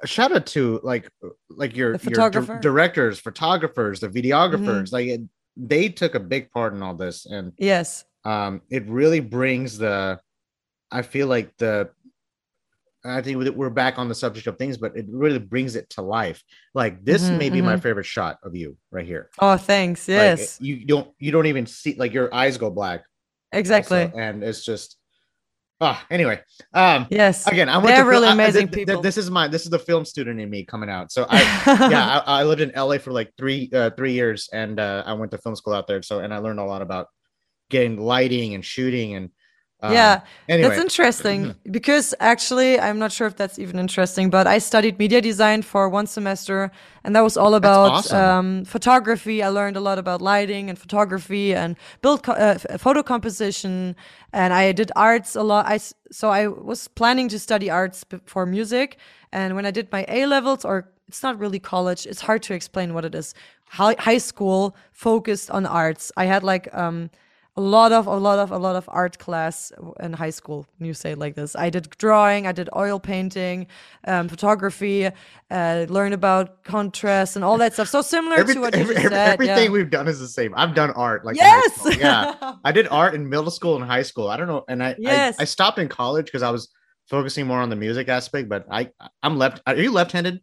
Shout 0.04 0.32
out 0.32 0.46
to 0.46 0.80
like 0.82 1.10
like 1.50 1.76
your, 1.76 1.96
your 1.96 2.30
di- 2.30 2.38
Mm-hmm. 2.40 2.60
directors, 2.60 3.18
photographers, 3.18 4.00
the 4.00 4.08
videographers. 4.08 4.92
Like 4.92 5.06
it, 5.06 5.20
they 5.56 5.88
took 5.88 6.14
a 6.14 6.20
big 6.20 6.50
part 6.50 6.72
in 6.74 6.82
all 6.82 6.94
this, 6.94 7.26
and 7.26 7.52
Yes. 7.58 8.04
um, 8.24 8.62
it 8.70 8.86
really 8.88 9.20
brings 9.20 9.78
the. 9.78 10.20
I 10.90 11.02
feel 11.02 11.26
like 11.26 11.56
the. 11.58 11.90
I 13.04 13.22
think 13.22 13.42
that 13.44 13.56
we're 13.56 13.70
back 13.70 13.96
on 13.98 14.08
the 14.08 14.14
subject 14.14 14.46
of 14.48 14.58
things, 14.58 14.76
but 14.76 14.96
it 14.96 15.06
really 15.08 15.38
brings 15.38 15.76
it 15.76 15.88
to 15.90 16.02
life. 16.02 16.42
Like 16.74 17.04
this 17.04 17.22
Mhm, 17.30 17.38
may 17.38 17.48
be 17.48 17.62
my 17.62 17.76
mhm. 17.76 17.82
favorite 17.82 18.04
shot 18.06 18.38
of 18.42 18.56
you 18.56 18.76
right 18.90 19.06
here. 19.06 19.30
Oh, 19.38 19.56
thanks. 19.56 20.08
Like, 20.08 20.16
Yes. 20.16 20.60
you 20.60 20.84
don't 20.84 21.08
you 21.18 21.30
don't 21.30 21.46
even 21.46 21.64
see 21.66 21.94
like 21.96 22.12
your 22.12 22.32
eyes 22.34 22.58
go 22.58 22.70
black. 22.70 23.04
exactly. 23.52 24.02
also, 24.04 24.16
and 24.18 24.42
it's 24.44 24.64
just. 24.64 24.97
Ah, 25.80 26.04
anyway. 26.10 26.40
Um, 26.74 27.06
yes. 27.08 27.46
again, 27.46 27.68
I 27.68 27.76
went 27.78 27.88
They're 27.94 28.02
to 28.02 28.10
really 28.10 28.26
I- 28.26 28.30
I- 28.30 28.34
amazing 28.34 28.66
th- 28.68 28.72
th- 28.74 28.86
people. 28.88 29.00
this 29.02 29.16
is 29.16 29.30
my 29.30 29.46
this 29.46 29.62
is 29.62 29.70
the 29.70 29.78
film 29.78 30.04
student 30.04 30.40
in 30.40 30.50
me 30.50 30.64
coming 30.64 30.90
out. 30.90 31.12
So 31.12 31.24
I 31.28 31.40
yeah, 31.90 32.20
I, 32.26 32.40
I 32.40 32.42
lived 32.44 32.60
in 32.60 32.72
LA 32.74 32.98
for 32.98 33.12
like 33.12 33.32
three 33.38 33.70
uh, 33.72 33.90
three 33.96 34.12
years, 34.12 34.48
and 34.52 34.80
uh, 34.80 35.04
I 35.06 35.12
went 35.12 35.30
to 35.32 35.38
film 35.38 35.54
school 35.54 35.74
out 35.74 35.86
there. 35.86 36.02
So 36.02 36.18
and 36.20 36.34
I 36.34 36.38
learned 36.38 36.58
a 36.58 36.64
lot 36.64 36.82
about 36.82 37.06
getting 37.70 37.96
lighting 37.98 38.54
and 38.54 38.64
shooting 38.64 39.14
and 39.14 39.30
um, 39.80 39.92
yeah. 39.92 40.22
Anyway, 40.48 40.68
That's 40.68 40.80
interesting 40.80 41.54
because 41.70 42.12
actually, 42.18 42.80
I'm 42.80 42.98
not 42.98 43.12
sure 43.12 43.28
if 43.28 43.36
that's 43.36 43.60
even 43.60 43.78
interesting, 43.78 44.28
but 44.28 44.46
I 44.46 44.58
studied 44.58 44.98
media 44.98 45.20
design 45.20 45.62
for 45.62 45.88
one 45.88 46.08
semester, 46.08 46.72
and 47.04 47.14
that 47.14 47.20
was 47.20 47.36
all 47.36 47.54
about 47.54 47.92
awesome. 47.92 48.16
um, 48.18 48.64
photography. 48.64 49.40
I 49.40 49.48
learned 49.48 49.76
a 49.76 49.80
lot 49.80 49.98
about 49.98 50.20
lighting 50.20 50.68
and 50.68 50.76
photography 50.76 51.54
and 51.54 51.76
build 52.02 52.24
co- 52.24 52.32
uh, 52.32 52.58
photo 52.76 53.04
composition, 53.04 53.94
and 54.32 54.52
I 54.52 54.72
did 54.72 54.90
arts 54.96 55.36
a 55.36 55.42
lot. 55.42 55.66
I 55.66 55.78
so 56.10 56.28
I 56.28 56.48
was 56.48 56.88
planning 56.88 57.28
to 57.28 57.38
study 57.38 57.70
arts 57.70 58.04
for 58.24 58.46
music, 58.46 58.98
and 59.32 59.54
when 59.54 59.64
I 59.64 59.70
did 59.70 59.92
my 59.92 60.04
A 60.08 60.26
levels, 60.26 60.64
or 60.64 60.90
it's 61.06 61.22
not 61.22 61.38
really 61.38 61.60
college, 61.60 62.04
it's 62.04 62.20
hard 62.20 62.42
to 62.44 62.54
explain 62.54 62.94
what 62.94 63.04
it 63.04 63.14
is. 63.14 63.32
High, 63.70 63.94
high 63.98 64.18
school 64.18 64.74
focused 64.92 65.50
on 65.52 65.66
arts. 65.66 66.10
I 66.16 66.24
had 66.24 66.42
like 66.42 66.68
um, 66.74 67.10
a 67.58 67.60
lot 67.76 67.90
of 67.98 68.06
a 68.06 68.16
lot 68.28 68.38
of 68.44 68.48
a 68.58 68.60
lot 68.66 68.76
of 68.80 68.84
art 69.00 69.14
class 69.24 69.72
in 70.04 70.12
high 70.12 70.30
school 70.40 70.60
you 70.88 70.94
say 71.02 71.10
it 71.14 71.18
like 71.24 71.34
this 71.40 71.56
i 71.56 71.68
did 71.74 71.84
drawing 72.04 72.46
i 72.50 72.52
did 72.60 72.68
oil 72.84 72.98
painting 73.12 73.66
um, 74.12 74.28
photography 74.34 74.98
uh, 75.50 75.86
learned 75.96 76.14
about 76.14 76.62
contrast 76.74 77.34
and 77.36 77.44
all 77.44 77.58
that 77.62 77.72
stuff 77.76 77.88
so 77.88 78.00
similar 78.14 78.36
every- 78.36 78.54
to 78.54 78.60
what 78.60 78.74
you 78.76 78.80
every- 78.82 78.94
just 78.94 79.06
every- 79.06 79.16
said 79.16 79.32
everything 79.34 79.64
yeah. 79.70 79.76
we've 79.76 79.90
done 79.98 80.06
is 80.12 80.18
the 80.20 80.28
same. 80.38 80.52
I've 80.60 80.74
done 80.74 80.90
art 80.92 81.24
like 81.24 81.36
yes 81.36 81.72
yeah. 81.98 82.54
I 82.68 82.70
did 82.78 82.86
art 83.02 83.14
in 83.14 83.28
middle 83.28 83.50
school 83.58 83.74
and 83.76 83.84
high 83.84 84.02
school. 84.10 84.28
I 84.28 84.36
don't 84.38 84.46
know, 84.52 84.64
and 84.68 84.78
I 84.88 84.94
Yes. 84.98 85.36
I, 85.38 85.42
I 85.42 85.44
stopped 85.56 85.78
in 85.78 85.88
college 85.88 86.26
because 86.26 86.42
I 86.48 86.50
was 86.50 86.68
focusing 87.14 87.46
more 87.50 87.60
on 87.64 87.70
the 87.70 87.76
music 87.86 88.08
aspect. 88.08 88.48
But 88.48 88.66
I 88.70 88.90
I'm 89.24 89.36
left. 89.38 89.62
Are 89.66 89.74
you 89.76 89.90
left-handed? 89.90 90.40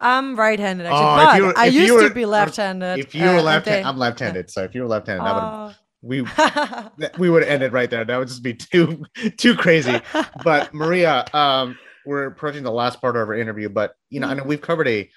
i'm 0.00 0.36
right-handed 0.38 0.86
actually 0.86 1.00
Oh, 1.00 1.16
but 1.24 1.36
you 1.38 1.44
were- 1.46 1.58
i 1.58 1.66
you 1.66 1.80
used 1.82 1.94
were- 1.94 2.08
to 2.08 2.14
be 2.14 2.24
left-handed 2.24 2.98
If 3.00 3.14
you 3.16 3.24
were 3.24 3.38
uh, 3.38 3.42
left-handed, 3.42 3.84
I'm 3.88 3.98
left-handed. 3.98 4.50
So 4.50 4.62
if 4.62 4.72
you 4.74 4.82
were 4.82 4.88
left-handed, 4.88 5.24
that 5.26 5.34
would 5.34 5.42
Oh. 5.42 5.72
We 6.02 6.22
we 7.18 7.30
would 7.30 7.42
have 7.42 7.50
ended 7.50 7.72
right 7.72 7.90
there. 7.90 8.04
That 8.04 8.18
would 8.18 8.28
just 8.28 8.42
be 8.42 8.54
too 8.54 9.04
too 9.36 9.54
crazy. 9.56 10.00
But 10.44 10.72
Maria, 10.74 11.24
um, 11.32 11.78
we're 12.06 12.26
approaching 12.26 12.62
the 12.62 12.70
last 12.72 13.00
part 13.00 13.16
of 13.16 13.28
our 13.28 13.34
interview, 13.34 13.68
but 13.68 13.94
you 14.10 14.20
know, 14.20 14.28
I 14.28 14.34
know 14.34 14.44
we've 14.44 14.60
covered 14.60 14.88
a 14.88 15.10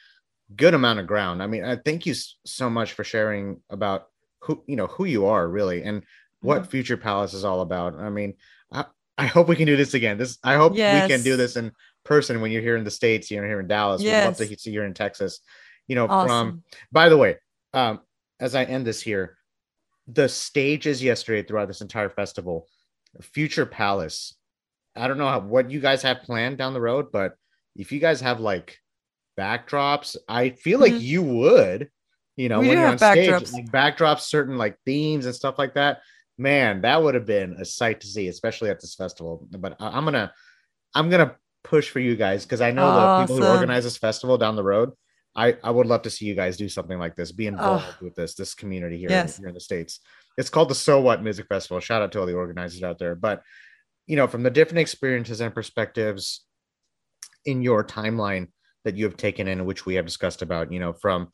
good 0.55 0.73
amount 0.73 0.99
of 0.99 1.07
ground. 1.07 1.41
I 1.41 1.47
mean, 1.47 1.63
I 1.63 1.75
thank 1.77 2.05
you 2.05 2.13
so 2.45 2.69
much 2.69 2.93
for 2.93 3.03
sharing 3.03 3.61
about 3.69 4.07
who 4.39 4.63
you 4.67 4.75
know 4.75 4.87
who 4.87 5.05
you 5.05 5.27
are 5.27 5.47
really 5.47 5.83
and 5.83 6.03
what 6.41 6.69
Future 6.71 6.97
Palace 6.97 7.33
is 7.33 7.45
all 7.45 7.61
about. 7.61 7.95
I 7.95 8.09
mean, 8.09 8.33
I, 8.71 8.85
I 9.17 9.27
hope 9.27 9.47
we 9.47 9.55
can 9.55 9.67
do 9.67 9.77
this 9.77 9.93
again. 9.93 10.17
This 10.17 10.39
I 10.43 10.55
hope 10.55 10.73
we 10.73 11.07
can 11.07 11.21
do 11.21 11.37
this 11.37 11.55
in 11.55 11.71
person 12.03 12.41
when 12.41 12.51
you're 12.51 12.63
here 12.63 12.77
in 12.77 12.83
the 12.83 12.91
states. 12.91 13.29
You're 13.29 13.45
here 13.45 13.59
in 13.59 13.67
Dallas. 13.67 14.01
We'd 14.01 14.09
love 14.25 14.37
to 14.37 14.45
Yes. 14.47 14.61
see 14.63 14.71
you 14.71 14.79
here 14.79 14.85
in 14.85 14.95
Texas. 14.95 15.39
You 15.87 15.95
know, 15.95 16.07
from 16.07 16.63
by 16.91 17.09
the 17.09 17.17
way, 17.17 17.37
um, 17.73 17.99
as 18.39 18.55
I 18.55 18.63
end 18.63 18.87
this 18.87 19.01
here, 19.01 19.37
the 20.07 20.27
stages 20.27 21.03
yesterday 21.03 21.45
throughout 21.45 21.67
this 21.67 21.81
entire 21.81 22.09
festival, 22.09 22.67
Future 23.21 23.65
Palace. 23.65 24.35
I 24.95 25.07
don't 25.07 25.17
know 25.17 25.27
how, 25.27 25.39
what 25.39 25.71
you 25.71 25.79
guys 25.79 26.01
have 26.01 26.23
planned 26.23 26.57
down 26.57 26.73
the 26.73 26.81
road, 26.81 27.07
but 27.11 27.35
if 27.75 27.91
you 27.91 27.99
guys 27.99 28.19
have 28.21 28.39
like 28.39 28.77
backdrops, 29.39 30.17
I 30.27 30.49
feel 30.49 30.79
like 30.79 30.93
Mhm. 30.93 31.01
you 31.01 31.23
would, 31.23 31.89
you 32.35 32.49
know, 32.49 32.59
We 32.59 32.67
when 32.69 32.77
you're 32.79 32.87
on 32.87 32.97
have 32.97 33.13
stage, 33.13 33.29
backdrops. 33.29 33.53
like 33.53 33.71
backdrops, 33.71 34.19
certain 34.21 34.57
like 34.57 34.77
themes 34.85 35.25
and 35.25 35.35
stuff 35.35 35.57
like 35.57 35.75
that. 35.75 36.01
Man, 36.37 36.81
that 36.81 37.01
would 37.01 37.15
have 37.15 37.25
been 37.25 37.53
a 37.59 37.65
sight 37.65 38.01
to 38.01 38.07
see, 38.07 38.27
especially 38.27 38.69
at 38.69 38.81
this 38.81 38.95
festival. 38.95 39.47
But 39.51 39.75
I, 39.79 39.89
I'm 39.97 40.03
gonna, 40.05 40.33
I'm 40.95 41.09
gonna 41.09 41.35
push 41.63 41.89
for 41.89 41.99
you 41.99 42.15
guys 42.15 42.43
because 42.43 42.61
I 42.61 42.71
know 42.71 42.87
the 43.17 43.21
people 43.21 43.37
who 43.37 43.43
organize 43.57 43.83
this 43.83 43.97
festival 43.97 44.37
down 44.37 44.55
the 44.55 44.63
road. 44.63 44.91
I, 45.35 45.57
I 45.63 45.71
would 45.71 45.87
love 45.87 46.01
to 46.03 46.09
see 46.09 46.25
you 46.25 46.35
guys 46.35 46.57
do 46.57 46.67
something 46.67 46.99
like 46.99 47.15
this, 47.15 47.31
be 47.31 47.47
involved 47.47 47.85
with 48.01 48.15
this 48.15 48.35
this 48.35 48.53
community 48.53 48.97
here, 48.97 49.09
Yes. 49.09 49.37
here 49.37 49.47
in 49.47 49.53
the 49.53 49.59
states. 49.61 49.99
It's 50.37 50.49
called 50.49 50.69
the 50.69 50.75
So 50.75 50.99
What 51.01 51.23
Music 51.23 51.47
Festival. 51.47 51.79
Shout 51.79 52.01
out 52.01 52.11
to 52.13 52.19
all 52.19 52.25
the 52.25 52.33
organizers 52.33 52.83
out 52.83 52.99
there. 52.99 53.15
But 53.15 53.41
you 54.07 54.15
know, 54.17 54.27
from 54.27 54.43
the 54.43 54.49
different 54.49 54.79
experiences 54.79 55.39
and 55.41 55.53
perspectives 55.53 56.45
in 57.45 57.61
your 57.61 57.83
timeline 57.83 58.47
that 58.83 58.97
you 58.97 59.05
have 59.05 59.15
taken 59.15 59.47
in, 59.47 59.65
which 59.65 59.85
we 59.85 59.95
have 59.95 60.05
discussed 60.05 60.41
about, 60.41 60.71
you 60.71 60.79
know, 60.79 60.91
from 60.91 61.29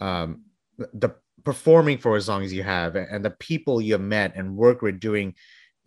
um, 0.00 0.44
the 0.78 1.10
performing 1.44 1.98
for 1.98 2.16
as 2.16 2.28
long 2.28 2.42
as 2.42 2.52
you 2.52 2.62
have 2.62 2.96
and 2.96 3.24
the 3.24 3.30
people 3.30 3.80
you 3.80 3.92
have 3.94 4.00
met 4.02 4.34
and 4.36 4.56
worked 4.56 4.82
with 4.82 5.00
doing 5.00 5.34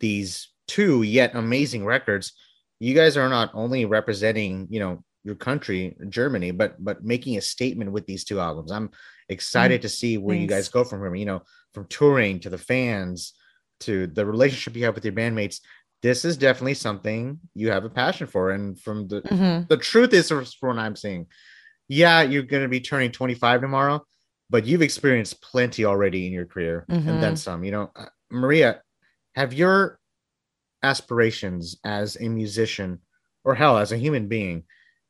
these 0.00 0.48
two 0.66 1.02
yet 1.02 1.34
amazing 1.34 1.84
records 1.84 2.32
you 2.80 2.94
guys 2.94 3.16
are 3.16 3.28
not 3.28 3.50
only 3.54 3.84
representing 3.84 4.66
you 4.70 4.80
know 4.80 5.04
your 5.24 5.34
country 5.34 5.96
germany 6.08 6.50
but 6.50 6.76
but 6.84 7.02
making 7.02 7.36
a 7.36 7.40
statement 7.40 7.90
with 7.90 8.06
these 8.06 8.24
two 8.24 8.38
albums. 8.40 8.70
I'm 8.70 8.90
excited 9.30 9.80
to 9.82 9.88
see 9.88 10.18
where 10.18 10.36
you 10.36 10.46
guys 10.46 10.68
go 10.68 10.84
from 10.84 11.00
here. 11.00 11.14
You 11.14 11.24
know 11.24 11.42
from 11.72 11.86
touring 11.88 12.40
to 12.40 12.50
the 12.50 12.58
fans 12.58 13.32
to 13.80 14.06
the 14.06 14.24
relationship 14.24 14.76
you 14.76 14.84
have 14.84 14.94
with 14.94 15.04
your 15.04 15.14
bandmates 15.14 15.60
this 16.02 16.24
is 16.26 16.36
definitely 16.36 16.74
something 16.74 17.40
you 17.54 17.70
have 17.70 17.84
a 17.86 17.90
passion 17.90 18.26
for. 18.26 18.50
And 18.50 18.78
from 18.78 19.08
the 19.08 19.22
Mhm. 19.22 19.66
the 19.68 19.78
truth 19.78 20.12
is 20.12 20.28
from 20.28 20.44
what 20.60 20.78
i'm 20.78 20.94
seeing 20.96 21.26
yeah 21.88 22.20
you're 22.22 22.42
going 22.52 22.62
to 22.62 22.68
be 22.68 22.80
turning 22.80 23.10
25 23.10 23.62
tomorrow 23.62 24.04
but 24.50 24.66
you've 24.66 24.82
experienced 24.82 25.40
plenty 25.40 25.84
already 25.86 26.26
in 26.26 26.32
your 26.32 26.44
career 26.46 26.84
and 26.88 27.22
then 27.22 27.34
Mhm. 27.34 27.38
some 27.38 27.64
you 27.64 27.72
know. 27.72 27.90
Uh, 27.96 28.06
maria 28.30 28.82
have 29.34 29.52
your 29.54 29.98
aspirations 30.82 31.76
as 31.84 32.16
a 32.20 32.28
musician 32.28 33.00
or 33.44 33.54
hell 33.54 33.78
as 33.78 33.90
a 33.92 33.96
human 33.96 34.28
being 34.28 34.64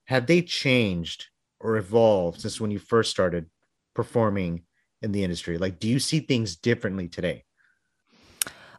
have 0.06 0.26
they 0.26 0.42
changed 0.42 1.26
or 1.60 1.76
evolved 1.76 2.40
since 2.40 2.60
when 2.60 2.70
you 2.70 2.78
first 2.78 3.10
started 3.10 3.46
performing 3.94 4.62
in 5.02 5.12
the 5.12 5.24
industry 5.24 5.58
like 5.58 5.78
do 5.78 5.88
you 5.88 5.98
see 5.98 6.20
things 6.20 6.56
differently 6.56 7.08
today 7.08 7.44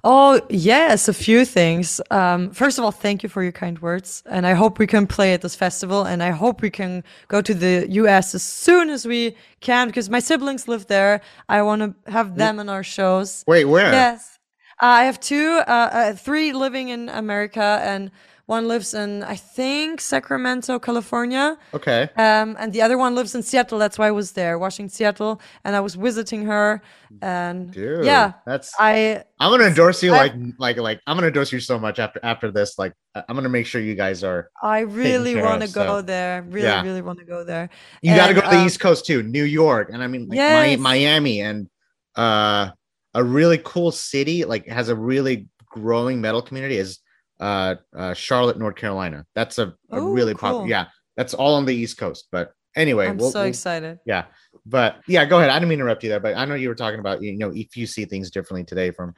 Oh, 0.07 0.39
yes, 0.51 1.07
a 1.07 1.15
few 1.15 1.45
things. 1.45 1.99
Um, 2.11 2.51
first 2.51 2.77
of 2.77 2.85
all, 2.85 2.91
thank 2.91 3.23
you 3.23 3.29
for 3.29 3.41
your 3.41 3.51
kind 3.51 3.79
words. 3.79 4.21
And 4.27 4.45
I 4.45 4.53
hope 4.53 4.77
we 4.77 4.85
can 4.85 5.07
play 5.07 5.33
at 5.33 5.41
this 5.41 5.55
festival. 5.55 6.03
And 6.03 6.21
I 6.21 6.29
hope 6.29 6.61
we 6.61 6.69
can 6.69 7.03
go 7.27 7.41
to 7.41 7.55
the 7.55 7.87
US 7.89 8.35
as 8.35 8.43
soon 8.43 8.91
as 8.91 9.07
we 9.07 9.35
can 9.61 9.87
because 9.87 10.07
my 10.07 10.19
siblings 10.19 10.67
live 10.67 10.85
there. 10.85 11.21
I 11.49 11.63
want 11.63 11.81
to 11.81 12.11
have 12.11 12.35
them 12.35 12.59
in 12.59 12.69
our 12.69 12.83
shows. 12.83 13.43
wait 13.47 13.65
where 13.65 13.91
Yes. 13.91 14.37
Uh, 14.79 14.85
I 14.85 15.03
have 15.05 15.19
two, 15.19 15.61
uh, 15.65 15.89
uh, 15.91 16.13
three 16.13 16.53
living 16.53 16.89
in 16.89 17.09
America, 17.09 17.79
and 17.81 18.11
one 18.47 18.67
lives 18.67 18.93
in, 18.93 19.23
I 19.23 19.35
think, 19.35 19.99
Sacramento, 19.99 20.77
California. 20.79 21.57
okay 21.73 22.09
Um, 22.15 22.55
and 22.59 22.71
the 22.73 22.81
other 22.81 22.97
one 22.97 23.15
lives 23.15 23.33
in 23.35 23.41
Seattle. 23.43 23.79
That's 23.79 23.97
why 23.97 24.07
I 24.07 24.11
was 24.11 24.33
there, 24.33 24.59
watching 24.59 24.87
Seattle, 24.89 25.41
and 25.63 25.75
I 25.75 25.79
was 25.79 25.95
visiting 25.95 26.45
her. 26.45 26.81
And 27.21 27.71
dude 27.71 28.05
yeah, 28.05 28.33
that's 28.45 28.73
I 28.79 29.23
i'm 29.39 29.51
gonna 29.51 29.65
endorse 29.65 30.03
you 30.03 30.11
I- 30.13 30.17
like 30.23 30.33
like 30.59 30.77
like 30.77 30.99
i'm 31.07 31.15
gonna 31.17 31.27
endorse 31.27 31.51
you 31.51 31.59
so 31.61 31.79
much 31.79 31.97
after 31.99 32.19
after 32.23 32.51
this 32.51 32.77
like 32.77 32.93
i'm 33.15 33.35
gonna 33.37 33.47
make 33.57 33.65
sure 33.67 33.79
you 33.79 33.95
guys 33.95 34.21
are 34.23 34.49
I 34.61 34.79
really 34.79 35.35
want 35.41 35.61
to 35.61 35.67
go 35.69 35.85
so, 35.85 36.01
there. 36.01 36.41
Really, 36.43 36.67
yeah. 36.67 36.81
really 36.83 37.01
want 37.01 37.19
to 37.19 37.25
go 37.25 37.43
there. 37.45 37.69
You 38.01 38.15
got 38.15 38.27
to 38.27 38.33
go 38.33 38.41
to 38.41 38.49
the 38.49 38.57
um, 38.59 38.65
East 38.65 38.79
Coast 38.79 39.05
too, 39.05 39.23
New 39.23 39.43
York, 39.45 39.89
and 39.93 40.03
I 40.03 40.07
mean 40.07 40.27
like 40.27 40.35
Yes. 40.37 40.77
Mi- 40.77 40.83
Miami, 40.83 41.41
and 41.41 41.69
uh, 42.15 42.71
a 43.13 43.23
really 43.23 43.59
cool 43.63 43.91
city 43.91 44.43
like 44.45 44.67
has 44.67 44.89
a 44.89 44.95
really 44.95 45.47
growing 45.69 46.19
metal 46.21 46.41
community 46.41 46.77
is 46.77 46.99
uh, 47.39 47.75
uh 47.95 48.13
Charlotte, 48.13 48.57
North 48.57 48.75
Carolina. 48.75 49.25
That's 49.35 49.57
a, 49.59 49.73
a 49.91 49.99
Ooh, 49.99 50.13
really 50.13 50.33
cool. 50.33 50.49
popular. 50.49 50.67
Yeah, 50.67 50.85
that's 51.17 51.33
all 51.33 51.55
on 51.55 51.65
the 51.65 51.75
East 51.75 51.97
Coast. 51.97 52.27
But 52.31 52.53
anyway, 52.75 53.07
I'm 53.07 53.17
we'll- 53.17 53.31
so 53.31 53.41
we'll- 53.41 53.49
excited. 53.49 53.99
yeah. 54.05 54.25
But 54.65 55.01
yeah, 55.07 55.25
go 55.25 55.37
ahead. 55.37 55.51
I 55.51 55.59
didn't 55.59 55.69
mean 55.69 55.77
to 55.77 55.83
interrupt 55.83 56.03
you 56.03 56.09
there, 56.09 56.19
but 56.19 56.35
I 56.35 56.45
know 56.45 56.55
you 56.55 56.69
were 56.69 56.75
talking 56.75 56.99
about 56.99 57.21
you 57.21 57.37
know 57.37 57.51
if 57.53 57.77
you 57.77 57.85
see 57.85 58.05
things 58.05 58.31
differently 58.31 58.63
today 58.63 58.89
from 58.91 59.13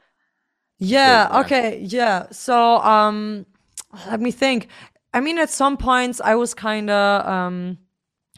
Yeah, 0.78 1.28
yeah. 1.30 1.40
okay, 1.40 1.80
yeah. 1.80 2.26
So, 2.30 2.78
um 2.78 3.46
let 4.06 4.20
me 4.20 4.30
think. 4.30 4.68
I 5.14 5.20
mean, 5.20 5.38
at 5.38 5.50
some 5.50 5.76
points, 5.76 6.20
I 6.22 6.34
was 6.34 6.54
kind 6.54 6.90
of. 6.90 7.26
Um, 7.26 7.78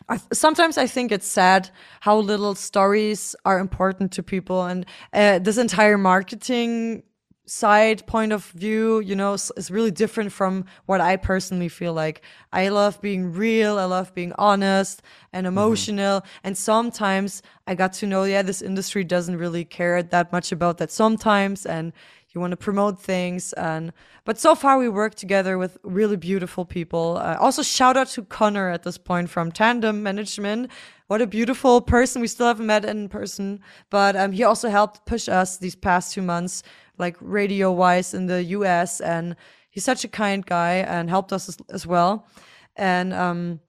I, 0.09 0.18
sometimes 0.33 0.78
I 0.78 0.87
think 0.87 1.12
it's 1.12 1.26
sad 1.26 1.70
how 2.01 2.18
little 2.18 2.55
stories 2.55 3.35
are 3.45 3.59
important 3.59 4.12
to 4.12 4.22
people, 4.22 4.64
and 4.64 4.87
uh, 5.12 5.41
this 5.41 5.59
entire 5.59 5.99
marketing 5.99 7.03
side 7.51 8.07
point 8.07 8.32
of 8.32 8.44
view, 8.51 9.01
you 9.01 9.16
know, 9.16 9.34
is, 9.34 9.70
really 9.72 9.90
different 9.90 10.30
from 10.30 10.64
what 10.86 11.01
I 11.01 11.16
personally 11.16 11.68
feel 11.68 11.92
like. 11.92 12.22
I 12.53 12.68
love 12.68 13.01
being 13.01 13.32
real. 13.32 13.76
I 13.76 13.86
love 13.86 14.14
being 14.14 14.32
honest 14.38 15.03
and 15.32 15.48
emotional. 15.48 16.22
And 16.44 16.57
sometimes 16.57 17.42
I 17.66 17.74
got 17.74 17.92
to 17.94 18.07
know, 18.07 18.22
yeah, 18.22 18.42
this 18.42 18.62
industry 18.62 19.03
doesn't 19.03 19.36
really 19.36 19.64
care 19.64 20.01
that 20.01 20.30
much 20.30 20.53
about 20.53 20.78
that 20.78 20.92
sometimes. 20.92 21.66
And 21.66 21.92
you 22.32 22.40
want 22.40 22.53
to 22.53 22.57
promote 22.57 23.01
things. 23.01 23.53
And, 23.55 23.92
but 24.24 24.38
so 24.38 24.55
far 24.55 24.78
we 24.78 24.88
work 24.88 25.16
together 25.16 25.59
with 25.59 25.76
really 25.82 26.16
beautiful 26.16 26.64
people. 26.64 27.18
Uh, 27.20 27.36
also 27.40 27.62
shout 27.62 27.96
out 27.96 28.07
to 28.11 28.22
Connor 28.22 28.70
at 28.70 28.84
this 28.84 28.96
point 28.96 29.28
from 29.28 29.51
Tandem 29.51 30.05
Management. 30.05 30.70
What 31.09 31.20
a 31.20 31.26
beautiful 31.26 31.80
person. 31.80 32.20
We 32.20 32.28
still 32.28 32.46
haven't 32.46 32.66
met 32.66 32.84
in 32.84 33.09
person, 33.09 33.59
but 33.90 34.14
um, 34.14 34.30
he 34.30 34.44
also 34.44 34.68
helped 34.68 35.05
push 35.07 35.28
us 35.28 35.59
these 35.59 35.74
past 35.74 36.14
two 36.14 36.22
months 36.22 36.62
like 37.01 37.16
radio 37.20 37.72
wise 37.72 38.14
in 38.14 38.26
the 38.26 38.44
US. 38.59 39.01
And 39.01 39.34
he's 39.70 39.84
such 39.84 40.05
a 40.05 40.09
kind 40.09 40.44
guy 40.46 40.74
and 40.86 41.11
helped 41.11 41.32
us 41.32 41.48
as, 41.48 41.57
as 41.70 41.86
well. 41.86 42.26
And 42.76 43.12
um, 43.12 43.61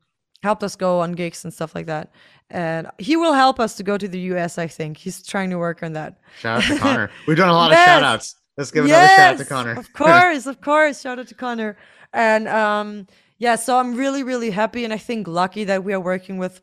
helped 0.43 0.63
us 0.63 0.75
go 0.75 0.99
on 0.99 1.13
gigs 1.13 1.43
and 1.43 1.53
stuff 1.53 1.73
like 1.73 1.87
that. 1.87 2.11
And 2.49 2.87
he 2.99 3.15
will 3.15 3.33
help 3.33 3.59
us 3.59 3.75
to 3.77 3.83
go 3.83 3.97
to 3.97 4.07
the 4.07 4.19
US, 4.33 4.57
I 4.57 4.67
think. 4.67 4.97
He's 4.97 5.23
trying 5.25 5.49
to 5.51 5.57
work 5.57 5.81
on 5.83 5.93
that. 5.93 6.19
Shout 6.39 6.63
out 6.63 6.67
to 6.67 6.79
Connor. 6.85 7.09
We've 7.27 7.37
done 7.37 7.49
a 7.49 7.53
lot 7.53 7.71
Yes. 7.71 7.79
of 7.81 7.85
shout 7.91 8.03
outs. 8.03 8.35
Let's 8.57 8.71
give 8.71 8.85
another 8.85 9.07
shout 9.07 9.33
out 9.33 9.37
to 9.37 9.45
Connor. 9.45 9.73
Of 9.79 9.93
course, 9.93 10.45
of 10.45 10.61
course. 10.69 11.01
Shout 11.01 11.17
out 11.19 11.27
to 11.27 11.35
Connor. 11.35 11.77
And 12.13 12.47
um, 12.49 13.07
yeah, 13.37 13.55
so 13.55 13.77
I'm 13.79 13.95
really, 13.95 14.21
really 14.23 14.51
happy 14.51 14.83
and 14.83 14.93
I 14.93 14.97
think 14.97 15.27
lucky 15.27 15.63
that 15.63 15.83
we 15.85 15.93
are 15.93 15.99
working 15.99 16.37
with 16.37 16.61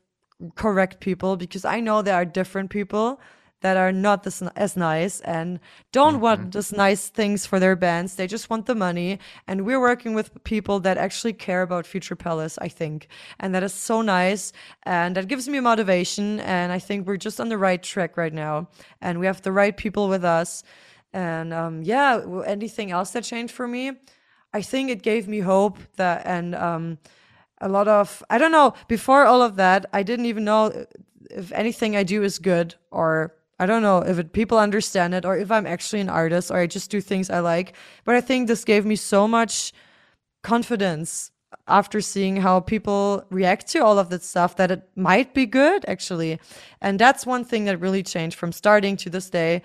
correct 0.54 1.00
people 1.00 1.36
because 1.36 1.64
I 1.64 1.80
know 1.80 2.02
there 2.02 2.14
are 2.14 2.24
different 2.26 2.70
people 2.70 3.20
that 3.60 3.76
are 3.76 3.92
not 3.92 4.22
this, 4.22 4.42
as 4.56 4.76
nice 4.76 5.20
and 5.20 5.58
don't 5.92 6.14
Mm-hmm. 6.14 6.22
want 6.22 6.50
just 6.50 6.72
nice 6.72 7.08
things 7.08 7.46
for 7.46 7.58
their 7.58 7.76
bands. 7.76 8.14
They 8.14 8.26
just 8.26 8.50
want 8.50 8.66
the 8.66 8.74
money. 8.74 9.18
And 9.46 9.66
we're 9.66 9.80
working 9.80 10.14
with 10.14 10.42
people 10.44 10.80
that 10.80 10.96
actually 10.96 11.32
care 11.32 11.62
about 11.62 11.86
Future 11.86 12.16
Palace, 12.16 12.58
I 12.60 12.68
think. 12.68 13.08
And 13.40 13.54
that 13.54 13.62
is 13.62 13.74
so 13.74 14.02
nice. 14.02 14.52
And 14.84 15.16
that 15.16 15.28
gives 15.28 15.48
me 15.48 15.60
motivation. 15.60 16.40
And 16.40 16.72
I 16.72 16.78
think 16.78 17.06
we're 17.06 17.16
just 17.16 17.40
on 17.40 17.48
the 17.48 17.58
right 17.58 17.82
track 17.82 18.16
right 18.16 18.32
now. 18.32 18.68
And 19.00 19.18
we 19.18 19.26
have 19.26 19.42
the 19.42 19.52
right 19.52 19.76
people 19.76 20.08
with 20.08 20.24
us. 20.24 20.62
And 21.12 21.52
um, 21.52 21.82
yeah, 21.82 22.20
anything 22.46 22.90
else 22.90 23.10
that 23.10 23.24
changed 23.24 23.54
for 23.54 23.66
me? 23.66 23.92
I 24.52 24.62
think 24.62 24.90
it 24.90 25.02
gave 25.02 25.28
me 25.28 25.40
hope 25.40 25.78
that, 25.96 26.26
and 26.26 26.54
um, 26.54 26.98
a 27.60 27.68
lot 27.68 27.86
of, 27.88 28.22
I 28.30 28.38
don't 28.38 28.52
know, 28.52 28.72
before 28.88 29.24
all 29.24 29.42
of 29.42 29.56
that, 29.56 29.86
I 29.92 30.02
didn't 30.02 30.26
even 30.26 30.44
know 30.44 30.86
if 31.30 31.52
anything 31.52 31.96
I 31.96 32.02
do 32.02 32.22
is 32.22 32.38
good 32.38 32.74
or 32.90 33.34
I 33.58 33.66
don't 33.66 33.82
know 33.82 33.98
if 33.98 34.18
it, 34.18 34.32
people 34.32 34.58
understand 34.58 35.14
it 35.14 35.24
or 35.24 35.36
if 35.36 35.50
I'm 35.50 35.66
actually 35.66 36.00
an 36.00 36.08
artist 36.08 36.50
or 36.50 36.58
I 36.58 36.66
just 36.66 36.90
do 36.90 37.00
things 37.00 37.28
I 37.30 37.40
like. 37.40 37.74
But 38.04 38.14
I 38.14 38.20
think 38.20 38.46
this 38.46 38.64
gave 38.64 38.86
me 38.86 38.96
so 38.96 39.26
much 39.26 39.72
confidence 40.42 41.32
after 41.66 42.00
seeing 42.00 42.36
how 42.36 42.60
people 42.60 43.24
react 43.30 43.66
to 43.68 43.78
all 43.80 43.98
of 43.98 44.10
that 44.10 44.22
stuff 44.22 44.56
that 44.56 44.70
it 44.70 44.82
might 44.96 45.34
be 45.34 45.46
good 45.46 45.84
actually. 45.88 46.38
And 46.80 46.98
that's 46.98 47.26
one 47.26 47.44
thing 47.44 47.64
that 47.64 47.80
really 47.80 48.02
changed 48.02 48.36
from 48.36 48.52
starting 48.52 48.96
to 48.98 49.10
this 49.10 49.30
day 49.30 49.62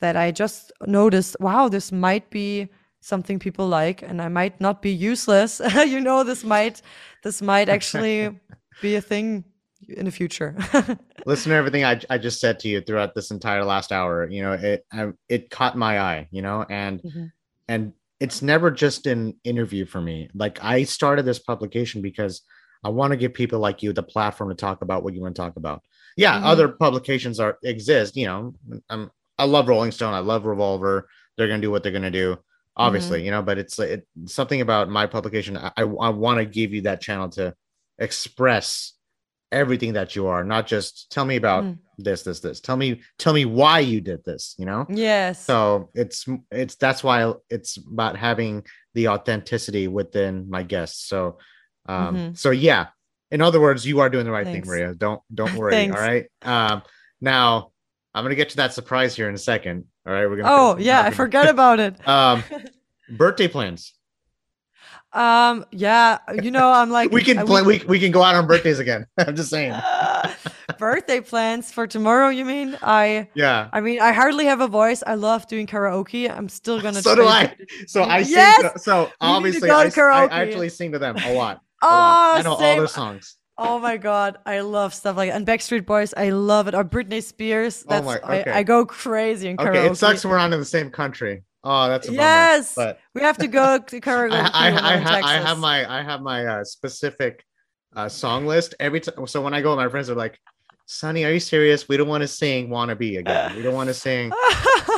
that 0.00 0.16
I 0.16 0.30
just 0.30 0.72
noticed, 0.86 1.36
wow, 1.40 1.68
this 1.68 1.92
might 1.92 2.28
be 2.30 2.68
something 3.00 3.38
people 3.38 3.66
like 3.66 4.02
and 4.02 4.22
I 4.22 4.28
might 4.28 4.60
not 4.60 4.82
be 4.82 4.90
useless. 4.90 5.60
you 5.74 6.00
know, 6.00 6.22
this 6.22 6.44
might 6.44 6.82
this 7.22 7.42
might 7.42 7.68
actually 7.68 8.38
be 8.82 8.94
a 8.94 9.00
thing 9.00 9.44
in 9.94 10.04
the 10.04 10.10
future. 10.10 10.56
Listen 11.26 11.50
to 11.50 11.56
everything 11.56 11.84
I, 11.84 12.00
I 12.10 12.18
just 12.18 12.40
said 12.40 12.58
to 12.60 12.68
you 12.68 12.80
throughout 12.80 13.14
this 13.14 13.30
entire 13.30 13.64
last 13.64 13.92
hour. 13.92 14.28
You 14.28 14.42
know, 14.42 14.52
it 14.52 14.84
I, 14.92 15.08
it 15.28 15.50
caught 15.50 15.76
my 15.76 16.00
eye. 16.00 16.28
You 16.30 16.42
know, 16.42 16.64
and 16.68 17.02
Mhm. 17.02 17.32
and 17.68 17.92
it's 18.20 18.42
never 18.42 18.70
just 18.70 19.06
an 19.06 19.34
interview 19.44 19.84
for 19.84 20.00
me. 20.00 20.28
Like 20.34 20.62
I 20.62 20.84
started 20.84 21.24
this 21.24 21.38
publication 21.40 22.02
because 22.02 22.42
I 22.84 22.88
want 22.88 23.12
to 23.12 23.16
give 23.16 23.34
people 23.34 23.58
like 23.58 23.82
you 23.82 23.92
the 23.92 24.02
platform 24.02 24.50
to 24.50 24.54
talk 24.56 24.82
about 24.82 25.02
what 25.04 25.14
you 25.14 25.20
want 25.20 25.34
to 25.36 25.42
talk 25.42 25.56
about. 25.56 25.82
Yeah, 26.16 26.38
Mhm. 26.40 26.44
other 26.44 26.68
publications 26.68 27.40
are 27.40 27.58
exist. 27.62 28.16
You 28.16 28.26
know, 28.26 28.54
I'm 28.90 29.10
I 29.38 29.44
love 29.44 29.68
Rolling 29.68 29.92
Stone. 29.92 30.14
I 30.14 30.18
love 30.20 30.44
Revolver. 30.46 31.08
They're 31.36 31.48
gonna 31.48 31.62
do 31.62 31.70
what 31.70 31.82
they're 31.82 31.92
gonna 31.92 32.10
do. 32.10 32.38
Obviously, 32.76 33.24
you 33.24 33.30
know, 33.30 33.42
but 33.42 33.58
it's 33.58 33.78
it, 33.78 34.06
something 34.26 34.60
about 34.60 34.88
my 34.88 35.06
publication. 35.06 35.56
I 35.56 35.72
I, 35.76 35.82
I 35.82 36.08
want 36.10 36.38
to 36.38 36.44
give 36.46 36.72
you 36.72 36.82
that 36.82 37.00
channel 37.00 37.28
to 37.30 37.54
express 37.98 38.92
everything 39.52 39.92
that 39.92 40.16
you 40.16 40.26
are, 40.26 40.42
not 40.42 40.66
just 40.66 41.10
tell 41.12 41.24
me 41.24 41.36
about 41.36 41.64
Mm. 41.64 41.78
this, 41.98 42.22
this, 42.22 42.40
this. 42.40 42.60
Tell 42.60 42.76
me, 42.76 43.00
tell 43.18 43.32
me 43.34 43.44
why 43.44 43.78
you 43.80 44.00
did 44.00 44.24
this. 44.24 44.54
You 44.58 44.66
know. 44.66 44.86
yes. 44.88 45.44
So 45.44 45.90
it's 45.94 46.26
it's 46.50 46.74
that's 46.76 47.04
why 47.04 47.32
it's 47.50 47.76
about 47.76 48.16
having 48.16 48.64
the 48.94 49.08
authenticity 49.08 49.86
within 49.88 50.48
my 50.50 50.62
guests. 50.62 51.06
So 51.06 51.38
um 51.86 52.16
Mhm. 52.16 52.36
so 52.38 52.50
yeah. 52.50 52.86
In 53.30 53.40
other 53.40 53.60
words, 53.60 53.86
you 53.86 54.00
are 54.00 54.10
doing 54.10 54.24
the 54.24 54.30
right 54.32 54.44
Thanks. 54.46 54.68
thing, 54.68 54.74
Maria. 54.78 54.94
Don't 54.94 55.20
don't 55.32 55.54
worry. 55.60 55.88
All 55.90 55.96
right. 55.96 56.26
Um 56.42 56.82
now 57.20 57.70
I'm 58.14 58.24
gonna 58.24 58.34
get 58.34 58.50
to 58.50 58.56
that 58.56 58.74
surprise 58.74 59.14
here 59.16 59.28
in 59.28 59.34
a 59.34 59.38
second. 59.38 59.84
All 60.06 60.12
right, 60.12 60.26
we're 60.28 60.36
gonna 60.36 60.48
oh, 60.50 60.76
yeah, 60.78 61.00
I 61.02 61.10
forgot 61.10 61.48
about 61.48 61.78
it. 61.80 61.94
um 62.08 62.42
birthday 63.10 63.48
plans. 63.48 63.94
Um, 65.14 65.66
yeah, 65.70 66.18
you 66.42 66.50
know, 66.50 66.70
I'm 66.72 66.90
like 66.98 67.10
We 67.10 67.22
can 67.22 67.38
uh, 67.38 67.44
plan 67.46 67.66
we, 67.66 67.82
we 67.86 67.98
can 68.00 68.12
go 68.12 68.22
out 68.22 68.34
on 68.34 68.46
birthdays 68.46 68.78
again. 68.78 69.06
I'm 69.18 69.36
just 69.36 69.50
saying. 69.50 69.74
birthday 70.78 71.20
plans 71.20 71.70
for 71.72 71.86
tomorrow. 71.86 72.28
You 72.28 72.44
mean? 72.44 72.78
I, 72.82 73.28
Yeah. 73.34 73.68
I 73.72 73.80
mean, 73.80 74.00
I 74.00 74.12
hardly 74.12 74.46
have 74.46 74.60
a 74.60 74.68
voice. 74.68 75.02
I 75.06 75.14
love 75.14 75.46
doing 75.48 75.66
karaoke. 75.66 76.30
I'm 76.30 76.48
still 76.48 76.80
gonna. 76.80 77.02
So 77.02 77.14
do 77.14 77.26
I. 77.26 77.54
So 77.86 78.04
I 78.04 78.22
sing 78.22 78.32
Yes! 78.34 78.72
to- 78.72 78.78
so 78.78 79.10
obviously 79.20 79.70
I, 79.70 79.84
I 79.84 80.42
actually 80.42 80.68
sing 80.70 80.92
to 80.92 80.98
them 80.98 81.16
a 81.16 81.34
lot. 81.34 81.58
a 81.82 81.86
Oh, 81.86 81.88
lot. 81.88 82.38
I 82.38 82.42
know 82.42 82.50
all 82.52 82.58
same. 82.58 82.78
their 82.78 82.86
songs. 82.86 83.36
Oh 83.58 83.78
my 83.78 83.98
god, 83.98 84.38
I 84.46 84.60
love 84.60 84.94
stuff 84.94 85.16
like 85.16 85.30
and 85.30 85.46
Backstreet 85.46 85.84
Boys. 85.84 86.14
I 86.16 86.30
love 86.30 86.68
it. 86.68 86.74
Or 86.74 86.84
Britney 86.84 87.22
Spears. 87.22 87.84
Oh 87.86 87.90
That's 87.90 88.06
my- 88.06 88.38
okay. 88.40 88.50
I, 88.50 88.60
I 88.60 88.62
go 88.62 88.86
crazy 88.86 89.48
in 89.48 89.56
karaoke. 89.56 89.68
Okay, 89.68 89.86
it 89.88 89.96
sucks 89.96 90.24
we're 90.24 90.38
not 90.38 90.52
in 90.52 90.58
the 90.58 90.64
same 90.64 90.90
country. 90.90 91.42
Oh, 91.64 91.88
that's 91.88 92.08
a 92.08 92.10
bummer. 92.10 92.22
Yes, 92.22 92.74
but 92.74 92.98
we 93.14 93.20
have 93.22 93.38
to 93.38 93.46
go 93.46 93.78
to 93.78 94.00
karaoke. 94.00 94.32
I, 94.52 94.70
I, 94.70 94.94
I, 94.94 94.96
ha- 94.96 95.20
I 95.24 95.34
have 95.34 95.58
my 95.58 95.98
I 95.98 96.02
have 96.02 96.20
my 96.20 96.44
uh, 96.44 96.64
specific 96.64 97.44
uh, 97.94 98.08
song 98.08 98.46
list 98.46 98.74
every 98.80 99.00
time. 99.00 99.26
So 99.26 99.40
when 99.42 99.54
I 99.54 99.60
go, 99.60 99.76
my 99.76 99.88
friends 99.88 100.10
are 100.10 100.14
like, 100.16 100.40
"Sonny, 100.86 101.24
are 101.24 101.30
you 101.32 101.38
serious? 101.40 101.88
We 101.88 101.96
don't 101.96 102.08
want 102.08 102.22
to 102.22 102.28
sing 102.28 102.68
"Wannabe" 102.68 103.18
again. 103.18 103.54
We 103.54 103.62
don't 103.62 103.74
want 103.74 103.88
to 103.88 103.94
sing 103.94 104.32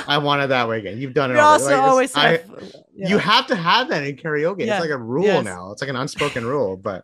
"I 0.08 0.18
Want 0.22 0.42
It 0.42 0.48
That 0.48 0.66
Way" 0.68 0.78
again. 0.78 0.98
You've 0.98 1.12
done 1.14 1.30
it. 1.30 1.34
we 1.34 1.40
also 1.40 1.64
Like, 1.66 1.72
it's- 1.74 1.88
always 1.90 2.16
I- 2.16 2.28
have. 2.30 2.72
yeah. 2.94 3.08
You 3.08 3.18
have 3.18 3.46
to 3.48 3.56
have 3.56 3.88
that 3.88 4.02
in 4.04 4.16
karaoke. 4.16 4.64
Yeah, 4.64 4.76
It's 4.76 4.80
like 4.82 4.90
a 4.90 4.96
rule 4.98 5.24
yes. 5.26 5.44
now. 5.44 5.70
It's 5.72 5.82
like 5.82 5.90
an 5.90 5.96
unspoken 5.96 6.46
rule. 6.46 6.76
But 6.78 7.02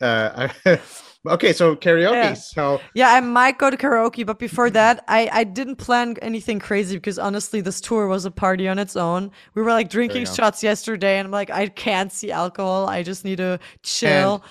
uh, 0.00 0.48
okay, 1.26 1.52
so 1.52 1.76
karaoke. 1.76 2.14
Yeah. 2.14 2.34
So 2.34 2.80
Yeah, 2.94 3.12
I 3.12 3.20
might 3.20 3.58
go 3.58 3.70
to 3.70 3.76
karaoke, 3.76 4.24
but 4.24 4.38
before 4.38 4.70
that, 4.70 5.04
I, 5.08 5.28
I 5.32 5.44
didn't 5.44 5.76
plan 5.76 6.16
anything 6.22 6.58
crazy 6.58 6.96
because 6.96 7.18
honestly, 7.18 7.60
this 7.60 7.80
tour 7.80 8.06
was 8.06 8.24
a 8.24 8.30
party 8.30 8.68
on 8.68 8.78
its 8.78 8.96
own. 8.96 9.30
We 9.54 9.62
were 9.62 9.70
like 9.72 9.90
drinking 9.90 10.26
shots 10.26 10.62
yesterday, 10.62 11.18
and 11.18 11.26
I'm 11.26 11.32
like, 11.32 11.50
I 11.50 11.68
can't 11.68 12.12
see 12.12 12.30
alcohol. 12.30 12.88
I 12.88 13.02
just 13.02 13.24
need 13.24 13.36
to 13.38 13.58
chill. 13.82 14.42
you, 14.44 14.50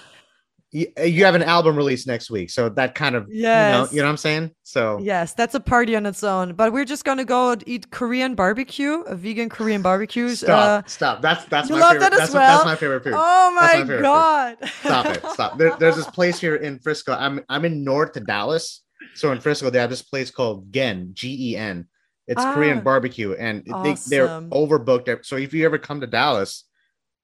you 0.73 1.25
have 1.25 1.35
an 1.35 1.43
album 1.43 1.75
release 1.75 2.07
next 2.07 2.31
week. 2.31 2.49
So 2.49 2.69
that 2.69 2.95
kind 2.95 3.15
of 3.15 3.27
yeah 3.29 3.67
you 3.67 3.71
know 3.83 3.89
you 3.91 3.97
know 3.97 4.03
what 4.05 4.11
I'm 4.11 4.17
saying. 4.17 4.51
So 4.63 4.99
Yes, 5.01 5.33
that's 5.33 5.53
a 5.53 5.59
party 5.59 5.95
on 5.97 6.05
its 6.05 6.23
own. 6.23 6.53
But 6.53 6.71
we're 6.71 6.85
just 6.85 7.03
gonna 7.03 7.25
go 7.25 7.55
eat 7.65 7.91
Korean 7.91 8.35
barbecue, 8.35 9.01
a 9.01 9.15
vegan 9.15 9.49
Korean 9.49 9.81
barbecue. 9.81 10.33
stop, 10.35 10.87
stop. 10.87 11.21
That's 11.21 11.43
that's 11.45 11.69
you 11.69 11.75
my 11.75 11.81
love 11.81 11.91
favorite. 11.93 12.09
that 12.11 12.13
as 12.13 12.19
that's, 12.19 12.33
my- 12.33 12.39
that's 12.39 12.65
my 12.65 12.75
favorite 12.75 13.03
food. 13.03 13.13
Oh 13.15 13.51
my, 13.53 13.79
my 13.79 13.85
food. 13.85 14.01
god! 14.01 14.57
Stop 14.81 15.05
it. 15.07 15.25
Stop. 15.33 15.57
There, 15.57 15.75
there's 15.77 15.95
this 15.97 16.07
place 16.09 16.39
here 16.39 16.55
in 16.55 16.79
Frisco. 16.79 17.13
I'm 17.13 17.41
I'm 17.49 17.65
in 17.65 17.83
North 17.83 18.13
Dallas. 18.25 18.81
So 19.15 19.31
in 19.33 19.41
Frisco, 19.41 19.69
they 19.69 19.79
have 19.79 19.89
this 19.89 20.01
place 20.03 20.31
called 20.31 20.71
Gen, 20.71 21.09
G 21.13 21.51
E 21.51 21.57
N. 21.57 21.87
It's 22.27 22.41
Korean 22.43 22.77
Ah. 22.77 22.81
barbecue, 22.81 23.33
and 23.33 23.63
they, 23.83 23.95
they're 24.07 24.27
overbooked. 24.51 25.25
So 25.25 25.35
if 25.35 25.53
you 25.53 25.65
ever 25.65 25.77
come 25.77 25.99
to 25.99 26.07
Dallas, 26.07 26.63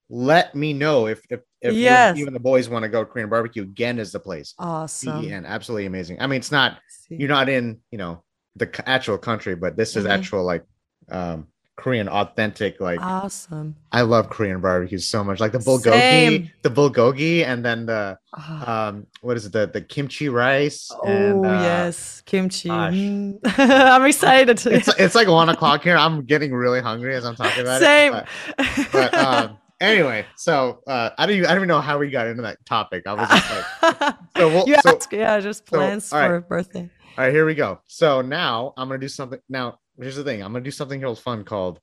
let 0.09 0.53
me 0.55 0.73
know 0.73 1.07
if 1.07 1.21
if, 1.29 1.39
if 1.61 1.73
you- 1.73 1.81
Yes. 1.81 2.17
even 2.17 2.34
the 2.34 2.39
boys 2.39 2.69
want 2.69 2.84
to 2.84 2.89
go 2.89 3.05
Korean 3.05 3.29
barbecue. 3.29 3.65
Gen 3.67 3.99
is 3.99 4.11
the 4.11 4.19
place. 4.19 4.53
Awesome. 4.59 5.25
N, 5.31 5.45
absolutely 5.45 5.85
amazing. 5.85 6.17
I 6.21 6.27
mean, 6.27 6.38
it's 6.39 6.51
not 6.51 6.77
you're 7.09 7.29
not 7.29 7.49
in 7.49 7.79
you 7.91 7.97
know 7.97 8.23
the 8.55 8.69
actual 8.89 9.17
country, 9.17 9.55
but 9.55 9.75
this 9.77 9.95
is 9.95 10.05
Mhm. 10.05 10.09
actual 10.09 10.43
like 10.43 10.63
um 11.09 11.47
Korean 11.77 12.09
authentic 12.09 12.81
like 12.81 12.99
Awesome. 12.99 13.75
I 13.91 14.01
love 14.01 14.31
Korean 14.31 14.61
barbecue 14.61 14.97
so 14.97 15.23
much. 15.23 15.39
Like 15.39 15.51
the 15.51 15.59
bulgogi, 15.59 15.91
Same. 15.91 16.51
the 16.63 16.71
bulgogi, 16.71 17.45
and 17.45 17.63
then 17.63 17.85
the 17.85 18.17
Ah. 18.35 18.88
um 18.88 19.05
what 19.21 19.38
is 19.38 19.45
it 19.45 19.51
the 19.53 19.67
the 19.71 19.81
kimchi 19.81 20.27
rice 20.27 20.89
oh 20.91 21.07
and 21.07 21.45
uh, 21.45 21.49
yes, 21.49 22.23
kimchi. 22.25 22.69
Mm. 22.69 23.39
I'm 23.59 24.05
excited. 24.05 24.65
it's 24.65 24.88
it's 24.99 25.13
like 25.15 25.27
one 25.27 25.49
o'clock 25.49 25.84
here 25.84 25.95
i'm 25.97 26.25
getting 26.25 26.53
really 26.53 26.81
hungry 26.81 27.13
as 27.15 27.25
i'm 27.25 27.35
talking 27.35 27.61
about 27.61 27.79
Same. 27.79 28.13
it 28.15 28.25
but, 28.57 28.91
but 28.91 29.13
um 29.13 29.57
anyway, 29.79 30.25
so 30.35 30.81
uh, 30.87 31.11
I 31.17 31.25
don't 31.25 31.35
even 31.35 31.45
I 31.47 31.49
don't 31.49 31.59
even 31.59 31.67
know 31.67 31.81
how 31.81 31.97
we 31.97 32.09
got 32.09 32.27
into 32.27 32.41
that 32.43 32.63
topic. 32.65 33.03
I 33.05 33.13
was 33.13 33.29
just 33.29 33.51
like, 33.81 34.15
so 34.37 34.47
we'll, 34.49 34.67
you 34.67 34.75
so, 34.81 34.95
ask, 34.95 35.11
yeah, 35.11 35.39
just 35.39 35.67
so, 35.67 35.77
plans 35.77 36.11
right. 36.11 36.27
for 36.27 36.35
a 36.35 36.41
birthday. 36.41 36.89
all 37.17 37.25
right, 37.25 37.33
here 37.33 37.45
we 37.45 37.55
go. 37.55 37.79
So 37.87 38.21
now 38.21 38.73
I'm 38.77 38.87
gonna 38.87 38.99
do 38.99 39.07
something. 39.07 39.39
Now 39.49 39.79
here's 39.99 40.15
the 40.15 40.23
thing. 40.23 40.41
I'm 40.41 40.51
gonna 40.53 40.63
do 40.63 40.71
something 40.71 41.01
real 41.01 41.15
fun 41.15 41.43
called. 41.43 41.79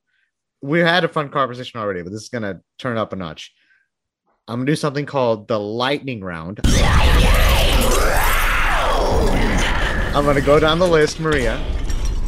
We 0.62 0.80
had 0.80 1.04
a 1.04 1.08
fun 1.08 1.28
conversation 1.28 1.80
already, 1.80 2.02
but 2.02 2.12
this 2.12 2.22
is 2.22 2.28
gonna 2.28 2.60
turn 2.78 2.96
it 2.96 3.00
up 3.00 3.12
a 3.12 3.16
notch. 3.16 3.52
I'm 4.48 4.60
gonna 4.60 4.66
do 4.66 4.76
something 4.76 5.06
called 5.06 5.48
the 5.48 5.58
lightning 5.58 6.22
round. 6.22 6.60
I'm 10.14 10.24
gonna 10.24 10.40
go 10.40 10.60
down 10.60 10.78
the 10.78 10.86
list, 10.86 11.18
Maria. 11.18 11.56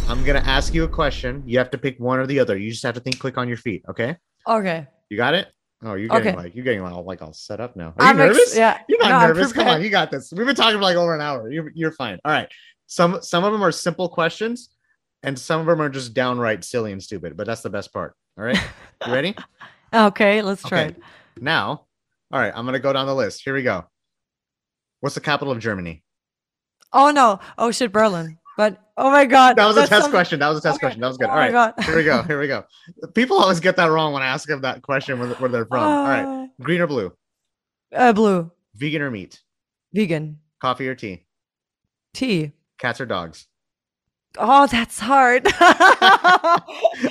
I'm 0.09 0.25
gonna 0.25 0.41
ask 0.41 0.73
you 0.75 0.85
a 0.85 0.89
question. 0.89 1.43
You 1.47 1.59
have 1.59 1.71
to 1.71 1.79
pick 1.79 1.99
one 1.99 2.19
or 2.19 2.27
the 2.27 2.41
other. 2.41 2.57
You 2.57 2.71
just 2.71 2.83
have 2.85 2.95
to 2.95 3.01
think 3.01 3.19
click 3.19 3.39
on 3.39 3.49
your 3.49 3.57
feet. 3.57 3.85
Okay? 3.89 4.17
Okay. 4.47 4.87
You 5.09 5.17
got 5.17 5.35
it? 5.35 5.49
Oh, 5.87 5.95
you're 5.95 6.09
getting 6.09 6.29
Okay. 6.29 6.37
like 6.37 6.55
you're 6.57 6.65
getting 6.65 6.83
all 6.83 7.05
like 7.05 7.23
all 7.23 7.33
set 7.33 7.61
up 7.61 7.77
now. 7.77 7.95
Are 7.97 8.05
you 8.05 8.11
I'm 8.11 8.21
ex- 8.21 8.35
nervous? 8.37 8.57
yeah. 8.57 8.81
You're 8.89 8.99
not 8.99 9.21
No, 9.23 9.27
nervous. 9.29 9.53
Come 9.53 9.69
on, 9.69 9.83
you 9.83 9.89
got 9.89 10.11
this. 10.11 10.33
We've 10.33 10.45
been 10.47 10.57
talking 10.57 10.77
for 10.79 10.83
like 10.83 10.97
over 10.97 11.15
an 11.15 11.21
hour. 11.21 11.49
You're 11.51 11.71
you're 11.75 11.93
fine. 11.93 12.19
All 12.25 12.33
right. 12.33 12.49
Some 12.87 13.21
some 13.23 13.45
of 13.45 13.53
them 13.53 13.63
are 13.63 13.71
simple 13.71 14.09
questions, 14.09 14.71
and 15.23 15.39
some 15.39 15.61
of 15.61 15.67
them 15.67 15.81
are 15.81 15.89
just 15.89 16.13
downright 16.13 16.65
silly 16.65 16.91
and 16.91 17.01
stupid. 17.03 17.37
But 17.37 17.47
that's 17.47 17.63
the 17.63 17.71
best 17.71 17.93
part. 17.93 18.15
All 18.37 18.45
right. 18.45 18.59
You 19.07 19.13
ready? 19.13 19.35
Okay, 19.95 20.43
let's 20.43 20.63
try 20.65 20.81
Okay. 20.87 20.89
it. 20.91 21.03
now, 21.41 21.87
all 22.33 22.41
right. 22.41 22.53
I'm 22.55 22.67
gonna 22.67 22.81
go 22.81 22.93
down 22.93 23.07
the 23.07 23.15
list. 23.15 23.43
Here 23.45 23.55
we 23.55 23.63
go. 23.63 23.85
What's 25.01 25.15
the 25.15 25.21
capital 25.21 25.53
of 25.53 25.61
Germany? 25.61 26.03
Oh 26.93 27.13
no. 27.13 27.39
Oh 27.57 27.71
shit, 27.71 27.93
Berlin. 27.93 28.37
But 28.57 28.81
oh 28.97 29.11
my 29.11 29.27
god. 29.27 29.57
That 29.57 29.67
was 29.67 29.77
a 29.77 29.87
test 29.87 30.11
question. 30.11 30.41
That 30.41 30.49
was 30.49 30.59
a 30.59 30.63
test 30.63 30.77
Okay. 30.77 30.87
question. 30.87 31.01
That 31.03 31.09
was 31.09 31.19
good. 31.19 31.29
Oh 31.29 31.33
All 31.33 31.37
right. 31.37 31.75
Here 31.85 31.97
we 31.97 32.05
go. 32.05 32.23
Here 32.23 32.41
we 32.41 32.49
go. 32.49 32.65
People 33.15 33.39
always 33.39 33.61
get 33.61 33.77
that 33.77 33.87
wrong 33.87 34.13
when 34.13 34.23
I 34.23 34.27
ask 34.27 34.49
them 34.49 34.63
that 34.63 34.83
question 34.83 35.19
where, 35.19 35.29
where 35.35 35.51
they're 35.51 35.67
from. 35.67 35.83
All 35.83 36.05
right. 36.05 36.49
Green 36.61 36.81
or 36.81 36.87
blue? 36.87 37.13
Uh, 37.95 38.13
blue. 38.13 38.51
Vegan 38.75 39.03
or 39.03 39.11
meat? 39.11 39.43
Vegan. 39.93 40.39
Coffee 40.61 40.89
or 40.89 40.95
tea? 40.95 41.25
Tea. 42.15 42.53
Cats 42.79 43.01
or 43.01 43.07
dogs? 43.07 43.47
Oh, 44.39 44.67
that's 44.67 44.99
hard. 44.99 45.47
I 45.61 46.63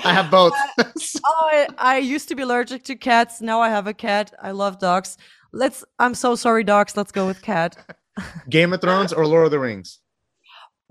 have 0.03 0.29
both. 0.31 0.53
Oh, 1.27 1.49
I, 1.51 1.67
I 1.77 1.97
used 1.97 2.29
to 2.29 2.35
be 2.35 2.43
allergic 2.43 2.83
to 2.83 2.95
cats. 2.95 3.41
Now 3.41 3.59
I 3.61 3.69
have 3.69 3.87
a 3.87 3.93
cat. 3.93 4.33
I 4.41 4.51
love 4.51 4.79
dogs. 4.79 5.17
Let's. 5.53 5.83
I'm 5.97 6.13
so 6.13 6.35
sorry, 6.35 6.63
dogs. 6.63 6.95
Let's 6.95 7.11
go 7.11 7.25
with 7.25 7.41
cat. 7.41 7.77
Game 8.49 8.73
of 8.73 8.81
Thrones 8.81 9.11
or 9.11 9.25
Lord 9.25 9.45
of 9.45 9.51
the 9.51 9.59
Rings? 9.59 9.99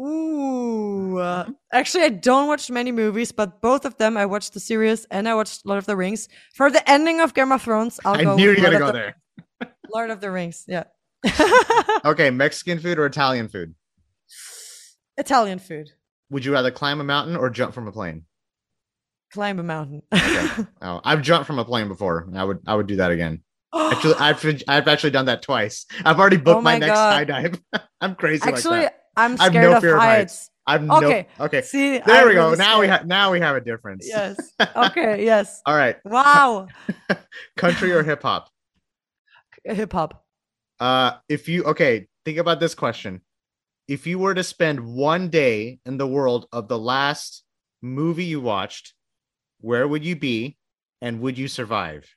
Ooh. 0.01 1.19
uh, 1.19 1.49
actually, 1.73 2.05
I 2.05 2.09
don't 2.09 2.49
watch 2.49 2.71
many 2.71 2.91
movies, 2.93 3.31
but 3.33 3.61
both 3.61 3.85
of 3.85 3.97
them 3.97 4.17
I 4.17 4.27
watched 4.27 4.55
the 4.55 4.61
series 4.61 5.05
and 5.11 5.29
I 5.29 5.35
watched 5.35 5.65
Lord 5.65 5.79
of 5.79 5.87
the 5.87 5.97
Rings. 5.97 6.29
For 6.55 6.71
the 6.71 6.89
ending 6.91 7.21
of 7.21 7.33
Game 7.35 7.53
of 7.53 7.63
Thrones, 7.63 8.01
I'll 8.05 8.15
I 8.15 8.25
go. 8.25 8.35
knew 8.37 8.51
you 8.51 8.51
with 8.51 8.59
were 8.59 8.79
gonna 8.79 8.79
Lord 8.79 8.81
go 8.81 8.87
of 8.89 8.93
the- 8.95 8.99
there. 8.99 9.73
Lord 9.95 10.11
of 10.11 10.21
the 10.21 10.31
Rings. 10.31 10.65
Yeah. 10.67 10.85
Okay, 12.05 12.29
Mexican 12.45 12.79
food 12.81 12.99
or 12.99 13.07
Italian 13.07 13.49
food? 13.49 13.75
Italian 15.17 15.59
food. 15.59 15.91
Would 16.31 16.45
you 16.45 16.53
rather 16.53 16.71
climb 16.71 17.01
a 17.01 17.05
mountain 17.05 17.37
or 17.37 17.49
jump 17.51 17.73
from 17.75 17.87
a 17.89 17.93
plane? 17.93 18.25
Climb 19.33 19.59
a 19.59 19.63
mountain. 19.63 20.03
Okay. 20.13 20.49
Oh, 20.83 21.01
I've 21.05 21.23
jumped 21.23 21.47
from 21.47 21.59
a 21.59 21.65
plane 21.65 21.89
before. 21.89 22.29
I 22.35 22.45
would 22.45 22.59
I 22.67 22.75
would 22.75 22.87
do 22.87 22.97
that 22.97 23.11
again. 23.11 23.43
Actually, 23.75 24.15
I've 24.17 24.63
I've 24.69 24.89
actually 24.89 25.11
done 25.11 25.27
that 25.27 25.43
twice. 25.43 25.87
I've 26.05 26.19
already 26.21 26.37
booked 26.37 26.59
Oh 26.59 26.61
my, 26.61 26.75
my 26.75 26.79
next 26.79 26.93
God. 26.95 27.27
skydive. 27.29 27.61
I'm 28.01 28.15
crazy 28.17 28.43
actually, 28.45 28.79
like 28.81 28.87
that. 28.93 29.01
I'm 29.17 29.37
scared 29.37 29.55
no 29.55 29.77
of 29.77 29.83
fear 29.83 29.97
of 29.97 30.03
heights. 30.03 30.33
heights. 30.33 30.51
I've 30.67 30.91
Okay. 30.91 31.27
no 31.39 31.45
okay. 31.45 31.63
See, 31.63 31.99
There 31.99 32.23
I'm 32.23 32.29
we 32.29 32.35
go. 32.35 32.47
really 32.47 32.57
Now 32.59 32.81
we 32.81 32.87
scared. 32.87 32.99
have 33.01 33.07
now 33.07 33.33
we 33.33 33.41
have 33.41 33.57
a 33.57 33.61
difference. 33.61 34.07
Yes. 34.09 34.53
Okay. 34.77 35.25
yes. 35.25 35.61
All 35.67 35.77
right. 35.77 35.97
Wow. 36.05 36.69
Country 37.57 37.93
or 37.93 38.03
hip 38.03 38.23
hop? 38.23 38.49
Hip 39.65 39.93
hop. 39.93 40.25
Uh, 40.81 41.13
if 41.29 41.49
you 41.49 41.65
okay, 41.65 42.09
think 42.25 42.39
about 42.39 42.61
this 42.61 42.75
question: 42.75 43.21
If 43.89 44.07
you 44.07 44.19
were 44.19 44.35
to 44.35 44.43
spend 44.43 44.81
one 44.81 45.29
day 45.29 45.79
in 45.87 45.97
the 45.97 46.07
world 46.07 46.47
of 46.53 46.69
the 46.69 46.79
last 46.79 47.45
movie 47.83 48.25
you 48.25 48.41
watched, 48.41 48.95
where 49.61 49.87
would 49.89 50.05
you 50.05 50.17
be, 50.17 50.57
and 51.01 51.21
would 51.21 51.39
you 51.39 51.49
survive? 51.49 52.09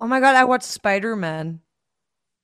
Oh 0.00 0.06
my 0.06 0.18
god, 0.20 0.34
I 0.34 0.44
watched 0.44 0.66
Spider 0.66 1.14
Man 1.14 1.60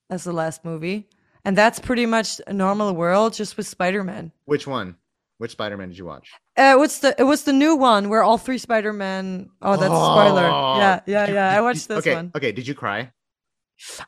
as 0.08 0.24
the 0.24 0.32
last 0.32 0.64
movie, 0.64 1.08
and 1.44 1.56
that's 1.56 1.78
pretty 1.78 2.06
much 2.06 2.40
a 2.46 2.52
normal 2.52 2.94
world 2.94 3.34
just 3.34 3.56
with 3.56 3.66
Spider 3.66 4.04
Man. 4.04 4.32
Which 4.44 4.66
one? 4.66 4.96
Which 5.38 5.52
Spider 5.52 5.76
Man 5.76 5.88
did 5.88 5.96
you 5.98 6.04
watch? 6.04 6.28
Uh, 6.56 6.74
what's 6.76 6.98
the? 6.98 7.14
It 7.18 7.24
was 7.24 7.44
the 7.44 7.52
new 7.52 7.74
one 7.76 8.08
where 8.10 8.22
all 8.22 8.36
three 8.38 8.58
Spider 8.58 8.92
Man. 8.92 9.48
Oh, 9.62 9.72
that's 9.72 9.82
a 9.84 9.86
spoiler. 9.86 10.44
Oh, 10.46 10.76
Yeah, 10.78 11.00
yeah, 11.06 11.26
you- 11.28 11.34
yeah. 11.34 11.56
I 11.56 11.60
watched 11.62 11.88
this 11.88 11.98
okay, 11.98 12.14
one. 12.14 12.30
Okay, 12.36 12.52
did 12.52 12.66
you 12.68 12.74
cry? 12.74 13.10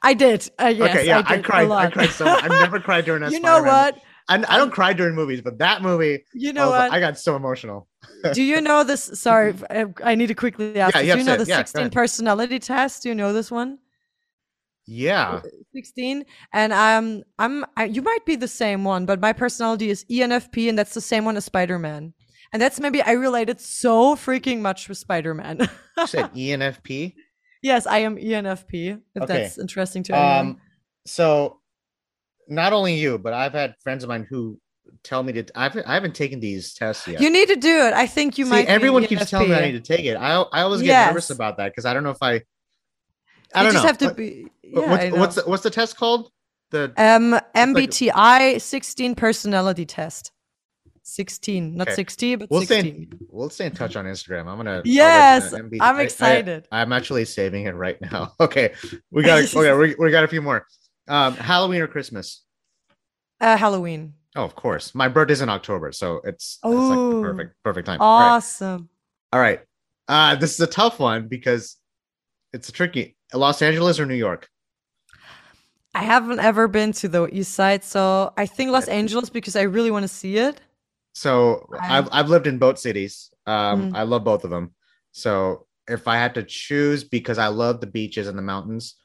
I 0.02 0.12
did. 0.12 0.50
Uh, 0.60 0.66
yes, 0.66 0.90
okay, 0.90 1.06
yeah, 1.06 1.22
I, 1.26 1.36
did 1.36 1.40
a 1.40 1.48
cried. 1.48 1.70
I 1.70 1.90
cried 1.90 2.10
so 2.10 2.26
much. 2.26 2.44
I've 2.44 2.50
never 2.50 2.78
cried 2.78 3.06
during 3.06 3.22
a 3.24 3.30
you 3.30 3.40
know 3.40 3.60
Spider-Man. 3.60 3.72
what? 3.94 3.98
I, 4.28 4.54
I 4.54 4.58
don't 4.58 4.70
cry 4.70 4.92
during 4.92 5.14
movies, 5.14 5.40
but 5.40 5.58
that 5.58 5.80
movie, 5.82 6.24
You 6.34 6.50
I, 6.50 6.52
know 6.52 6.68
like- 6.70 6.90
what? 6.90 6.96
I 6.96 7.00
got 7.00 7.18
so 7.18 7.34
emotional. 7.36 7.88
Do 8.34 8.42
you 8.42 8.60
know 8.60 8.84
this? 8.84 9.04
Sorry, 9.14 9.54
I, 9.70 9.86
I 10.04 10.14
need 10.14 10.26
to 10.26 10.34
quickly 10.34 10.78
ask. 10.78 10.94
Yeah, 10.94 11.14
Do 11.14 11.18
you 11.20 11.24
know 11.24 11.36
the 11.38 11.46
yeah, 11.46 11.56
16 11.58 11.88
personality 11.90 12.58
test? 12.58 13.02
Do 13.04 13.08
you 13.08 13.14
know 13.14 13.32
this 13.32 13.50
one? 13.50 13.78
Yeah. 14.86 15.40
16 15.74 16.24
and 16.52 16.72
um 16.72 17.22
i'm 17.38 17.64
I, 17.76 17.84
you 17.84 18.02
might 18.02 18.26
be 18.26 18.36
the 18.36 18.48
same 18.48 18.84
one 18.84 19.06
but 19.06 19.20
my 19.20 19.32
personality 19.32 19.88
is 19.90 20.04
enfp 20.10 20.68
and 20.68 20.76
that's 20.78 20.92
the 20.94 21.00
same 21.00 21.24
one 21.24 21.36
as 21.36 21.44
spider-man 21.44 22.12
and 22.52 22.60
that's 22.60 22.78
maybe 22.80 23.00
i 23.02 23.12
related 23.12 23.60
so 23.60 24.14
freaking 24.16 24.60
much 24.60 24.88
with 24.88 24.98
spider-man 24.98 25.68
You 25.96 26.06
said 26.06 26.30
ENFP. 26.34 27.14
yes 27.62 27.86
i 27.86 27.98
am 27.98 28.16
enfp 28.16 28.72
if 29.14 29.22
Okay. 29.22 29.26
that's 29.26 29.58
interesting 29.58 30.02
to 30.04 30.14
anyone 30.14 30.38
Um, 30.38 30.60
so 31.06 31.60
not 32.48 32.72
only 32.72 32.94
you, 32.96 33.18
but 33.18 33.32
I've 33.32 33.52
had 33.52 33.76
friends 33.82 34.02
of 34.02 34.08
mine 34.08 34.26
who 34.28 34.58
tell 35.04 35.22
me 35.22 35.32
to. 35.34 35.46
I've 35.54 35.76
I 35.86 35.94
haven't 35.94 36.14
taken 36.14 36.40
these 36.40 36.74
tests 36.74 37.06
yet. 37.06 37.20
you 37.20 37.30
need 37.30 37.48
to 37.48 37.56
do 37.56 37.86
it 37.86 37.94
i 37.94 38.06
think 38.06 38.36
you 38.36 38.44
See, 38.44 38.50
might 38.50 38.66
everyone 38.66 39.06
keeps 39.06 39.30
telling 39.30 39.48
me 39.50 39.54
I 39.54 39.64
need 39.66 39.84
to 39.84 39.94
take 39.96 40.04
it. 40.04 40.16
I 40.16 40.32
I 40.52 40.62
always 40.62 40.82
get 40.82 41.06
nervous 41.06 41.30
about 41.30 41.56
that 41.58 41.70
because 41.70 41.86
I 41.86 41.94
don't 41.94 42.02
know 42.02 42.10
if 42.10 42.22
I. 42.22 42.42
I 43.54 43.62
don't 43.62 43.72
just 43.72 43.82
know. 43.84 43.86
have 43.88 43.98
to 43.98 44.04
What- 44.06 44.16
be 44.16 44.46
yeah, 44.62 44.90
what's 44.90 45.16
what's 45.16 45.34
the, 45.36 45.42
what's 45.42 45.62
the 45.62 45.70
test 45.70 45.96
called? 45.96 46.30
The 46.70 46.92
um 46.96 47.32
like- 47.32 47.52
mbti 47.54 48.60
16 48.60 49.14
personality 49.14 49.84
test 49.84 50.32
16 51.04 51.74
not 51.76 51.88
Okay. 51.88 51.94
60 51.96 52.36
but 52.36 52.50
we'll 52.50 52.60
16 52.62 53.06
stay 53.08 53.08
we'll 53.28 53.50
stay 53.50 53.66
in 53.66 53.72
touch 53.72 53.96
on 53.96 54.04
Instagram. 54.06 54.46
I'm 54.46 54.56
gonna 54.56 54.70
I'll 54.70 54.76
let 54.78 54.86
you 54.86 54.92
Yes, 54.94 55.52
MB 55.52 55.76
I'm 55.80 55.96
I- 55.96 55.98
I- 55.98 56.02
excited. 56.02 56.68
I'm 56.72 56.92
actually 56.92 57.24
saving 57.24 57.66
it 57.66 57.74
right 57.74 58.00
now. 58.00 58.32
Okay, 58.40 58.72
we 59.10 59.22
got 59.22 59.42
okay. 59.54 59.74
We, 59.74 59.94
we 59.98 60.10
got 60.10 60.24
a 60.24 60.28
few 60.28 60.40
more. 60.42 60.66
Um, 61.08 61.34
Halloween 61.34 61.82
or 61.82 61.88
Christmas? 61.88 62.42
uh, 63.40 63.56
halloween 63.56 64.14
Oh, 64.36 64.44
of 64.44 64.54
course. 64.54 64.94
My 64.94 65.08
birthday's 65.08 65.42
in 65.42 65.50
October, 65.50 65.92
so 65.92 66.22
it's, 66.24 66.58
it's 66.64 66.72
like 66.72 66.96
the 66.96 67.20
perfect 67.22 67.54
perfect 67.64 67.86
time. 67.86 68.00
All 68.00 68.20
right. 68.20 68.28
awesome 68.36 68.88
All 69.32 69.40
right. 69.40 69.60
Uh, 70.08 70.36
this 70.36 70.54
is 70.54 70.60
a 70.60 70.66
tough 70.66 70.98
one 71.00 71.28
because 71.28 71.76
it's 72.54 72.68
a 72.68 72.72
tricky. 72.72 73.16
Los 73.34 73.62
Angeles 73.62 73.98
or 74.00 74.06
New 74.06 74.14
York? 74.14 74.48
I 75.94 76.02
haven't 76.04 76.40
ever 76.40 76.68
been 76.68 76.92
to 76.94 77.08
the 77.08 77.26
east 77.26 77.52
side, 77.52 77.84
so 77.84 78.32
I 78.36 78.46
think 78.46 78.70
Los 78.70 78.88
Angeles 78.88 79.28
because 79.28 79.56
I 79.56 79.62
really 79.62 79.90
want 79.90 80.04
to 80.04 80.08
see 80.08 80.38
it. 80.38 80.60
So 81.14 81.68
I've 81.80 82.08
I've 82.10 82.28
lived 82.30 82.46
in 82.46 82.58
both 82.58 82.78
cities. 82.78 83.30
Um, 83.46 83.90
Mm. 83.92 83.96
I 83.96 84.02
love 84.04 84.24
both 84.24 84.44
of 84.44 84.50
them. 84.50 84.72
So 85.10 85.66
if 85.88 86.08
I 86.08 86.16
had 86.16 86.34
to 86.34 86.42
choose 86.42 87.04
because 87.04 87.36
I 87.38 87.48
love 87.48 87.80
the 87.80 87.86
beaches 87.86 88.26
and 88.28 88.38
the 88.38 88.42
mountains, 88.42 88.96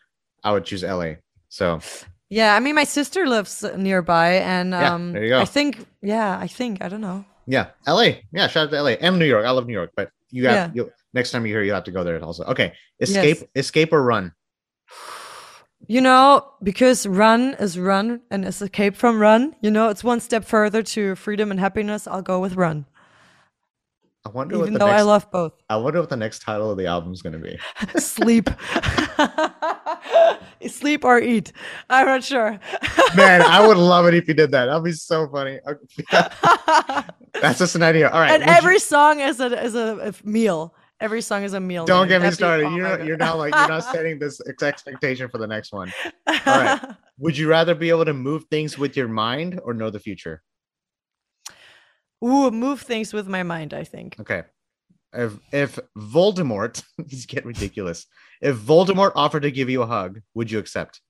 I 0.43 0.53
would 0.53 0.63
choose 0.63 0.83
LA. 0.83 1.15
So 1.49 1.79
Yeah, 2.29 2.55
I 2.55 2.59
mean 2.61 2.75
my 2.75 2.85
sister 2.85 3.27
lives 3.27 3.65
nearby, 3.75 4.35
and 4.39 4.71
Yeah, 4.71 4.93
um, 4.93 5.11
there 5.13 5.23
you 5.23 5.29
go. 5.29 5.39
I 5.41 5.45
think 5.45 5.85
yeah, 6.01 6.37
I 6.39 6.47
think 6.47 6.81
I 6.81 6.87
don't 6.87 7.01
know. 7.01 7.25
yeah, 7.47 7.71
LA. 7.85 8.23
Yeah, 8.31 8.47
shout 8.47 8.67
out 8.67 8.71
to 8.71 8.81
LA 8.81 8.95
and 9.01 9.19
New 9.19 9.25
York. 9.25 9.45
I 9.45 9.51
love 9.51 9.67
New 9.67 9.73
York, 9.73 9.91
but 9.95 10.09
you 10.31 10.47
have 10.47 10.55
Yeah. 10.55 10.71
you 10.73 10.91
next 11.17 11.31
time 11.31 11.45
you're 11.45 11.59
here, 11.59 11.65
you 11.65 11.73
have 11.73 11.83
to 11.85 11.91
go 11.91 12.03
there 12.03 12.23
also. 12.23 12.43
Okay, 12.45 12.73
escape, 12.99 13.39
escape 13.55 13.91
or 13.91 14.03
run. 14.03 14.31
You 15.89 16.01
know, 16.01 16.43
because 16.63 17.05
run 17.05 17.53
is 17.59 17.79
run 17.79 18.19
and 18.31 18.43
escape 18.43 18.95
from 18.95 19.21
run. 19.21 19.55
You 19.61 19.71
know, 19.71 19.87
it's 19.89 20.03
one 20.03 20.19
step 20.19 20.43
further 20.43 20.81
to 20.83 21.15
freedom 21.15 21.49
and 21.51 21.59
happiness. 21.59 22.07
I'll 22.07 22.23
go 22.23 22.39
with 22.41 22.55
run, 22.55 22.87
I 24.27 24.29
wonder 24.29 24.55
even 24.55 24.73
what 24.73 24.79
though 24.79 24.85
the 24.87 24.91
next. 24.91 24.99
I 24.99 25.03
love 25.03 25.31
both. 25.31 25.53
I 25.69 25.77
wonder 25.77 26.01
what 26.01 26.09
the 26.09 26.17
next 26.17 26.39
title 26.41 26.69
of 26.71 26.77
the 26.77 26.87
album 26.87 27.13
is 27.13 27.21
going 27.21 27.33
to 27.33 27.39
be. 27.39 27.57
Sleep, 27.99 28.49
sleep 30.67 31.05
or 31.05 31.19
eat. 31.19 31.53
I'm 31.89 32.05
not 32.07 32.23
sure. 32.25 32.59
Man, 33.15 33.41
I 33.41 33.65
would 33.65 33.77
love 33.77 34.05
it 34.07 34.13
if 34.13 34.27
you 34.27 34.33
did 34.33 34.51
that. 34.51 34.65
That'd 34.65 34.83
be 34.83 34.91
so 34.91 35.29
funny. 35.29 35.59
That's 37.41 37.59
just 37.59 37.75
an 37.75 37.83
idea. 37.83 38.09
All 38.09 38.19
right. 38.19 38.31
and 38.31 38.41
would 38.41 38.49
you- 38.49 38.57
every 38.57 38.79
song 38.79 39.21
is 39.21 39.39
a 39.39 39.63
is 39.63 39.75
a, 39.75 40.11
a 40.11 40.27
meal. 40.27 40.73
Every 40.99 41.21
song 41.21 41.43
is 41.43 41.53
a 41.53 41.59
meal. 41.59 41.85
don't 41.85 42.07
get 42.07 42.21
me 42.21 42.31
started. 42.31 42.65
oh 42.65 42.75
you're 42.75 43.03
you're 43.03 43.17
now 43.17 43.35
like 43.35 43.53
you're 43.53 43.67
not 43.67 43.83
setting 43.83 44.17
this 44.17 44.41
expectation 44.41 45.29
for 45.29 45.37
the 45.37 45.47
next 45.47 45.71
one. 45.71 45.93
right. 46.27 46.81
Would 47.19 47.37
you 47.37 47.47
rather 47.47 47.75
be 47.75 47.89
able 47.89 48.05
to 48.05 48.13
move 48.13 48.45
things 48.49 48.77
with 48.77 48.97
your 48.97 49.07
mind 49.07 49.59
or 49.63 49.73
know 49.73 49.89
the 49.89 49.99
future? 49.99 50.41
Ooh, 52.23 52.49
move 52.49 52.81
things 52.81 53.13
with 53.13 53.27
my 53.27 53.43
mind. 53.43 53.73
I 53.73 53.83
think. 53.83 54.15
Okay. 54.19 54.43
If 55.13 55.39
if 55.51 55.79
Voldemort, 55.97 56.83
these 56.97 57.25
get 57.25 57.45
ridiculous. 57.45 58.07
If 58.41 58.57
Voldemort 58.57 59.11
offered 59.15 59.43
to 59.43 59.51
give 59.51 59.69
you 59.69 59.83
a 59.83 59.87
hug, 59.87 60.21
would 60.33 60.49
you 60.49 60.59
accept? 60.59 61.01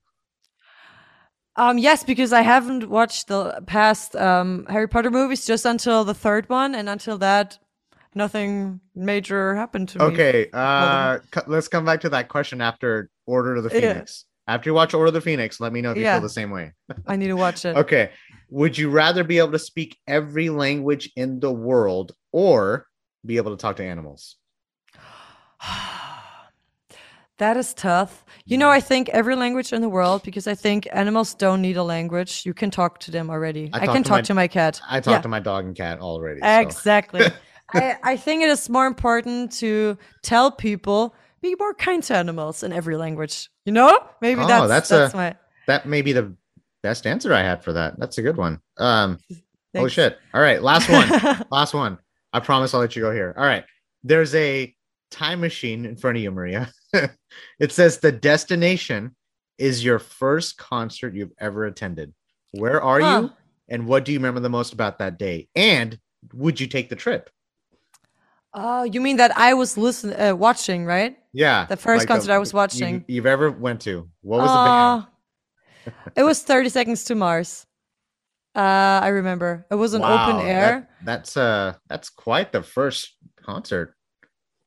Um, 1.55 1.80
yes, 1.80 2.03
because 2.03 2.34
I 2.34 2.41
haven't 2.41 2.88
watched 2.88 3.27
the 3.27 3.64
past 3.65 4.15
um, 4.15 4.68
Harry 4.69 4.88
Potter 4.88 5.09
movies 5.09 5.45
just 5.45 5.65
until 5.65 6.03
the 6.03 6.14
third 6.14 6.47
one, 6.49 6.76
and 6.76 6.88
until 6.88 7.18
that, 7.18 7.57
nothing 8.18 8.81
major 8.95 9.56
happened 9.56 9.89
to 9.89 9.99
me. 9.99 10.06
Okay, 10.06 10.49
uh, 10.52 11.19
let's 11.48 11.68
come 11.68 11.85
back 11.85 12.02
to 12.02 12.10
that 12.10 12.27
question 12.27 12.60
after 12.61 13.10
Order 13.26 13.56
of 13.56 13.64
the 13.64 13.69
Yeah. 13.73 13.94
Phoenix. 13.94 14.26
After 14.49 14.69
you 14.69 14.73
watch 14.73 14.94
Order 14.94 15.07
of 15.07 15.14
the 15.14 15.22
Phoenix, 15.22 15.60
let 15.60 15.72
me 15.73 15.81
know 15.81 15.91
if 15.91 15.98
you 15.98 16.03
Yeah. 16.03 16.15
feel 16.15 16.22
the 16.23 16.30
same 16.30 16.52
way. 16.52 16.73
I 17.06 17.15
need 17.15 17.27
to 17.27 17.35
watch 17.35 17.64
it. 17.65 17.76
Okay. 17.77 18.11
Would 18.49 18.77
you 18.77 18.89
rather 18.89 19.23
be 19.23 19.38
able 19.39 19.52
to 19.52 19.60
speak 19.60 19.98
every 20.07 20.49
language 20.49 21.11
in 21.15 21.39
the 21.39 21.52
world 21.52 22.14
or 22.31 22.88
be 23.26 23.38
able 23.38 23.52
to 23.56 23.61
talk 23.61 23.76
to 23.77 23.84
animals? 23.84 24.38
That 27.39 27.56
is 27.56 27.72
tough. 27.76 28.26
You 28.45 28.57
know, 28.57 28.72
I 28.72 28.80
think 28.80 29.10
every 29.10 29.35
language 29.35 29.72
in 29.72 29.81
the 29.81 29.89
world 29.89 30.23
because 30.23 30.48
I 30.48 30.56
think 30.56 30.88
animals 30.91 31.35
don't 31.35 31.61
need 31.61 31.77
a 31.77 31.84
language. 31.84 32.41
You 32.48 32.53
can 32.56 32.72
talk 32.72 32.98
to 33.02 33.11
them 33.11 33.30
already. 33.30 33.69
I 33.73 33.77
I, 33.77 33.85
talk 33.85 33.94
can 33.94 34.02
to 34.03 34.10
talk 34.10 34.18
my- 34.18 34.22
to 34.23 34.34
my 34.34 34.48
cat. 34.48 34.81
I 34.89 34.99
talk 35.02 35.11
Yeah. 35.11 35.22
to 35.22 35.27
my 35.27 35.39
dog 35.39 35.65
and 35.65 35.76
cat 35.76 35.99
already. 35.99 36.39
so- 36.41 36.60
Exactly. 36.61 37.22
I, 37.73 37.98
I 38.03 38.18
think 38.18 38.44
it 38.44 38.49
is 38.49 38.69
more 38.69 38.85
important 38.88 39.52
to 39.53 39.98
tell 40.23 40.52
people 40.52 41.14
be 41.41 41.56
more 41.60 41.73
kind 41.73 42.02
to 42.03 42.15
animals 42.15 42.64
in 42.64 42.72
every 42.73 42.98
language. 42.98 43.49
You 43.65 43.73
know, 43.73 43.99
maybe 44.22 44.41
Oh, 44.41 44.48
that's 44.48 44.68
that's 44.69 44.89
that's, 44.89 45.14
a- 45.14 45.18
my. 45.18 45.35
That 45.68 45.85
may 45.85 46.02
be 46.02 46.14
the 46.14 46.34
best 46.81 47.06
answer 47.06 47.34
I 47.34 47.41
had 47.44 47.64
for 47.64 47.73
that. 47.73 47.99
That's 47.99 48.18
a 48.18 48.22
good 48.22 48.38
one. 48.38 48.60
Um, 48.77 49.19
oh 49.76 49.88
shit. 49.89 50.18
All 50.34 50.41
right, 50.41 50.61
last 50.64 50.89
one. 50.89 51.45
last 51.52 51.73
one. 51.73 51.98
I 52.34 52.39
promise 52.39 52.73
I'll 52.73 52.80
let 52.80 52.95
you 52.95 53.02
go 53.02 53.11
here. 53.11 53.34
All 53.38 53.45
right. 53.45 53.65
There's 54.03 54.34
a 54.35 54.73
time 55.11 55.41
machine 55.41 55.85
in 55.85 55.95
front 55.98 56.18
of 56.18 56.23
you, 56.23 56.31
Maria. 56.31 56.72
it 57.60 57.72
says 57.72 57.98
the 57.99 58.11
destination 58.11 59.15
is 59.57 59.84
your 59.84 59.99
first 59.99 60.57
concert 60.57 61.14
you've 61.15 61.34
ever 61.39 61.65
attended. 61.65 62.14
Where 62.52 62.81
are 62.81 63.02
Huh. 63.02 63.22
you? 63.23 63.31
And 63.69 63.85
what 63.88 64.06
do 64.06 64.14
you 64.14 64.19
remember 64.19 64.39
the 64.39 64.49
most 64.49 64.72
about 64.73 64.99
that 64.99 65.18
day? 65.19 65.49
And 65.56 65.99
would 66.34 66.60
you 66.60 66.68
take 66.68 66.89
the 66.89 66.95
trip? 66.95 67.30
Oh, 68.58 68.84
you 68.84 69.00
mean 69.02 69.18
that 69.18 69.38
I 69.38 69.54
was 69.54 69.78
listening, 69.78 70.20
uh, 70.20 70.36
watching, 70.36 70.86
right? 70.86 71.18
Yeah. 71.34 71.66
The 71.70 71.78
first 71.78 72.08
concert 72.08 72.32
I 72.32 72.38
was 72.38 72.54
watching. 72.54 73.06
You, 73.08 73.22
have 73.22 73.26
ever 73.26 73.52
went 73.52 73.82
to. 73.82 74.10
What 74.22 74.42
was 74.42 74.52
the 74.54 74.60
band? 74.60 75.04
Uh, 75.04 75.06
it 76.16 76.24
was 76.24 76.44
30 76.44 76.70
Seconds 76.70 77.04
to 77.06 77.16
Mars. 77.16 77.66
Uh, 78.56 79.00
I 79.04 79.10
remember. 79.10 79.66
It 79.70 79.76
was 79.76 79.94
an 79.94 80.02
Wow, 80.02 80.30
open 80.30 80.46
air. 80.48 80.72
that- 80.72 80.90
that's 81.04 81.38
uh 81.38 81.76
that's 81.88 82.10
quite 82.10 82.52
the 82.52 82.64
first 82.64 83.16
concert. 83.46 83.94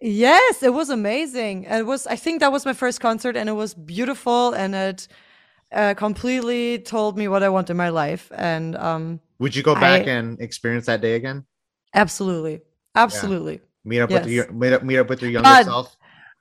Yes, 0.01 0.63
it 0.63 0.73
was 0.73 0.89
amazing. 0.89 1.65
It 1.65 1.85
was 1.85 2.07
I 2.07 2.17
think 2.17 2.41
that 2.41 2.53
was 2.53 2.65
my 2.65 2.73
first 2.73 3.01
concert 3.01 3.37
and 3.37 3.49
it 3.49 3.53
was 3.53 3.75
beautiful 3.75 4.55
and 4.55 4.75
it 4.75 5.09
uh, 5.73 5.95
completely 5.95 6.79
told 6.79 7.19
me 7.19 7.29
what 7.29 7.43
I 7.43 7.49
want 7.49 7.69
in 7.69 7.77
my 7.77 7.91
life 7.91 8.31
and 8.35 8.77
um 8.77 9.21
Would 9.41 9.55
you 9.57 9.63
go 9.63 9.75
back 9.75 10.07
I- 10.07 10.11
and 10.11 10.41
experience 10.41 10.87
that 10.87 11.01
day 11.01 11.15
again? 11.17 11.45
absolutely. 11.95 12.61
Absolutely. 12.95 13.61
Meet 13.85 14.01
up 14.01 14.11
with 14.11 14.27
your 14.27 14.51
meet 14.53 14.73
up, 14.73 14.83
meet 14.83 14.99
up 14.99 15.09
with 15.09 15.23
your 15.23 15.31
younger 15.31 15.49
God. 15.49 15.65
self. 15.65 15.97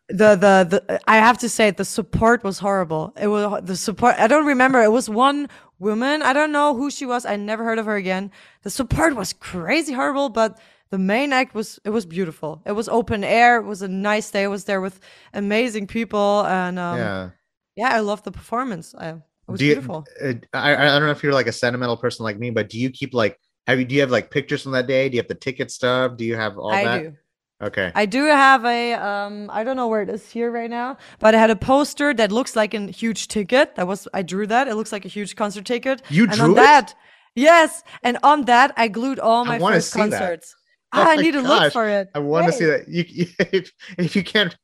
The, 0.09 0.35
the 0.35 0.81
the 0.87 0.99
I 1.07 1.17
have 1.17 1.37
to 1.37 1.49
say 1.49 1.69
the 1.71 1.85
support 1.85 2.43
was 2.43 2.57
horrible. 2.59 3.13
It 3.19 3.27
was 3.27 3.63
the 3.63 3.75
support 3.77 4.15
I 4.17 4.27
don't 4.27 4.45
remember. 4.45 4.81
It 4.81 4.91
was 4.91 5.07
one 5.09 5.47
woman. 5.77 6.21
I 6.23 6.33
don't 6.33 6.51
know 6.51 6.75
who 6.75 6.89
she 6.89 7.05
was. 7.05 7.25
I 7.25 7.35
never 7.35 7.63
heard 7.63 7.77
of 7.79 7.85
her 7.85 7.95
again. 7.95 8.31
The 8.63 8.69
support 8.69 9.15
was 9.15 9.33
crazy 9.33 9.93
horrible, 9.93 10.29
but 10.29 10.59
the 10.89 10.97
main 10.97 11.31
act 11.31 11.53
was 11.53 11.79
it 11.85 11.91
was 11.91 12.05
beautiful. 12.05 12.61
It 12.65 12.71
was 12.71 12.89
open 12.89 13.23
air. 13.23 13.57
It 13.57 13.65
was 13.65 13.83
a 13.83 13.87
nice 13.87 14.31
day. 14.31 14.43
I 14.45 14.47
was 14.47 14.65
there 14.65 14.81
with 14.81 14.99
amazing 15.33 15.85
people 15.87 16.43
and 16.47 16.79
um 16.79 16.97
yeah. 16.97 17.29
yeah, 17.75 17.89
I 17.93 17.99
loved 17.99 18.23
the 18.25 18.31
performance. 18.31 18.95
I, 18.97 19.09
it 19.09 19.17
was 19.47 19.59
Do 19.59 19.65
you- 19.65 19.75
beautiful. 19.75 20.05
Uh, 20.21 20.33
I 20.53 20.73
I 20.75 20.85
don't 20.97 21.03
know 21.03 21.11
if 21.11 21.21
you're 21.23 21.33
like 21.33 21.47
a 21.47 21.51
sentimental 21.53 21.97
person 21.97 22.23
like 22.23 22.39
me, 22.39 22.49
but 22.49 22.67
do 22.69 22.79
you 22.79 22.89
keep 22.89 23.13
like 23.13 23.39
have 23.67 23.77
you 23.77 23.85
do 23.85 23.93
you 23.93 24.01
have 24.01 24.09
like 24.09 24.31
pictures 24.31 24.63
from 24.63 24.71
that 24.71 24.87
day? 24.87 25.07
Do 25.07 25.15
you 25.17 25.21
have 25.21 25.27
the 25.27 25.35
ticket 25.35 25.69
stub? 25.69 26.17
Do 26.17 26.25
you 26.25 26.35
have 26.35 26.57
all 26.57 26.71
I 26.71 26.83
that? 26.83 27.03
do. 27.03 27.13
Okay. 27.61 27.91
I 27.93 28.05
do 28.05 28.23
have 28.25 28.63
a 28.65 28.93
um 28.93 29.49
I 29.51 29.63
don't 29.65 29.75
know 29.75 29.87
where 29.87 30.01
it 30.01 30.09
is 30.09 30.29
here 30.29 30.49
right 30.51 30.69
now, 30.69 30.97
but 31.19 31.35
I 31.35 31.39
had 31.39 31.49
a 31.49 31.55
poster 31.57 32.13
that 32.13 32.31
looks 32.31 32.55
like 32.55 32.73
a 32.73 32.87
huge 32.91 33.27
ticket. 33.27 33.75
That 33.75 33.85
was 33.87 34.07
I 34.13 34.21
drew 34.21 34.47
that. 34.47 34.67
It 34.67 34.75
looks 34.75 34.91
like 34.91 35.03
a 35.05 35.09
huge 35.09 35.35
concert 35.35 35.65
ticket. 35.65 36.01
You 36.09 36.23
and 36.23 36.31
drew 36.33 36.45
on 36.45 36.51
it? 36.51 36.55
that, 36.55 36.95
yes, 37.35 37.83
and 38.01 38.17
on 38.23 38.45
that 38.45 38.73
I 38.77 38.87
glued 38.87 39.19
all 39.19 39.43
I 39.49 39.57
my 39.57 39.73
first 39.73 39.91
see 39.91 39.99
that. 39.99 40.09
concerts. 40.11 40.55
Oh 40.93 41.01
Ah, 41.03 41.09
I 41.11 41.15
need 41.17 41.33
to 41.33 41.41
look 41.41 41.71
for 41.73 41.87
it. 41.87 42.09
I 42.15 42.19
want 42.19 42.47
to 42.47 42.51
see 42.53 42.65
that. 42.65 42.87
You, 42.87 43.03
you 43.07 43.25
if, 43.39 43.71
if 43.99 44.15
you 44.15 44.23
can't, 44.23 44.55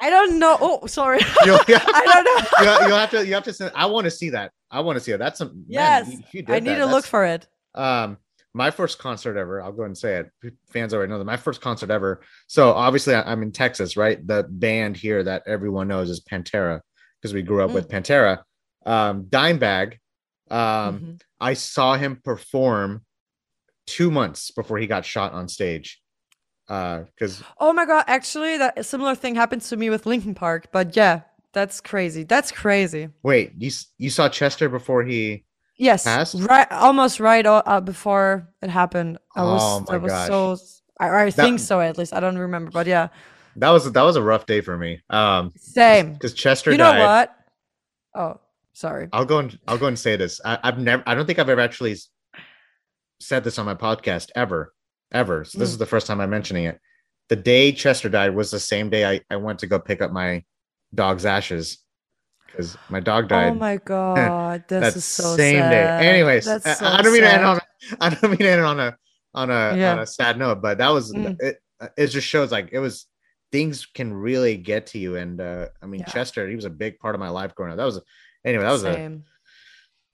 I 0.00 0.08
don't 0.08 0.38
know. 0.38 0.56
Oh, 0.60 0.86
sorry. 0.86 1.18
you'll, 1.44 1.58
I 1.68 2.02
don't 2.14 2.24
know. 2.24 2.64
you'll, 2.80 2.88
you'll 2.88 2.96
have 2.98 3.10
to 3.10 3.26
you 3.26 3.34
have 3.34 3.42
to 3.44 3.52
send. 3.52 3.72
I 3.74 3.86
want 3.86 4.04
to 4.04 4.10
see 4.10 4.30
that. 4.30 4.52
I 4.70 4.80
want 4.80 4.96
to 4.96 5.00
see 5.04 5.12
it. 5.12 5.18
That's 5.18 5.38
some. 5.38 5.48
man, 5.48 5.64
Yes, 5.68 6.08
you- 6.12 6.22
you 6.32 6.42
did 6.42 6.50
I 6.54 6.60
need 6.60 6.76
that. 6.76 6.78
to 6.78 6.86
look 6.86 7.04
for 7.04 7.24
it. 7.26 7.46
Um, 7.74 8.16
my 8.54 8.70
first 8.70 8.98
concert 8.98 9.36
ever. 9.36 9.62
I'll 9.62 9.72
go 9.72 9.82
ahead 9.82 9.88
and 9.90 9.98
say 9.98 10.16
it. 10.42 10.52
Fans 10.72 10.94
already 10.94 11.10
know 11.10 11.18
that 11.18 11.24
my 11.24 11.36
first 11.36 11.60
concert 11.60 11.90
ever. 11.90 12.22
So 12.46 12.72
obviously 12.72 13.14
I- 13.14 13.30
I'm 13.30 13.42
in 13.42 13.52
Texas, 13.52 13.96
right? 13.96 14.24
The 14.26 14.46
band 14.48 14.96
here 14.96 15.22
that 15.22 15.42
everyone 15.46 15.88
knows 15.88 16.08
is 16.10 16.20
Pantera 16.24 16.80
because 17.20 17.34
we 17.34 17.42
grew 17.42 17.62
up 17.62 17.70
Mm. 17.70 17.74
with 17.74 17.88
Pantera. 17.88 18.42
Um, 18.86 19.24
Dimebag. 19.26 19.98
Um, 20.50 20.58
Mhm. 21.00 21.20
I 21.40 21.54
saw 21.54 21.94
him 21.96 22.20
perform 22.24 23.04
two 23.86 24.10
months 24.10 24.50
before 24.50 24.78
he 24.78 24.86
got 24.86 25.04
shot 25.04 25.32
on 25.32 25.46
stage. 25.48 26.00
Uh, 26.68 27.00
because 27.14 27.42
Oh 27.58 27.72
my 27.72 27.86
god! 27.86 28.04
Actually, 28.08 28.58
that 28.58 28.84
similar 28.84 29.14
thing 29.14 29.34
happened 29.34 29.62
to 29.62 29.76
me 29.76 29.88
with 29.90 30.04
Linkin 30.06 30.34
Park. 30.34 30.68
But 30.72 30.94
yeah, 30.96 31.22
that's 31.52 31.80
crazy. 31.80 32.24
That's 32.24 32.50
crazy. 32.52 33.08
wait, 33.22 33.52
you 33.58 33.70
you 33.98 34.10
saw 34.10 34.28
Chester 34.28 34.68
before 34.68 35.02
he? 35.04 35.44
Yes, 35.78 36.02
Passed? 36.04 36.34
right, 36.34 36.66
almost 36.72 37.20
right 37.20 37.46
uh, 37.46 37.80
before 37.80 38.48
it 38.60 38.68
happened. 38.68 39.18
I 39.36 39.44
was, 39.44 39.62
Oh 39.62 39.84
my 39.88 39.94
I 39.94 39.98
was 39.98 40.12
gosh. 40.12 40.26
so, 40.26 40.56
I, 41.00 41.24
I 41.26 41.30
think 41.30 41.60
so 41.60 41.80
at 41.80 41.96
least. 41.96 42.12
I 42.12 42.18
don't 42.20 42.36
remember, 42.36 42.70
but 42.72 42.86
yeah, 42.88 43.08
That 43.56 43.70
was 43.70 43.90
that 43.92 44.02
was 44.02 44.16
a 44.16 44.22
rough 44.22 44.44
day 44.46 44.60
for 44.60 44.76
me. 44.76 45.00
Um, 45.08 45.52
same. 45.56 46.14
because 46.14 46.34
Chester 46.34 46.72
You 46.72 46.78
know 46.78 46.90
died. 46.92 47.00
what? 47.00 47.34
Oh, 48.14 48.40
sorry. 48.72 49.08
I'll 49.12 49.24
go 49.24 49.38
and 49.38 49.56
I'll 49.68 49.78
go 49.78 49.86
and 49.86 49.98
say 49.98 50.16
this. 50.16 50.40
I, 50.44 50.58
I've 50.64 50.78
never. 50.78 51.02
I 51.06 51.14
don't 51.14 51.26
think 51.26 51.38
I've 51.38 51.48
ever 51.48 51.60
actually 51.60 51.96
said 53.20 53.44
this 53.44 53.58
on 53.58 53.66
my 53.66 53.74
podcast 53.74 54.30
ever, 54.34 54.74
ever. 55.12 55.44
So 55.44 55.58
this 55.58 55.68
Mm. 55.70 55.72
is 55.72 55.78
the 55.78 55.86
first 55.86 56.06
time 56.06 56.20
I'm 56.20 56.30
mentioning 56.30 56.64
it. 56.64 56.80
The 57.28 57.36
day 57.36 57.72
Chester 57.72 58.08
died 58.08 58.34
was 58.34 58.50
the 58.50 58.58
same 58.60 58.90
day 58.90 59.04
I, 59.04 59.20
I 59.30 59.36
went 59.36 59.58
to 59.60 59.66
go 59.66 59.78
pick 59.78 60.00
up 60.02 60.10
my 60.12 60.42
dog's 60.94 61.26
ashes 61.26 61.78
because 62.48 62.76
my 62.88 63.00
dog 63.00 63.28
died. 63.28 63.52
Oh 63.52 63.54
my 63.54 63.76
god, 63.84 64.64
this 64.68 64.80
that 64.80 64.96
is 64.96 65.04
so 65.04 65.36
same 65.36 65.60
sad. 65.60 66.00
day. 66.00 66.08
Anyways, 66.08 66.44
That's 66.44 66.82
I, 66.82 66.98
I 66.98 67.02
don't 67.02 67.12
mean 67.12 67.22
to 67.22 67.32
end 67.32 67.44
on. 67.44 67.60
I 68.00 68.10
don't 68.10 68.30
mean 68.30 68.38
to 68.38 68.48
end 68.50 68.62
on 68.62 68.80
a 68.80 68.96
on 69.34 69.50
a 69.50 69.76
Yeah. 69.76 69.92
on 69.92 69.98
a 70.00 70.06
sad 70.06 70.38
note, 70.38 70.60
but 70.62 70.78
that 70.78 70.88
was 70.88 71.12
Mm. 71.14 71.36
it. 71.40 71.60
It 71.96 72.06
just 72.08 72.26
shows 72.26 72.50
like 72.50 72.70
it 72.72 72.80
was 72.80 73.06
things 73.52 73.86
can 73.86 74.12
really 74.12 74.56
get 74.56 74.86
to 74.88 74.98
you. 74.98 75.16
And 75.16 75.40
uh 75.40 75.68
I 75.82 75.86
mean, 75.86 76.00
Yeah. 76.00 76.06
Chester, 76.06 76.48
he 76.48 76.56
was 76.56 76.64
a 76.64 76.70
big 76.70 76.98
part 76.98 77.14
of 77.14 77.20
my 77.20 77.28
life 77.28 77.54
growing 77.54 77.70
up. 77.72 77.78
That 77.78 77.84
was 77.84 78.00
anyway. 78.44 78.64
That 78.64 78.72
was 78.72 78.84
a 78.84 79.20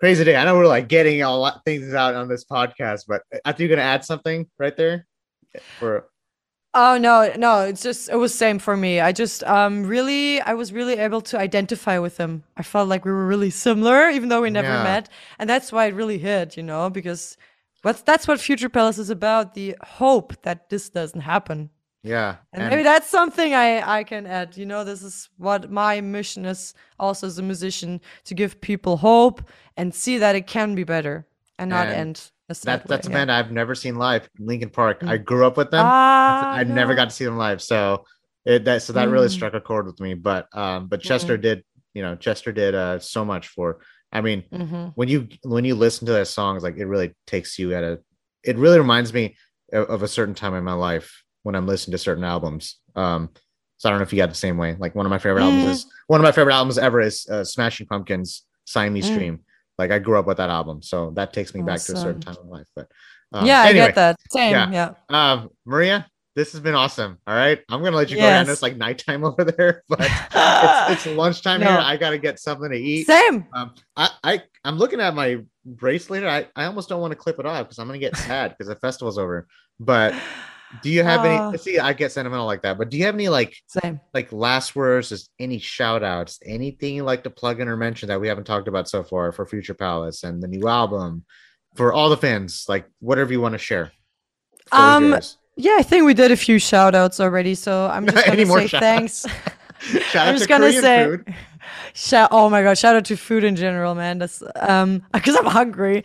crazy 0.01 0.25
day. 0.25 0.37
I 0.37 0.45
know 0.45 0.57
we're 0.57 0.67
like 0.67 0.89
getting 0.89 1.23
all 1.23 1.51
things 1.65 1.95
out 1.95 2.15
on 2.15 2.29
this 2.29 2.45
podcast, 2.45 3.05
but 3.09 3.23
I 3.45 3.53
think 3.53 3.61
you're 3.61 3.77
gonna 3.77 3.83
add 3.89 4.05
something 4.05 4.49
right 4.59 4.77
there 4.77 5.07
for 5.79 6.09
Oh 6.77 6.99
no, 6.99 7.33
no, 7.37 7.61
it's 7.61 7.83
just 7.83 8.09
it 8.09 8.17
was 8.17 8.35
same 8.35 8.59
for 8.59 8.77
me. 8.77 8.99
I 9.01 9.13
just 9.13 9.45
um 9.45 9.85
really 9.85 10.41
I 10.41 10.55
was 10.55 10.73
really 10.73 10.95
able 10.99 11.21
to 11.23 11.39
identify 11.39 11.99
with 12.01 12.17
him. 12.17 12.43
I 12.57 12.63
felt 12.65 12.89
like 12.89 13.05
we 13.05 13.13
were 13.13 13.27
really 13.29 13.51
similar, 13.51 14.11
even 14.11 14.29
though 14.29 14.43
we 14.43 14.51
never 14.51 14.69
Yeah. 14.69 14.83
met. 14.83 15.09
And 15.39 15.49
that's 15.49 15.71
why 15.71 15.87
it 15.87 15.95
really 15.95 16.19
hit, 16.19 16.57
you 16.57 16.65
know, 16.65 16.91
because 16.91 17.37
what's 17.83 18.03
that's 18.03 18.27
what 18.27 18.41
Future 18.41 18.69
Palace 18.69 18.99
is 18.99 19.09
about, 19.11 19.55
the 19.55 19.77
hope 19.85 20.35
that 20.43 20.69
this 20.69 20.89
doesn't 20.91 21.21
happen. 21.21 21.71
yeah. 22.03 22.37
And, 22.53 22.69
maybe 22.69 22.83
that's 22.83 23.09
something 23.09 23.55
I, 23.55 23.99
I 24.01 24.05
can 24.05 24.27
add. 24.27 24.57
You 24.57 24.67
know, 24.67 24.83
this 24.85 25.03
is 25.03 25.31
what 25.39 25.71
my 25.71 26.01
mission 26.01 26.45
is 26.45 26.75
also 26.99 27.27
as 27.29 27.39
a 27.39 27.43
musician 27.43 28.01
to 28.25 28.35
give 28.35 28.61
people 28.61 28.97
hope 28.97 29.43
and 29.77 29.95
see 29.95 30.19
that 30.19 30.35
it 30.35 30.47
can 30.47 30.75
be 30.75 30.85
better 30.85 31.25
and 31.59 31.71
not 31.71 31.87
And 31.87 31.97
end 31.97 32.31
sad 32.53 32.81
that, 32.81 32.89
that's 32.89 33.07
a 33.07 33.11
band 33.11 33.33
I've 33.33 33.51
never 33.51 33.75
seen 33.75 33.97
live. 33.97 34.29
In 34.39 34.47
Linkin 34.47 34.71
Park. 34.71 35.03
I 35.03 35.17
grew 35.17 35.47
up 35.47 35.57
with 35.57 35.71
them. 35.71 35.85
Ah, 35.87 36.51
I 36.53 36.65
never 36.65 36.93
no. 36.93 36.97
got 36.97 37.05
to 37.09 37.15
see 37.15 37.25
them 37.25 37.39
live, 37.39 37.63
so 37.63 38.05
it 38.45 38.65
that 38.67 38.83
so 38.83 38.93
that 38.93 39.09
really 39.09 39.29
Mm. 39.29 39.31
struck 39.33 39.55
a 39.55 39.61
chord 39.61 39.87
with 39.87 39.99
me. 40.01 40.13
But 40.15 40.47
um, 40.57 40.87
but 40.89 41.01
Chester 41.01 41.37
did, 41.39 41.65
you 41.95 42.03
know, 42.03 42.17
Chester 42.17 42.53
did 42.53 42.75
uh 42.75 42.99
so 42.99 43.25
much 43.25 43.49
for. 43.49 43.81
I 44.13 44.21
mean, 44.21 44.45
Mhm. 44.53 44.93
when 44.95 45.09
you 45.09 45.29
when 45.43 45.65
you 45.65 45.75
listen 45.75 46.07
to 46.07 46.13
their 46.13 46.25
songs, 46.27 46.63
like 46.63 46.77
it 46.77 46.85
really 46.87 47.15
takes 47.27 47.59
you 47.59 47.75
at 47.75 47.83
a. 47.83 48.01
It 48.45 48.59
really 48.59 48.79
reminds 48.79 49.13
me 49.15 49.37
of, 49.73 49.89
of 49.89 50.03
a 50.03 50.09
certain 50.09 50.35
time 50.35 50.55
in 50.55 50.63
my 50.65 50.75
life 50.75 51.25
when 51.45 51.55
I'm 51.55 51.67
listening 51.67 51.93
to 51.93 51.99
certain 51.99 52.25
albums. 52.25 52.79
Um, 52.95 53.31
so 53.79 53.89
I 53.89 53.91
don't 53.91 53.99
know 53.99 54.05
if 54.05 54.13
you 54.13 54.19
got 54.19 54.29
the 54.29 54.35
same 54.35 54.57
way. 54.59 54.77
Like 54.79 54.95
one 54.95 55.07
of 55.07 55.11
my 55.11 55.19
favorite 55.19 55.43
albums 55.43 55.65
Mm. 55.65 55.71
is 55.71 55.87
one 56.07 56.21
of 56.21 56.25
my 56.25 56.31
favorite 56.33 56.55
albums 56.55 56.77
ever 56.79 57.01
is 57.01 57.27
uh, 57.29 57.43
Smashing 57.45 57.87
Pumpkins 57.87 58.43
Siamese 58.67 59.11
Mm. 59.11 59.15
Dream. 59.15 59.41
Like 59.79 59.91
I 59.91 59.99
grew 59.99 60.19
up 60.19 60.27
with 60.27 60.37
that 60.37 60.51
album, 60.51 60.83
so 60.83 61.11
that 61.17 61.33
takes 61.33 61.55
me 61.55 61.63
back 61.63 61.81
to 61.81 61.93
a 61.93 61.97
certain 61.97 62.21
time 62.21 62.37
in 62.43 62.49
life. 62.49 62.69
But 62.77 62.91
um, 63.33 63.47
yeah, 63.47 63.65
anyway, 63.65 63.85
I 63.85 63.87
get 63.89 63.95
that. 63.97 64.17
Same. 64.31 64.53
yeah. 64.53 64.71
Yeah. 64.71 64.93
Um, 65.09 65.51
Maria, 65.65 66.07
this 66.37 66.53
has 66.53 66.61
been 66.61 66.75
awesome. 66.75 67.19
All 67.27 67.35
right, 67.35 67.61
I'm 67.69 67.83
gonna 67.83 67.97
let 67.97 68.11
you 68.11 68.17
go. 68.17 68.23
Yes. 68.23 68.41
I 68.41 68.47
know 68.47 68.53
it's 68.53 68.63
like 68.63 68.77
nighttime 68.77 69.25
over 69.25 69.45
there, 69.45 69.83
but 69.89 70.01
it's, 70.01 71.07
it's 71.07 71.17
lunchtime 71.17 71.61
No. 71.61 71.67
here. 71.67 71.79
I 71.81 71.97
gotta 71.97 72.19
get 72.19 72.39
something 72.39 72.71
to 72.71 72.77
eat. 72.77 73.07
Same. 73.07 73.47
Um, 73.53 73.75
I, 73.97 74.11
I 74.23 74.43
I'm 74.65 74.79
looking 74.79 75.01
at 75.01 75.15
my 75.15 75.39
bracelet. 75.65 76.25
I, 76.25 76.47
I 76.55 76.67
almost 76.67 76.89
don't 76.89 77.01
want 77.01 77.13
to 77.13 77.17
clip 77.17 77.39
it 77.39 77.47
off 77.47 77.67
because 77.67 77.79
I'm 77.79 77.87
gonna 77.87 77.99
get 77.99 78.17
sad 78.17 78.51
because 78.51 78.69
the 78.69 78.77
festival's 78.77 79.19
over. 79.19 79.47
But 79.81 80.15
do 80.83 80.91
you 80.91 81.03
have 81.03 81.21
Uh. 81.25 81.49
any? 81.49 81.59
See, 81.59 81.79
I 81.79 81.93
get 81.93 82.13
sentimental 82.13 82.47
like 82.47 82.63
that. 82.63 82.79
But 82.79 82.91
do 82.91 82.97
you 82.99 83.05
have 83.05 83.15
any 83.15 83.29
like 83.29 83.55
Same. 83.67 84.01
like 84.13 84.33
last 84.33 84.75
words? 84.77 85.09
Just 85.11 85.31
any 85.39 85.59
shout 85.59 86.03
outs? 86.03 86.39
Anything 86.45 86.95
you 86.97 87.05
like 87.05 87.25
to 87.25 87.31
plug 87.31 87.61
in 87.61 87.69
or 87.69 87.77
mention 87.77 88.09
that 88.09 88.21
we 88.21 88.29
haven't 88.29 88.45
talked 88.45 88.69
about 88.69 88.89
so 88.89 89.03
far 89.03 89.33
for 89.33 89.47
Future 89.47 89.75
Palace 89.75 90.23
and 90.25 90.43
the 90.43 90.49
new 90.49 90.67
album 90.69 91.25
for 91.77 91.93
all 91.93 92.09
the 92.11 92.17
fans? 92.17 92.65
Like 92.69 92.87
whatever 93.01 93.33
you 93.33 93.41
want 93.41 93.53
to 93.53 93.59
share. 93.59 93.93
Um, 94.73 95.11
yours. 95.13 95.39
Yeah, 95.57 95.77
I 95.79 95.83
think 95.83 96.05
we 96.05 96.15
did 96.15 96.33
a 96.33 96.37
few 96.37 96.59
shout 96.59 96.95
outs 96.95 97.21
already, 97.21 97.55
so 97.55 97.87
I'm 97.87 98.07
just 98.07 98.27
gonna 98.27 98.47
say 98.47 98.69
thanks. 98.69 99.25
Shout 99.81 100.03
I'm 100.29 100.35
just 100.35 100.45
to 100.45 100.49
gonna 100.49 100.67
Korean 100.67 100.83
say, 100.83 101.05
food. 101.05 101.35
shout. 101.95 102.29
Oh 102.33 102.51
my 102.51 102.63
god, 102.63 102.77
shout 102.77 102.97
out 102.97 103.05
to 103.05 103.17
food 103.17 103.45
in 103.45 103.55
general, 103.55 103.95
man. 103.95 104.19
That's 104.19 104.43
um, 104.57 105.03
because 105.13 105.37
I'm 105.37 105.47
hungry. 105.47 106.03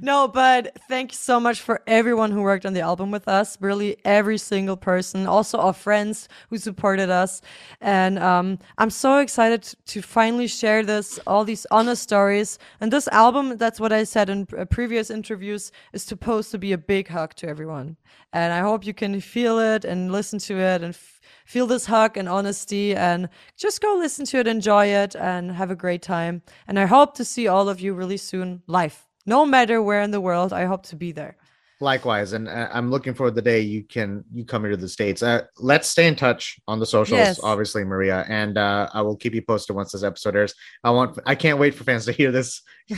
No, 0.00 0.28
but 0.28 0.76
thank 0.88 1.12
you 1.12 1.16
so 1.16 1.40
much 1.40 1.60
for 1.60 1.82
everyone 1.86 2.30
who 2.30 2.42
worked 2.42 2.66
on 2.66 2.72
the 2.72 2.80
album 2.80 3.10
with 3.10 3.28
us. 3.28 3.56
Really, 3.60 3.96
every 4.04 4.38
single 4.38 4.76
person. 4.76 5.26
Also, 5.26 5.58
our 5.58 5.72
friends 5.72 6.28
who 6.50 6.58
supported 6.58 7.10
us, 7.10 7.42
and 7.80 8.18
um, 8.18 8.58
I'm 8.78 8.90
so 8.90 9.18
excited 9.18 9.74
to 9.86 10.02
finally 10.02 10.46
share 10.46 10.84
this, 10.84 11.18
all 11.26 11.44
these 11.44 11.66
honest 11.70 12.02
stories, 12.02 12.58
and 12.80 12.92
this 12.92 13.08
album. 13.08 13.56
That's 13.56 13.80
what 13.80 13.92
I 13.92 14.04
said 14.04 14.30
in 14.30 14.46
previous 14.46 15.10
interviews. 15.10 15.72
Is 15.92 16.02
supposed 16.02 16.50
to 16.52 16.58
be 16.58 16.72
a 16.72 16.78
big 16.78 17.08
hug 17.08 17.34
to 17.36 17.48
everyone, 17.48 17.96
and 18.32 18.52
I 18.52 18.60
hope 18.60 18.86
you 18.86 18.94
can 18.94 19.20
feel 19.20 19.58
it 19.58 19.84
and 19.84 20.12
listen 20.12 20.38
to 20.40 20.58
it 20.58 20.82
and. 20.82 20.96
Feel 21.44 21.66
this 21.66 21.86
hug 21.86 22.18
and 22.18 22.28
honesty 22.28 22.94
and 22.94 23.30
just 23.56 23.80
go 23.80 23.96
listen 23.96 24.26
to 24.26 24.36
it, 24.36 24.46
enjoy 24.46 24.88
it, 24.88 25.16
and 25.16 25.52
have 25.52 25.70
a 25.70 25.74
great 25.74 26.02
time. 26.02 26.42
And 26.66 26.78
I 26.78 26.84
hope 26.84 27.14
to 27.14 27.24
see 27.24 27.48
all 27.48 27.70
of 27.70 27.80
you 27.80 27.94
really 27.94 28.18
soon 28.18 28.62
live. 28.66 29.07
No 29.28 29.44
matter 29.44 29.82
where 29.82 30.00
in 30.00 30.10
the 30.10 30.20
world, 30.20 30.52
I 30.52 30.64
hope 30.64 30.84
to 30.86 30.96
be 30.96 31.12
there. 31.12 31.36
Likewise, 31.80 32.32
and 32.32 32.48
uh, 32.48 32.68
I'm 32.72 32.90
looking 32.90 33.14
for 33.14 33.30
the 33.30 33.42
day 33.42 33.60
you 33.60 33.84
can 33.84 34.24
you 34.32 34.44
come 34.44 34.62
here 34.62 34.72
to 34.72 34.76
the 34.76 34.88
states. 34.88 35.22
Uh, 35.22 35.42
let's 35.58 35.86
stay 35.86 36.08
in 36.08 36.16
touch 36.16 36.58
on 36.66 36.80
the 36.80 36.86
socials, 36.86 37.18
Yes. 37.20 37.40
obviously, 37.42 37.84
Maria, 37.84 38.24
and 38.28 38.58
uh, 38.58 38.88
I 38.92 39.00
will 39.02 39.14
keep 39.16 39.32
you 39.34 39.42
posted 39.42 39.76
once 39.76 39.92
this 39.92 40.02
episode 40.02 40.34
airs. 40.34 40.54
I 40.82 40.90
want, 40.90 41.18
I 41.24 41.36
can't 41.36 41.58
wait 41.60 41.74
for 41.76 41.84
fans 41.84 42.04
to 42.06 42.12
hear 42.12 42.32
this. 42.32 42.62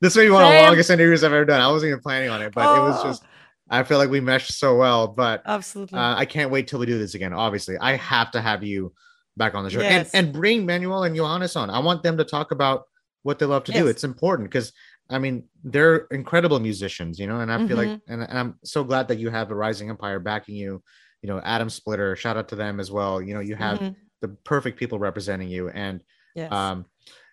this 0.00 0.14
may 0.16 0.26
be 0.26 0.30
one 0.30 0.44
of 0.44 0.52
the 0.52 0.62
longest 0.62 0.90
interviews 0.90 1.24
I've 1.24 1.32
ever 1.32 1.44
done. 1.44 1.60
I 1.60 1.68
wasn't 1.72 1.88
even 1.90 2.00
planning 2.02 2.28
on 2.30 2.40
it, 2.42 2.52
but 2.54 2.76
it 2.76 2.80
was 2.80 3.00
Oh. 3.00 3.04
just. 3.08 3.24
I 3.72 3.82
feel 3.84 3.98
like 3.98 4.10
we 4.10 4.20
meshed 4.20 4.52
so 4.52 4.76
well, 4.76 5.08
but 5.08 5.42
Absolutely. 5.46 5.96
uh, 5.98 6.14
I 6.16 6.24
can't 6.24 6.50
wait 6.50 6.68
till 6.68 6.78
we 6.80 6.86
do 6.86 6.98
this 6.98 7.14
again. 7.14 7.32
Obviously, 7.32 7.78
I 7.78 7.96
have 7.96 8.30
to 8.32 8.40
have 8.40 8.62
you 8.62 8.92
back 9.36 9.54
on 9.54 9.64
the 9.64 9.70
show 9.70 9.80
Yes. 9.80 10.10
and 10.12 10.26
and 10.26 10.34
bring 10.34 10.66
Manuel 10.66 11.02
and 11.04 11.16
Johannes 11.16 11.56
on. 11.56 11.68
I 11.70 11.78
want 11.80 12.02
them 12.04 12.16
to 12.18 12.24
talk 12.24 12.50
about 12.52 12.84
what 13.22 13.38
they 13.38 13.46
love 13.46 13.64
to 13.64 13.72
do. 13.72 13.86
It's 13.86 14.02
important 14.04 14.48
because 14.50 14.72
I 15.10 15.18
mean 15.18 15.44
they're 15.64 16.06
incredible 16.10 16.60
musicians, 16.60 17.18
you 17.18 17.26
know, 17.26 17.40
and 17.40 17.52
I 17.52 17.66
feel 17.66 17.76
like 17.76 17.88
Mm-hmm. 17.88 18.12
and, 18.12 18.22
and 18.22 18.38
I'm 18.38 18.58
so 18.64 18.84
glad 18.84 19.08
that 19.08 19.18
you 19.18 19.28
have 19.30 19.50
Arising 19.50 19.90
Empire 19.90 20.20
backing 20.20 20.54
you. 20.56 20.82
You 21.22 21.28
know, 21.28 21.40
Adam 21.44 21.68
Splitter, 21.68 22.16
shout 22.16 22.36
out 22.36 22.48
to 22.48 22.56
them 22.56 22.80
as 22.80 22.90
well. 22.90 23.20
You 23.20 23.34
know, 23.34 23.40
you 23.40 23.54
have 23.56 23.78
Mhm. 23.78 23.94
the 24.22 24.28
perfect 24.44 24.78
people 24.78 24.98
representing 24.98 25.48
you, 25.48 25.68
and 25.68 26.02
yes. 26.34 26.50
um, 26.52 26.86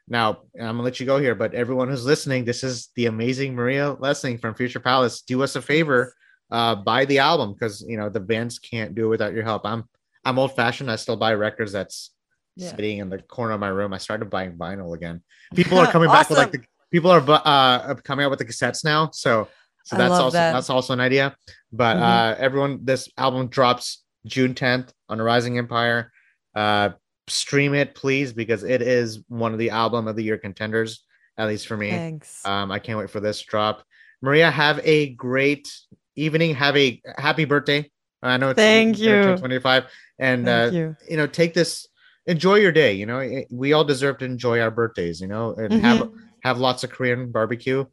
now 0.09 0.39
I'm 0.59 0.75
gonna 0.75 0.81
let 0.83 0.99
you 0.99 1.05
go 1.05 1.19
here, 1.19 1.35
but 1.35 1.53
everyone 1.53 1.87
who's 1.89 2.05
listening, 2.05 2.43
this 2.45 2.63
is 2.63 2.89
the 2.95 3.05
amazing 3.05 3.55
Maria 3.55 3.93
Lessing 3.93 4.37
from 4.39 4.55
Future 4.55 4.79
Palace. 4.81 5.21
Do 5.21 5.41
us 5.43 5.55
a 5.55 5.61
favor, 5.61 6.13
uh, 6.51 6.75
buy 6.75 7.05
the 7.05 7.19
album 7.19 7.53
because 7.53 7.81
you 7.87 7.97
know 7.97 8.09
the 8.09 8.19
bands 8.19 8.59
can't 8.59 8.93
do 8.95 9.05
it 9.05 9.09
without 9.09 9.33
your 9.33 9.43
help. 9.43 9.65
I'm 9.65 9.83
I'm 10.25 10.37
old 10.39 10.55
fashioned. 10.55 10.91
I 10.91 10.95
still 10.97 11.15
buy 11.17 11.33
records 11.35 11.71
that's 11.71 12.11
Yeah. 12.57 12.71
sitting 12.71 12.97
in 12.97 13.09
the 13.09 13.19
corner 13.19 13.53
of 13.53 13.59
my 13.61 13.69
room. 13.69 13.93
I 13.93 13.99
started 13.99 14.29
buying 14.29 14.57
vinyl 14.57 14.95
again. 14.95 15.21
People 15.55 15.77
are 15.77 15.91
coming 15.91 16.09
back 16.09 16.27
with 16.29 16.37
like 16.39 16.51
the 16.51 16.63
people 16.91 17.11
are 17.11 17.23
uh 17.27 17.95
coming 18.03 18.25
out 18.25 18.29
with 18.29 18.39
the 18.39 18.45
cassettes 18.45 18.83
now. 18.83 19.09
So 19.13 19.47
so 19.83 19.95
that's 19.97 20.11
also 20.13 20.37
that. 20.37 20.51
that's 20.51 20.69
also 20.69 20.93
an 20.93 20.99
idea. 20.99 21.35
But 21.71 21.97
Mhm. 21.97 22.01
uh 22.01 22.35
everyone, 22.37 22.79
this 22.83 23.09
album 23.17 23.47
drops 23.47 24.03
June 24.25 24.53
10th 24.53 24.93
on 25.09 25.19
Arising 25.21 25.57
Empire. 25.57 26.11
Uh 26.55 26.89
stream 27.29 27.73
it 27.73 27.93
please 27.93 28.31
because 28.31 28.63
it 28.63 28.81
is 28.81 29.19
one 29.27 29.51
of 29.51 29.59
the 29.59 29.69
album 29.69 30.07
of 30.07 30.15
the 30.15 30.23
year 30.23 30.37
contenders 30.37 31.03
at 31.37 31.45
least 31.45 31.67
for 31.67 31.75
me 31.75 31.89
Thanks. 31.89 32.41
um 32.45 32.71
i 32.71 32.79
can't 32.79 32.97
wait 32.97 33.09
for 33.09 33.19
this 33.19 33.41
drop 33.41 33.83
maria 34.21 34.49
have 34.49 34.79
a 34.85 35.09
great 35.15 35.67
evening 36.15 36.55
have 36.55 36.77
a 36.77 37.01
happy 37.17 37.43
birthday 37.43 37.85
i 38.23 38.37
know 38.37 38.49
it's 38.51 38.55
Thank 38.61 38.97
you're 38.97 39.19
gonna 39.19 39.35
turn 39.37 39.51
you. 39.51 39.59
25 39.59 39.83
and 40.19 40.47
uh 40.47 40.69
you. 40.71 40.95
you 41.09 41.17
know 41.17 41.27
take 41.27 41.53
this 41.53 41.85
enjoy 42.27 42.55
your 42.55 42.71
day 42.71 42.93
you 42.93 43.05
know 43.05 43.19
we 43.51 43.73
all 43.73 43.83
deserve 43.83 44.17
to 44.19 44.25
enjoy 44.25 44.61
our 44.61 44.71
birthdays 44.71 45.19
you 45.19 45.27
know 45.27 45.53
and 45.55 45.73
Mm-hmm. 45.73 45.85
have 45.85 46.09
have 46.43 46.57
lots 46.59 46.83
of 46.83 46.89
korean 46.91 47.31
barbecue 47.31 47.85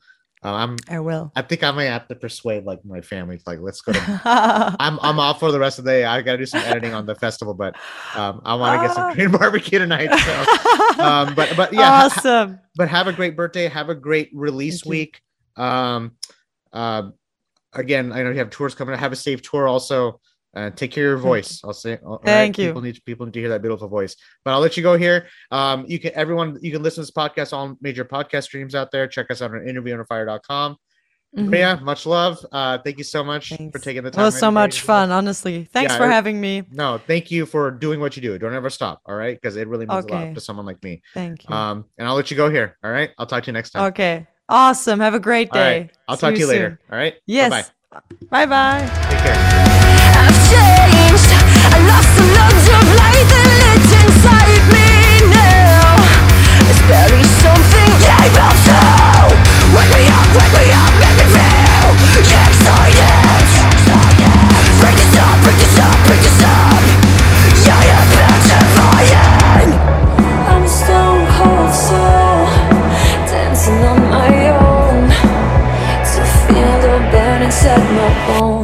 uh, 0.44 0.52
i'm 0.52 0.76
I 0.90 1.00
will. 1.00 1.32
i 1.36 1.42
think 1.42 1.62
i 1.62 1.70
might 1.70 1.84
have 1.84 2.06
to 2.08 2.14
persuade 2.14 2.64
like 2.64 2.84
my 2.84 3.00
family 3.00 3.40
like 3.46 3.60
let's 3.60 3.80
go 3.80 3.92
to 3.92 4.20
I'm 4.80 4.98
I'm 5.00 5.18
off 5.18 5.40
for 5.40 5.50
the 5.52 5.58
rest 5.58 5.78
of 5.78 5.84
the 5.84 5.90
day. 5.92 6.04
I 6.04 6.20
got 6.22 6.32
to 6.32 6.38
do 6.38 6.46
some 6.46 6.60
editing 6.62 6.92
on 6.92 7.06
the 7.06 7.14
festival, 7.14 7.54
but 7.54 7.76
um, 8.16 8.42
I 8.44 8.54
want 8.54 8.80
to 8.80 8.86
get 8.86 8.94
some 8.94 9.04
Ah. 9.04 9.14
Korean 9.14 9.30
barbecue 9.38 9.78
tonight. 9.78 10.10
So, 10.18 11.02
um, 11.02 11.34
but 11.34 11.52
but 11.56 11.72
yeah, 11.72 11.88
ha- 12.08 12.10
awesome. 12.16 12.58
but 12.76 12.88
have 12.88 13.06
a 13.06 13.12
great 13.12 13.36
birthday. 13.36 13.68
Have 13.68 13.88
a 13.88 13.94
great 13.94 14.30
release 14.34 14.80
Thank 14.82 14.84
you. 14.86 14.90
week. 14.90 15.20
Um, 15.56 16.12
uh, 16.72 17.10
again, 17.72 18.12
I 18.12 18.22
know 18.22 18.30
you 18.30 18.38
have 18.38 18.50
tours 18.50 18.74
coming. 18.74 18.94
up. 18.94 19.00
Have 19.00 19.12
a 19.12 19.16
safe 19.16 19.40
tour. 19.42 19.66
Also, 19.68 20.20
uh, 20.54 20.70
take 20.70 20.90
care 20.92 21.06
of 21.12 21.18
your 21.18 21.18
voice. 21.18 21.60
I'll 21.64 21.72
say. 21.72 21.98
all 22.04 22.16
right? 22.18 22.24
Thank 22.24 22.58
you. 22.58 22.66
People 22.68 22.82
need 22.82 23.04
people 23.04 23.26
need 23.26 23.32
to 23.34 23.40
hear 23.40 23.48
that 23.50 23.62
beautiful 23.62 23.88
voice. 23.88 24.16
But 24.44 24.52
I'll 24.52 24.60
let 24.60 24.76
you 24.76 24.82
go 24.82 24.96
here. 24.96 25.26
Um, 25.50 25.84
you 25.88 25.98
can 25.98 26.12
everyone 26.14 26.58
you 26.62 26.70
can 26.72 26.82
listen 26.82 27.02
to 27.02 27.06
this 27.06 27.10
podcast 27.10 27.52
on 27.52 27.76
major 27.80 28.04
podcast 28.04 28.44
streams 28.44 28.74
out 28.74 28.90
there. 28.90 29.06
Check 29.06 29.30
us 29.30 29.42
out 29.42 29.50
on 29.52 29.60
interviewunderfire.com. 29.60 30.76
Mhm. 31.36 31.48
Maria, 31.48 31.80
much 31.82 32.06
love. 32.06 32.38
Uh, 32.52 32.78
thank 32.78 32.96
you 32.98 33.02
so 33.02 33.24
much 33.24 33.48
for 33.48 33.80
taking 33.80 34.04
the 34.04 34.10
time. 34.12 34.22
It 34.22 34.26
was 34.26 34.38
so 34.38 34.52
much 34.52 34.82
fun, 34.82 35.10
honestly. 35.10 35.64
Thanks 35.64 35.90
Yeah, 35.92 35.98
for 35.98 36.04
it- 36.06 36.12
having 36.12 36.40
me. 36.40 36.62
No, 36.70 36.98
thank 36.98 37.32
you 37.32 37.44
for 37.44 37.72
doing 37.72 37.98
what 37.98 38.14
you 38.14 38.22
do. 38.22 38.38
Don't 38.38 38.54
ever 38.54 38.70
stop. 38.70 39.00
All 39.04 39.16
right, 39.16 39.34
because 39.36 39.56
it 39.56 39.66
really 39.66 39.84
means 39.84 40.04
a 40.04 40.08
lot 40.12 40.34
to 40.36 40.40
someone 40.40 40.64
like 40.64 40.80
me. 40.84 41.02
Thank 41.12 41.48
you. 41.48 41.52
Um, 41.52 41.86
and 41.98 42.06
I'll 42.06 42.14
let 42.14 42.30
you 42.30 42.36
go 42.36 42.48
here. 42.50 42.76
All 42.84 42.90
right, 42.92 43.10
I'll 43.18 43.26
talk 43.26 43.42
to 43.42 43.46
you 43.48 43.52
next 43.52 43.70
time. 43.70 43.86
okay. 43.86 44.28
Awesome. 44.48 45.00
Have 45.00 45.14
a 45.14 45.18
great 45.20 45.50
day. 45.50 45.78
right, 45.80 45.90
I'll 46.06 46.16
See 46.16 46.20
talk 46.20 46.34
to 46.34 46.38
you 46.38 46.46
soon. 46.46 46.52
later. 46.54 46.80
All 46.92 46.98
right. 46.98 47.14
Yes. 47.26 47.72
Bye. 47.90 48.00
Bye 48.30 48.46
bye. 48.46 49.08
Take 49.10 49.18
care. 49.20 49.83
On 73.68 74.10
my 74.10 74.48
own 74.48 75.08
to 75.08 76.20
feel 76.44 76.74
the 76.82 77.08
burn 77.10 77.42
inside 77.42 77.78
my 77.96 78.26
bones. 78.26 78.63